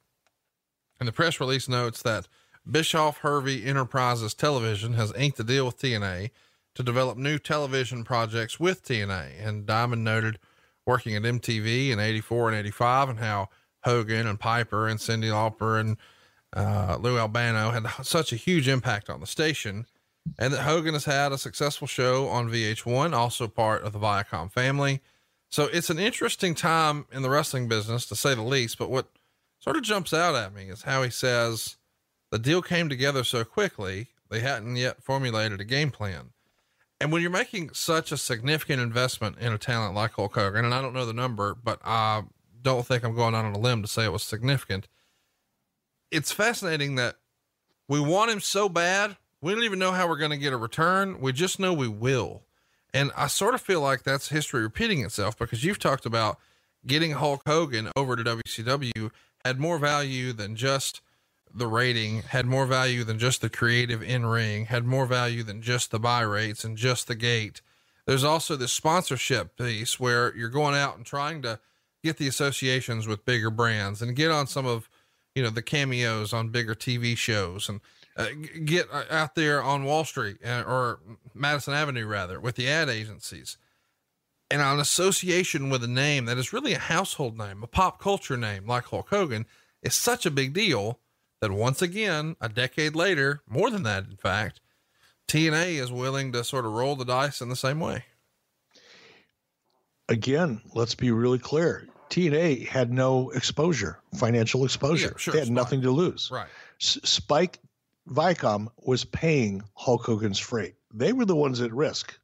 And 0.98 1.08
the 1.08 1.12
press 1.12 1.40
release 1.40 1.68
notes 1.68 2.02
that 2.02 2.28
Bischoff 2.70 3.18
Hervey 3.18 3.64
Enterprises 3.64 4.34
Television 4.34 4.92
has 4.94 5.14
inked 5.14 5.40
a 5.40 5.44
deal 5.44 5.66
with 5.66 5.78
TNA 5.78 6.30
to 6.74 6.82
develop 6.82 7.16
new 7.16 7.38
television 7.38 8.04
projects 8.04 8.60
with 8.60 8.84
TNA. 8.84 9.30
And 9.44 9.66
Diamond 9.66 10.04
noted 10.04 10.38
working 10.86 11.16
at 11.16 11.22
MTV 11.22 11.90
in 11.90 11.98
84 11.98 12.50
and 12.50 12.58
85 12.58 13.08
and 13.08 13.18
how 13.18 13.48
Hogan 13.84 14.26
and 14.26 14.38
Piper 14.38 14.88
and 14.88 15.00
Cyndi 15.00 15.30
Lauper 15.30 15.80
and 15.80 15.96
uh, 16.52 16.98
Lou 17.00 17.18
Albano 17.18 17.70
had 17.70 17.86
such 18.04 18.32
a 18.32 18.36
huge 18.36 18.68
impact 18.68 19.08
on 19.08 19.20
the 19.20 19.26
station. 19.26 19.86
And 20.38 20.52
that 20.52 20.62
Hogan 20.62 20.92
has 20.92 21.06
had 21.06 21.32
a 21.32 21.38
successful 21.38 21.86
show 21.86 22.28
on 22.28 22.50
VH1, 22.50 23.14
also 23.14 23.48
part 23.48 23.82
of 23.82 23.92
the 23.92 23.98
Viacom 23.98 24.52
family. 24.52 25.00
So 25.48 25.64
it's 25.64 25.90
an 25.90 25.98
interesting 25.98 26.54
time 26.54 27.06
in 27.10 27.22
the 27.22 27.30
wrestling 27.30 27.68
business, 27.68 28.06
to 28.06 28.16
say 28.16 28.34
the 28.34 28.42
least. 28.42 28.78
But 28.78 28.90
what 28.90 29.08
sort 29.58 29.76
of 29.76 29.82
jumps 29.82 30.12
out 30.12 30.34
at 30.34 30.54
me 30.54 30.64
is 30.64 30.82
how 30.82 31.02
he 31.02 31.10
says 31.10 31.76
the 32.30 32.38
deal 32.38 32.62
came 32.62 32.88
together 32.88 33.24
so 33.24 33.44
quickly, 33.44 34.08
they 34.28 34.40
hadn't 34.40 34.76
yet 34.76 35.02
formulated 35.02 35.60
a 35.60 35.64
game 35.64 35.90
plan. 35.90 36.30
And 37.00 37.10
when 37.10 37.22
you're 37.22 37.30
making 37.30 37.70
such 37.72 38.12
a 38.12 38.16
significant 38.16 38.80
investment 38.80 39.38
in 39.38 39.52
a 39.52 39.58
talent 39.58 39.94
like 39.94 40.12
Hulk 40.12 40.34
Hogan, 40.34 40.64
and 40.66 40.74
I 40.74 40.82
don't 40.82 40.92
know 40.92 41.06
the 41.06 41.14
number, 41.14 41.54
but 41.54 41.80
I 41.82 42.24
don't 42.62 42.86
think 42.86 43.04
I'm 43.04 43.14
going 43.14 43.34
out 43.34 43.44
on 43.44 43.54
a 43.54 43.58
limb 43.58 43.82
to 43.82 43.88
say 43.88 44.04
it 44.04 44.12
was 44.12 44.22
significant. 44.22 44.88
It's 46.10 46.32
fascinating 46.32 46.96
that 46.96 47.16
we 47.88 48.00
want 48.00 48.30
him 48.30 48.40
so 48.40 48.68
bad. 48.68 49.16
We 49.40 49.54
don't 49.54 49.64
even 49.64 49.78
know 49.78 49.92
how 49.92 50.08
we're 50.08 50.18
going 50.18 50.32
to 50.32 50.36
get 50.36 50.52
a 50.52 50.56
return. 50.56 51.20
We 51.20 51.32
just 51.32 51.58
know 51.58 51.72
we 51.72 51.88
will. 51.88 52.42
And 52.92 53.12
I 53.16 53.28
sort 53.28 53.54
of 53.54 53.60
feel 53.60 53.80
like 53.80 54.02
that's 54.02 54.28
history 54.28 54.62
repeating 54.62 55.00
itself 55.02 55.38
because 55.38 55.64
you've 55.64 55.78
talked 55.78 56.06
about 56.06 56.38
getting 56.86 57.12
Hulk 57.12 57.42
Hogan 57.46 57.90
over 57.96 58.16
to 58.16 58.24
WCW 58.24 59.10
had 59.44 59.60
more 59.60 59.78
value 59.78 60.32
than 60.32 60.56
just 60.56 61.00
the 61.52 61.66
rating, 61.66 62.22
had 62.22 62.46
more 62.46 62.66
value 62.66 63.04
than 63.04 63.18
just 63.18 63.40
the 63.40 63.50
creative 63.50 64.02
in 64.02 64.26
ring, 64.26 64.66
had 64.66 64.84
more 64.84 65.06
value 65.06 65.42
than 65.42 65.62
just 65.62 65.90
the 65.90 65.98
buy 65.98 66.20
rates 66.20 66.64
and 66.64 66.76
just 66.76 67.08
the 67.08 67.14
gate. 67.14 67.60
There's 68.06 68.24
also 68.24 68.56
this 68.56 68.72
sponsorship 68.72 69.56
piece 69.56 69.98
where 69.98 70.34
you're 70.36 70.48
going 70.48 70.74
out 70.74 70.96
and 70.96 71.06
trying 71.06 71.42
to 71.42 71.58
get 72.02 72.16
the 72.16 72.28
associations 72.28 73.06
with 73.06 73.24
bigger 73.24 73.50
brands 73.50 74.02
and 74.02 74.16
get 74.16 74.30
on 74.30 74.46
some 74.46 74.66
of, 74.66 74.88
you 75.34 75.42
know, 75.42 75.50
the 75.50 75.62
cameos 75.62 76.32
on 76.32 76.48
bigger 76.48 76.74
TV 76.74 77.16
shows 77.16 77.68
and 77.68 77.80
uh, 78.16 78.28
get 78.64 78.86
uh, 78.92 79.04
out 79.10 79.34
there 79.34 79.62
on 79.62 79.84
Wall 79.84 80.04
Street 80.04 80.38
uh, 80.44 80.64
or 80.66 81.00
Madison 81.34 81.74
Avenue 81.74 82.06
rather 82.06 82.40
with 82.40 82.56
the 82.56 82.68
ad 82.68 82.88
agencies 82.88 83.56
and 84.50 84.60
an 84.60 84.80
association 84.80 85.70
with 85.70 85.84
a 85.84 85.88
name 85.88 86.24
that 86.24 86.36
is 86.36 86.52
really 86.52 86.74
a 86.74 86.78
household 86.78 87.38
name, 87.38 87.62
a 87.62 87.66
pop 87.68 88.00
culture 88.00 88.36
name 88.36 88.66
like 88.66 88.84
Hulk 88.86 89.08
Hogan 89.08 89.46
is 89.82 89.94
such 89.94 90.26
a 90.26 90.30
big 90.30 90.52
deal 90.52 90.98
that 91.40 91.52
once 91.52 91.80
again, 91.80 92.36
a 92.40 92.48
decade 92.48 92.96
later, 92.96 93.42
more 93.48 93.70
than 93.70 93.84
that, 93.84 94.04
in 94.10 94.16
fact, 94.16 94.60
TNA 95.28 95.80
is 95.80 95.92
willing 95.92 96.32
to 96.32 96.42
sort 96.42 96.66
of 96.66 96.72
roll 96.72 96.96
the 96.96 97.04
dice 97.04 97.40
in 97.40 97.48
the 97.48 97.56
same 97.56 97.78
way. 97.78 98.04
Again, 100.10 100.60
let's 100.74 100.94
be 100.94 101.10
really 101.10 101.38
clear. 101.38 101.88
TNA 102.10 102.66
had 102.66 102.92
no 102.92 103.30
exposure, 103.30 104.00
financial 104.16 104.64
exposure. 104.64 105.12
Yeah, 105.12 105.16
sure, 105.18 105.32
they 105.32 105.38
had 105.38 105.46
Spike. 105.46 105.54
nothing 105.54 105.82
to 105.82 105.90
lose. 105.92 106.28
Right. 106.32 106.48
S- 106.80 106.98
Spike 107.04 107.60
Viacom 108.08 108.66
was 108.78 109.04
paying 109.04 109.62
Hulk 109.74 110.04
Hogan's 110.04 110.38
freight. 110.40 110.74
They 110.92 111.12
were 111.12 111.24
the 111.24 111.36
ones 111.36 111.60
at 111.60 111.72
risk, 111.72 112.18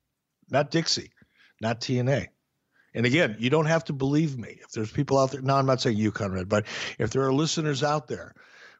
not 0.51 0.73
Dixie, 0.73 1.13
not 1.61 1.81
TNA. 1.81 2.27
And 2.95 3.07
again, 3.07 3.37
you 3.39 3.51
don't 3.51 3.67
have 3.67 3.85
to 3.85 3.93
believe 3.93 4.37
me. 4.37 4.59
If 4.63 4.73
there's 4.73 4.91
people 4.91 5.19
out 5.19 5.31
there, 5.31 5.43
no, 5.43 5.55
I'm 5.55 5.67
not 5.67 5.81
saying 5.81 5.97
you, 5.99 6.11
Conrad, 6.11 6.49
but 6.49 6.67
if 6.99 7.11
there 7.11 7.23
are 7.23 7.33
listeners 7.33 7.85
out 7.85 8.09
there 8.09 8.35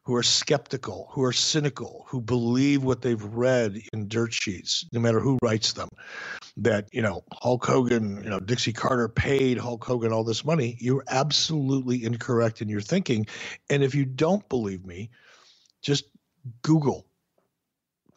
who 0.07 0.15
are 0.15 0.23
skeptical, 0.23 1.09
who 1.11 1.21
are 1.21 1.33
cynical, 1.33 2.05
who 2.07 2.21
believe 2.21 2.81
what 2.81 3.01
they've 3.01 3.25
read 3.25 3.77
in 3.91 4.07
dirt 4.07 4.33
sheets, 4.33 4.85
no 4.93 5.01
matter 5.01 5.19
who 5.19 5.37
writes 5.41 5.73
them, 5.73 5.89
that, 6.55 6.87
you 6.93 7.01
know, 7.01 7.25
Hulk 7.33 7.65
Hogan, 7.65 8.23
you 8.23 8.29
know, 8.29 8.39
Dixie 8.39 8.71
Carter 8.71 9.09
paid 9.09 9.57
Hulk 9.57 9.83
Hogan 9.83 10.13
all 10.13 10.23
this 10.23 10.45
money, 10.45 10.77
you're 10.79 11.03
absolutely 11.09 12.05
incorrect 12.05 12.61
in 12.61 12.69
your 12.69 12.79
thinking. 12.79 13.27
And 13.69 13.83
if 13.83 13.95
you 13.95 14.05
don't 14.05 14.47
believe 14.47 14.85
me, 14.85 15.09
just 15.81 16.05
Google, 16.61 17.05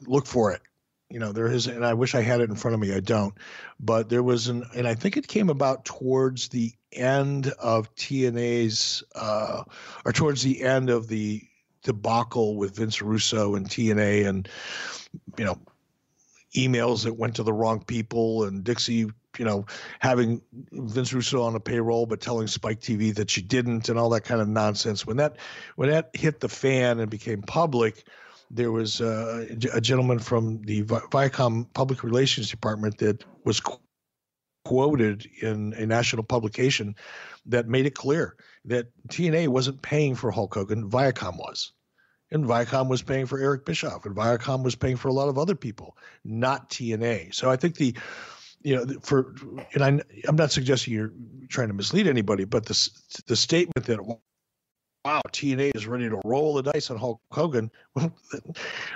look 0.07 0.27
for 0.27 0.53
it. 0.53 0.63
You 1.09 1.19
know, 1.19 1.33
there 1.33 1.49
is, 1.49 1.67
and 1.67 1.85
I 1.85 1.95
wish 1.95 2.15
I 2.15 2.23
had 2.23 2.41
it 2.41 2.51
in 2.51 2.55
front 2.55 2.77
of 2.77 2.81
me. 2.81 2.95
I 2.95 3.01
don't, 3.01 3.35
but 3.81 4.09
there 4.09 4.23
was 4.23 4.47
an, 4.47 4.65
and 4.77 4.87
I 4.87 4.95
think 4.95 5.17
it 5.17 5.27
came 5.27 5.51
about 5.51 5.85
towards 5.85 6.51
the 6.51 6.73
end 6.93 7.49
of 7.59 7.93
TNA's, 7.97 9.03
uh, 9.17 9.65
or 10.05 10.13
towards 10.13 10.45
the 10.45 10.63
end 10.63 10.89
of 10.89 11.09
the 11.09 11.43
debacle 11.83 12.57
with 12.57 12.77
Vince 12.77 13.01
Russo 13.01 13.55
and 13.55 13.69
TNA 13.69 14.27
and, 14.27 14.49
you 15.39 15.45
know, 15.45 15.59
emails 16.57 17.05
that 17.05 17.15
went 17.15 17.37
to 17.37 17.43
the 17.43 17.53
wrong 17.53 17.83
people 17.85 18.45
and 18.45 18.65
Dixie, 18.65 19.07
you 19.39 19.45
know, 19.45 19.65
having 20.01 20.43
Vince 20.73 21.13
Russo 21.13 21.43
on 21.43 21.53
the 21.53 21.61
payroll 21.61 22.07
but 22.07 22.21
telling 22.21 22.47
Spike 22.47 22.81
TV 22.81 23.15
that 23.15 23.31
she 23.31 23.41
didn't 23.41 23.89
and 23.89 23.99
all 23.99 24.11
that 24.11 24.23
kind 24.23 24.41
of 24.41 24.49
nonsense. 24.49 25.07
When 25.07 25.17
that 25.19 25.37
when 25.77 25.91
that 25.91 26.11
hit 26.15 26.41
the 26.41 26.49
fan 26.49 26.99
and 26.99 27.11
became 27.11 27.43
public, 27.43 28.05
there 28.51 28.73
was 28.73 29.01
uh, 29.01 29.47
a 29.73 29.81
gentleman 29.81 30.19
from 30.19 30.61
the 30.63 30.83
Viacom 30.83 31.73
Public 31.73 32.03
Relations 32.03 32.51
Department 32.51 32.99
that 32.99 33.25
was 33.45 33.63
quoted 34.65 35.27
in 35.41 35.73
a 35.75 35.87
national 35.87 36.25
publication 36.25 36.95
that 37.47 37.69
made 37.69 37.87
it 37.87 37.95
clear 37.95 38.37
that 38.65 38.87
TNA 39.09 39.49
wasn't 39.49 39.83
paying 39.83 40.15
for 40.15 40.31
Hulk 40.31 40.55
Hogan, 40.55 40.91
Viacom 40.91 41.37
was. 41.37 41.73
And 42.33 42.45
Viacom 42.45 42.89
was 42.89 43.03
paying 43.03 43.27
for 43.27 43.41
Eric 43.41 43.65
Bischoff, 43.65 44.07
and 44.07 44.15
Viacom 44.15 44.63
was 44.63 44.77
paying 44.77 44.97
for 44.97 45.09
a 45.09 45.13
lot 45.13 45.29
of 45.29 45.37
other 45.37 45.57
people, 45.57 45.97
not 46.25 46.71
TNA. 46.71 47.35
So 47.35 47.51
I 47.51 47.57
think 47.57 47.75
the, 47.75 47.95
you 48.63 48.77
know, 48.77 48.87
for, 49.03 49.35
and 49.75 49.83
I, 49.83 50.01
I'm 50.29 50.37
not 50.37 50.53
suggesting 50.53 50.95
you're 50.95 51.13
trying 51.49 51.69
to 51.69 51.75
mislead 51.75 52.07
anybody, 52.07 52.45
but 52.45 52.67
the 52.67 52.91
the 53.27 53.35
statement 53.35 53.87
that 53.87 54.01
wow, 55.05 55.23
TNA 55.29 55.73
is 55.75 55.87
ready 55.87 56.09
to 56.09 56.21
roll 56.25 56.55
the 56.55 56.63
dice 56.63 56.91
on 56.91 56.99
Hulk 56.99 57.21
Hogan. 57.31 57.71
Well, 57.95 58.15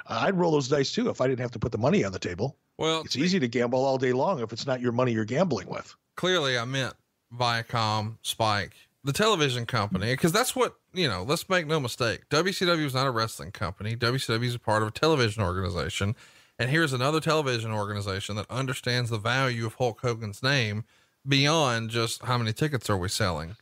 I'd 0.06 0.36
roll 0.36 0.52
those 0.52 0.68
dice 0.68 0.92
too 0.92 1.08
if 1.08 1.20
I 1.20 1.26
didn't 1.26 1.40
have 1.40 1.50
to 1.52 1.58
put 1.58 1.72
the 1.72 1.78
money 1.78 2.04
on 2.04 2.12
the 2.12 2.18
table. 2.18 2.56
Well, 2.78 3.00
it's 3.00 3.16
easy 3.16 3.40
to 3.40 3.48
gamble 3.48 3.84
all 3.84 3.98
day 3.98 4.12
long 4.12 4.40
if 4.40 4.52
it's 4.52 4.66
not 4.66 4.80
your 4.80 4.92
money 4.92 5.12
you're 5.12 5.24
gambling 5.24 5.68
with. 5.68 5.94
Clearly, 6.16 6.56
I 6.56 6.64
meant 6.64 6.94
Viacom, 7.36 8.18
Spike, 8.22 8.74
the 9.04 9.12
television 9.12 9.66
company, 9.66 10.12
because 10.12 10.32
that's 10.32 10.56
what, 10.56 10.76
you 10.94 11.06
know, 11.06 11.22
let's 11.22 11.48
make 11.48 11.66
no 11.66 11.78
mistake. 11.78 12.22
WCW 12.30 12.86
is 12.86 12.94
not 12.94 13.06
a 13.06 13.10
wrestling 13.10 13.52
company. 13.52 13.94
WCW 13.94 14.44
is 14.44 14.54
a 14.54 14.58
part 14.58 14.82
of 14.82 14.88
a 14.88 14.92
television 14.92 15.42
organization. 15.42 16.16
And 16.58 16.70
here's 16.70 16.94
another 16.94 17.20
television 17.20 17.70
organization 17.70 18.36
that 18.36 18.50
understands 18.50 19.10
the 19.10 19.18
value 19.18 19.66
of 19.66 19.74
Hulk 19.74 20.00
Hogan's 20.00 20.42
name 20.42 20.84
beyond 21.26 21.90
just 21.90 22.22
how 22.22 22.38
many 22.38 22.52
tickets 22.54 22.88
are 22.88 22.96
we 22.96 23.08
selling. 23.08 23.56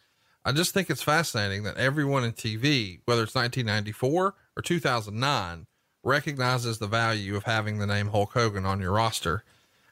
I 0.44 0.52
just 0.52 0.74
think 0.74 0.88
it's 0.88 1.02
fascinating 1.02 1.64
that 1.64 1.76
everyone 1.76 2.24
in 2.24 2.32
TV, 2.32 3.00
whether 3.04 3.22
it's 3.22 3.34
1994 3.34 4.34
or 4.56 4.62
2009, 4.62 5.66
recognizes 6.04 6.78
the 6.78 6.86
value 6.86 7.36
of 7.36 7.44
having 7.44 7.78
the 7.78 7.86
name 7.86 8.08
Hulk 8.08 8.32
Hogan 8.32 8.66
on 8.66 8.80
your 8.80 8.92
roster. 8.92 9.44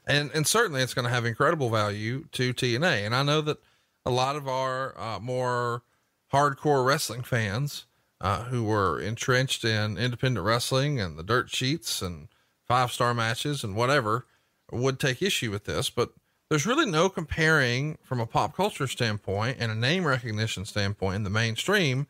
And, 0.05 0.31
and 0.33 0.47
certainly 0.47 0.81
it's 0.81 0.93
going 0.93 1.07
to 1.07 1.13
have 1.13 1.25
incredible 1.25 1.69
value 1.69 2.25
to 2.33 2.53
TNA. 2.53 3.05
And 3.05 3.15
I 3.15 3.23
know 3.23 3.41
that 3.41 3.57
a 4.05 4.11
lot 4.11 4.35
of 4.35 4.47
our 4.47 4.99
uh, 4.99 5.19
more 5.19 5.83
hardcore 6.31 6.85
wrestling 6.85 7.23
fans 7.23 7.85
uh, 8.19 8.43
who 8.45 8.63
were 8.63 8.99
entrenched 8.99 9.63
in 9.63 9.97
independent 9.97 10.45
wrestling 10.45 10.99
and 10.99 11.17
the 11.17 11.23
dirt 11.23 11.49
sheets 11.49 12.01
and 12.01 12.27
five 12.67 12.91
star 12.91 13.13
matches 13.13 13.63
and 13.63 13.75
whatever 13.75 14.25
would 14.71 14.99
take 14.99 15.21
issue 15.21 15.51
with 15.51 15.65
this. 15.65 15.89
But 15.89 16.11
there's 16.49 16.65
really 16.65 16.85
no 16.85 17.09
comparing 17.09 17.97
from 18.03 18.19
a 18.19 18.25
pop 18.25 18.55
culture 18.55 18.87
standpoint 18.87 19.57
and 19.59 19.71
a 19.71 19.75
name 19.75 20.05
recognition 20.05 20.65
standpoint 20.65 21.15
in 21.15 21.23
the 21.23 21.29
mainstream, 21.29 22.07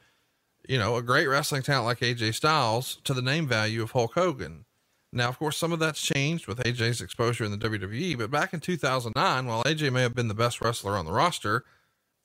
you 0.67 0.77
know, 0.77 0.95
a 0.95 1.01
great 1.01 1.27
wrestling 1.27 1.63
talent 1.63 1.85
like 1.85 1.99
AJ 1.99 2.35
Styles 2.35 2.97
to 3.03 3.13
the 3.13 3.21
name 3.21 3.47
value 3.47 3.81
of 3.81 3.91
Hulk 3.91 4.13
Hogan. 4.13 4.65
Now, 5.13 5.27
of 5.27 5.37
course, 5.37 5.57
some 5.57 5.73
of 5.73 5.79
that's 5.79 6.01
changed 6.01 6.47
with 6.47 6.59
AJ's 6.59 7.01
exposure 7.01 7.43
in 7.43 7.51
the 7.51 7.57
WWE, 7.57 8.17
but 8.17 8.31
back 8.31 8.53
in 8.53 8.61
2009, 8.61 9.45
while 9.45 9.63
AJ 9.63 9.91
may 9.91 10.01
have 10.01 10.15
been 10.15 10.29
the 10.29 10.33
best 10.33 10.61
wrestler 10.61 10.95
on 10.95 11.05
the 11.05 11.11
roster, 11.11 11.65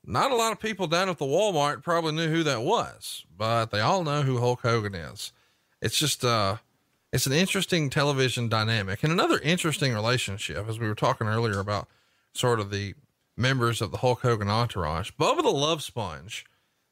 not 0.07 0.31
a 0.31 0.37
lot 0.37 0.53
of 0.53 0.61
people 0.61 0.87
down 0.87 1.09
at 1.09 1.19
the 1.19 1.25
Walmart 1.25 1.83
probably 1.83 2.13
knew 2.13 2.29
who 2.29 2.43
that 2.45 2.63
was, 2.63 3.25
but 3.37 3.67
they 3.67 3.81
all 3.81 4.05
know 4.05 4.23
who 4.23 4.39
Hulk 4.39 4.63
Hogan 4.63 4.95
is. 4.95 5.33
It's 5.83 5.99
just, 5.99 6.25
uh, 6.25 6.57
it's 7.13 7.27
an 7.27 7.33
interesting 7.33 7.91
television 7.91 8.49
dynamic 8.49 9.03
and 9.03 9.13
another 9.13 9.39
interesting 9.41 9.93
relationship, 9.95 10.69
as 10.69 10.79
we 10.79 10.87
were 10.87 10.95
talking 10.95 11.27
earlier 11.27 11.59
about 11.59 11.89
sort 12.35 12.61
of 12.61 12.71
the 12.71 12.95
members 13.37 13.83
of 13.83 13.91
the 13.91 13.99
Hulk 13.99 14.21
Hogan 14.21 14.49
entourage. 14.49 15.11
Bubba 15.19 15.43
the 15.43 15.51
Love 15.51 15.83
Sponge 15.83 16.47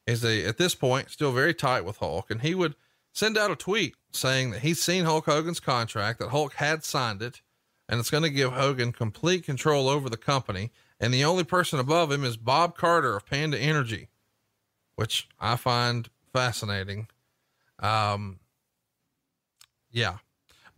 is 0.07 0.25
a, 0.25 0.45
at 0.45 0.59
this 0.59 0.75
point, 0.75 1.11
still 1.11 1.33
very 1.33 1.55
tight 1.55 1.85
with 1.85 1.99
Hulk, 1.99 2.31
and 2.31 2.43
he 2.43 2.55
would 2.55 2.75
send 3.13 3.39
out 3.39 3.51
a 3.51 3.57
tweet 3.57 3.95
saying 4.11 4.51
that 4.51 4.63
he's 4.63 4.83
seen 4.83 5.05
Hulk 5.05 5.27
Hogan's 5.27 5.61
contract, 5.61 6.19
that 6.19 6.31
Hulk 6.31 6.55
had 6.55 6.85
signed 6.85 7.23
it, 7.23 7.41
and 7.89 8.01
it's 8.01 8.11
going 8.11 8.23
to 8.23 8.31
give 8.31 8.53
Hogan 8.53 8.93
complete 8.93 9.45
control 9.45 9.89
over 9.89 10.11
the 10.11 10.17
company 10.17 10.71
and 11.01 11.13
the 11.13 11.25
only 11.25 11.45
person 11.45 11.79
above 11.79 12.11
him 12.11 12.25
is 12.25 12.37
Bob 12.37 12.77
Carter 12.77 13.17
of 13.17 13.27
Panda 13.27 13.59
Energy, 13.59 14.09
which 14.97 15.29
I 15.41 15.57
find 15.57 16.09
fascinating. 16.33 17.09
Um, 17.81 18.39
yeah, 19.91 20.19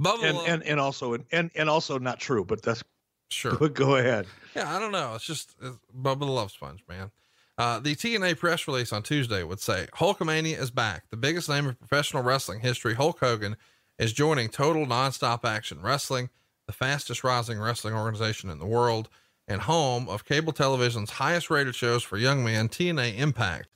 Bubba 0.01 0.25
and, 0.25 0.39
and, 0.47 0.63
and 0.65 0.81
also 0.81 1.17
and 1.33 1.51
and 1.55 1.71
also 1.71 1.99
not 1.99 2.21
true, 2.21 2.45
but 2.45 2.63
that's 2.63 2.83
sure. 3.31 3.57
But 3.57 3.75
go 3.75 3.97
ahead. 3.97 4.27
Yeah, 4.55 4.75
I 4.75 4.79
don't 4.79 4.93
know. 4.93 5.15
It's 5.15 5.25
just 5.25 5.55
it's 5.61 5.79
Bubba 5.97 6.21
the 6.21 6.27
Love 6.27 6.51
Sponge, 6.51 6.83
man. 6.89 7.11
Uh, 7.59 7.81
the 7.81 7.95
TNA 7.95 8.39
press 8.39 8.69
release 8.69 8.93
on 8.93 9.03
Tuesday 9.03 9.43
would 9.43 9.61
say 9.61 9.87
Hulkamania 9.95 10.61
is 10.61 10.71
back. 10.71 11.05
The 11.09 11.17
biggest 11.17 11.49
name 11.49 11.67
of 11.67 11.79
professional 11.79 12.23
wrestling 12.23 12.61
history, 12.61 12.95
Hulk 12.95 13.19
Hogan, 13.21 13.57
is 13.99 14.13
joining 14.13 14.51
Total 14.51 14.85
Nonstop 14.85 15.43
Action 15.45 15.81
Wrestling, 15.81 16.29
the 16.67 16.75
fastest 16.75 17.25
rising 17.25 17.59
wrestling 17.59 17.95
organization 17.95 18.51
in 18.51 18.59
the 18.59 18.67
world 18.67 19.09
and 19.49 19.63
home 19.63 20.09
of 20.09 20.25
cable 20.25 20.53
television's 20.53 21.11
highest 21.11 21.51
rated 21.51 21.75
shows 21.75 22.03
for 22.03 22.17
young 22.17 22.45
men, 22.45 22.69
TNA 22.69 23.19
Impact. 23.19 23.69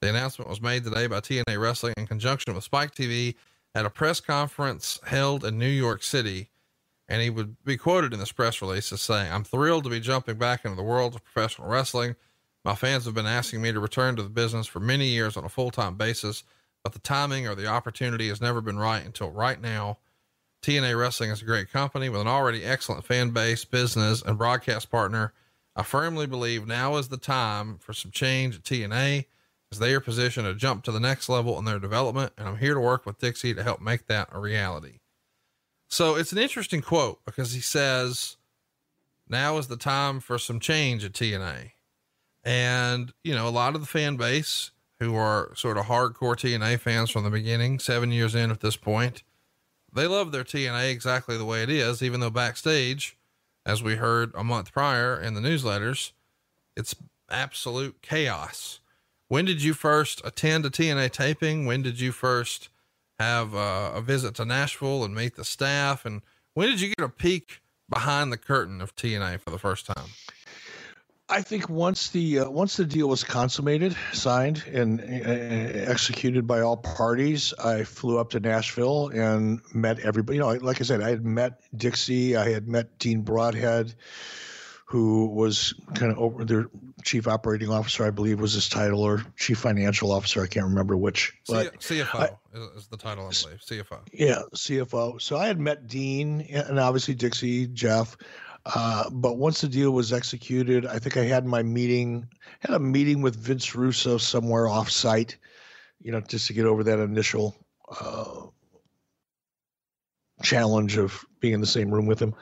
The 0.00 0.08
announcement 0.08 0.50
was 0.50 0.60
made 0.60 0.84
today 0.84 1.06
by 1.06 1.20
TNA 1.20 1.60
Wrestling 1.60 1.94
in 1.96 2.06
conjunction 2.06 2.54
with 2.54 2.64
Spike 2.64 2.94
TV 2.94 3.36
at 3.74 3.86
a 3.86 3.90
press 3.90 4.20
conference 4.20 4.98
held 5.06 5.44
in 5.44 5.58
New 5.58 5.68
York 5.68 6.02
City. 6.02 6.50
And 7.08 7.22
he 7.22 7.30
would 7.30 7.62
be 7.64 7.76
quoted 7.76 8.12
in 8.12 8.18
this 8.18 8.32
press 8.32 8.60
release 8.62 8.92
as 8.92 9.02
saying, 9.02 9.30
I'm 9.30 9.44
thrilled 9.44 9.84
to 9.84 9.90
be 9.90 10.00
jumping 10.00 10.38
back 10.38 10.64
into 10.64 10.76
the 10.76 10.82
world 10.82 11.14
of 11.14 11.24
professional 11.24 11.68
wrestling. 11.68 12.16
My 12.64 12.74
fans 12.74 13.04
have 13.04 13.14
been 13.14 13.26
asking 13.26 13.60
me 13.60 13.72
to 13.72 13.80
return 13.80 14.16
to 14.16 14.22
the 14.22 14.28
business 14.28 14.66
for 14.66 14.80
many 14.80 15.06
years 15.06 15.36
on 15.36 15.44
a 15.44 15.48
full 15.48 15.70
time 15.70 15.96
basis, 15.96 16.44
but 16.82 16.92
the 16.92 16.98
timing 17.00 17.46
or 17.46 17.54
the 17.54 17.66
opportunity 17.66 18.28
has 18.28 18.40
never 18.40 18.60
been 18.60 18.78
right 18.78 19.04
until 19.04 19.30
right 19.30 19.60
now. 19.60 19.98
TNA 20.62 20.98
Wrestling 20.98 21.30
is 21.30 21.42
a 21.42 21.44
great 21.44 21.72
company 21.72 22.08
with 22.08 22.20
an 22.20 22.28
already 22.28 22.64
excellent 22.64 23.04
fan 23.04 23.30
base, 23.30 23.64
business, 23.64 24.22
and 24.22 24.38
broadcast 24.38 24.90
partner. 24.90 25.32
I 25.74 25.82
firmly 25.82 26.26
believe 26.26 26.66
now 26.66 26.96
is 26.96 27.08
the 27.08 27.16
time 27.16 27.78
for 27.78 27.92
some 27.92 28.12
change 28.12 28.56
at 28.56 28.62
TNA 28.62 29.26
as 29.72 29.78
they 29.80 29.92
are 29.92 30.00
positioned 30.00 30.46
to 30.46 30.54
jump 30.54 30.84
to 30.84 30.92
the 30.92 31.00
next 31.00 31.28
level 31.28 31.58
in 31.58 31.64
their 31.64 31.80
development, 31.80 32.32
and 32.38 32.46
I'm 32.46 32.58
here 32.58 32.74
to 32.74 32.80
work 32.80 33.06
with 33.06 33.18
Dixie 33.18 33.54
to 33.54 33.62
help 33.62 33.80
make 33.80 34.06
that 34.06 34.28
a 34.30 34.38
reality. 34.38 35.00
So 35.88 36.14
it's 36.14 36.32
an 36.32 36.38
interesting 36.38 36.80
quote 36.80 37.24
because 37.24 37.52
he 37.52 37.60
says, 37.60 38.36
now 39.28 39.58
is 39.58 39.66
the 39.66 39.76
time 39.76 40.20
for 40.20 40.38
some 40.38 40.60
change 40.60 41.04
at 41.04 41.12
TNA. 41.12 41.72
And, 42.44 43.12
you 43.24 43.34
know, 43.34 43.48
a 43.48 43.50
lot 43.50 43.74
of 43.74 43.80
the 43.80 43.86
fan 43.86 44.16
base 44.16 44.70
who 45.00 45.16
are 45.16 45.52
sort 45.56 45.76
of 45.78 45.86
hardcore 45.86 46.36
TNA 46.36 46.78
fans 46.78 47.10
from 47.10 47.24
the 47.24 47.30
beginning, 47.30 47.78
seven 47.78 48.12
years 48.12 48.34
in 48.34 48.50
at 48.50 48.60
this 48.60 48.76
point, 48.76 49.22
they 49.92 50.06
love 50.06 50.32
their 50.32 50.44
TNA 50.44 50.90
exactly 50.90 51.36
the 51.36 51.44
way 51.44 51.62
it 51.62 51.70
is, 51.70 52.02
even 52.02 52.20
though 52.20 52.30
backstage, 52.30 53.16
as 53.66 53.82
we 53.82 53.96
heard 53.96 54.32
a 54.34 54.44
month 54.44 54.72
prior 54.72 55.20
in 55.20 55.34
the 55.34 55.40
newsletters, 55.40 56.12
it's 56.76 56.94
absolute 57.30 58.00
chaos. 58.02 58.80
When 59.28 59.44
did 59.44 59.62
you 59.62 59.74
first 59.74 60.20
attend 60.24 60.66
a 60.66 60.70
TNA 60.70 61.10
taping? 61.12 61.66
When 61.66 61.82
did 61.82 62.00
you 62.00 62.12
first 62.12 62.68
have 63.18 63.54
uh, 63.54 63.92
a 63.94 64.00
visit 64.00 64.34
to 64.36 64.44
Nashville 64.44 65.04
and 65.04 65.14
meet 65.14 65.36
the 65.36 65.44
staff? 65.44 66.04
And 66.04 66.22
when 66.54 66.68
did 66.68 66.80
you 66.80 66.88
get 66.88 67.04
a 67.04 67.08
peek 67.08 67.62
behind 67.88 68.32
the 68.32 68.36
curtain 68.36 68.80
of 68.80 68.94
TNA 68.96 69.40
for 69.40 69.50
the 69.50 69.58
first 69.58 69.86
time? 69.86 70.10
I 71.32 71.40
think 71.40 71.70
once 71.70 72.10
the 72.10 72.40
uh, 72.40 72.50
once 72.50 72.76
the 72.76 72.84
deal 72.84 73.08
was 73.08 73.24
consummated, 73.24 73.96
signed, 74.12 74.62
and 74.70 75.00
uh, 75.00 75.90
executed 75.90 76.46
by 76.46 76.60
all 76.60 76.76
parties, 76.76 77.54
I 77.54 77.84
flew 77.84 78.18
up 78.18 78.28
to 78.30 78.40
Nashville 78.40 79.08
and 79.08 79.62
met 79.72 80.00
everybody. 80.00 80.36
You 80.36 80.42
know, 80.42 80.52
like 80.60 80.82
I 80.82 80.84
said, 80.84 81.00
I 81.00 81.08
had 81.08 81.24
met 81.24 81.62
Dixie, 81.74 82.36
I 82.36 82.50
had 82.50 82.68
met 82.68 82.98
Dean 82.98 83.22
Broadhead, 83.22 83.94
who 84.84 85.24
was 85.28 85.72
kind 85.94 86.12
of 86.12 86.18
over 86.18 86.44
their 86.44 86.66
chief 87.02 87.26
operating 87.26 87.70
officer, 87.70 88.04
I 88.04 88.10
believe 88.10 88.38
was 88.38 88.52
his 88.52 88.68
title, 88.68 89.00
or 89.00 89.24
chief 89.38 89.56
financial 89.56 90.12
officer. 90.12 90.42
I 90.42 90.46
can't 90.46 90.66
remember 90.66 90.98
which. 90.98 91.32
But 91.48 91.80
CFO 91.80 92.14
I, 92.14 92.28
is 92.76 92.88
the 92.88 92.98
title, 92.98 93.24
I 93.24 93.30
believe. 93.30 93.60
CFO. 93.60 94.00
Yeah, 94.12 94.42
CFO. 94.54 95.18
So 95.18 95.38
I 95.38 95.46
had 95.46 95.58
met 95.58 95.86
Dean 95.86 96.42
and 96.42 96.78
obviously 96.78 97.14
Dixie, 97.14 97.68
Jeff. 97.68 98.18
Uh, 98.64 99.10
but 99.10 99.38
once 99.38 99.60
the 99.60 99.68
deal 99.68 99.90
was 99.90 100.12
executed, 100.12 100.86
I 100.86 100.98
think 100.98 101.16
I 101.16 101.24
had 101.24 101.44
my 101.44 101.62
meeting, 101.62 102.28
had 102.60 102.74
a 102.74 102.78
meeting 102.78 103.22
with 103.22 103.36
Vince 103.36 103.74
Russo 103.74 104.18
somewhere 104.18 104.68
off 104.68 104.90
site, 104.90 105.36
you 106.00 106.12
know, 106.12 106.20
just 106.20 106.46
to 106.46 106.52
get 106.52 106.66
over 106.66 106.84
that 106.84 107.00
initial 107.00 107.56
uh, 108.00 108.46
challenge 110.42 110.96
of 110.96 111.24
being 111.40 111.54
in 111.54 111.60
the 111.60 111.66
same 111.66 111.90
room 111.90 112.06
with 112.06 112.20
him. 112.20 112.34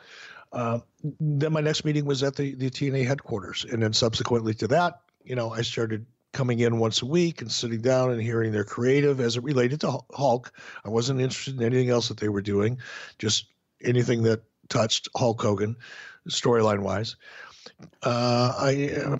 Uh, 0.52 0.80
then 1.20 1.52
my 1.52 1.60
next 1.60 1.84
meeting 1.84 2.04
was 2.04 2.22
at 2.22 2.36
the, 2.36 2.54
the 2.54 2.70
TNA 2.70 3.06
headquarters. 3.06 3.64
And 3.70 3.82
then 3.82 3.92
subsequently 3.92 4.52
to 4.54 4.68
that, 4.68 5.00
you 5.24 5.36
know, 5.36 5.52
I 5.52 5.62
started 5.62 6.04
coming 6.32 6.60
in 6.60 6.78
once 6.78 7.02
a 7.02 7.06
week 7.06 7.40
and 7.40 7.50
sitting 7.50 7.80
down 7.80 8.10
and 8.10 8.20
hearing 8.20 8.52
their 8.52 8.64
creative 8.64 9.20
as 9.20 9.36
it 9.36 9.42
related 9.42 9.80
to 9.80 9.98
Hulk. 10.12 10.52
I 10.84 10.88
wasn't 10.88 11.20
interested 11.20 11.56
in 11.56 11.62
anything 11.62 11.90
else 11.90 12.08
that 12.08 12.18
they 12.18 12.28
were 12.28 12.42
doing, 12.42 12.78
just 13.18 13.46
anything 13.82 14.22
that 14.24 14.42
touched 14.68 15.08
Hulk 15.16 15.40
Hogan, 15.42 15.76
storyline 16.28 16.80
wise. 16.80 17.16
Uh, 18.02 18.52
I 18.58 18.90
uh, 19.04 19.16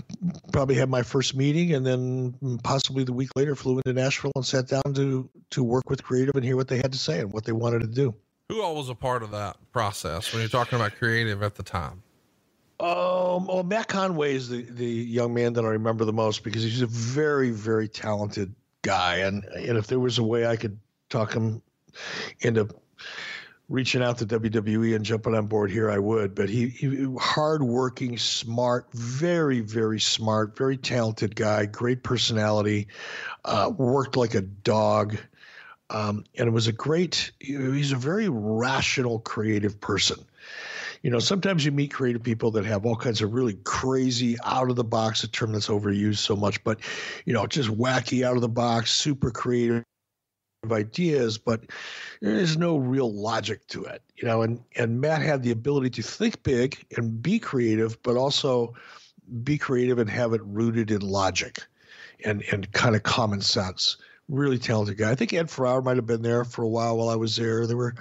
probably 0.53 0.75
had 0.75 0.89
my 0.89 1.03
first 1.03 1.35
meeting, 1.35 1.75
and 1.75 1.87
then 1.87 2.59
possibly 2.63 3.05
the 3.05 3.13
week 3.13 3.31
later 3.37 3.55
flew 3.55 3.79
into 3.79 3.93
Nashville 3.93 4.33
and 4.35 4.45
sat 4.45 4.69
down 4.69 4.95
to 4.95 5.29
to 5.51 5.63
work 5.63 5.91
with 5.91 6.03
creative 6.03 6.35
and 6.35 6.45
hear 6.45 6.57
what 6.57 6.69
they 6.69 6.77
had 6.77 6.93
to 6.93 6.99
say 6.99 7.21
and 7.21 7.33
what 7.33 7.45
they 7.45 7.53
wanted 7.53 7.81
to 7.81 7.87
do. 7.87 8.15
Who 8.49 8.63
all 8.63 8.75
was 8.75 8.89
a 8.89 8.95
part 8.95 9.23
of 9.23 9.31
that 9.31 9.57
process 9.73 10.33
when 10.33 10.41
you're 10.41 10.49
talking 10.49 10.77
about 10.77 10.97
creative 10.97 11.43
at 11.43 11.55
the 11.55 11.63
time? 11.63 12.03
Um, 12.81 13.47
well, 13.47 13.63
Matt 13.63 13.89
Conway 13.89 14.35
is 14.35 14.49
the, 14.49 14.63
the 14.63 14.87
young 14.87 15.35
man 15.35 15.53
that 15.53 15.65
I 15.65 15.69
remember 15.69 16.07
the 16.07 16.15
most 16.15 16.43
because 16.43 16.63
he's 16.63 16.81
a 16.81 16.87
very, 16.87 17.51
very 17.51 17.89
talented 17.89 18.55
guy. 18.81 19.17
And, 19.17 19.45
and 19.45 19.77
if 19.77 19.87
there 19.87 20.01
was 20.01 20.17
a 20.17 20.23
way 20.23 20.47
I 20.47 20.57
could 20.57 20.79
talk 21.11 21.35
him 21.35 21.61
into 22.41 22.69
reaching 23.71 24.03
out 24.03 24.19
to 24.19 24.27
WWE 24.27 24.97
and 24.97 25.05
jumping 25.05 25.35
on 25.35 25.47
board 25.47 25.71
here, 25.71 25.91
I 25.91 25.99
would. 25.99 26.35
But 26.35 26.51
he, 26.51 26.69
he 26.69 27.07
hardworking, 27.19 28.19
smart, 28.19 28.89
very, 28.93 29.61
very 29.61 30.01
smart, 30.01 30.59
very 30.59 30.77
talented 30.77 31.37
guy, 31.37 31.67
great 31.67 32.03
personality, 32.03 32.89
uh, 33.45 33.71
worked 33.75 34.17
like 34.17 34.35
a 34.35 34.43
dog. 34.43 35.17
Um, 35.89 36.25
and 36.37 36.49
it 36.49 36.53
was 36.53 36.67
a 36.67 36.73
great, 36.73 37.31
he's 37.39 37.93
a 37.93 37.97
very 37.97 38.29
rational, 38.29 39.21
creative 39.21 39.81
person. 39.81 40.19
You 41.03 41.11
know, 41.11 41.19
sometimes 41.19 41.65
you 41.65 41.73
meet 41.73 41.93
creative 41.93 42.23
people 42.23 42.51
that 42.53 42.67
have 42.67 42.85
all 42.85 42.97
kinds 42.97 43.23
of 43.23 43.33
really 43.33 43.57
crazy, 43.65 44.37
out 44.45 44.69
of 44.69 44.77
the 44.77 44.85
box, 44.85 45.25
a 45.25 45.29
term 45.29 45.53
that's 45.53 45.69
overused 45.69 46.19
so 46.19 46.37
much, 46.37 46.63
but, 46.63 46.81
you 47.25 47.33
know, 47.33 47.47
just 47.47 47.71
wacky, 47.71 48.23
out 48.25 48.35
of 48.35 48.43
the 48.43 48.49
box, 48.49 48.93
super 48.93 49.31
creative 49.31 49.85
ideas, 50.71 51.39
but 51.39 51.63
there's 52.21 52.57
no 52.57 52.77
real 52.77 53.13
logic 53.13 53.67
to 53.69 53.85
it, 53.85 54.03
you 54.17 54.29
know. 54.29 54.43
And 54.43 54.63
and 54.77 55.01
Matt 55.01 55.23
had 55.23 55.43
the 55.43 55.51
ability 55.51 55.91
to 55.91 56.03
think 56.03 56.43
big 56.43 56.85
and 56.97 57.23
be 57.23 57.39
creative, 57.39 58.01
but 58.03 58.17
also 58.17 58.75
be 59.43 59.57
creative 59.57 59.99
and 59.99 60.11
have 60.11 60.33
it 60.35 60.43
rooted 60.45 60.91
in 60.91 61.01
logic 61.01 61.63
and 62.25 62.43
and 62.53 62.71
kind 62.73 62.95
of 62.95 63.03
common 63.03 63.41
sense 63.41 63.97
really 64.29 64.59
talented 64.59 64.97
guy. 64.97 65.11
I 65.11 65.15
think 65.15 65.33
Ed 65.33 65.51
Ferrara 65.51 65.83
might 65.83 65.97
have 65.97 66.07
been 66.07 66.23
there 66.23 66.45
for 66.45 66.63
a 66.63 66.69
while 66.69 66.97
while 66.97 67.09
I 67.09 67.17
was 67.17 67.35
there. 67.37 67.67
There 67.67 67.77
were, 67.77 67.95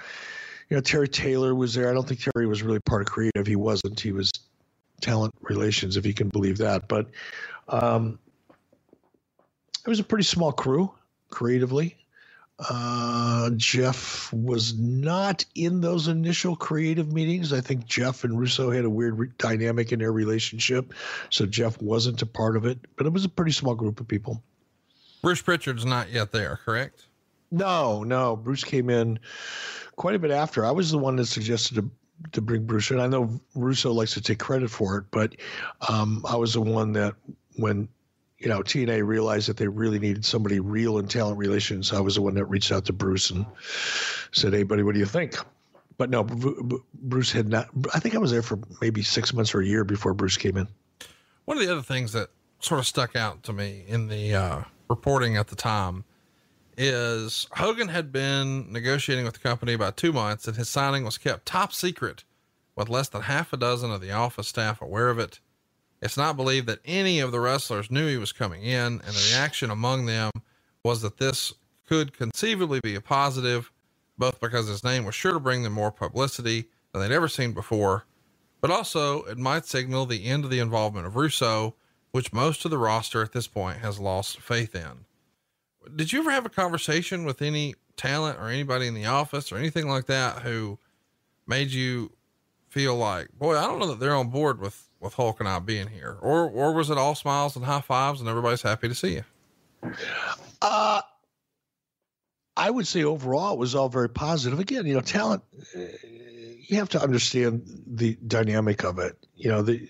you 0.70 0.78
know, 0.78 0.82
Terry 0.82 1.08
Taylor 1.08 1.56
was 1.56 1.74
there. 1.74 1.90
I 1.90 1.94
don't 1.94 2.08
think 2.08 2.22
Terry 2.22 2.46
was 2.46 2.62
really 2.62 2.80
part 2.82 3.02
of 3.02 3.08
creative. 3.08 3.48
He 3.48 3.56
wasn't. 3.56 4.00
He 4.00 4.12
was 4.12 4.32
talent 5.02 5.34
relations, 5.42 5.98
if 5.98 6.06
you 6.06 6.14
can 6.14 6.30
believe 6.30 6.58
that. 6.60 6.88
But 6.88 7.08
um, 7.68 8.20
it 9.84 9.90
was 9.90 10.00
a 10.00 10.04
pretty 10.04 10.26
small 10.26 10.52
crew 10.52 10.92
creatively. 11.30 11.98
Uh, 12.60 13.52
Jeff 13.56 14.34
was 14.34 14.78
not 14.78 15.46
in 15.56 15.80
those 15.80 16.10
initial 16.10 16.56
creative 16.56 17.14
meetings. 17.14 17.54
I 17.54 17.62
think 17.62 17.86
Jeff 17.86 18.24
and 18.26 18.38
Russo 18.38 18.70
had 18.70 18.84
a 18.84 18.90
weird 18.90 19.18
re- 19.18 19.30
dynamic 19.38 19.92
in 19.94 20.00
their 20.00 20.12
relationship, 20.12 20.94
so 21.30 21.46
Jeff 21.46 21.82
wasn't 21.82 22.22
a 22.22 22.26
part 22.26 22.58
of 22.58 22.66
it. 22.66 22.80
But 22.98 23.06
it 23.06 23.14
was 23.14 23.24
a 23.24 23.30
pretty 23.30 23.52
small 23.52 23.76
group 23.76 24.02
of 24.02 24.08
people. 24.08 24.44
Bruce 25.22 25.42
Pritchard's 25.42 25.86
not 25.86 26.12
yet 26.12 26.32
there, 26.32 26.60
correct? 26.66 27.06
No, 27.52 28.04
no. 28.04 28.36
Bruce 28.36 28.64
came 28.64 28.90
in 28.90 29.20
quite 29.96 30.16
a 30.16 30.20
bit 30.20 30.32
after. 30.32 30.66
I 30.66 30.72
was 30.72 30.92
the 30.92 30.98
one 30.98 31.16
that 31.16 31.26
suggested 31.28 31.76
to 31.76 31.90
to 32.34 32.42
bring 32.42 32.66
Bruce 32.66 32.92
in. 32.92 33.00
I 33.00 33.08
know 33.08 33.40
Russo 33.56 33.94
likes 33.94 34.14
to 34.16 34.22
take 34.22 34.40
credit 34.40 34.70
for 34.70 34.98
it, 34.98 35.06
but 35.10 35.36
um, 35.88 36.26
I 36.28 36.36
was 36.36 36.54
the 36.54 36.62
one 36.62 36.92
that 36.94 37.16
when 37.56 37.88
you 38.40 38.48
know 38.48 38.62
TNA 38.62 39.06
realized 39.06 39.50
that 39.50 39.58
they 39.58 39.68
really 39.68 40.00
needed 40.00 40.26
somebody 40.26 40.60
real 40.60 40.98
in 40.98 41.08
talent 41.08 41.38
relations, 41.38 41.94
I 41.94 42.00
was 42.00 42.16
the 42.16 42.22
one 42.22 42.36
that 42.36 42.46
reached 42.46 42.72
out 42.72 42.86
to 42.86 42.94
Bruce 42.94 43.30
and 43.30 43.46
said, 44.32 44.54
"Hey, 44.54 44.64
buddy, 44.64 44.84
what 44.84 44.94
do 44.94 45.00
you 45.00 45.06
think?" 45.06 45.38
But 45.98 46.10
no, 46.10 46.24
Bruce 46.24 47.32
had 47.32 47.50
not. 47.50 47.68
I 47.94 48.00
think 48.00 48.16
I 48.16 48.20
was 48.20 48.32
there 48.32 48.42
for 48.42 48.60
maybe 48.82 49.04
six 49.04 49.34
months 49.34 49.54
or 49.54 49.60
a 49.60 49.66
year 49.66 49.84
before 49.84 50.14
Bruce 50.14 50.38
came 50.38 50.56
in. 50.58 50.68
One 51.46 51.58
of 51.58 51.66
the 51.66 51.72
other 51.72 51.82
things 51.82 52.14
that 52.14 52.30
sort 52.60 52.80
of 52.80 52.88
stuck 52.88 53.16
out 53.16 53.44
to 53.44 53.54
me 53.54 53.84
in 53.88 54.08
the 54.08 54.34
uh, 54.34 54.62
reporting 54.90 55.38
at 55.38 55.48
the 55.48 55.56
time 55.56 56.06
is 56.78 57.48
Hogan 57.52 57.90
had 57.90 58.12
been 58.12 58.72
negotiating 58.72 59.26
with 59.26 59.34
the 59.34 59.40
company 59.40 59.74
about 59.74 59.98
two 59.98 60.14
months 60.14 60.48
and 60.48 60.56
his 60.56 60.70
signing 60.70 61.04
was 61.04 61.18
kept 61.18 61.46
top 61.46 61.74
secret 61.74 62.24
with 62.76 62.88
less 62.88 63.10
than 63.10 63.24
half 63.24 63.52
a 63.52 63.58
dozen 63.58 63.92
of 63.92 64.00
the 64.00 64.12
office 64.12 64.48
staff 64.48 64.82
aware 64.82 65.10
of 65.10 65.20
it. 65.20 65.42
It's 66.02 66.18
not 66.18 66.38
believed 66.38 66.68
that 66.68 66.80
any 66.86 67.20
of 67.20 67.32
the 67.32 67.40
wrestlers 67.40 67.92
knew 67.92 68.08
he 68.08 68.18
was 68.18 68.32
coming 68.32 68.64
in 68.64 68.78
and 68.78 69.02
the 69.02 69.32
reaction 69.34 69.70
among 69.70 70.06
them 70.06 70.32
was 70.84 71.02
that 71.02 71.18
this 71.18 71.54
could 71.88 72.18
conceivably 72.18 72.80
be 72.82 72.96
a 72.96 73.02
positive, 73.02 73.72
both 74.18 74.40
because 74.40 74.68
his 74.68 74.84
name 74.84 75.06
was 75.06 75.16
sure 75.16 75.34
to 75.34 75.40
bring 75.40 75.64
them 75.64 75.74
more 75.74 75.92
publicity 75.92 76.66
than 76.94 77.02
they'd 77.02 77.14
ever 77.14 77.28
seen 77.28 77.52
before, 77.52 78.06
but 78.62 78.72
also 78.72 79.24
it 79.24 79.38
might 79.38 79.66
signal 79.66 80.06
the 80.06 80.26
end 80.26 80.46
of 80.46 80.50
the 80.50 80.60
involvement 80.60 81.06
of 81.06 81.16
Russo 81.16 81.76
which 82.12 82.34
most 82.34 82.66
of 82.66 82.72
the 82.72 82.78
roster 82.78 83.22
at 83.22 83.34
this 83.34 83.48
point 83.48 83.78
has 83.78 84.00
lost 84.00 84.40
faith 84.40 84.76
in. 84.76 85.06
Did 85.96 86.12
you 86.12 86.20
ever 86.20 86.32
have 86.32 86.46
a 86.46 86.50
conversation 86.50 87.24
with 87.24 87.42
any 87.42 87.76
talent 87.96 88.40
or 88.40 88.48
anybody 88.48 88.88
in 88.88 88.94
the 88.94 89.06
office 89.06 89.52
or 89.52 89.58
anything 89.58 89.88
like 89.88 90.06
that 90.06 90.40
who 90.40 90.80
made 91.48 91.70
you 91.70 92.12
feel 92.70 92.96
like, 92.96 93.30
boy, 93.38 93.58
I 93.58 93.66
don't 93.66 93.80
know 93.80 93.88
that 93.88 94.00
they're 94.00 94.16
on 94.16 94.30
board 94.30 94.60
with, 94.60 94.89
with 95.00 95.14
Hulk 95.14 95.40
and 95.40 95.50
I 95.50 95.60
being 95.60 95.88
here? 95.88 96.18
Or, 96.22 96.50
or 96.50 96.74
was 96.74 96.90
it 96.90 96.98
all 96.98 97.16
smiles 97.16 97.56
and 97.56 97.66
high 97.66 97.82
fives 97.82 98.20
and 98.20 98.30
everybody's 98.30 98.62
happy 98.62 98.88
to 98.88 98.96
see 98.96 99.16
you? 99.16 99.24
Uh, 100.62 101.02
I 102.58 102.70
would 102.70 102.88
say 102.88 103.04
overall 103.04 103.54
it 103.54 103.60
was 103.60 103.76
all 103.76 103.90
very 103.90 104.10
positive. 104.10 104.60
Again, 104.60 104.86
you 104.86 104.94
know, 104.94 105.02
talent, 105.02 105.44
you 105.74 106.76
have 106.78 106.90
to 106.90 107.02
understand 107.02 107.64
the 107.88 108.18
dynamic 108.28 108.84
of 108.84 109.00
it. 109.00 109.18
You 109.36 109.50
know, 109.50 109.62
the 109.62 109.88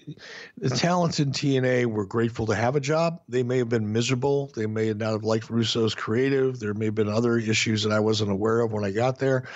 the 0.57 0.69
talents 0.69 1.19
in 1.19 1.31
TNA 1.31 1.87
were 1.87 2.05
grateful 2.05 2.45
to 2.45 2.55
have 2.55 2.75
a 2.75 2.79
job. 2.79 3.21
They 3.27 3.41
may 3.41 3.57
have 3.57 3.69
been 3.69 3.91
miserable. 3.91 4.51
They 4.55 4.67
may 4.67 4.93
not 4.93 5.11
have 5.11 5.23
liked 5.23 5.49
Russo's 5.49 5.95
creative. 5.95 6.59
There 6.59 6.75
may 6.75 6.85
have 6.85 6.95
been 6.95 7.09
other 7.09 7.37
issues 7.37 7.81
that 7.83 7.91
I 7.91 7.99
wasn't 7.99 8.31
aware 8.31 8.61
of 8.61 8.71
when 8.71 8.85
I 8.85 8.91
got 8.91 9.17
there 9.17 9.49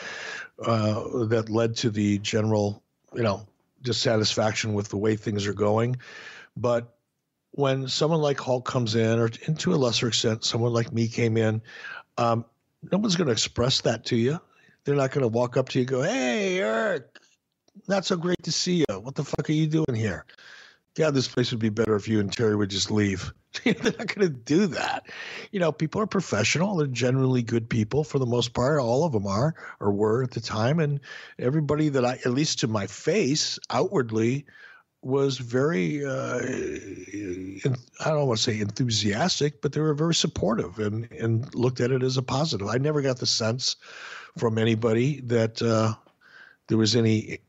uh, 0.65 1.25
that 1.27 1.49
led 1.49 1.75
to 1.77 1.91
the 1.91 2.17
general, 2.19 2.81
you 3.13 3.21
know, 3.21 3.45
dissatisfaction 3.83 4.73
with 4.73 4.89
the 4.89 4.97
way 4.97 5.15
things 5.15 5.45
are 5.45 5.53
going. 5.53 5.97
But 6.57 6.95
when 7.51 7.87
someone 7.87 8.21
like 8.21 8.39
Hulk 8.39 8.65
comes 8.65 8.95
in, 8.95 9.19
or 9.19 9.29
to 9.29 9.73
a 9.73 9.75
lesser 9.75 10.07
extent, 10.07 10.43
someone 10.43 10.73
like 10.73 10.91
me 10.91 11.07
came 11.07 11.37
in, 11.37 11.61
um, 12.17 12.45
no 12.91 12.97
one's 12.97 13.15
going 13.15 13.27
to 13.27 13.33
express 13.33 13.81
that 13.81 14.05
to 14.05 14.15
you. 14.15 14.39
They're 14.83 14.95
not 14.95 15.11
going 15.11 15.21
to 15.21 15.27
walk 15.27 15.55
up 15.55 15.69
to 15.69 15.79
you 15.79 15.83
and 15.83 15.89
go, 15.89 16.01
"Hey, 16.01 16.57
Eric, 16.59 17.19
not 17.87 18.05
so 18.05 18.17
great 18.17 18.41
to 18.43 18.51
see 18.51 18.83
you. 18.87 18.99
What 18.99 19.15
the 19.15 19.23
fuck 19.23 19.49
are 19.49 19.53
you 19.53 19.67
doing 19.67 19.95
here?" 19.95 20.25
God, 20.95 21.15
this 21.15 21.27
place 21.27 21.51
would 21.51 21.59
be 21.59 21.69
better 21.69 21.95
if 21.95 22.07
you 22.07 22.19
and 22.19 22.31
Terry 22.31 22.55
would 22.55 22.69
just 22.69 22.91
leave. 22.91 23.33
they're 23.63 23.73
not 23.73 24.13
going 24.13 24.27
to 24.27 24.29
do 24.29 24.67
that. 24.67 25.07
You 25.51 25.59
know, 25.59 25.71
people 25.71 26.01
are 26.01 26.07
professional. 26.07 26.75
They're 26.75 26.87
generally 26.87 27.41
good 27.41 27.69
people 27.69 28.03
for 28.03 28.19
the 28.19 28.25
most 28.25 28.53
part. 28.53 28.79
All 28.79 29.03
of 29.03 29.11
them 29.11 29.25
are 29.25 29.55
or 29.79 29.91
were 29.91 30.23
at 30.23 30.31
the 30.31 30.41
time. 30.41 30.79
And 30.79 30.99
everybody 31.39 31.89
that 31.89 32.05
I, 32.05 32.13
at 32.13 32.31
least 32.31 32.59
to 32.59 32.67
my 32.67 32.87
face, 32.87 33.57
outwardly, 33.69 34.45
was 35.01 35.37
very, 35.37 36.05
uh, 36.05 36.39
I 37.99 38.09
don't 38.09 38.27
want 38.27 38.37
to 38.37 38.43
say 38.43 38.59
enthusiastic, 38.59 39.61
but 39.61 39.73
they 39.73 39.81
were 39.81 39.93
very 39.93 40.15
supportive 40.15 40.79
and, 40.79 41.11
and 41.11 41.53
looked 41.53 41.81
at 41.81 41.91
it 41.91 42.03
as 42.03 42.17
a 42.17 42.23
positive. 42.23 42.67
I 42.67 42.77
never 42.77 43.01
got 43.01 43.17
the 43.17 43.25
sense 43.25 43.75
from 44.37 44.57
anybody 44.57 45.21
that 45.21 45.61
uh, 45.61 45.93
there 46.67 46.77
was 46.77 46.95
any 46.95 47.39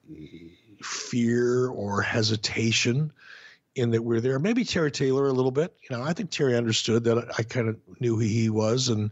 fear 0.83 1.69
or 1.69 2.03
hesitation 2.03 3.13
in 3.75 3.91
that 3.91 4.03
we're 4.03 4.21
there. 4.21 4.39
Maybe 4.39 4.65
Terry 4.65 4.91
Taylor 4.91 5.27
a 5.27 5.33
little 5.33 5.51
bit. 5.51 5.75
You 5.83 5.97
know, 5.97 6.03
I 6.03 6.13
think 6.13 6.31
Terry 6.31 6.57
understood 6.57 7.05
that 7.05 7.33
I 7.39 7.43
kind 7.43 7.69
of 7.69 7.77
knew 8.01 8.15
who 8.15 8.21
he 8.21 8.49
was, 8.49 8.89
and 8.89 9.11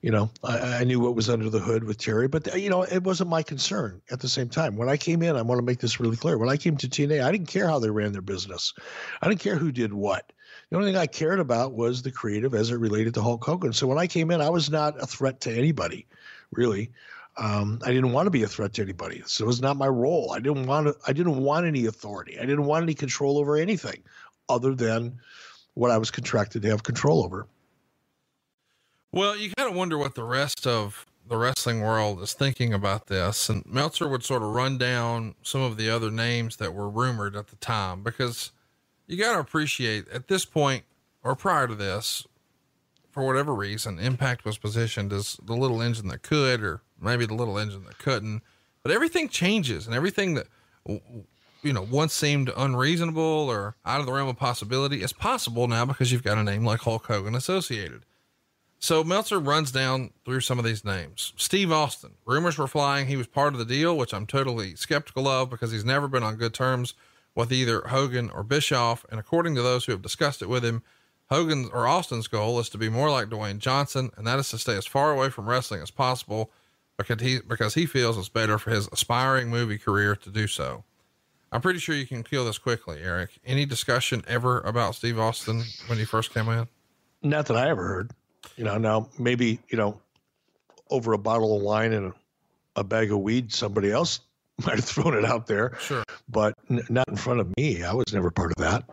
you 0.00 0.10
know, 0.10 0.30
I, 0.42 0.58
I, 0.58 0.84
knew 0.84 0.98
what 0.98 1.14
was 1.14 1.28
under 1.28 1.50
the 1.50 1.58
hood 1.58 1.84
with 1.84 1.98
Terry. 1.98 2.26
But 2.28 2.58
you 2.58 2.70
know, 2.70 2.82
it 2.82 3.04
wasn't 3.04 3.30
my 3.30 3.42
concern. 3.42 4.00
At 4.10 4.20
the 4.20 4.28
same 4.28 4.48
time, 4.48 4.76
when 4.76 4.88
I 4.88 4.96
came 4.96 5.22
in, 5.22 5.36
I 5.36 5.42
want 5.42 5.58
to 5.58 5.64
make 5.64 5.80
this 5.80 6.00
really 6.00 6.16
clear. 6.16 6.38
When 6.38 6.48
I 6.48 6.56
came 6.56 6.76
to 6.78 6.88
TNA, 6.88 7.22
I 7.22 7.30
didn't 7.32 7.48
care 7.48 7.68
how 7.68 7.78
they 7.78 7.90
ran 7.90 8.12
their 8.12 8.22
business. 8.22 8.72
I 9.20 9.28
didn't 9.28 9.40
care 9.40 9.56
who 9.56 9.72
did 9.72 9.92
what. 9.92 10.32
The 10.70 10.76
only 10.76 10.90
thing 10.90 10.98
I 10.98 11.06
cared 11.06 11.40
about 11.40 11.72
was 11.74 12.02
the 12.02 12.10
creative 12.10 12.54
as 12.54 12.70
it 12.70 12.76
related 12.76 13.14
to 13.14 13.22
Hulk 13.22 13.44
Hogan. 13.44 13.72
So 13.74 13.86
when 13.86 13.98
I 13.98 14.06
came 14.06 14.30
in, 14.30 14.40
I 14.40 14.48
was 14.48 14.70
not 14.70 15.02
a 15.02 15.06
threat 15.06 15.42
to 15.42 15.52
anybody, 15.52 16.06
really. 16.50 16.92
Um, 17.38 17.78
I 17.84 17.92
didn't 17.92 18.12
want 18.12 18.26
to 18.26 18.30
be 18.30 18.42
a 18.42 18.48
threat 18.48 18.74
to 18.74 18.82
anybody. 18.82 19.22
So 19.26 19.44
it 19.44 19.46
was 19.46 19.62
not 19.62 19.76
my 19.76 19.88
role. 19.88 20.32
I 20.32 20.38
didn't 20.38 20.66
want 20.66 20.86
to, 20.86 20.96
I 21.06 21.12
didn't 21.12 21.38
want 21.38 21.66
any 21.66 21.86
authority. 21.86 22.38
I 22.38 22.42
didn't 22.42 22.66
want 22.66 22.82
any 22.82 22.94
control 22.94 23.38
over 23.38 23.56
anything 23.56 24.02
other 24.48 24.74
than 24.74 25.18
what 25.74 25.90
I 25.90 25.98
was 25.98 26.10
contracted 26.10 26.62
to 26.62 26.68
have 26.68 26.82
control 26.82 27.24
over. 27.24 27.46
Well, 29.12 29.36
you 29.36 29.50
kind 29.56 29.70
of 29.70 29.76
wonder 29.76 29.96
what 29.96 30.14
the 30.14 30.24
rest 30.24 30.66
of 30.66 31.06
the 31.28 31.36
wrestling 31.36 31.80
world 31.80 32.20
is 32.20 32.34
thinking 32.34 32.74
about 32.74 33.06
this. 33.06 33.48
And 33.48 33.64
Meltzer 33.64 34.08
would 34.08 34.24
sort 34.24 34.42
of 34.42 34.50
run 34.50 34.76
down 34.76 35.34
some 35.42 35.62
of 35.62 35.76
the 35.76 35.88
other 35.88 36.10
names 36.10 36.56
that 36.56 36.74
were 36.74 36.88
rumored 36.88 37.36
at 37.36 37.48
the 37.48 37.56
time 37.56 38.02
because 38.02 38.52
you 39.06 39.16
got 39.16 39.34
to 39.34 39.40
appreciate 39.40 40.08
at 40.08 40.28
this 40.28 40.44
point 40.44 40.84
or 41.22 41.34
prior 41.34 41.68
to 41.68 41.74
this, 41.74 42.26
for 43.10 43.26
whatever 43.26 43.54
reason, 43.54 43.98
Impact 43.98 44.44
was 44.44 44.58
positioned 44.58 45.12
as 45.12 45.36
the 45.42 45.54
little 45.54 45.82
engine 45.82 46.08
that 46.08 46.22
could, 46.22 46.62
or 46.62 46.80
maybe 47.02 47.26
the 47.26 47.34
little 47.34 47.58
engine 47.58 47.84
that 47.84 47.98
couldn't. 47.98 48.42
But 48.82 48.92
everything 48.92 49.28
changes, 49.28 49.86
and 49.86 49.94
everything 49.94 50.34
that 50.34 50.46
you 50.86 51.72
know 51.72 51.86
once 51.88 52.12
seemed 52.12 52.50
unreasonable 52.56 53.22
or 53.22 53.76
out 53.84 54.00
of 54.00 54.06
the 54.06 54.12
realm 54.12 54.28
of 54.28 54.36
possibility 54.36 55.02
is 55.02 55.12
possible 55.12 55.68
now 55.68 55.84
because 55.84 56.10
you've 56.10 56.24
got 56.24 56.38
a 56.38 56.44
name 56.44 56.64
like 56.64 56.80
Hulk 56.80 57.06
Hogan 57.06 57.34
associated. 57.34 58.04
So 58.82 59.04
Meltzer 59.04 59.38
runs 59.38 59.70
down 59.70 60.10
through 60.24 60.40
some 60.40 60.58
of 60.58 60.64
these 60.64 60.84
names. 60.84 61.32
Steve 61.36 61.70
Austin. 61.70 62.14
Rumors 62.26 62.58
were 62.58 62.66
flying 62.66 63.06
he 63.06 63.16
was 63.16 63.28
part 63.28 63.52
of 63.52 63.60
the 63.60 63.64
deal, 63.64 63.96
which 63.96 64.12
I'm 64.12 64.26
totally 64.26 64.74
skeptical 64.74 65.28
of 65.28 65.50
because 65.50 65.70
he's 65.70 65.84
never 65.84 66.08
been 66.08 66.24
on 66.24 66.34
good 66.34 66.52
terms 66.52 66.94
with 67.36 67.52
either 67.52 67.82
Hogan 67.82 68.28
or 68.30 68.42
Bischoff. 68.42 69.06
And 69.08 69.20
according 69.20 69.54
to 69.54 69.62
those 69.62 69.84
who 69.84 69.92
have 69.92 70.02
discussed 70.02 70.42
it 70.42 70.48
with 70.48 70.64
him, 70.64 70.82
Hogan's 71.30 71.70
or 71.70 71.86
Austin's 71.86 72.26
goal 72.26 72.58
is 72.58 72.68
to 72.70 72.78
be 72.78 72.88
more 72.88 73.08
like 73.08 73.28
Dwayne 73.28 73.58
Johnson, 73.58 74.10
and 74.16 74.26
that 74.26 74.40
is 74.40 74.50
to 74.50 74.58
stay 74.58 74.76
as 74.76 74.84
far 74.84 75.12
away 75.12 75.30
from 75.30 75.48
wrestling 75.48 75.80
as 75.80 75.92
possible 75.92 76.50
because 76.98 77.20
he 77.20 77.40
because 77.40 77.74
he 77.74 77.86
feels 77.86 78.18
it's 78.18 78.28
better 78.28 78.58
for 78.58 78.70
his 78.70 78.88
aspiring 78.92 79.48
movie 79.48 79.78
career 79.78 80.16
to 80.16 80.30
do 80.30 80.46
so. 80.46 80.84
I'm 81.50 81.60
pretty 81.60 81.80
sure 81.80 81.94
you 81.94 82.06
can 82.06 82.22
kill 82.22 82.46
this 82.46 82.58
quickly, 82.58 83.00
Eric. 83.02 83.38
Any 83.44 83.66
discussion 83.66 84.24
ever 84.26 84.60
about 84.60 84.94
Steve 84.94 85.18
Austin 85.18 85.62
when 85.86 85.98
he 85.98 86.04
first 86.04 86.32
came 86.32 86.48
in? 86.48 86.66
Not 87.22 87.46
that 87.46 87.56
I 87.58 87.68
ever 87.68 87.86
heard. 87.86 88.10
You 88.56 88.64
know, 88.64 88.78
now 88.78 89.08
maybe 89.18 89.58
you 89.68 89.76
know, 89.76 90.00
over 90.90 91.12
a 91.12 91.18
bottle 91.18 91.56
of 91.56 91.62
wine 91.62 91.92
and 91.92 92.06
a, 92.06 92.80
a 92.80 92.84
bag 92.84 93.12
of 93.12 93.18
weed, 93.20 93.52
somebody 93.52 93.90
else 93.92 94.20
might 94.66 94.76
have 94.76 94.84
thrown 94.84 95.14
it 95.14 95.24
out 95.24 95.46
there. 95.46 95.76
Sure, 95.80 96.04
but 96.28 96.54
n- 96.70 96.82
not 96.88 97.08
in 97.08 97.16
front 97.16 97.40
of 97.40 97.52
me. 97.56 97.82
I 97.82 97.92
was 97.92 98.12
never 98.12 98.30
part 98.30 98.52
of 98.56 98.62
that. 98.62 98.84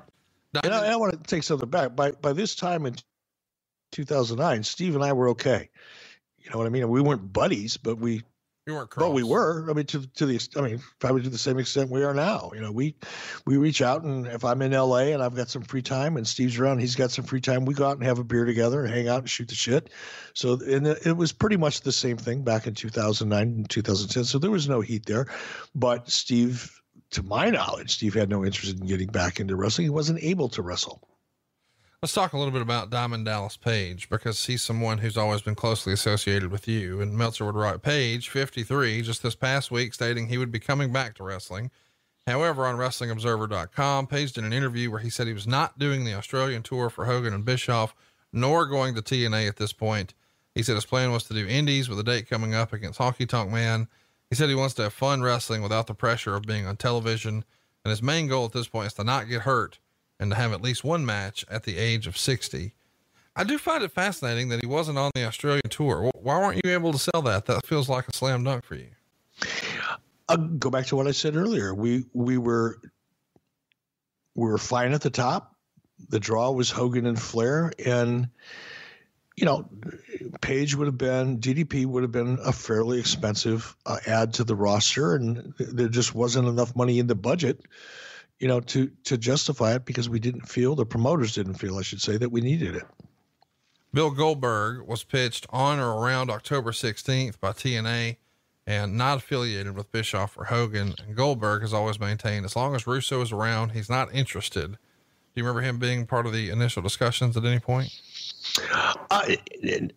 and 0.63 0.73
I, 0.73 0.91
I 0.91 0.95
want 0.95 1.13
to 1.13 1.19
take 1.29 1.43
something 1.43 1.69
back. 1.69 1.95
By 1.95 2.11
by 2.11 2.33
this 2.33 2.55
time 2.55 2.85
in 2.85 2.95
2009, 3.91 4.63
Steve 4.63 4.95
and 4.95 5.03
I 5.03 5.13
were 5.13 5.29
okay. 5.29 5.69
You 6.49 6.53
know 6.53 6.57
what 6.59 6.67
I 6.67 6.71
mean? 6.71 6.89
We 6.89 6.99
weren't 6.99 7.31
buddies, 7.31 7.77
but 7.77 7.99
we 7.99 8.23
we 8.65 8.73
weren't 8.73 8.89
cross. 8.89 9.07
But 9.07 9.13
we 9.13 9.21
were. 9.21 9.69
I 9.69 9.73
mean, 9.73 9.85
to 9.87 10.05
to 10.07 10.25
the 10.25 10.39
I 10.55 10.61
mean, 10.61 10.81
probably 10.97 11.21
to 11.21 11.29
the 11.29 11.37
same 11.37 11.59
extent 11.59 11.91
we 11.91 12.03
are 12.03 12.13
now. 12.13 12.51
You 12.55 12.61
know, 12.61 12.71
we 12.71 12.95
we 13.45 13.57
reach 13.57 13.83
out, 13.83 14.03
and 14.03 14.25
if 14.25 14.43
I'm 14.43 14.61
in 14.63 14.71
LA 14.71 15.13
and 15.13 15.21
I've 15.21 15.35
got 15.35 15.49
some 15.49 15.61
free 15.61 15.83
time, 15.83 16.17
and 16.17 16.27
Steve's 16.27 16.57
around, 16.57 16.79
he's 16.79 16.95
got 16.95 17.11
some 17.11 17.25
free 17.25 17.39
time, 17.39 17.65
we 17.65 17.75
go 17.75 17.87
out 17.87 17.97
and 17.97 18.05
have 18.05 18.17
a 18.17 18.23
beer 18.23 18.45
together 18.45 18.83
and 18.83 18.91
hang 18.91 19.07
out 19.07 19.19
and 19.19 19.29
shoot 19.29 19.47
the 19.47 19.55
shit. 19.55 19.91
So, 20.33 20.59
and 20.65 20.87
it 20.87 21.15
was 21.15 21.31
pretty 21.31 21.57
much 21.57 21.81
the 21.81 21.91
same 21.91 22.17
thing 22.17 22.43
back 22.43 22.65
in 22.65 22.73
2009 22.73 23.41
and 23.41 23.69
2010. 23.69 24.23
So 24.23 24.39
there 24.39 24.51
was 24.51 24.67
no 24.67 24.81
heat 24.81 25.05
there, 25.05 25.27
but 25.75 26.09
Steve. 26.09 26.75
To 27.13 27.23
my 27.23 27.49
knowledge, 27.49 27.95
Steve 27.95 28.13
had 28.13 28.29
no 28.29 28.45
interest 28.45 28.77
in 28.77 28.85
getting 28.85 29.07
back 29.07 29.39
into 29.39 29.55
wrestling. 29.55 29.85
He 29.85 29.89
wasn't 29.89 30.21
able 30.21 30.47
to 30.49 30.61
wrestle. 30.61 31.01
Let's 32.01 32.13
talk 32.13 32.31
a 32.31 32.37
little 32.37 32.53
bit 32.53 32.61
about 32.61 32.89
Diamond 32.89 33.25
Dallas 33.25 33.57
Page 33.57 34.09
because 34.09 34.45
he's 34.45 34.61
someone 34.61 34.99
who's 34.99 35.17
always 35.17 35.41
been 35.41 35.53
closely 35.53 35.91
associated 35.91 36.49
with 36.49 36.65
you. 36.65 37.01
And 37.01 37.17
Meltzer 37.17 37.45
would 37.45 37.55
write 37.55 37.81
Page 37.81 38.29
53 38.29 39.01
just 39.01 39.21
this 39.21 39.35
past 39.35 39.69
week 39.69 39.93
stating 39.93 40.27
he 40.27 40.37
would 40.37 40.49
be 40.49 40.61
coming 40.61 40.93
back 40.93 41.15
to 41.15 41.25
wrestling. 41.25 41.71
However, 42.25 42.65
on 42.65 42.77
WrestlingObserver.com, 42.77 44.07
Page 44.07 44.31
did 44.31 44.45
an 44.45 44.53
interview 44.53 44.89
where 44.89 45.01
he 45.01 45.09
said 45.09 45.27
he 45.27 45.33
was 45.33 45.45
not 45.45 45.77
doing 45.77 46.05
the 46.05 46.13
Australian 46.13 46.63
tour 46.63 46.89
for 46.89 47.03
Hogan 47.03 47.33
and 47.33 47.43
Bischoff, 47.43 47.93
nor 48.31 48.65
going 48.65 48.95
to 48.95 49.01
TNA 49.01 49.49
at 49.49 49.57
this 49.57 49.73
point. 49.73 50.13
He 50.55 50.63
said 50.63 50.75
his 50.75 50.85
plan 50.85 51.11
was 51.11 51.25
to 51.25 51.33
do 51.33 51.45
indies 51.45 51.89
with 51.89 51.99
a 51.99 52.03
date 52.03 52.29
coming 52.29 52.55
up 52.55 52.71
against 52.71 52.99
Honky 52.99 53.27
Tonk 53.27 53.51
Man. 53.51 53.89
He 54.29 54.37
said 54.37 54.47
he 54.47 54.55
wants 54.55 54.75
to 54.75 54.83
have 54.83 54.93
fun 54.93 55.21
wrestling 55.21 55.61
without 55.61 55.87
the 55.87 55.93
pressure 55.93 56.37
of 56.37 56.43
being 56.43 56.65
on 56.65 56.77
television. 56.77 57.43
And 57.83 57.89
his 57.89 58.01
main 58.01 58.29
goal 58.29 58.45
at 58.45 58.53
this 58.53 58.69
point 58.69 58.87
is 58.87 58.93
to 58.93 59.03
not 59.03 59.27
get 59.27 59.41
hurt 59.41 59.79
and 60.19 60.31
to 60.31 60.37
have 60.37 60.51
at 60.51 60.61
least 60.61 60.83
one 60.83 61.05
match 61.05 61.45
at 61.49 61.63
the 61.63 61.77
age 61.77 62.07
of 62.07 62.17
60. 62.17 62.73
I 63.35 63.43
do 63.43 63.57
find 63.57 63.83
it 63.83 63.91
fascinating 63.91 64.49
that 64.49 64.59
he 64.59 64.67
wasn't 64.67 64.97
on 64.97 65.11
the 65.15 65.25
Australian 65.25 65.69
tour. 65.69 66.11
Why 66.13 66.39
weren't 66.39 66.59
you 66.63 66.73
able 66.73 66.91
to 66.91 66.99
sell 66.99 67.21
that? 67.21 67.45
That 67.45 67.65
feels 67.65 67.87
like 67.87 68.07
a 68.07 68.13
slam 68.13 68.43
dunk 68.43 68.65
for 68.65 68.75
you. 68.75 68.89
I'll 70.27 70.37
go 70.37 70.69
back 70.69 70.87
to 70.87 70.95
what 70.95 71.07
I 71.07 71.11
said 71.11 71.35
earlier. 71.35 71.73
We 71.73 72.05
we 72.13 72.37
were 72.37 72.79
we 74.35 74.47
were 74.47 74.57
fine 74.57 74.91
at 74.91 75.01
the 75.01 75.09
top. 75.09 75.55
The 76.09 76.19
draw 76.19 76.51
was 76.51 76.69
Hogan 76.69 77.05
and 77.05 77.19
Flair, 77.19 77.71
and 77.83 78.29
you 79.35 79.45
know, 79.45 79.69
Page 80.41 80.75
would 80.75 80.87
have 80.87 80.97
been 80.97 81.39
DDP 81.39 81.85
would 81.85 82.03
have 82.03 82.11
been 82.11 82.39
a 82.43 82.51
fairly 82.51 82.99
expensive 82.99 83.75
uh, 83.85 83.97
add 84.05 84.33
to 84.35 84.43
the 84.43 84.55
roster, 84.55 85.15
and 85.15 85.53
there 85.57 85.87
just 85.87 86.13
wasn't 86.13 86.47
enough 86.47 86.75
money 86.75 86.99
in 86.99 87.07
the 87.07 87.15
budget 87.15 87.65
you 88.39 88.47
know, 88.47 88.59
to 88.61 88.91
to 89.03 89.17
justify 89.17 89.75
it 89.75 89.85
because 89.85 90.09
we 90.09 90.19
didn't 90.19 90.47
feel 90.47 90.75
the 90.75 90.85
promoters 90.85 91.33
didn't 91.33 91.55
feel, 91.55 91.77
I 91.77 91.81
should 91.81 92.01
say, 92.01 92.17
that 92.17 92.31
we 92.31 92.41
needed 92.41 92.75
it. 92.75 92.83
Bill 93.93 94.11
Goldberg 94.11 94.87
was 94.87 95.03
pitched 95.03 95.47
on 95.49 95.79
or 95.79 95.99
around 95.99 96.29
October 96.29 96.71
16th 96.71 97.39
by 97.39 97.51
TNA 97.51 98.17
and 98.67 98.95
not 98.95 99.17
affiliated 99.17 99.75
with 99.75 99.91
Bischoff 99.91 100.37
or 100.37 100.45
Hogan. 100.45 100.93
And 101.03 101.15
Goldberg 101.15 101.63
has 101.63 101.73
always 101.73 101.99
maintained 101.99 102.45
as 102.45 102.55
long 102.55 102.75
as 102.75 102.85
Russo 102.85 103.19
is 103.21 103.31
around, 103.31 103.69
he's 103.71 103.89
not 103.89 104.13
interested. 104.13 104.73
Do 104.73 104.77
you 105.41 105.43
remember 105.43 105.61
him 105.61 105.79
being 105.79 106.05
part 106.05 106.27
of 106.27 106.33
the 106.33 106.49
initial 106.51 106.83
discussions 106.83 107.35
at 107.35 107.45
any 107.45 107.59
point? 107.59 107.89
Uh, 109.09 109.35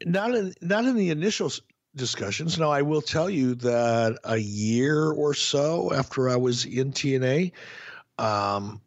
not 0.06 0.34
in 0.34 0.54
not 0.62 0.84
in 0.84 0.96
the 0.96 1.10
initial 1.10 1.50
discussions. 1.94 2.58
Now, 2.58 2.70
I 2.70 2.82
will 2.82 3.02
tell 3.02 3.28
you 3.28 3.54
that 3.56 4.18
a 4.24 4.38
year 4.38 5.10
or 5.10 5.34
so 5.34 5.92
after 5.92 6.28
I 6.28 6.36
was 6.36 6.64
in 6.64 6.92
TNA, 6.92 7.52
um, 8.22 8.80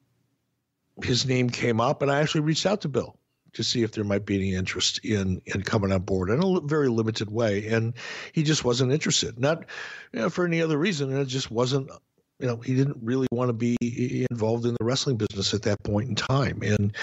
his 1.03 1.25
name 1.25 1.49
came 1.49 1.81
up, 1.81 2.01
and 2.01 2.09
I 2.09 2.21
actually 2.21 2.41
reached 2.41 2.65
out 2.65 2.81
to 2.81 2.89
Bill 2.89 3.17
to 3.53 3.63
see 3.63 3.83
if 3.83 3.91
there 3.91 4.03
might 4.03 4.25
be 4.25 4.35
any 4.35 4.53
interest 4.53 5.03
in 5.03 5.41
in 5.45 5.61
coming 5.61 5.91
on 5.91 6.01
board 6.01 6.29
in 6.29 6.41
a 6.41 6.59
very 6.61 6.87
limited 6.87 7.29
way, 7.29 7.67
and 7.67 7.93
he 8.31 8.43
just 8.43 8.63
wasn't 8.63 8.91
interested. 8.91 9.39
Not 9.39 9.65
you 10.13 10.21
know, 10.21 10.29
for 10.29 10.45
any 10.45 10.61
other 10.61 10.77
reason, 10.77 11.11
and 11.11 11.19
it 11.19 11.27
just 11.27 11.51
wasn't. 11.51 11.89
You 12.39 12.47
know, 12.47 12.57
he 12.57 12.75
didn't 12.75 12.97
really 13.01 13.27
want 13.31 13.47
to 13.47 13.53
be 13.53 13.77
involved 14.29 14.65
in 14.65 14.75
the 14.77 14.83
wrestling 14.83 15.15
business 15.15 15.53
at 15.53 15.61
that 15.61 15.81
point 15.83 16.09
in 16.09 16.15
time, 16.15 16.61
and 16.63 16.93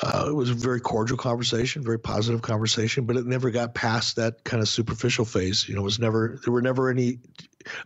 uh, 0.00 0.26
it 0.28 0.32
was 0.32 0.50
a 0.50 0.54
very 0.54 0.80
cordial 0.80 1.16
conversation, 1.16 1.82
very 1.82 1.98
positive 1.98 2.42
conversation, 2.42 3.04
but 3.04 3.16
it 3.16 3.26
never 3.26 3.50
got 3.50 3.74
past 3.74 4.14
that 4.14 4.44
kind 4.44 4.62
of 4.62 4.68
superficial 4.68 5.24
phase. 5.24 5.68
You 5.68 5.74
know, 5.74 5.80
it 5.80 5.84
was 5.84 5.98
never 5.98 6.38
there 6.44 6.52
were 6.52 6.62
never 6.62 6.88
any 6.88 7.18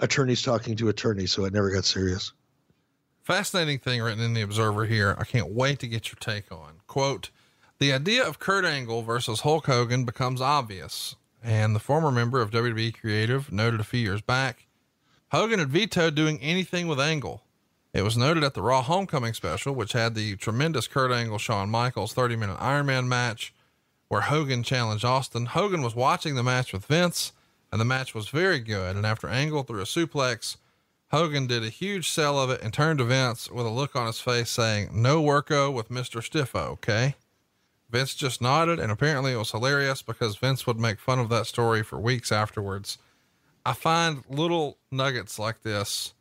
attorneys 0.01 0.43
talking 0.43 0.77
to 0.77 0.90
attorneys, 0.90 1.32
so 1.32 1.47
it 1.47 1.55
never 1.55 1.70
got 1.70 1.86
serious. 1.86 2.35
Fascinating 3.24 3.78
thing 3.78 4.02
written 4.02 4.22
in 4.22 4.34
the 4.34 4.42
Observer 4.42 4.84
here. 4.84 5.16
I 5.18 5.24
can't 5.24 5.51
wait 5.51 5.78
to 5.78 5.88
get 5.88 6.09
your 6.09 6.18
take 6.20 6.52
on. 6.52 6.82
Quote, 6.86 7.30
the 7.78 7.90
idea 7.90 8.22
of 8.22 8.38
Kurt 8.38 8.66
Angle 8.66 9.02
versus 9.02 9.40
Hulk 9.40 9.64
Hogan 9.64 10.05
becomes 10.05 10.42
obvious. 10.42 11.16
And 11.42 11.74
the 11.74 11.80
former 11.80 12.10
member 12.10 12.42
of 12.42 12.51
WWE 12.51 13.01
Creative 13.01 13.51
noted 13.51 13.80
a 13.80 13.84
few 13.84 14.01
years 14.01 14.20
back, 14.20 14.66
Hogan 15.32 15.59
had 15.59 15.70
vetoed 15.70 16.14
doing 16.14 16.38
anything 16.42 16.86
with 16.86 17.01
Angle. 17.01 17.42
It 17.94 18.02
was 18.02 18.14
noted 18.14 18.44
at 18.44 18.52
the 18.52 18.60
Raw 18.60 18.82
Homecoming 18.82 19.32
special, 19.32 19.74
which 19.74 19.94
had 19.94 20.14
the 20.14 20.36
tremendous 20.36 20.86
Kurt 20.86 21.10
Angle 21.10 21.38
Shawn 21.38 21.70
Michaels 21.70 22.12
30 22.12 22.36
minute 22.36 22.59
Iron 22.60 22.84
Man 22.84 23.09
match, 23.09 23.55
where 24.09 24.20
Hogan 24.20 24.62
challenged 24.62 25.05
Austin. 25.05 25.46
Hogan 25.46 25.80
was 25.80 25.94
watching 25.94 26.34
the 26.34 26.42
match 26.42 26.74
with 26.74 26.84
Vince, 26.84 27.32
and 27.72 27.80
the 27.80 27.86
match 27.86 28.14
was 28.14 28.28
very 28.28 28.60
good. 28.60 28.96
And 28.96 29.06
after 29.06 29.28
Angle 29.28 29.62
threw 29.62 29.80
a 29.80 29.84
suplex, 29.84 30.59
Hogan 31.15 31.47
did 31.47 31.62
a 31.62 31.69
huge 31.69 32.09
sell 32.09 32.41
of 32.41 32.51
it 32.51 32.61
and 32.61 32.73
turned 32.73 32.99
to 32.99 33.05
Vince 33.05 33.49
with 33.49 33.65
a 33.65 33.70
look 33.70 33.95
on 33.95 34.09
his 34.09 34.19
face 34.19 34.51
saying, 34.51 34.91
No 34.93 35.23
worko 35.23 35.73
with 35.73 35.89
Mr. 35.89 36.20
Stiffo, 36.20 36.70
okay? 36.70 37.15
Vince 37.89 38.16
just 38.16 38.43
nodded, 38.43 38.81
and 38.81 38.91
apparently 38.91 39.32
it 39.32 39.36
was 39.36 39.53
hilarious 39.53 40.03
because 40.03 40.35
Vince 40.35 40.66
would 40.66 40.81
make 40.81 40.99
fun 40.99 41.20
of 41.20 41.28
that 41.28 41.47
story 41.47 41.85
for 41.85 42.01
weeks 42.01 42.32
afterwards. 42.32 42.99
I 43.65 43.74
find 43.74 44.24
little 44.28 44.78
nuggets 44.91 45.39
like 45.39 45.62
this 45.62 46.15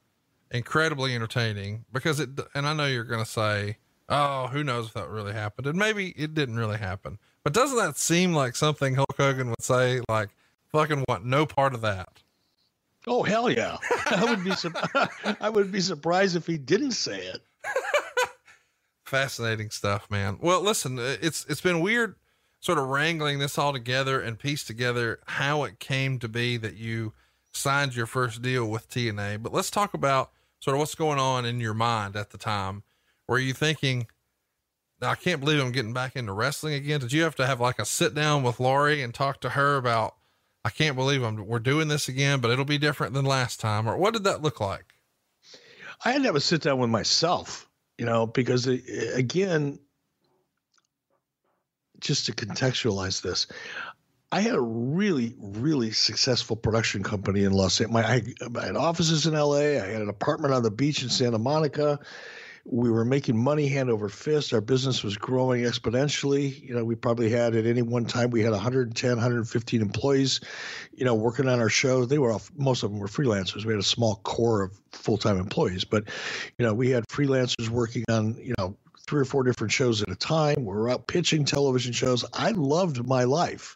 incredibly 0.52 1.16
entertaining 1.16 1.86
because 1.92 2.20
it, 2.20 2.30
and 2.54 2.68
I 2.68 2.76
know 2.76 2.86
you're 2.86 3.04
going 3.04 3.26
to 3.26 3.26
say, 3.26 3.78
Oh, 4.10 4.46
who 4.46 4.64
knows 4.64 4.90
if 4.90 4.94
that 4.94 5.10
really 5.10 5.34
happened? 5.34 5.66
And 5.66 5.80
maybe 5.80 6.10
it 6.10 6.36
didn't 6.36 6.58
really 6.58 6.78
happen. 6.78 7.18
But 7.44 7.54
doesn't 7.54 7.80
that 7.80 7.98
seem 7.98 8.36
like 8.36 8.56
something 8.56 8.94
Hulk 8.94 9.16
Hogan 9.18 9.50
would 9.50 9.64
say? 9.64 10.02
Like, 10.08 10.30
fucking 10.72 11.06
want 11.08 11.26
no 11.26 11.48
part 11.48 11.74
of 11.74 11.82
that. 11.82 12.22
Oh 13.08 13.24
hell 13.24 13.50
yeah! 13.50 13.78
I 14.06 14.26
would 14.26 14.44
be 14.44 14.52
I 15.42 15.50
would 15.50 15.72
be 15.72 15.82
surprised 15.82 16.36
if 16.36 16.48
he 16.48 16.58
didn't 16.58 16.92
say 16.92 17.20
it. 17.20 17.42
Fascinating 19.06 19.70
stuff, 19.70 20.10
man. 20.10 20.38
Well, 20.42 20.62
listen, 20.62 20.98
uh, 20.98 21.18
it's 21.22 21.46
it's 21.50 21.62
been 21.62 21.82
weird, 21.82 22.16
sort 22.60 22.78
of 22.78 22.88
wrangling 22.88 23.40
this 23.40 23.58
all 23.58 23.74
together 23.74 24.22
and 24.22 24.40
piece 24.40 24.64
together 24.64 25.20
how 25.28 25.64
it 25.64 25.80
came 25.80 26.20
to 26.20 26.30
be 26.30 26.58
that 26.58 26.76
you 26.76 27.14
signed 27.52 27.96
your 27.96 28.06
first 28.06 28.42
deal 28.42 28.66
with 28.68 28.90
TNA. 28.90 29.44
But 29.44 29.54
let's 29.54 29.70
talk 29.70 29.94
about 29.94 30.32
sort 30.60 30.76
of 30.76 30.80
what's 30.80 30.96
going 30.96 31.20
on 31.20 31.46
in 31.46 31.60
your 31.60 31.74
mind 31.74 32.16
at 32.16 32.32
the 32.32 32.38
time. 32.38 32.84
Were 33.28 33.40
you 33.40 33.54
thinking, 33.54 34.08
I 35.02 35.16
can't 35.16 35.40
believe 35.40 35.62
I'm 35.62 35.72
getting 35.72 35.94
back 35.94 36.16
into 36.16 36.34
wrestling 36.34 36.74
again? 36.74 37.02
Did 37.02 37.14
you 37.14 37.24
have 37.24 37.36
to 37.36 37.46
have 37.46 37.60
like 37.60 37.80
a 37.80 37.86
sit 37.86 38.16
down 38.16 38.44
with 38.44 38.58
Loree 38.58 39.04
and 39.04 39.14
talk 39.14 39.42
to 39.42 39.50
her 39.50 39.76
about 39.76 40.16
I 40.66 40.70
can't 40.70 40.96
believe 40.96 41.24
I'm, 41.24 41.46
we're 41.46 41.60
doing 41.60 41.88
this 41.88 42.08
again, 42.08 42.40
but 42.40 42.52
it'll 42.52 42.66
be 42.66 42.78
different 42.78 43.14
than 43.14 43.26
last 43.26 43.60
time. 43.60 43.88
Or 43.88 43.98
what 43.98 44.14
did 44.14 44.24
that 44.24 44.42
look 44.42 44.60
like? 44.60 44.86
I 46.06 46.12
had 46.12 46.22
to 46.22 46.28
have 46.28 46.36
a 46.36 46.42
sit 46.42 46.62
down 46.62 46.80
with 46.80 46.90
myself, 46.90 47.70
you 47.98 48.06
know, 48.06 48.28
because 48.28 48.68
uh, 48.68 48.78
again, 49.14 49.80
just 52.00 52.26
to 52.26 52.34
contextualize 52.34 53.22
this, 53.22 53.48
I 54.32 54.42
had 54.42 54.56
a 54.56 54.62
really, 54.62 55.36
really 55.38 55.92
successful 55.92 56.56
production 56.56 57.04
company 57.04 57.44
in 57.44 57.52
Los 57.54 57.80
Angeles. 57.80 58.06
I, 58.06 58.22
I 58.60 58.66
had 58.66 58.76
offices 58.76 59.28
in 59.28 59.34
LA. 59.34 59.58
I 59.58 59.88
had 59.88 60.02
an 60.02 60.10
apartment 60.10 60.54
on 60.54 60.64
the 60.64 60.72
beach 60.72 61.04
in 61.04 61.10
Santa 61.10 61.38
Monica 61.38 62.00
we 62.66 62.90
were 62.90 63.04
making 63.04 63.38
money 63.38 63.68
hand 63.68 63.90
over 63.90 64.08
fist. 64.08 64.54
Our 64.54 64.62
business 64.62 65.04
was 65.04 65.18
growing 65.18 65.64
exponentially. 65.64 66.62
You 66.62 66.76
know, 66.76 66.86
we 66.86 66.96
probably 66.96 67.30
had 67.30 67.56
at 67.56 67.66
any 67.66 67.82
one 67.82 68.06
time 68.06 68.30
we 68.30 68.42
had 68.42 68.52
110, 68.52 69.10
115 69.10 69.82
employees, 69.82 70.40
you 70.94 71.04
know, 71.04 71.14
working 71.14 71.50
on 71.50 71.60
our 71.60 71.70
show. 71.70 72.06
They 72.06 72.18
were 72.18 72.32
all, 72.32 72.42
most 72.56 72.84
of 72.84 72.92
them 72.92 73.00
were 73.00 73.08
freelancers. 73.08 73.66
We 73.66 73.74
had 73.74 73.82
a 73.82 73.84
small 73.84 74.16
core 74.24 74.64
of 74.64 74.80
full-time 74.94 75.40
employees, 75.40 75.84
but 75.84 76.06
you 76.58 76.66
know, 76.66 76.74
we 76.74 76.90
had 76.90 77.06
freelancers 77.08 77.68
working 77.68 78.06
on, 78.10 78.36
you 78.36 78.54
know, 78.58 78.78
three 79.06 79.22
or 79.22 79.26
four 79.26 79.44
different 79.44 79.74
shows 79.74 80.02
at 80.02 80.10
a 80.10 80.16
time. 80.16 80.56
We 80.60 80.74
were 80.74 80.90
out 80.90 81.08
pitching 81.08 81.44
television 81.44 81.92
shows. 81.92 82.24
I 82.34 82.52
loved 82.52 83.06
my 83.06 83.26
life. 83.26 83.76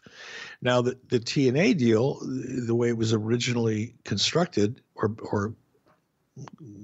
Now 0.62 0.80
the 0.80 0.98
the 1.08 1.20
TNA 1.20 1.76
deal, 1.76 2.18
the 2.22 2.74
way 2.74 2.88
it 2.88 2.96
was 2.96 3.12
originally 3.12 3.94
constructed 4.04 4.80
or 4.94 5.14
or 5.20 5.54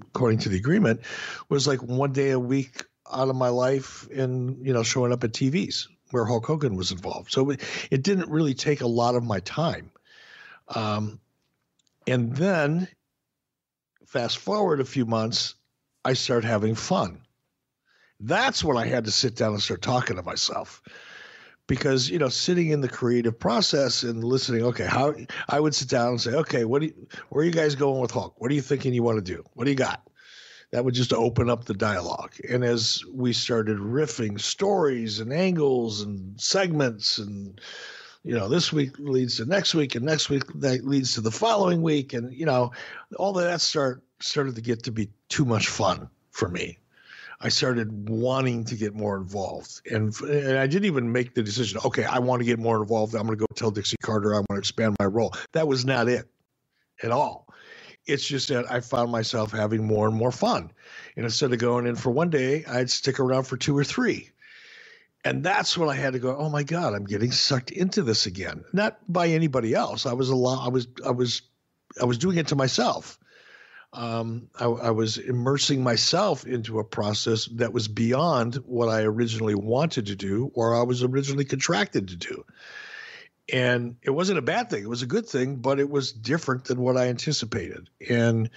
according 0.02 0.38
to 0.40 0.48
the 0.48 0.56
agreement, 0.56 1.00
was 1.48 1.66
like 1.66 1.82
one 1.82 2.12
day 2.12 2.30
a 2.30 2.38
week 2.38 2.84
out 3.12 3.28
of 3.28 3.36
my 3.36 3.48
life 3.48 4.08
and 4.10 4.64
you 4.64 4.72
know 4.72 4.82
showing 4.82 5.12
up 5.12 5.24
at 5.24 5.32
TVs 5.32 5.88
where 6.10 6.24
Hulk 6.24 6.46
Hogan 6.46 6.76
was 6.76 6.92
involved. 6.92 7.32
So 7.32 7.50
it, 7.90 8.02
didn't 8.02 8.30
really 8.30 8.54
take 8.54 8.82
a 8.82 8.86
lot 8.86 9.16
of 9.16 9.24
my 9.24 9.40
time. 9.40 9.90
Um, 10.68 11.18
and 12.06 12.36
then 12.36 12.86
fast 14.06 14.38
forward 14.38 14.80
a 14.80 14.84
few 14.84 15.06
months, 15.06 15.56
I 16.04 16.12
start 16.12 16.44
having 16.44 16.76
fun. 16.76 17.20
That's 18.20 18.62
when 18.62 18.76
I 18.76 18.86
had 18.86 19.06
to 19.06 19.10
sit 19.10 19.34
down 19.34 19.54
and 19.54 19.62
start 19.62 19.82
talking 19.82 20.14
to 20.16 20.22
myself 20.22 20.82
because 21.66 22.10
you 22.10 22.18
know 22.18 22.28
sitting 22.28 22.70
in 22.70 22.80
the 22.80 22.88
creative 22.88 23.38
process 23.38 24.02
and 24.02 24.22
listening 24.22 24.62
okay 24.62 24.84
how 24.84 25.14
i 25.48 25.58
would 25.58 25.74
sit 25.74 25.88
down 25.88 26.10
and 26.10 26.20
say 26.20 26.32
okay 26.32 26.64
what 26.64 26.80
do 26.80 26.86
you, 26.88 27.06
where 27.28 27.42
are 27.42 27.46
you 27.46 27.52
guys 27.52 27.74
going 27.74 28.00
with 28.00 28.10
hulk? 28.10 28.34
What 28.38 28.50
are 28.50 28.54
you 28.54 28.62
thinking 28.62 28.94
you 28.94 29.02
want 29.02 29.24
to 29.24 29.34
do? 29.34 29.44
What 29.54 29.64
do 29.64 29.70
you 29.70 29.76
got? 29.76 30.08
That 30.70 30.84
would 30.84 30.94
just 30.94 31.12
open 31.12 31.48
up 31.48 31.64
the 31.64 31.74
dialogue. 31.74 32.34
And 32.48 32.64
as 32.64 33.04
we 33.12 33.32
started 33.32 33.78
riffing 33.78 34.40
stories 34.40 35.20
and 35.20 35.32
angles 35.32 36.02
and 36.02 36.40
segments 36.40 37.18
and 37.18 37.60
you 38.22 38.34
know 38.34 38.48
this 38.48 38.72
week 38.72 38.98
leads 38.98 39.36
to 39.36 39.44
next 39.44 39.74
week 39.74 39.94
and 39.94 40.04
next 40.04 40.30
week 40.30 40.44
that 40.56 40.86
leads 40.86 41.14
to 41.14 41.20
the 41.20 41.30
following 41.30 41.82
week. 41.82 42.12
And 42.12 42.32
you 42.32 42.46
know 42.46 42.72
all 43.16 43.38
of 43.38 43.44
that 43.44 43.60
start 43.60 44.02
started 44.20 44.54
to 44.56 44.62
get 44.62 44.82
to 44.84 44.92
be 44.92 45.10
too 45.28 45.44
much 45.44 45.68
fun 45.68 46.08
for 46.30 46.48
me 46.48 46.78
I 47.44 47.48
started 47.48 48.08
wanting 48.08 48.64
to 48.64 48.74
get 48.74 48.94
more 48.94 49.18
involved. 49.18 49.82
And, 49.90 50.18
and 50.22 50.56
I 50.58 50.66
didn't 50.66 50.86
even 50.86 51.12
make 51.12 51.34
the 51.34 51.42
decision, 51.42 51.78
okay, 51.84 52.04
I 52.04 52.18
want 52.18 52.40
to 52.40 52.46
get 52.46 52.58
more 52.58 52.80
involved. 52.80 53.14
I'm 53.14 53.26
going 53.26 53.38
to 53.38 53.44
go 53.44 53.46
tell 53.54 53.70
Dixie 53.70 53.98
Carter 54.02 54.34
I 54.34 54.38
want 54.38 54.52
to 54.52 54.56
expand 54.56 54.96
my 54.98 55.04
role. 55.04 55.34
That 55.52 55.68
was 55.68 55.84
not 55.84 56.08
it 56.08 56.26
at 57.02 57.10
all. 57.10 57.46
It's 58.06 58.26
just 58.26 58.48
that 58.48 58.70
I 58.72 58.80
found 58.80 59.12
myself 59.12 59.52
having 59.52 59.86
more 59.86 60.08
and 60.08 60.16
more 60.16 60.32
fun. 60.32 60.72
And 61.16 61.26
instead 61.26 61.52
of 61.52 61.58
going 61.58 61.86
in 61.86 61.96
for 61.96 62.10
one 62.10 62.30
day, 62.30 62.64
I'd 62.64 62.88
stick 62.88 63.20
around 63.20 63.44
for 63.44 63.58
two 63.58 63.76
or 63.76 63.84
three. 63.84 64.30
And 65.22 65.44
that's 65.44 65.76
when 65.76 65.90
I 65.90 65.94
had 65.96 66.14
to 66.14 66.18
go, 66.18 66.34
oh 66.34 66.48
my 66.48 66.62
God, 66.62 66.94
I'm 66.94 67.04
getting 67.04 67.30
sucked 67.30 67.70
into 67.70 68.02
this 68.02 68.24
again. 68.24 68.64
Not 68.72 68.98
by 69.06 69.28
anybody 69.28 69.74
else. 69.74 70.06
I 70.06 70.14
was 70.14 70.30
a 70.30 70.36
lot, 70.36 70.64
I 70.64 70.70
was, 70.70 70.88
I 71.04 71.10
was, 71.10 71.42
I 72.00 72.06
was 72.06 72.16
doing 72.16 72.38
it 72.38 72.46
to 72.48 72.56
myself 72.56 73.18
um, 73.94 74.48
I, 74.58 74.64
I, 74.64 74.90
was 74.90 75.18
immersing 75.18 75.82
myself 75.82 76.44
into 76.44 76.80
a 76.80 76.84
process 76.84 77.46
that 77.52 77.72
was 77.72 77.86
beyond 77.86 78.56
what 78.66 78.88
I 78.88 79.02
originally 79.02 79.54
wanted 79.54 80.06
to 80.06 80.16
do 80.16 80.50
or 80.54 80.74
I 80.74 80.82
was 80.82 81.02
originally 81.02 81.44
contracted 81.44 82.08
to 82.08 82.16
do. 82.16 82.44
And 83.52 83.96
it 84.02 84.10
wasn't 84.10 84.38
a 84.38 84.42
bad 84.42 84.70
thing. 84.70 84.82
It 84.82 84.88
was 84.88 85.02
a 85.02 85.06
good 85.06 85.28
thing, 85.28 85.56
but 85.56 85.78
it 85.78 85.90
was 85.90 86.12
different 86.12 86.64
than 86.64 86.80
what 86.80 86.96
I 86.96 87.08
anticipated. 87.08 87.88
And 88.08 88.50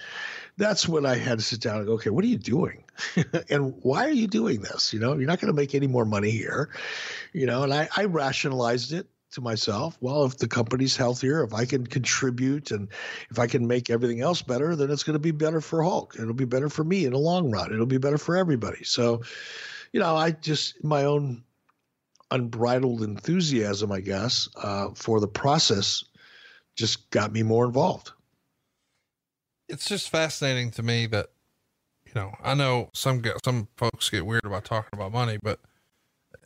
that's 0.56 0.88
when 0.88 1.06
I 1.06 1.16
had 1.16 1.38
to 1.38 1.44
sit 1.44 1.60
down 1.60 1.76
and 1.76 1.86
go, 1.86 1.92
okay, 1.94 2.10
what 2.10 2.24
are 2.24 2.28
you 2.28 2.38
doing? 2.38 2.84
and 3.50 3.74
why 3.82 4.06
are 4.06 4.12
you 4.12 4.26
doing 4.26 4.62
this? 4.62 4.92
You 4.92 4.98
know, 4.98 5.14
you're 5.14 5.28
not 5.28 5.40
going 5.40 5.52
to 5.52 5.56
make 5.56 5.74
any 5.74 5.86
more 5.86 6.06
money 6.06 6.30
here. 6.30 6.70
You 7.32 7.46
know, 7.46 7.62
and 7.62 7.72
I, 7.72 7.88
I 7.96 8.06
rationalized 8.06 8.92
it 8.92 9.06
to 9.32 9.40
myself, 9.40 9.98
well, 10.00 10.24
if 10.24 10.38
the 10.38 10.48
company's 10.48 10.96
healthier, 10.96 11.42
if 11.44 11.52
I 11.52 11.64
can 11.64 11.86
contribute 11.86 12.70
and 12.70 12.88
if 13.30 13.38
I 13.38 13.46
can 13.46 13.66
make 13.66 13.90
everything 13.90 14.20
else 14.20 14.42
better, 14.42 14.74
then 14.74 14.90
it's 14.90 15.02
going 15.02 15.14
to 15.14 15.20
be 15.20 15.30
better 15.30 15.60
for 15.60 15.82
Hulk. 15.82 16.14
It'll 16.18 16.34
be 16.34 16.44
better 16.44 16.68
for 16.68 16.84
me 16.84 17.04
in 17.04 17.12
the 17.12 17.18
long 17.18 17.50
run. 17.50 17.72
It'll 17.72 17.86
be 17.86 17.98
better 17.98 18.18
for 18.18 18.36
everybody. 18.36 18.84
So, 18.84 19.22
you 19.92 20.00
know, 20.00 20.16
I 20.16 20.30
just, 20.30 20.82
my 20.82 21.04
own 21.04 21.44
unbridled 22.30 23.02
enthusiasm, 23.02 23.92
I 23.92 24.00
guess, 24.00 24.48
uh, 24.56 24.88
for 24.94 25.20
the 25.20 25.28
process 25.28 26.04
just 26.76 27.10
got 27.10 27.32
me 27.32 27.42
more 27.42 27.64
involved. 27.66 28.12
It's 29.68 29.86
just 29.86 30.08
fascinating 30.08 30.70
to 30.72 30.82
me 30.82 31.06
that, 31.06 31.28
you 32.06 32.12
know, 32.14 32.32
I 32.42 32.54
know 32.54 32.88
some 32.94 33.20
get, 33.20 33.44
some 33.44 33.68
folks 33.76 34.08
get 34.08 34.24
weird 34.24 34.44
about 34.44 34.64
talking 34.64 34.90
about 34.98 35.12
money, 35.12 35.38
but 35.42 35.60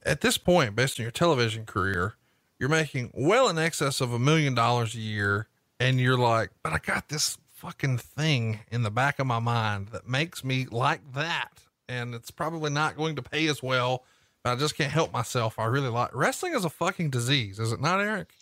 at 0.04 0.20
this 0.20 0.38
point, 0.38 0.74
based 0.74 0.98
on 0.98 1.04
your 1.04 1.12
television 1.12 1.64
career, 1.64 2.16
you're 2.62 2.68
making 2.68 3.10
well 3.12 3.48
in 3.48 3.58
excess 3.58 4.00
of 4.00 4.12
a 4.12 4.20
million 4.20 4.54
dollars 4.54 4.94
a 4.94 5.00
year. 5.00 5.48
And 5.80 5.98
you're 5.98 6.16
like, 6.16 6.50
but 6.62 6.72
I 6.72 6.78
got 6.78 7.08
this 7.08 7.36
fucking 7.54 7.98
thing 7.98 8.60
in 8.70 8.84
the 8.84 8.90
back 8.90 9.18
of 9.18 9.26
my 9.26 9.40
mind 9.40 9.88
that 9.88 10.08
makes 10.08 10.44
me 10.44 10.68
like 10.70 11.00
that. 11.14 11.64
And 11.88 12.14
it's 12.14 12.30
probably 12.30 12.70
not 12.70 12.96
going 12.96 13.16
to 13.16 13.22
pay 13.22 13.48
as 13.48 13.64
well. 13.64 14.04
But 14.44 14.52
I 14.52 14.56
just 14.60 14.76
can't 14.76 14.92
help 14.92 15.12
myself. 15.12 15.58
I 15.58 15.64
really 15.64 15.88
like 15.88 16.14
wrestling 16.14 16.54
is 16.54 16.64
a 16.64 16.70
fucking 16.70 17.10
disease, 17.10 17.58
is 17.58 17.72
it 17.72 17.80
not, 17.80 17.98
Eric? 17.98 18.32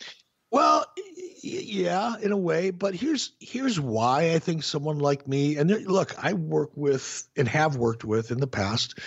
Well, 0.51 0.85
yeah, 1.43 2.17
in 2.21 2.31
a 2.31 2.37
way, 2.37 2.73
but 2.73 2.95
here's 2.95 3.33
here's 3.41 3.81
why 3.81 4.35
I 4.35 4.39
think 4.39 4.65
someone 4.65 4.99
like 4.99 5.27
me 5.27 5.57
and 5.57 5.71
there, 5.71 5.79
look, 5.79 6.13
I 6.23 6.35
work 6.35 6.73
with 6.75 7.27
and 7.37 7.49
have 7.49 7.77
worked 7.77 8.05
with 8.05 8.33
in 8.33 8.39
the 8.39 8.47
past 8.47 8.99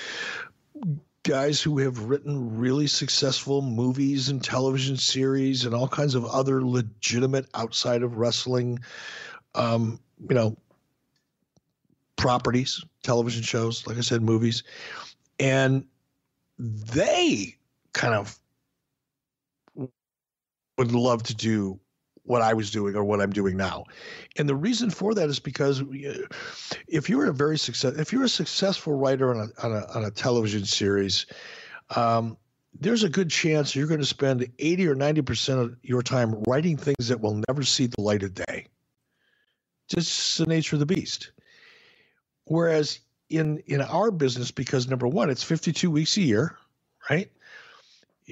guys 1.23 1.61
who 1.61 1.77
have 1.79 1.99
written 1.99 2.57
really 2.57 2.87
successful 2.87 3.61
movies 3.61 4.29
and 4.29 4.43
television 4.43 4.97
series 4.97 5.65
and 5.65 5.73
all 5.73 5.87
kinds 5.87 6.15
of 6.15 6.25
other 6.25 6.61
legitimate 6.61 7.47
outside 7.53 8.03
of 8.03 8.17
wrestling 8.17 8.79
um, 9.55 9.99
you 10.29 10.35
know 10.35 10.55
properties 12.17 12.83
television 13.03 13.41
shows 13.41 13.87
like 13.87 13.97
i 13.97 14.01
said 14.01 14.21
movies. 14.21 14.63
And 15.39 15.85
they 16.57 17.55
kind 17.93 18.13
of 18.13 18.37
would 20.77 20.91
love 20.91 21.23
to 21.23 21.35
do 21.35 21.79
what 22.25 22.41
I 22.41 22.53
was 22.53 22.71
doing 22.71 22.95
or 22.95 23.03
what 23.03 23.21
I'm 23.21 23.31
doing 23.31 23.57
now. 23.57 23.83
And 24.37 24.47
the 24.47 24.55
reason 24.55 24.89
for 24.89 25.13
that 25.13 25.29
is 25.29 25.39
because 25.39 25.81
uh, 25.81 26.25
if 26.87 27.09
you're 27.09 27.27
a 27.27 27.33
very 27.33 27.57
success, 27.57 27.97
if 27.97 28.13
you're 28.13 28.23
a 28.23 28.29
successful 28.29 28.93
writer 28.93 29.33
on 29.33 29.51
a, 29.57 29.65
on 29.65 29.73
a, 29.73 29.85
on 29.93 30.05
a 30.05 30.11
television 30.11 30.65
series, 30.65 31.25
um, 31.95 32.37
there's 32.79 33.03
a 33.03 33.09
good 33.09 33.29
chance 33.29 33.75
you're 33.75 33.87
going 33.87 33.99
to 33.99 34.05
spend 34.05 34.47
80 34.57 34.87
or 34.87 34.95
90% 34.95 35.61
of 35.61 35.75
your 35.83 36.01
time 36.01 36.33
writing 36.47 36.77
things 36.77 37.07
that 37.07 37.21
will 37.21 37.41
never 37.47 37.63
see 37.63 37.87
the 37.87 38.01
light 38.01 38.23
of 38.23 38.33
day. 38.33 38.67
Just 39.89 40.37
the 40.37 40.45
nature 40.45 40.77
of 40.77 40.79
the 40.79 40.85
beast. 40.85 41.31
Whereas 42.45 42.99
in 43.29 43.59
in 43.67 43.81
our 43.81 44.11
business, 44.11 44.51
because 44.51 44.87
number 44.87 45.07
one, 45.07 45.29
it's 45.29 45.43
52 45.43 45.91
weeks 45.91 46.17
a 46.17 46.21
year, 46.21 46.57
right? 47.09 47.29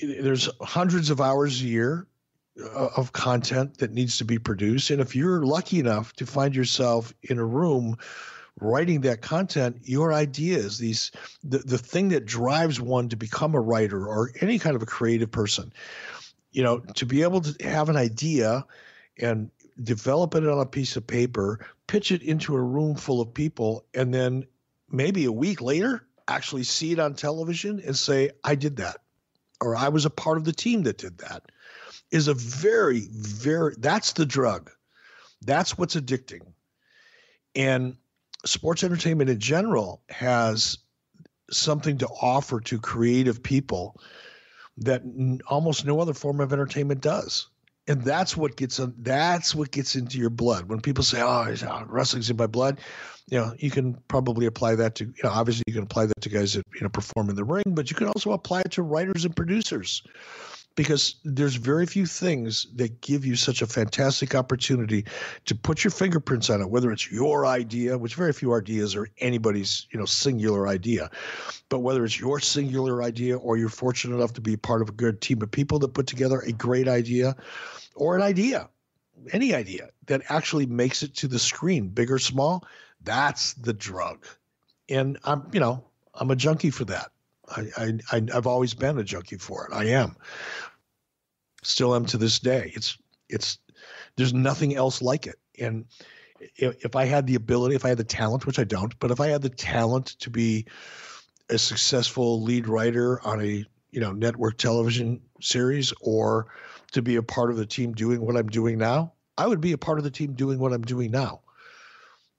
There's 0.01 0.49
hundreds 0.61 1.09
of 1.09 1.19
hours 1.19 1.61
a 1.61 1.65
year 1.65 2.07
of 2.75 3.13
content 3.13 3.77
that 3.77 3.93
needs 3.93 4.17
to 4.17 4.25
be 4.25 4.37
produced. 4.37 4.89
And 4.89 5.01
if 5.01 5.15
you're 5.15 5.43
lucky 5.43 5.79
enough 5.79 6.13
to 6.13 6.25
find 6.25 6.55
yourself 6.55 7.13
in 7.23 7.39
a 7.39 7.45
room 7.45 7.97
writing 8.59 9.01
that 9.01 9.21
content, 9.21 9.77
your 9.83 10.13
ideas, 10.13 10.77
these 10.77 11.11
the, 11.43 11.59
the 11.59 11.77
thing 11.77 12.09
that 12.09 12.25
drives 12.25 12.81
one 12.81 13.09
to 13.09 13.15
become 13.15 13.55
a 13.55 13.61
writer 13.61 14.05
or 14.07 14.31
any 14.41 14.59
kind 14.59 14.75
of 14.75 14.81
a 14.81 14.87
creative 14.87 15.31
person, 15.31 15.71
you 16.51 16.61
know, 16.61 16.79
to 16.79 17.05
be 17.05 17.23
able 17.23 17.41
to 17.41 17.67
have 17.67 17.89
an 17.89 17.95
idea 17.95 18.65
and 19.17 19.49
develop 19.83 20.35
it 20.35 20.47
on 20.47 20.59
a 20.59 20.65
piece 20.65 20.95
of 20.95 21.07
paper, 21.07 21.65
pitch 21.87 22.11
it 22.11 22.21
into 22.21 22.55
a 22.55 22.61
room 22.61 22.95
full 22.95 23.21
of 23.21 23.33
people, 23.33 23.85
and 23.93 24.13
then 24.13 24.45
maybe 24.89 25.25
a 25.25 25.31
week 25.31 25.61
later 25.61 26.05
actually 26.27 26.63
see 26.63 26.91
it 26.91 26.99
on 26.99 27.13
television 27.13 27.81
and 27.85 27.95
say, 27.95 28.29
I 28.43 28.55
did 28.55 28.77
that, 28.77 28.97
or 29.61 29.75
I 29.75 29.89
was 29.89 30.05
a 30.05 30.09
part 30.09 30.37
of 30.37 30.45
the 30.45 30.53
team 30.53 30.83
that 30.83 30.97
did 30.97 31.17
that, 31.19 31.43
is 32.11 32.27
a 32.27 32.33
very, 32.33 33.07
very, 33.11 33.75
that's 33.77 34.13
the 34.13 34.25
drug. 34.25 34.69
That's 35.41 35.77
what's 35.77 35.95
addicting. 35.95 36.41
And 37.55 37.95
sports 38.45 38.83
entertainment 38.83 39.29
in 39.29 39.39
general 39.39 40.01
has 40.09 40.77
something 41.51 41.97
to 41.97 42.07
offer 42.21 42.59
to 42.61 42.79
creative 42.79 43.41
people 43.43 43.99
that 44.77 45.01
n- 45.01 45.41
almost 45.47 45.85
no 45.85 45.99
other 45.99 46.13
form 46.13 46.39
of 46.39 46.53
entertainment 46.53 47.01
does 47.01 47.47
and 47.87 48.03
that's 48.03 48.37
what 48.37 48.55
gets 48.55 48.79
on 48.79 48.93
that's 48.99 49.55
what 49.55 49.71
gets 49.71 49.95
into 49.95 50.17
your 50.17 50.29
blood 50.29 50.69
when 50.69 50.79
people 50.79 51.03
say 51.03 51.21
oh, 51.21 51.53
oh 51.63 51.83
wrestling's 51.87 52.29
in 52.29 52.37
my 52.37 52.47
blood 52.47 52.79
you 53.29 53.37
know 53.37 53.53
you 53.59 53.69
can 53.69 53.93
probably 54.07 54.45
apply 54.45 54.75
that 54.75 54.95
to 54.95 55.05
you 55.05 55.23
know 55.23 55.29
obviously 55.29 55.63
you 55.67 55.73
can 55.73 55.83
apply 55.83 56.05
that 56.05 56.19
to 56.21 56.29
guys 56.29 56.53
that 56.53 56.63
you 56.73 56.81
know 56.81 56.89
perform 56.89 57.29
in 57.29 57.35
the 57.35 57.43
ring 57.43 57.63
but 57.67 57.89
you 57.89 57.95
can 57.95 58.07
also 58.07 58.31
apply 58.31 58.61
it 58.61 58.71
to 58.71 58.83
writers 58.83 59.25
and 59.25 59.35
producers 59.35 60.03
because 60.75 61.15
there's 61.23 61.55
very 61.55 61.85
few 61.85 62.05
things 62.05 62.67
that 62.75 63.01
give 63.01 63.25
you 63.25 63.35
such 63.35 63.61
a 63.61 63.67
fantastic 63.67 64.33
opportunity 64.35 65.05
to 65.45 65.55
put 65.55 65.83
your 65.83 65.91
fingerprints 65.91 66.49
on 66.49 66.61
it 66.61 66.69
whether 66.69 66.91
it's 66.91 67.11
your 67.11 67.45
idea 67.45 67.97
which 67.97 68.15
very 68.15 68.33
few 68.33 68.53
ideas 68.53 68.95
are 68.95 69.07
anybody's 69.19 69.87
you 69.91 69.99
know 69.99 70.05
singular 70.05 70.67
idea 70.67 71.09
but 71.69 71.79
whether 71.79 72.05
it's 72.05 72.19
your 72.19 72.39
singular 72.39 73.03
idea 73.03 73.37
or 73.37 73.57
you're 73.57 73.69
fortunate 73.69 74.15
enough 74.15 74.33
to 74.33 74.41
be 74.41 74.55
part 74.55 74.81
of 74.81 74.89
a 74.89 74.93
good 74.93 75.21
team 75.21 75.41
of 75.41 75.51
people 75.51 75.79
that 75.79 75.93
put 75.93 76.07
together 76.07 76.39
a 76.39 76.51
great 76.51 76.87
idea 76.87 77.35
or 77.95 78.15
an 78.15 78.21
idea 78.21 78.69
any 79.33 79.53
idea 79.53 79.89
that 80.07 80.21
actually 80.29 80.65
makes 80.65 81.03
it 81.03 81.15
to 81.15 81.27
the 81.27 81.39
screen 81.39 81.87
big 81.87 82.11
or 82.11 82.19
small 82.19 82.65
that's 83.03 83.53
the 83.53 83.73
drug. 83.73 84.25
And 84.89 85.17
i'm 85.23 85.47
you 85.51 85.59
know 85.59 85.83
i'm 86.13 86.31
a 86.31 86.35
junkie 86.35 86.69
for 86.69 86.85
that 86.85 87.11
I, 87.55 87.93
I 88.11 88.23
I've 88.33 88.47
always 88.47 88.73
been 88.73 88.97
a 88.97 89.03
junkie 89.03 89.37
for 89.37 89.65
it. 89.65 89.73
I 89.73 89.85
am. 89.85 90.15
Still 91.63 91.95
am 91.95 92.05
to 92.07 92.17
this 92.17 92.39
day. 92.39 92.71
It's 92.75 92.97
it's 93.29 93.59
there's 94.15 94.33
nothing 94.33 94.75
else 94.75 95.01
like 95.01 95.27
it. 95.27 95.39
And 95.59 95.85
if, 96.55 96.85
if 96.85 96.95
I 96.95 97.05
had 97.05 97.27
the 97.27 97.35
ability, 97.35 97.75
if 97.75 97.85
I 97.85 97.89
had 97.89 97.97
the 97.97 98.03
talent, 98.03 98.45
which 98.45 98.59
I 98.59 98.63
don't, 98.63 98.97
but 98.99 99.11
if 99.11 99.19
I 99.19 99.27
had 99.27 99.41
the 99.41 99.49
talent 99.49 100.07
to 100.19 100.29
be 100.29 100.65
a 101.49 101.57
successful 101.57 102.41
lead 102.41 102.67
writer 102.67 103.21
on 103.25 103.41
a 103.41 103.65
you 103.91 103.99
know 103.99 104.11
network 104.11 104.57
television 104.57 105.21
series 105.41 105.93
or 106.01 106.47
to 106.91 107.01
be 107.01 107.15
a 107.15 107.23
part 107.23 107.51
of 107.51 107.57
the 107.57 107.65
team 107.65 107.93
doing 107.93 108.21
what 108.21 108.35
I'm 108.35 108.47
doing 108.47 108.77
now, 108.77 109.13
I 109.37 109.47
would 109.47 109.61
be 109.61 109.71
a 109.71 109.77
part 109.77 109.97
of 109.97 110.03
the 110.03 110.11
team 110.11 110.33
doing 110.33 110.59
what 110.59 110.73
I'm 110.73 110.83
doing 110.83 111.11
now. 111.11 111.41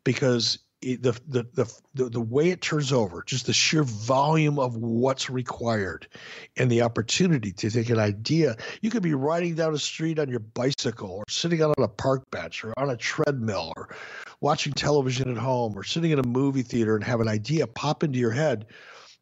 Because 0.05 0.59
the, 0.83 1.21
the 1.29 1.47
the 1.95 2.09
the 2.09 2.21
way 2.21 2.51
it 2.51 2.61
turns 2.61 2.93
over, 2.93 3.23
just 3.25 3.47
the 3.47 3.53
sheer 3.53 3.85
volume 3.85 4.59
of 4.59 4.77
what's 4.77 5.31
required, 5.31 6.09
and 6.57 6.71
the 6.71 6.83
opportunity 6.83 7.53
to 7.53 7.71
take 7.71 7.89
an 7.89 8.01
idea. 8.01 8.57
You 8.81 8.91
could 8.91 9.03
be 9.03 9.15
riding 9.15 9.55
down 9.55 9.75
a 9.75 9.79
street 9.79 10.19
on 10.19 10.29
your 10.29 10.41
bicycle, 10.41 11.11
or 11.11 11.25
sitting 11.29 11.63
on 11.63 11.73
a 11.79 11.87
park 11.89 12.29
bench, 12.33 12.65
or 12.65 12.75
on 12.77 12.91
a 12.91 12.97
treadmill, 12.97 13.73
or 13.77 13.95
watching 14.41 14.73
television 14.73 15.31
at 15.31 15.37
home, 15.37 15.77
or 15.77 15.85
sitting 15.85 16.11
in 16.11 16.19
a 16.19 16.27
movie 16.27 16.63
theater 16.63 16.97
and 16.97 17.05
have 17.05 17.21
an 17.21 17.29
idea 17.29 17.67
pop 17.67 18.03
into 18.03 18.19
your 18.19 18.33
head, 18.33 18.67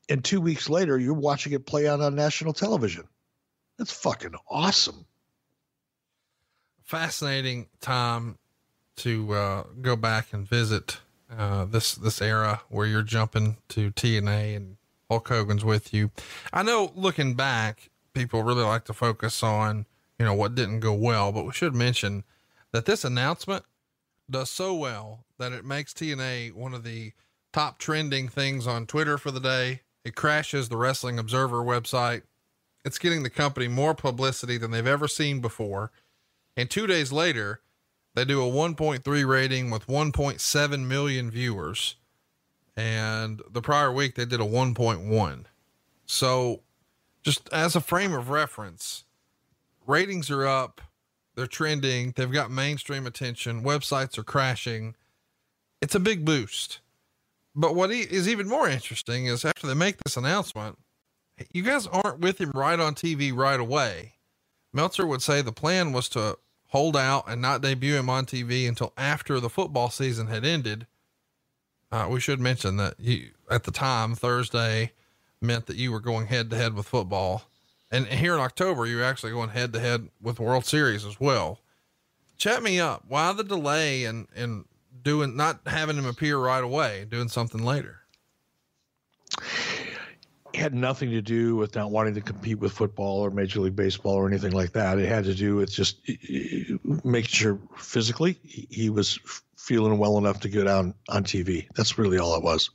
and 0.09 0.25
two 0.25 0.41
weeks 0.41 0.71
later 0.71 0.99
you're 0.99 1.13
watching 1.13 1.53
it 1.53 1.67
play 1.67 1.87
out 1.87 2.01
on 2.01 2.15
national 2.15 2.55
television. 2.55 3.05
That's 3.77 3.93
fucking 3.93 4.35
awesome. 4.49 5.05
Fascinating 6.85 7.67
time 7.81 8.39
to 8.97 9.33
uh, 9.35 9.65
go 9.81 9.95
back 9.95 10.33
and 10.33 10.49
visit 10.49 10.99
uh, 11.37 11.65
this 11.65 11.95
this 11.95 12.21
era 12.21 12.63
where 12.69 12.87
you're 12.87 13.03
jumping 13.03 13.57
to 13.69 13.91
TNA 13.91 14.57
and 14.57 14.77
Hulk 15.09 15.29
Hogan's 15.29 15.65
with 15.65 15.93
you. 15.95 16.11
I 16.53 16.63
know 16.63 16.93
looking 16.95 17.35
back, 17.35 17.91
people 18.15 18.43
really 18.43 18.65
like 18.65 18.85
to 18.87 18.95
focus 18.95 19.43
on 19.43 19.87
you 20.19 20.25
know 20.25 20.35
what 20.35 20.55
didn't 20.55 20.81
go 20.81 20.93
well, 20.93 21.33
but 21.33 21.47
we 21.47 21.53
should 21.53 21.75
mention 21.75 22.25
that 22.73 22.87
this 22.87 23.05
announcement 23.05 23.65
does 24.31 24.51
so 24.51 24.75
well 24.75 25.25
that 25.39 25.53
it 25.53 25.65
makes 25.65 25.93
TNA 25.93 26.53
one 26.53 26.75
of 26.75 26.85
the 26.85 27.13
top 27.53 27.79
trending 27.79 28.29
things 28.29 28.67
on 28.67 28.87
Twitter 28.87 29.19
for 29.19 29.31
the 29.31 29.41
day. 29.41 29.81
It 30.05 30.15
crashes 30.15 30.69
the 30.69 30.77
Wrestling 30.77 31.19
Observer 31.19 31.63
website. 31.63 32.23
It's 32.85 32.99
getting 32.99 33.23
the 33.23 33.31
company 33.31 33.69
more 33.69 33.95
publicity 33.95 34.57
than 34.57 34.71
they've 34.71 34.87
ever 34.87 35.09
seen 35.09 35.41
before. 35.41 35.91
And 36.57 36.71
two 36.71 36.87
days 36.87 37.13
later, 37.13 37.61
they 38.15 38.25
do 38.25 38.43
a 38.43 38.51
1.3 38.51 39.29
rating 39.29 39.71
with 39.71 39.87
1.7 39.87 40.87
million 40.87 41.31
viewers. 41.31 41.97
And 42.77 43.43
the 43.51 43.63
prior 43.63 43.93
week 43.93 44.15
they 44.15 44.25
did 44.25 44.41
a 44.41 44.45
1.1. 44.45 45.45
So, 46.07 46.63
just 47.23 47.49
as 47.53 47.77
a 47.77 47.81
frame 47.81 48.13
of 48.13 48.31
reference, 48.31 49.05
ratings 49.87 50.31
are 50.31 50.47
up, 50.47 50.81
they're 51.35 51.47
trending, 51.47 52.13
they've 52.17 52.33
got 52.33 52.51
mainstream 52.51 53.07
attention, 53.07 53.63
websites 53.63 54.19
are 54.19 54.25
crashing. 54.25 54.97
It's 55.81 55.95
a 55.95 56.01
big 56.01 56.25
boost. 56.25 56.81
But 57.55 57.75
what 57.75 57.91
is 57.91 58.29
even 58.29 58.49
more 58.49 58.69
interesting 58.69 59.27
is 59.27 59.45
after 59.45 59.67
they 59.67 59.75
make 59.75 59.99
this 59.99 60.17
announcement, 60.17 60.79
you 61.53 61.63
guys 61.63 61.87
aren't 61.87 62.21
with 62.21 62.39
him 62.41 62.53
right 62.55 62.79
on 62.79 62.95
TV 62.95 63.35
right 63.35 63.59
away. 63.59 64.15
Meltzer 64.73 65.07
would 65.07 65.23
say 65.23 65.43
the 65.43 65.53
plan 65.53 65.93
was 65.93 66.09
to 66.11 66.39
hold 66.71 66.97
out 66.97 67.25
and 67.29 67.43
not 67.43 67.61
debut 67.61 67.97
him 67.97 68.09
on 68.09 68.27
TV 68.27 68.67
until 68.69 68.93
after 68.97 69.39
the 69.39 69.51
football 69.51 69.91
season 69.91 70.29
had 70.29 70.45
ended. 70.45 70.87
Uh, 71.93 72.07
we 72.09 72.21
should 72.21 72.41
mention 72.41 72.77
that 72.77 72.95
you, 72.99 73.31
at 73.51 73.65
the 73.65 73.73
time, 73.73 74.15
Thursday 74.15 74.93
meant 75.41 75.67
that 75.67 75.77
you 75.77 75.91
were 75.91 76.01
going 76.01 76.27
head 76.27 76.49
to 76.51 76.57
head 76.57 76.75
with 76.75 76.87
football. 76.87 77.43
And 77.91 78.07
here 78.07 78.35
in 78.35 78.41
October, 78.41 78.87
you're 78.87 79.03
actually 79.03 79.33
going 79.33 79.51
head 79.51 79.73
to 79.73 79.81
head 79.81 80.09
with 80.23 80.39
World 80.39 80.65
Series 80.65 81.05
as 81.05 81.19
well. 81.19 81.59
Chat 82.37 82.63
me 82.63 82.79
up. 82.79 83.05
Why 83.09 83.33
the 83.33 83.43
delay 83.43 84.05
and, 84.05 84.29
and 84.37 84.65
doing, 85.03 85.37
not 85.37 85.61
having 85.67 85.97
him 85.97 86.07
appear 86.07 86.39
right 86.39 86.63
away, 86.63 87.05
doing 87.11 87.29
something 87.29 87.65
later? 87.65 88.01
Had 90.55 90.75
nothing 90.75 91.11
to 91.11 91.23
do 91.23 91.57
with 91.57 91.75
not 91.75 91.91
wanting 91.91 92.15
to 92.15 92.21
compete 92.21 92.59
with 92.59 92.73
football 92.73 93.21
or 93.21 93.31
Major 93.31 93.61
League 93.61 93.77
Baseball 93.77 94.15
or 94.15 94.27
anything 94.29 94.53
like 94.53 94.73
that. 94.73 94.99
It 94.99 95.09
had 95.09 95.25
to 95.25 95.35
do 95.35 95.57
with 95.57 95.71
just 95.71 95.99
making 97.05 97.29
sure 97.29 97.59
physically 97.77 98.39
he 98.43 98.91
was 98.91 99.19
feeling 99.57 99.99
well 99.99 100.19
enough 100.19 100.41
to 100.41 100.49
get 100.49 100.67
on 100.67 100.95
on 101.09 101.25
TV. 101.25 101.67
That's 101.77 101.99
really 101.99 102.19
all 102.19 102.35
it 102.35 102.43
was. 102.43 102.71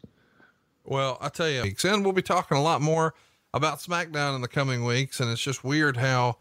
Well, 0.84 1.18
I 1.20 1.30
tell 1.30 1.50
you, 1.50 1.64
and 1.84 2.04
we'll 2.04 2.14
be 2.14 2.22
talking 2.22 2.58
a 2.58 2.62
lot 2.62 2.82
more 2.82 3.16
about 3.54 3.80
SmackDown 3.80 4.36
in 4.36 4.42
the 4.42 4.48
coming 4.48 4.86
weeks. 4.86 5.20
And 5.20 5.32
it's 5.32 5.42
just 5.42 5.64
weird 5.64 5.98
how, 5.98 6.38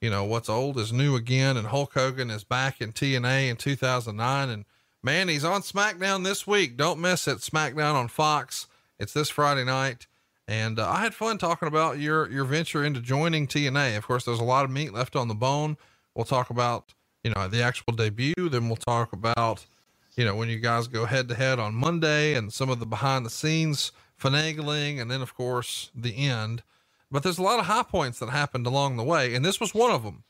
you 0.00 0.08
know, 0.08 0.24
what's 0.24 0.48
old 0.48 0.78
is 0.78 0.92
new 0.92 1.14
again. 1.16 1.56
And 1.56 1.66
Hulk 1.66 1.92
Hogan 1.92 2.30
is 2.30 2.44
back 2.44 2.80
in 2.80 2.92
TNA 2.92 3.50
in 3.50 3.56
2009. 3.56 4.48
And 4.48 4.64
man, 5.02 5.28
he's 5.28 5.44
on 5.44 5.60
SmackDown 5.60 6.24
this 6.24 6.46
week. 6.46 6.76
Don't 6.76 7.00
miss 7.00 7.28
it. 7.28 7.38
SmackDown 7.38 7.94
on 7.94 8.08
Fox. 8.08 8.66
It's 8.98 9.12
this 9.12 9.28
Friday 9.28 9.64
night. 9.64 10.06
And 10.48 10.78
uh, 10.78 10.88
I 10.88 11.00
had 11.00 11.14
fun 11.14 11.38
talking 11.38 11.68
about 11.68 11.98
your 11.98 12.30
your 12.30 12.44
venture 12.44 12.84
into 12.84 13.00
joining 13.00 13.46
TNA. 13.46 13.96
Of 13.96 14.06
course, 14.06 14.24
there's 14.24 14.40
a 14.40 14.44
lot 14.44 14.64
of 14.64 14.70
meat 14.70 14.92
left 14.92 15.14
on 15.14 15.28
the 15.28 15.34
bone. 15.34 15.76
We'll 16.14 16.24
talk 16.24 16.50
about 16.50 16.94
you 17.22 17.32
know 17.32 17.48
the 17.48 17.62
actual 17.62 17.92
debut. 17.92 18.34
Then 18.36 18.68
we'll 18.68 18.76
talk 18.76 19.12
about 19.12 19.66
you 20.16 20.24
know 20.24 20.34
when 20.34 20.48
you 20.48 20.58
guys 20.58 20.88
go 20.88 21.06
head 21.06 21.28
to 21.28 21.34
head 21.34 21.58
on 21.58 21.74
Monday 21.74 22.34
and 22.34 22.52
some 22.52 22.70
of 22.70 22.80
the 22.80 22.86
behind 22.86 23.24
the 23.24 23.30
scenes 23.30 23.92
finagling, 24.20 25.00
and 25.00 25.10
then 25.10 25.22
of 25.22 25.34
course 25.34 25.90
the 25.94 26.16
end. 26.16 26.62
But 27.10 27.22
there's 27.22 27.38
a 27.38 27.42
lot 27.42 27.60
of 27.60 27.66
high 27.66 27.82
points 27.82 28.18
that 28.18 28.30
happened 28.30 28.66
along 28.66 28.96
the 28.96 29.04
way, 29.04 29.34
and 29.34 29.44
this 29.44 29.60
was 29.60 29.74
one 29.74 29.90
of 29.90 30.02
them. 30.02 30.24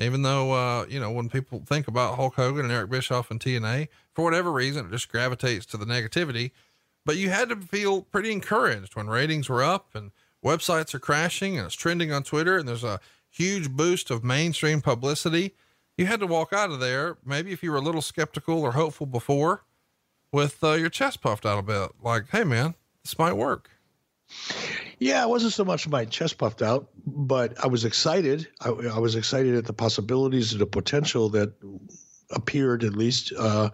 Even 0.00 0.22
though 0.22 0.52
uh, 0.52 0.86
you 0.88 0.98
know 0.98 1.10
when 1.10 1.28
people 1.28 1.62
think 1.66 1.88
about 1.88 2.14
Hulk 2.14 2.34
Hogan 2.36 2.64
and 2.64 2.72
Eric 2.72 2.90
Bischoff 2.90 3.30
and 3.30 3.38
TNA, 3.38 3.88
for 4.14 4.24
whatever 4.24 4.50
reason, 4.50 4.86
it 4.86 4.92
just 4.92 5.10
gravitates 5.10 5.66
to 5.66 5.76
the 5.76 5.84
negativity 5.84 6.52
but 7.08 7.16
you 7.16 7.30
had 7.30 7.48
to 7.48 7.56
feel 7.56 8.02
pretty 8.02 8.30
encouraged 8.30 8.94
when 8.94 9.06
ratings 9.06 9.48
were 9.48 9.62
up 9.62 9.94
and 9.94 10.10
websites 10.44 10.92
are 10.92 10.98
crashing 10.98 11.56
and 11.56 11.64
it's 11.64 11.74
trending 11.74 12.12
on 12.12 12.22
Twitter 12.22 12.58
and 12.58 12.68
there's 12.68 12.84
a 12.84 13.00
huge 13.30 13.70
boost 13.70 14.10
of 14.10 14.22
mainstream 14.22 14.82
publicity. 14.82 15.54
You 15.96 16.04
had 16.04 16.20
to 16.20 16.26
walk 16.26 16.52
out 16.52 16.70
of 16.70 16.80
there, 16.80 17.16
maybe 17.24 17.50
if 17.50 17.62
you 17.62 17.70
were 17.70 17.78
a 17.78 17.80
little 17.80 18.02
skeptical 18.02 18.60
or 18.60 18.72
hopeful 18.72 19.06
before, 19.06 19.64
with 20.32 20.62
uh, 20.62 20.72
your 20.72 20.90
chest 20.90 21.22
puffed 21.22 21.46
out 21.46 21.58
a 21.58 21.62
bit, 21.62 21.92
like, 22.02 22.28
hey, 22.30 22.44
man, 22.44 22.74
this 23.02 23.18
might 23.18 23.32
work. 23.32 23.70
Yeah, 24.98 25.22
it 25.22 25.30
wasn't 25.30 25.54
so 25.54 25.64
much 25.64 25.88
my 25.88 26.04
chest 26.04 26.36
puffed 26.36 26.60
out, 26.60 26.88
but 27.06 27.58
I 27.64 27.68
was 27.68 27.86
excited. 27.86 28.48
I, 28.60 28.68
I 28.68 28.98
was 28.98 29.14
excited 29.14 29.54
at 29.54 29.64
the 29.64 29.72
possibilities 29.72 30.52
and 30.52 30.60
the 30.60 30.66
potential 30.66 31.30
that 31.30 31.54
appeared 32.30 32.84
at 32.84 32.94
least 32.94 33.32
uh, 33.38 33.70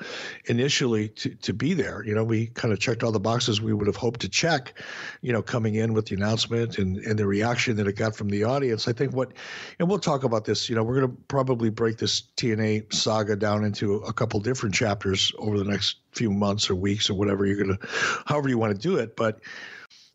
initially 0.47 1.09
to, 1.09 1.31
to 1.37 1.53
be 1.53 1.75
there. 1.75 2.05
You 2.05 2.15
know, 2.15 2.23
we 2.23 2.47
kind 2.49 2.73
of 2.73 2.79
checked 2.79 3.03
all 3.03 3.11
the 3.11 3.19
boxes 3.19 3.61
we 3.61 3.73
would 3.73 3.87
have 3.87 3.97
hoped 3.97 4.21
to 4.21 4.29
check, 4.29 4.81
you 5.23 5.33
know, 5.33 5.43
coming 5.43 5.75
in 5.75 5.93
with 5.93 6.07
the 6.07 6.15
announcement 6.15 6.79
and, 6.79 6.99
and 6.99 7.19
the 7.19 7.27
reaction 7.27 7.77
that 7.77 7.89
it 7.89 7.95
got 7.97 8.15
from 8.15 8.29
the 8.29 8.45
audience. 8.45 8.87
I 8.87 8.93
think 8.93 9.13
what, 9.13 9.33
and 9.79 9.89
we'll 9.89 9.99
talk 9.99 10.23
about 10.23 10.45
this, 10.45 10.69
you 10.69 10.77
know, 10.77 10.85
we're 10.85 11.01
going 11.01 11.11
to 11.11 11.23
probably 11.29 11.69
break 11.69 11.99
this 11.99 12.23
TNA 12.37 12.93
saga 12.93 13.35
down 13.35 13.65
into 13.65 13.97
a 13.97 14.13
couple 14.13 14.39
different 14.39 14.75
chapters 14.75 15.33
over 15.39 15.59
the 15.59 15.65
next 15.65 15.97
few 16.13 16.31
months 16.31 16.71
or 16.71 16.77
weeks 16.77 17.11
or 17.11 17.15
whatever 17.15 17.47
you're 17.47 17.57
going 17.57 17.77
to, 17.77 17.89
however 18.27 18.49
you 18.49 18.59
want 18.59 18.73
to 18.75 18.81
do 18.81 18.97
it. 18.97 19.17
But, 19.17 19.41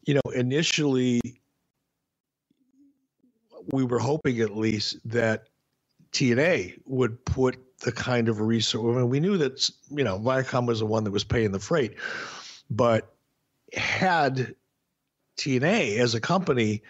you 0.05 0.13
know, 0.13 0.31
initially, 0.33 1.19
we 3.71 3.83
were 3.83 3.99
hoping 3.99 4.39
at 4.39 4.55
least 4.55 4.97
that 5.05 5.49
TNA 6.13 6.79
would 6.85 7.23
put 7.25 7.57
the 7.79 7.91
kind 7.91 8.29
of 8.29 8.41
resource. 8.41 8.95
I 8.95 8.99
mean, 8.99 9.09
we 9.09 9.19
knew 9.19 9.37
that 9.37 9.69
you 9.91 10.03
know 10.03 10.19
Viacom 10.19 10.67
was 10.67 10.79
the 10.79 10.85
one 10.85 11.03
that 11.05 11.11
was 11.11 11.23
paying 11.23 11.51
the 11.51 11.59
freight, 11.59 11.95
but 12.69 13.13
had 13.73 14.55
TNA 15.37 15.97
as 15.99 16.15
a 16.15 16.21
company 16.21 16.83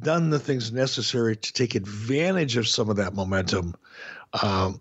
done 0.00 0.30
the 0.30 0.38
things 0.38 0.72
necessary 0.72 1.36
to 1.36 1.52
take 1.52 1.74
advantage 1.74 2.56
of 2.56 2.66
some 2.66 2.90
of 2.90 2.96
that 2.96 3.14
momentum, 3.14 3.74
um, 4.42 4.80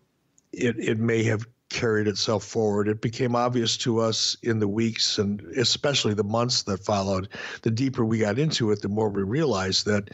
it 0.51 0.77
it 0.77 0.99
may 0.99 1.23
have 1.23 1.45
carried 1.69 2.07
itself 2.07 2.43
forward. 2.43 2.87
It 2.87 3.01
became 3.01 3.35
obvious 3.35 3.75
to 3.77 3.99
us 3.99 4.37
in 4.41 4.59
the 4.59 4.67
weeks 4.67 5.17
and 5.17 5.41
especially 5.57 6.13
the 6.13 6.23
months 6.23 6.63
that 6.63 6.83
followed. 6.83 7.29
The 7.61 7.71
deeper 7.71 8.05
we 8.05 8.19
got 8.19 8.39
into 8.39 8.71
it, 8.71 8.81
the 8.81 8.87
more 8.87 9.09
we 9.09 9.23
realized 9.23 9.85
that 9.85 10.09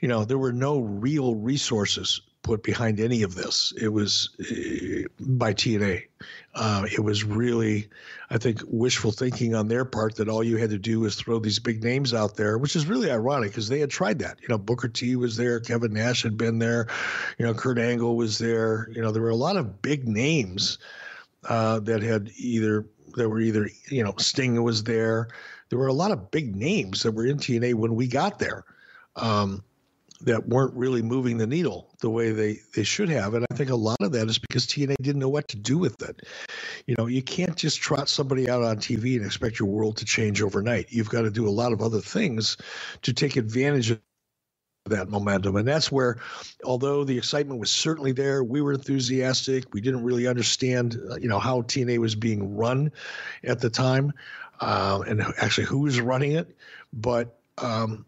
you 0.00 0.08
know, 0.08 0.24
there 0.24 0.38
were 0.38 0.52
no 0.52 0.80
real 0.80 1.34
resources 1.34 2.20
put 2.44 2.62
behind 2.62 3.00
any 3.00 3.22
of 3.24 3.34
this. 3.34 3.72
It 3.80 3.88
was 3.88 4.30
uh, 4.38 5.08
by 5.18 5.52
TNA. 5.52 6.04
Uh, 6.54 6.86
it 6.92 7.00
was 7.00 7.24
really, 7.24 7.88
I 8.30 8.38
think, 8.38 8.60
wishful 8.66 9.10
thinking 9.10 9.56
on 9.56 9.66
their 9.66 9.84
part 9.84 10.14
that 10.16 10.28
all 10.28 10.44
you 10.44 10.56
had 10.58 10.70
to 10.70 10.78
do 10.78 11.00
was 11.00 11.16
throw 11.16 11.40
these 11.40 11.58
big 11.58 11.82
names 11.82 12.14
out 12.14 12.36
there, 12.36 12.58
which 12.58 12.76
is 12.76 12.86
really 12.86 13.10
ironic 13.10 13.50
because 13.50 13.68
they 13.68 13.80
had 13.80 13.90
tried 13.90 14.20
that. 14.20 14.38
You 14.40 14.48
know, 14.48 14.58
Booker 14.58 14.88
T 14.88 15.16
was 15.16 15.36
there, 15.36 15.58
Kevin 15.58 15.94
Nash 15.94 16.22
had 16.22 16.36
been 16.36 16.60
there, 16.60 16.86
you 17.38 17.46
know, 17.46 17.54
Kurt 17.54 17.78
Angle 17.78 18.16
was 18.16 18.38
there. 18.38 18.88
You 18.92 19.02
know, 19.02 19.10
there 19.10 19.22
were 19.22 19.30
a 19.30 19.36
lot 19.36 19.56
of 19.56 19.82
big 19.82 20.06
names 20.06 20.78
uh, 21.48 21.80
that 21.80 22.02
had 22.02 22.30
either 22.36 22.86
that 23.16 23.28
were 23.28 23.40
either 23.40 23.68
you 23.88 24.04
know 24.04 24.14
Sting 24.18 24.62
was 24.62 24.84
there. 24.84 25.28
There 25.70 25.78
were 25.78 25.88
a 25.88 25.94
lot 25.94 26.10
of 26.10 26.30
big 26.30 26.54
names 26.54 27.02
that 27.02 27.12
were 27.12 27.26
in 27.26 27.38
TNA 27.38 27.74
when 27.74 27.94
we 27.94 28.06
got 28.06 28.38
there. 28.38 28.64
Um, 29.16 29.64
that 30.24 30.48
weren't 30.48 30.74
really 30.74 31.02
moving 31.02 31.36
the 31.36 31.46
needle 31.46 31.94
the 32.00 32.10
way 32.10 32.32
they, 32.32 32.58
they 32.74 32.82
should 32.82 33.08
have. 33.10 33.34
And 33.34 33.46
I 33.50 33.54
think 33.54 33.70
a 33.70 33.76
lot 33.76 34.00
of 34.00 34.12
that 34.12 34.28
is 34.28 34.38
because 34.38 34.66
TNA 34.66 34.96
didn't 35.02 35.20
know 35.20 35.28
what 35.28 35.48
to 35.48 35.56
do 35.56 35.76
with 35.78 36.00
it. 36.02 36.22
You 36.86 36.94
know, 36.98 37.06
you 37.06 37.22
can't 37.22 37.56
just 37.56 37.80
trot 37.80 38.08
somebody 38.08 38.48
out 38.48 38.62
on 38.62 38.78
TV 38.78 39.16
and 39.16 39.24
expect 39.24 39.58
your 39.58 39.68
world 39.68 39.96
to 39.98 40.04
change 40.04 40.40
overnight. 40.40 40.86
You've 40.88 41.10
got 41.10 41.22
to 41.22 41.30
do 41.30 41.46
a 41.46 41.50
lot 41.50 41.72
of 41.72 41.82
other 41.82 42.00
things 42.00 42.56
to 43.02 43.12
take 43.12 43.36
advantage 43.36 43.90
of 43.90 44.00
that 44.86 45.08
momentum. 45.08 45.56
And 45.56 45.68
that's 45.68 45.92
where, 45.92 46.18
although 46.64 47.04
the 47.04 47.16
excitement 47.16 47.60
was 47.60 47.70
certainly 47.70 48.12
there, 48.12 48.44
we 48.44 48.60
were 48.62 48.72
enthusiastic. 48.72 49.72
We 49.72 49.80
didn't 49.80 50.04
really 50.04 50.26
understand, 50.26 50.98
uh, 51.10 51.16
you 51.16 51.28
know, 51.28 51.38
how 51.38 51.62
TNA 51.62 51.98
was 51.98 52.14
being 52.14 52.56
run 52.56 52.90
at 53.44 53.60
the 53.60 53.70
time 53.70 54.12
uh, 54.60 55.02
and 55.06 55.22
actually 55.38 55.66
who 55.66 55.80
was 55.80 56.00
running 56.00 56.32
it. 56.32 56.56
But, 56.92 57.38
um, 57.58 58.06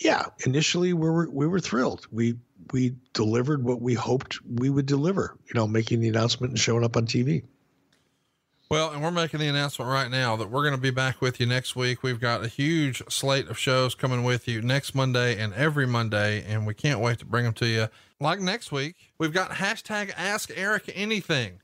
yeah, 0.00 0.26
initially 0.44 0.92
we 0.92 1.08
were 1.08 1.28
we 1.30 1.46
were 1.46 1.60
thrilled. 1.60 2.06
We 2.10 2.36
we 2.72 2.94
delivered 3.12 3.62
what 3.62 3.80
we 3.80 3.94
hoped 3.94 4.38
we 4.44 4.70
would 4.70 4.86
deliver. 4.86 5.36
You 5.46 5.54
know, 5.54 5.66
making 5.66 6.00
the 6.00 6.08
announcement 6.08 6.50
and 6.52 6.58
showing 6.58 6.84
up 6.84 6.96
on 6.96 7.06
TV. 7.06 7.44
Well, 8.70 8.90
and 8.90 9.02
we're 9.02 9.10
making 9.10 9.40
the 9.40 9.46
announcement 9.46 9.90
right 9.90 10.10
now 10.10 10.36
that 10.36 10.50
we're 10.50 10.62
going 10.62 10.74
to 10.74 10.80
be 10.80 10.90
back 10.90 11.20
with 11.20 11.38
you 11.38 11.46
next 11.46 11.76
week. 11.76 12.02
We've 12.02 12.18
got 12.18 12.42
a 12.42 12.48
huge 12.48 13.02
slate 13.08 13.48
of 13.48 13.58
shows 13.58 13.94
coming 13.94 14.24
with 14.24 14.48
you 14.48 14.62
next 14.62 14.94
Monday 14.94 15.38
and 15.38 15.52
every 15.54 15.86
Monday, 15.86 16.42
and 16.42 16.66
we 16.66 16.72
can't 16.72 16.98
wait 16.98 17.18
to 17.18 17.26
bring 17.26 17.44
them 17.44 17.52
to 17.54 17.66
you. 17.66 17.88
Like 18.18 18.40
next 18.40 18.72
week, 18.72 18.96
we've 19.18 19.34
got 19.34 19.50
hashtag 19.50 20.12
Ask 20.16 20.50
Eric 20.56 20.90
Anything 20.94 21.60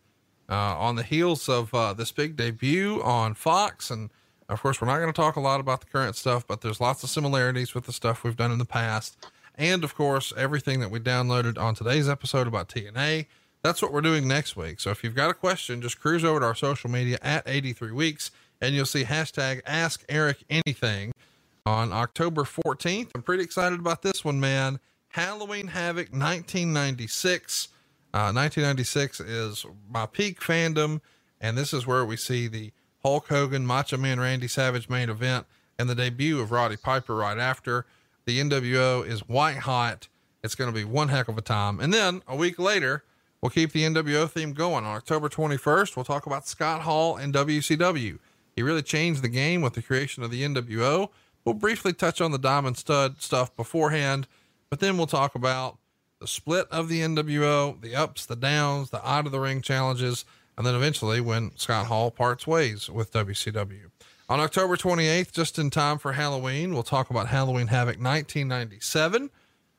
uh, 0.48 0.55
on 0.55 0.97
the 0.97 1.02
heels 1.02 1.48
of 1.48 1.73
uh, 1.74 1.94
this 1.94 2.12
big 2.12 2.36
debut 2.36 3.02
on 3.02 3.35
Fox 3.35 3.90
and 3.90 4.11
of 4.51 4.61
course, 4.63 4.81
we're 4.81 4.89
not 4.89 4.99
going 4.99 5.13
to 5.13 5.17
talk 5.17 5.37
a 5.37 5.41
lot 5.41 5.61
about 5.61 5.81
the 5.81 5.87
current 5.87 6.17
stuff, 6.17 6.47
but 6.47 6.61
there's 6.61 6.81
lots 6.81 7.03
of 7.03 7.11
similarities 7.11 7.75
with 7.75 7.87
the 7.87 7.93
stuff 7.93 8.25
we've 8.25 8.37
done 8.37 8.53
in 8.53 8.59
the 8.59 8.65
past. 8.65 9.17
And 9.57 9.85
of 9.85 9.95
course, 9.95 10.33
everything 10.37 10.81
that 10.81 10.91
we 10.91 11.01
downloaded 11.01 11.59
on 11.59 11.75
today's 11.75 12.09
episode 12.09 12.47
about 12.47 12.69
TNA. 12.69 13.27
That's 13.63 13.83
what 13.83 13.93
we're 13.93 14.01
doing 14.01 14.27
next 14.27 14.57
week. 14.57 14.81
So 14.81 14.91
if 14.91 15.05
you've 15.05 15.15
got 15.15 15.31
a 15.31 15.35
question, 15.35 15.83
just 15.83 16.01
cruise 16.01 16.25
over 16.25 16.41
to 16.41 16.47
our 16.47 16.55
social 16.55 16.91
media 16.91 17.19
at 17.23 17.43
83 17.47 17.93
weeks 17.93 18.31
and 18.61 18.75
you'll 18.75 18.87
see 18.87 19.05
hashtag 19.05 19.61
ask 19.67 20.05
Eric 20.09 20.39
anything 20.49 21.13
on 21.67 21.93
October 21.93 22.45
14th. 22.45 23.11
I'm 23.15 23.23
pretty 23.23 23.43
excited 23.43 23.79
about 23.79 24.03
this 24.03 24.25
one, 24.25 24.41
man. 24.41 24.81
Halloween 25.09 25.69
Havoc 25.69 26.11
1996. 26.11 27.69
Uh, 28.13 28.33
1996 28.33 29.21
is 29.21 29.67
my 29.89 30.07
peak 30.07 30.41
fandom. 30.41 31.01
And 31.41 31.57
this 31.57 31.73
is 31.73 31.87
where 31.87 32.05
we 32.05 32.17
see 32.17 32.49
the 32.49 32.73
Hulk 33.03 33.29
Hogan, 33.29 33.67
Macho 33.67 33.97
Man 33.97 34.21
Randy 34.21 34.49
Savage 34.49 34.89
main 34.89 35.09
event, 35.09 35.47
and 35.79 35.89
the 35.89 35.95
debut 35.95 36.41
of 36.41 36.51
Roddy 36.51 36.77
Piper 36.77 37.15
right 37.15 37.39
after. 37.39 37.87
The 38.27 38.41
NWO 38.41 39.07
is 39.07 39.29
white 39.29 39.59
hot. 39.59 40.09
It's 40.45 40.55
going 40.55 40.73
to 40.73 40.75
be 40.75 40.85
one 40.85 41.09
heck 41.09 41.29
of 41.29 41.39
a 41.39 41.43
time. 41.43 41.81
And 41.81 41.93
then 41.93 42.23
a 42.29 42.37
week 42.37 42.59
later, 42.59 43.05
we'll 43.41 43.51
keep 43.51 43.73
the 43.73 43.83
NWO 43.83 44.31
theme 44.31 44.53
going. 44.53 44.85
On 44.85 44.97
October 44.97 45.29
21st, 45.29 45.97
we'll 45.97 46.05
talk 46.05 46.27
about 46.27 46.47
Scott 46.47 46.83
Hall 46.83 47.17
and 47.17 47.35
WCW. 47.35 48.19
He 48.55 48.63
really 48.63 48.83
changed 48.83 49.23
the 49.23 49.29
game 49.29 49.63
with 49.63 49.75
the 49.75 49.83
creation 49.83 50.23
of 50.23 50.31
the 50.31 50.43
NWO. 50.43 51.09
We'll 51.45 51.55
briefly 51.55 51.93
touch 51.93 52.21
on 52.21 52.33
the 52.33 52.39
Diamond 52.39 52.77
Stud 52.77 53.23
stuff 53.23 53.55
beforehand, 53.57 54.27
but 54.69 54.81
then 54.81 54.99
we'll 54.99 55.07
talk 55.07 55.35
about 55.35 55.79
the 56.21 56.27
split 56.27 56.67
of 56.71 56.89
the 56.89 57.01
NWO, 57.01 57.81
the 57.81 57.97
ups, 57.97 58.27
the 58.27 58.37
downs, 58.37 58.91
the 58.91 59.09
out 59.09 59.25
of 59.25 59.33
the 59.33 59.41
ring 59.41 59.63
challenges, 59.63 60.27
and 60.57 60.67
then 60.67 60.75
eventually 60.75 61.21
when 61.21 61.53
Scott 61.57 61.87
Hall 61.87 62.11
parts 62.11 62.47
ways 62.47 62.89
with 62.89 63.13
WCW. 63.13 63.91
On 64.29 64.39
October 64.39 64.77
28th, 64.77 65.33
just 65.33 65.59
in 65.59 65.71
time 65.71 65.99
for 65.99 66.13
Halloween, 66.13 66.73
we'll 66.73 66.83
talk 66.83 67.11
about 67.11 67.27
Halloween 67.27 67.67
Havoc 67.67 67.97
1997, 67.97 69.31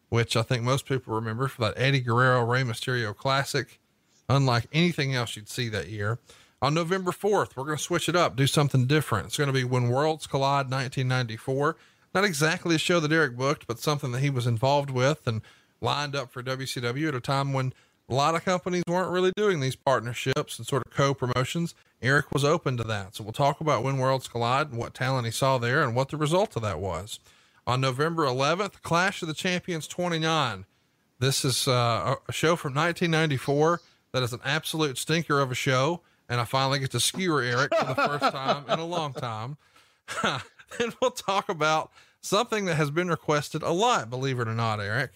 which 0.09 0.35
I 0.35 0.41
think 0.41 0.63
most 0.63 0.85
people 0.85 1.15
remember 1.15 1.47
for 1.47 1.61
that 1.61 1.73
Eddie 1.77 2.01
Guerrero 2.01 2.43
Rey 2.43 2.63
Mysterio 2.63 3.15
classic, 3.15 3.79
unlike 4.27 4.67
anything 4.73 5.15
else 5.15 5.37
you'd 5.37 5.47
see 5.47 5.69
that 5.69 5.87
year. 5.87 6.19
On 6.61 6.73
November 6.73 7.11
4th, 7.11 7.55
we're 7.55 7.63
going 7.63 7.77
to 7.77 7.83
switch 7.83 8.09
it 8.09 8.15
up, 8.15 8.35
do 8.35 8.45
something 8.45 8.85
different. 8.85 9.27
It's 9.27 9.37
going 9.37 9.47
to 9.47 9.53
be 9.53 9.63
When 9.63 9.89
Worlds 9.89 10.27
Collide 10.27 10.69
1994. 10.69 11.77
Not 12.13 12.25
exactly 12.25 12.75
a 12.75 12.77
show 12.77 12.99
that 12.99 13.11
Eric 13.11 13.37
booked, 13.37 13.67
but 13.67 13.79
something 13.79 14.11
that 14.11 14.19
he 14.19 14.29
was 14.29 14.45
involved 14.45 14.91
with 14.91 15.25
and 15.25 15.41
lined 15.79 16.15
up 16.15 16.29
for 16.29 16.43
WCW 16.43 17.07
at 17.07 17.15
a 17.15 17.21
time 17.21 17.53
when 17.53 17.73
a 18.11 18.13
lot 18.13 18.35
of 18.35 18.43
companies 18.43 18.83
weren't 18.87 19.09
really 19.09 19.31
doing 19.37 19.61
these 19.61 19.75
partnerships 19.75 20.57
and 20.57 20.67
sort 20.67 20.83
of 20.85 20.91
co 20.91 21.13
promotions. 21.13 21.73
Eric 22.01 22.31
was 22.31 22.43
open 22.43 22.75
to 22.77 22.83
that. 22.83 23.15
So 23.15 23.23
we'll 23.23 23.31
talk 23.31 23.61
about 23.61 23.83
when 23.83 23.97
worlds 23.97 24.27
collide 24.27 24.69
and 24.69 24.77
what 24.77 24.93
talent 24.93 25.25
he 25.25 25.31
saw 25.31 25.57
there 25.57 25.81
and 25.81 25.95
what 25.95 26.09
the 26.09 26.17
result 26.17 26.55
of 26.55 26.61
that 26.63 26.79
was. 26.79 27.19
On 27.65 27.79
November 27.79 28.25
11th, 28.25 28.81
Clash 28.81 29.21
of 29.21 29.27
the 29.27 29.33
Champions 29.33 29.87
29. 29.87 30.65
This 31.19 31.45
is 31.45 31.67
uh, 31.67 32.15
a 32.27 32.31
show 32.33 32.55
from 32.55 32.73
1994 32.73 33.81
that 34.11 34.23
is 34.23 34.33
an 34.33 34.39
absolute 34.43 34.97
stinker 34.97 35.39
of 35.39 35.51
a 35.51 35.55
show. 35.55 36.01
And 36.27 36.41
I 36.41 36.45
finally 36.45 36.79
get 36.79 36.91
to 36.91 36.99
skewer 36.99 37.41
Eric 37.41 37.73
for 37.75 37.85
the 37.85 37.95
first 37.95 38.23
time 38.33 38.65
in 38.67 38.79
a 38.79 38.85
long 38.85 39.13
time. 39.13 39.57
then 40.23 40.91
we'll 41.01 41.11
talk 41.11 41.47
about 41.47 41.91
something 42.19 42.65
that 42.65 42.75
has 42.75 42.91
been 42.91 43.07
requested 43.07 43.61
a 43.61 43.71
lot, 43.71 44.09
believe 44.09 44.39
it 44.39 44.47
or 44.47 44.55
not, 44.55 44.79
Eric. 44.79 45.11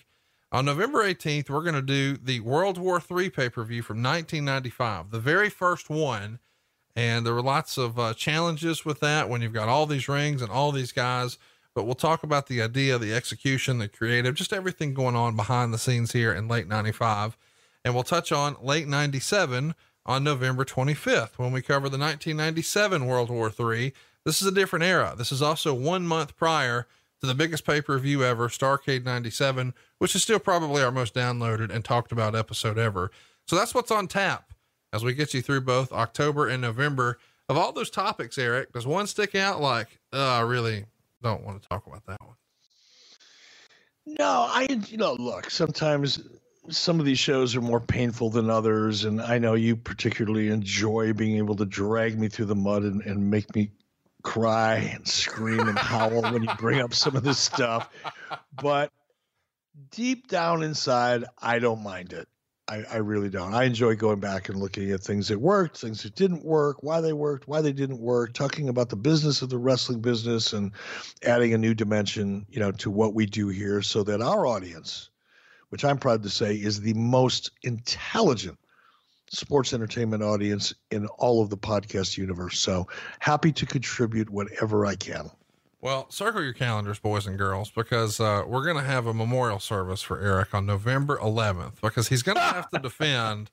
On 0.55 0.63
November 0.63 1.03
18th, 1.03 1.49
we're 1.49 1.63
going 1.63 1.75
to 1.75 1.81
do 1.81 2.15
the 2.15 2.39
World 2.39 2.77
War 2.77 3.01
III 3.11 3.29
pay 3.29 3.49
per 3.49 3.61
view 3.65 3.81
from 3.81 4.01
1995, 4.01 5.11
the 5.11 5.19
very 5.19 5.49
first 5.49 5.89
one. 5.89 6.39
And 6.95 7.25
there 7.25 7.33
were 7.33 7.41
lots 7.41 7.77
of 7.77 7.99
uh, 7.99 8.13
challenges 8.13 8.85
with 8.85 9.01
that 9.01 9.27
when 9.27 9.41
you've 9.41 9.51
got 9.51 9.67
all 9.67 9.85
these 9.85 10.07
rings 10.07 10.41
and 10.41 10.49
all 10.49 10.71
these 10.71 10.93
guys. 10.93 11.37
But 11.73 11.83
we'll 11.83 11.93
talk 11.93 12.23
about 12.23 12.47
the 12.47 12.61
idea, 12.61 12.97
the 12.97 13.13
execution, 13.13 13.79
the 13.79 13.89
creative, 13.89 14.35
just 14.35 14.53
everything 14.53 14.93
going 14.93 15.13
on 15.17 15.35
behind 15.35 15.73
the 15.73 15.77
scenes 15.77 16.13
here 16.13 16.33
in 16.33 16.47
late 16.47 16.69
95. 16.69 17.35
And 17.83 17.93
we'll 17.93 18.03
touch 18.03 18.31
on 18.31 18.55
late 18.61 18.87
97 18.87 19.75
on 20.05 20.23
November 20.23 20.63
25th 20.63 21.37
when 21.37 21.51
we 21.51 21.61
cover 21.61 21.89
the 21.89 21.97
1997 21.97 23.05
World 23.05 23.29
War 23.29 23.51
III. 23.51 23.91
This 24.23 24.41
is 24.41 24.47
a 24.47 24.53
different 24.53 24.85
era. 24.85 25.15
This 25.17 25.33
is 25.33 25.41
also 25.41 25.73
one 25.73 26.07
month 26.07 26.37
prior 26.37 26.87
to 27.21 27.27
the 27.27 27.35
biggest 27.35 27.65
pay 27.65 27.81
per 27.81 27.97
view 27.97 28.23
ever, 28.23 28.49
Starcade 28.49 29.03
97, 29.03 29.73
which 29.97 30.15
is 30.15 30.23
still 30.23 30.39
probably 30.39 30.83
our 30.83 30.91
most 30.91 31.13
downloaded 31.13 31.73
and 31.73 31.83
talked 31.83 32.11
about 32.11 32.35
episode 32.35 32.77
ever. 32.77 33.11
So 33.47 33.55
that's 33.55 33.73
what's 33.73 33.91
on 33.91 34.07
tap 34.07 34.53
as 34.91 35.03
we 35.03 35.13
get 35.13 35.33
you 35.33 35.41
through 35.41 35.61
both 35.61 35.91
October 35.91 36.47
and 36.47 36.61
November. 36.61 37.19
Of 37.47 37.57
all 37.57 37.71
those 37.71 37.91
topics, 37.91 38.37
Eric, 38.37 38.73
does 38.73 38.87
one 38.87 39.07
stick 39.07 39.35
out 39.35 39.61
like, 39.61 39.99
oh, 40.13 40.37
I 40.37 40.41
really 40.41 40.85
don't 41.21 41.43
want 41.43 41.61
to 41.61 41.69
talk 41.69 41.85
about 41.85 42.05
that 42.07 42.19
one? 42.21 42.35
No, 44.07 44.47
I, 44.49 44.67
you 44.87 44.97
know, 44.97 45.13
look, 45.13 45.49
sometimes 45.49 46.21
some 46.69 46.99
of 46.99 47.05
these 47.05 47.19
shows 47.19 47.55
are 47.55 47.61
more 47.61 47.79
painful 47.79 48.29
than 48.29 48.49
others, 48.49 49.05
and 49.05 49.21
I 49.21 49.37
know 49.37 49.53
you 49.53 49.75
particularly 49.75 50.49
enjoy 50.49 51.13
being 51.13 51.37
able 51.37 51.55
to 51.55 51.65
drag 51.65 52.19
me 52.19 52.27
through 52.27 52.45
the 52.45 52.55
mud 52.55 52.83
and, 52.83 53.01
and 53.01 53.29
make 53.29 53.53
me 53.55 53.71
cry 54.25 54.75
and 54.75 55.07
scream 55.07 55.69
and 55.69 55.77
howl 55.77 56.21
when 56.23 56.43
you 56.43 56.49
bring 56.57 56.81
up 56.81 56.93
some 56.93 57.15
of 57.15 57.23
this 57.23 57.39
stuff. 57.39 57.89
But 58.61 58.91
deep 59.91 60.27
down 60.27 60.63
inside, 60.63 61.23
I 61.41 61.59
don't 61.59 61.83
mind 61.83 62.11
it. 62.11 62.27
I, 62.67 62.83
I, 62.91 62.97
really 62.97 63.29
don't. 63.29 63.53
I 63.53 63.65
enjoy 63.65 63.95
going 63.95 64.19
back 64.19 64.49
and 64.49 64.59
looking 64.59 64.89
at 64.89 65.01
things 65.01 65.27
that 65.27 65.39
worked, 65.39 65.77
things 65.77 66.01
that 66.01 66.15
didn't 66.15 66.43
work, 66.43 66.81
why 66.81 66.99
they 66.99 67.13
worked, 67.13 67.47
why 67.47 67.61
they 67.61 67.71
didn't 67.71 67.99
work, 67.99 68.33
talking 68.33 68.69
about 68.69 68.89
the 68.89 68.95
business 68.95 69.43
of 69.43 69.49
the 69.49 69.59
wrestling 69.59 70.01
business 70.01 70.51
and 70.51 70.71
adding 71.23 71.53
a 71.53 71.59
new 71.59 71.75
dimension, 71.75 72.47
you 72.49 72.59
know, 72.59 72.71
to 72.71 72.89
what 72.89 73.13
we 73.13 73.27
do 73.27 73.49
here 73.49 73.83
so 73.83 74.01
that 74.03 74.19
our 74.19 74.47
audience, 74.47 75.11
which 75.69 75.85
I'm 75.85 75.99
proud 75.99 76.23
to 76.23 76.29
say 76.29 76.55
is 76.55 76.81
the 76.81 76.95
most 76.95 77.51
intelligent 77.61 78.57
sports 79.29 79.73
entertainment 79.73 80.23
audience 80.23 80.73
in 80.91 81.07
all 81.17 81.41
of 81.41 81.49
the 81.49 81.57
podcast 81.57 82.17
universe. 82.17 82.59
So 82.59 82.87
happy 83.19 83.51
to 83.53 83.65
contribute 83.65 84.29
whatever 84.29 84.85
I 84.85 84.95
can. 84.95 85.29
Well, 85.81 86.09
circle 86.09 86.41
your 86.41 86.53
calendars, 86.53 86.97
boys 86.97 87.27
and 87.27 87.37
girls, 87.37 87.69
because 87.69 88.19
uh, 88.19 88.43
we're 88.47 88.63
going 88.63 88.77
to 88.77 88.83
have 88.83 89.05
a 89.05 89.13
memorial 89.13 89.59
service 89.59 90.01
for 90.01 90.19
Eric 90.19 90.53
on 90.55 90.65
November 90.65 91.17
11th 91.17 91.79
because 91.81 92.07
he's 92.07 92.23
going 92.23 92.37
to 92.37 92.41
have 92.41 92.69
to 92.71 92.79
defend 92.79 93.51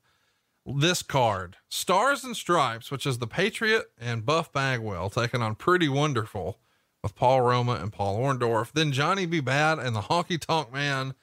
this 0.65 1.03
card 1.03 1.57
Stars 1.69 2.23
and 2.23 2.35
Stripes, 2.35 2.89
which 2.89 3.05
is 3.05 3.19
the 3.19 3.27
Patriot 3.27 3.91
and 3.99 4.25
Buff 4.25 4.51
Bagwell 4.51 5.09
taking 5.09 5.41
on 5.41 5.55
Pretty 5.55 5.89
Wonderful 5.89 6.59
with 7.03 7.15
Paul 7.15 7.41
Roma 7.41 7.73
and 7.73 7.91
Paul 7.91 8.17
Orndorff. 8.17 8.71
Then 8.71 8.91
Johnny 8.91 9.25
B. 9.25 9.39
Bad 9.39 9.77
and 9.77 9.95
the 9.95 10.01
Honky 10.01 10.39
Tonk 10.39 10.73
Man. 10.73 11.13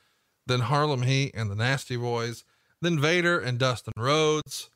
Then 0.46 0.60
Harlem 0.60 1.02
Heat 1.02 1.32
and 1.34 1.50
the 1.50 1.56
Nasty 1.56 1.96
Boys. 1.96 2.44
Then 2.82 2.98
Vader 2.98 3.38
and 3.38 3.58
Dustin 3.58 3.92
Rhodes 3.96 4.70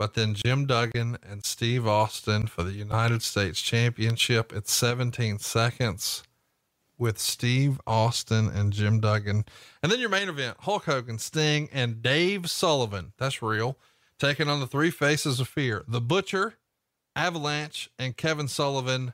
but 0.00 0.14
then 0.14 0.32
Jim 0.32 0.64
Duggan 0.64 1.18
and 1.22 1.44
Steve 1.44 1.86
Austin 1.86 2.46
for 2.46 2.62
the 2.62 2.72
United 2.72 3.20
States 3.20 3.60
Championship 3.60 4.50
at 4.56 4.66
17 4.66 5.38
seconds 5.40 6.22
with 6.96 7.18
Steve 7.18 7.78
Austin 7.86 8.48
and 8.48 8.72
Jim 8.72 9.00
Duggan. 9.00 9.44
And 9.82 9.92
then 9.92 10.00
your 10.00 10.08
main 10.08 10.30
event 10.30 10.56
Hulk 10.60 10.86
Hogan, 10.86 11.18
Sting, 11.18 11.68
and 11.70 12.00
Dave 12.00 12.48
Sullivan. 12.48 13.12
That's 13.18 13.42
real. 13.42 13.76
Taking 14.18 14.48
on 14.48 14.60
the 14.60 14.66
three 14.66 14.90
faces 14.90 15.38
of 15.38 15.48
fear 15.48 15.84
the 15.86 16.00
Butcher, 16.00 16.54
Avalanche, 17.14 17.90
and 17.98 18.16
Kevin 18.16 18.48
Sullivan. 18.48 19.12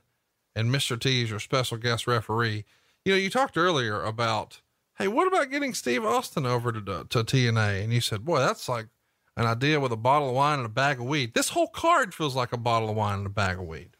And 0.55 0.73
Mr. 0.73 0.97
T 0.97 1.21
is 1.21 1.29
your 1.29 1.41
special 1.41 1.75
guest 1.75 2.07
referee. 2.07 2.63
You 3.03 3.11
know, 3.11 3.19
you 3.19 3.29
talked 3.29 3.57
earlier 3.57 4.01
about, 4.01 4.61
hey, 4.97 5.07
what 5.07 5.27
about 5.27 5.49
getting 5.51 5.73
Steve 5.73 6.03
Austin 6.03 6.45
over 6.45 6.71
to, 6.71 6.81
to 6.81 7.23
TNA? 7.23 7.83
And 7.83 7.93
you 7.93 8.01
said, 8.01 8.25
boy, 8.25 8.39
that's 8.39 8.67
like 8.67 8.87
an 9.35 9.45
idea 9.45 9.79
with 9.79 9.91
a 9.91 9.97
bottle 9.97 10.29
of 10.29 10.35
wine 10.35 10.59
and 10.59 10.65
a 10.65 10.69
bag 10.69 10.99
of 10.99 11.05
weed. 11.05 11.33
This 11.33 11.49
whole 11.49 11.67
card 11.67 12.13
feels 12.13 12.35
like 12.35 12.51
a 12.53 12.57
bottle 12.57 12.89
of 12.89 12.95
wine 12.95 13.19
and 13.19 13.27
a 13.27 13.31
bag 13.31 13.59
of 13.59 13.65
weed. 13.65 13.91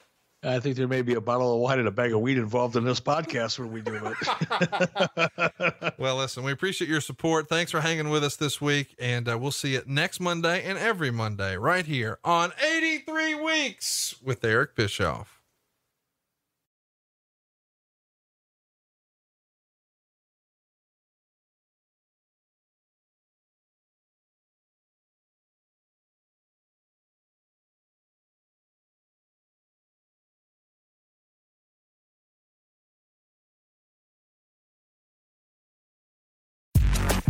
I 0.44 0.60
think 0.60 0.76
there 0.76 0.88
may 0.88 1.02
be 1.02 1.16
a 1.16 1.22
bottle 1.22 1.56
of 1.56 1.60
wine 1.60 1.80
and 1.80 1.88
a 1.88 1.92
bag 1.92 2.14
of 2.14 2.22
weed 2.22 2.38
involved 2.38 2.76
in 2.76 2.84
this 2.84 3.00
podcast 3.00 3.58
when 3.58 3.72
we 3.72 3.82
do 3.82 3.96
it. 3.96 5.94
well, 6.00 6.18
listen, 6.18 6.44
we 6.44 6.52
appreciate 6.52 6.90
your 6.90 7.02
support. 7.02 7.50
Thanks 7.50 7.72
for 7.72 7.82
hanging 7.82 8.10
with 8.10 8.24
us 8.24 8.36
this 8.36 8.62
week, 8.62 8.96
and 9.00 9.28
uh, 9.28 9.38
we'll 9.38 9.52
see 9.52 9.74
you 9.74 9.82
next 9.88 10.20
Monday 10.20 10.64
and 10.64 10.78
every 10.78 11.10
Monday 11.12 11.58
right 11.58 11.86
here 11.86 12.20
on 12.24 12.52
83 12.64 13.36
Weeks 13.36 14.16
with 14.24 14.44
Eric 14.46 14.76
Bischoff. 14.76 15.37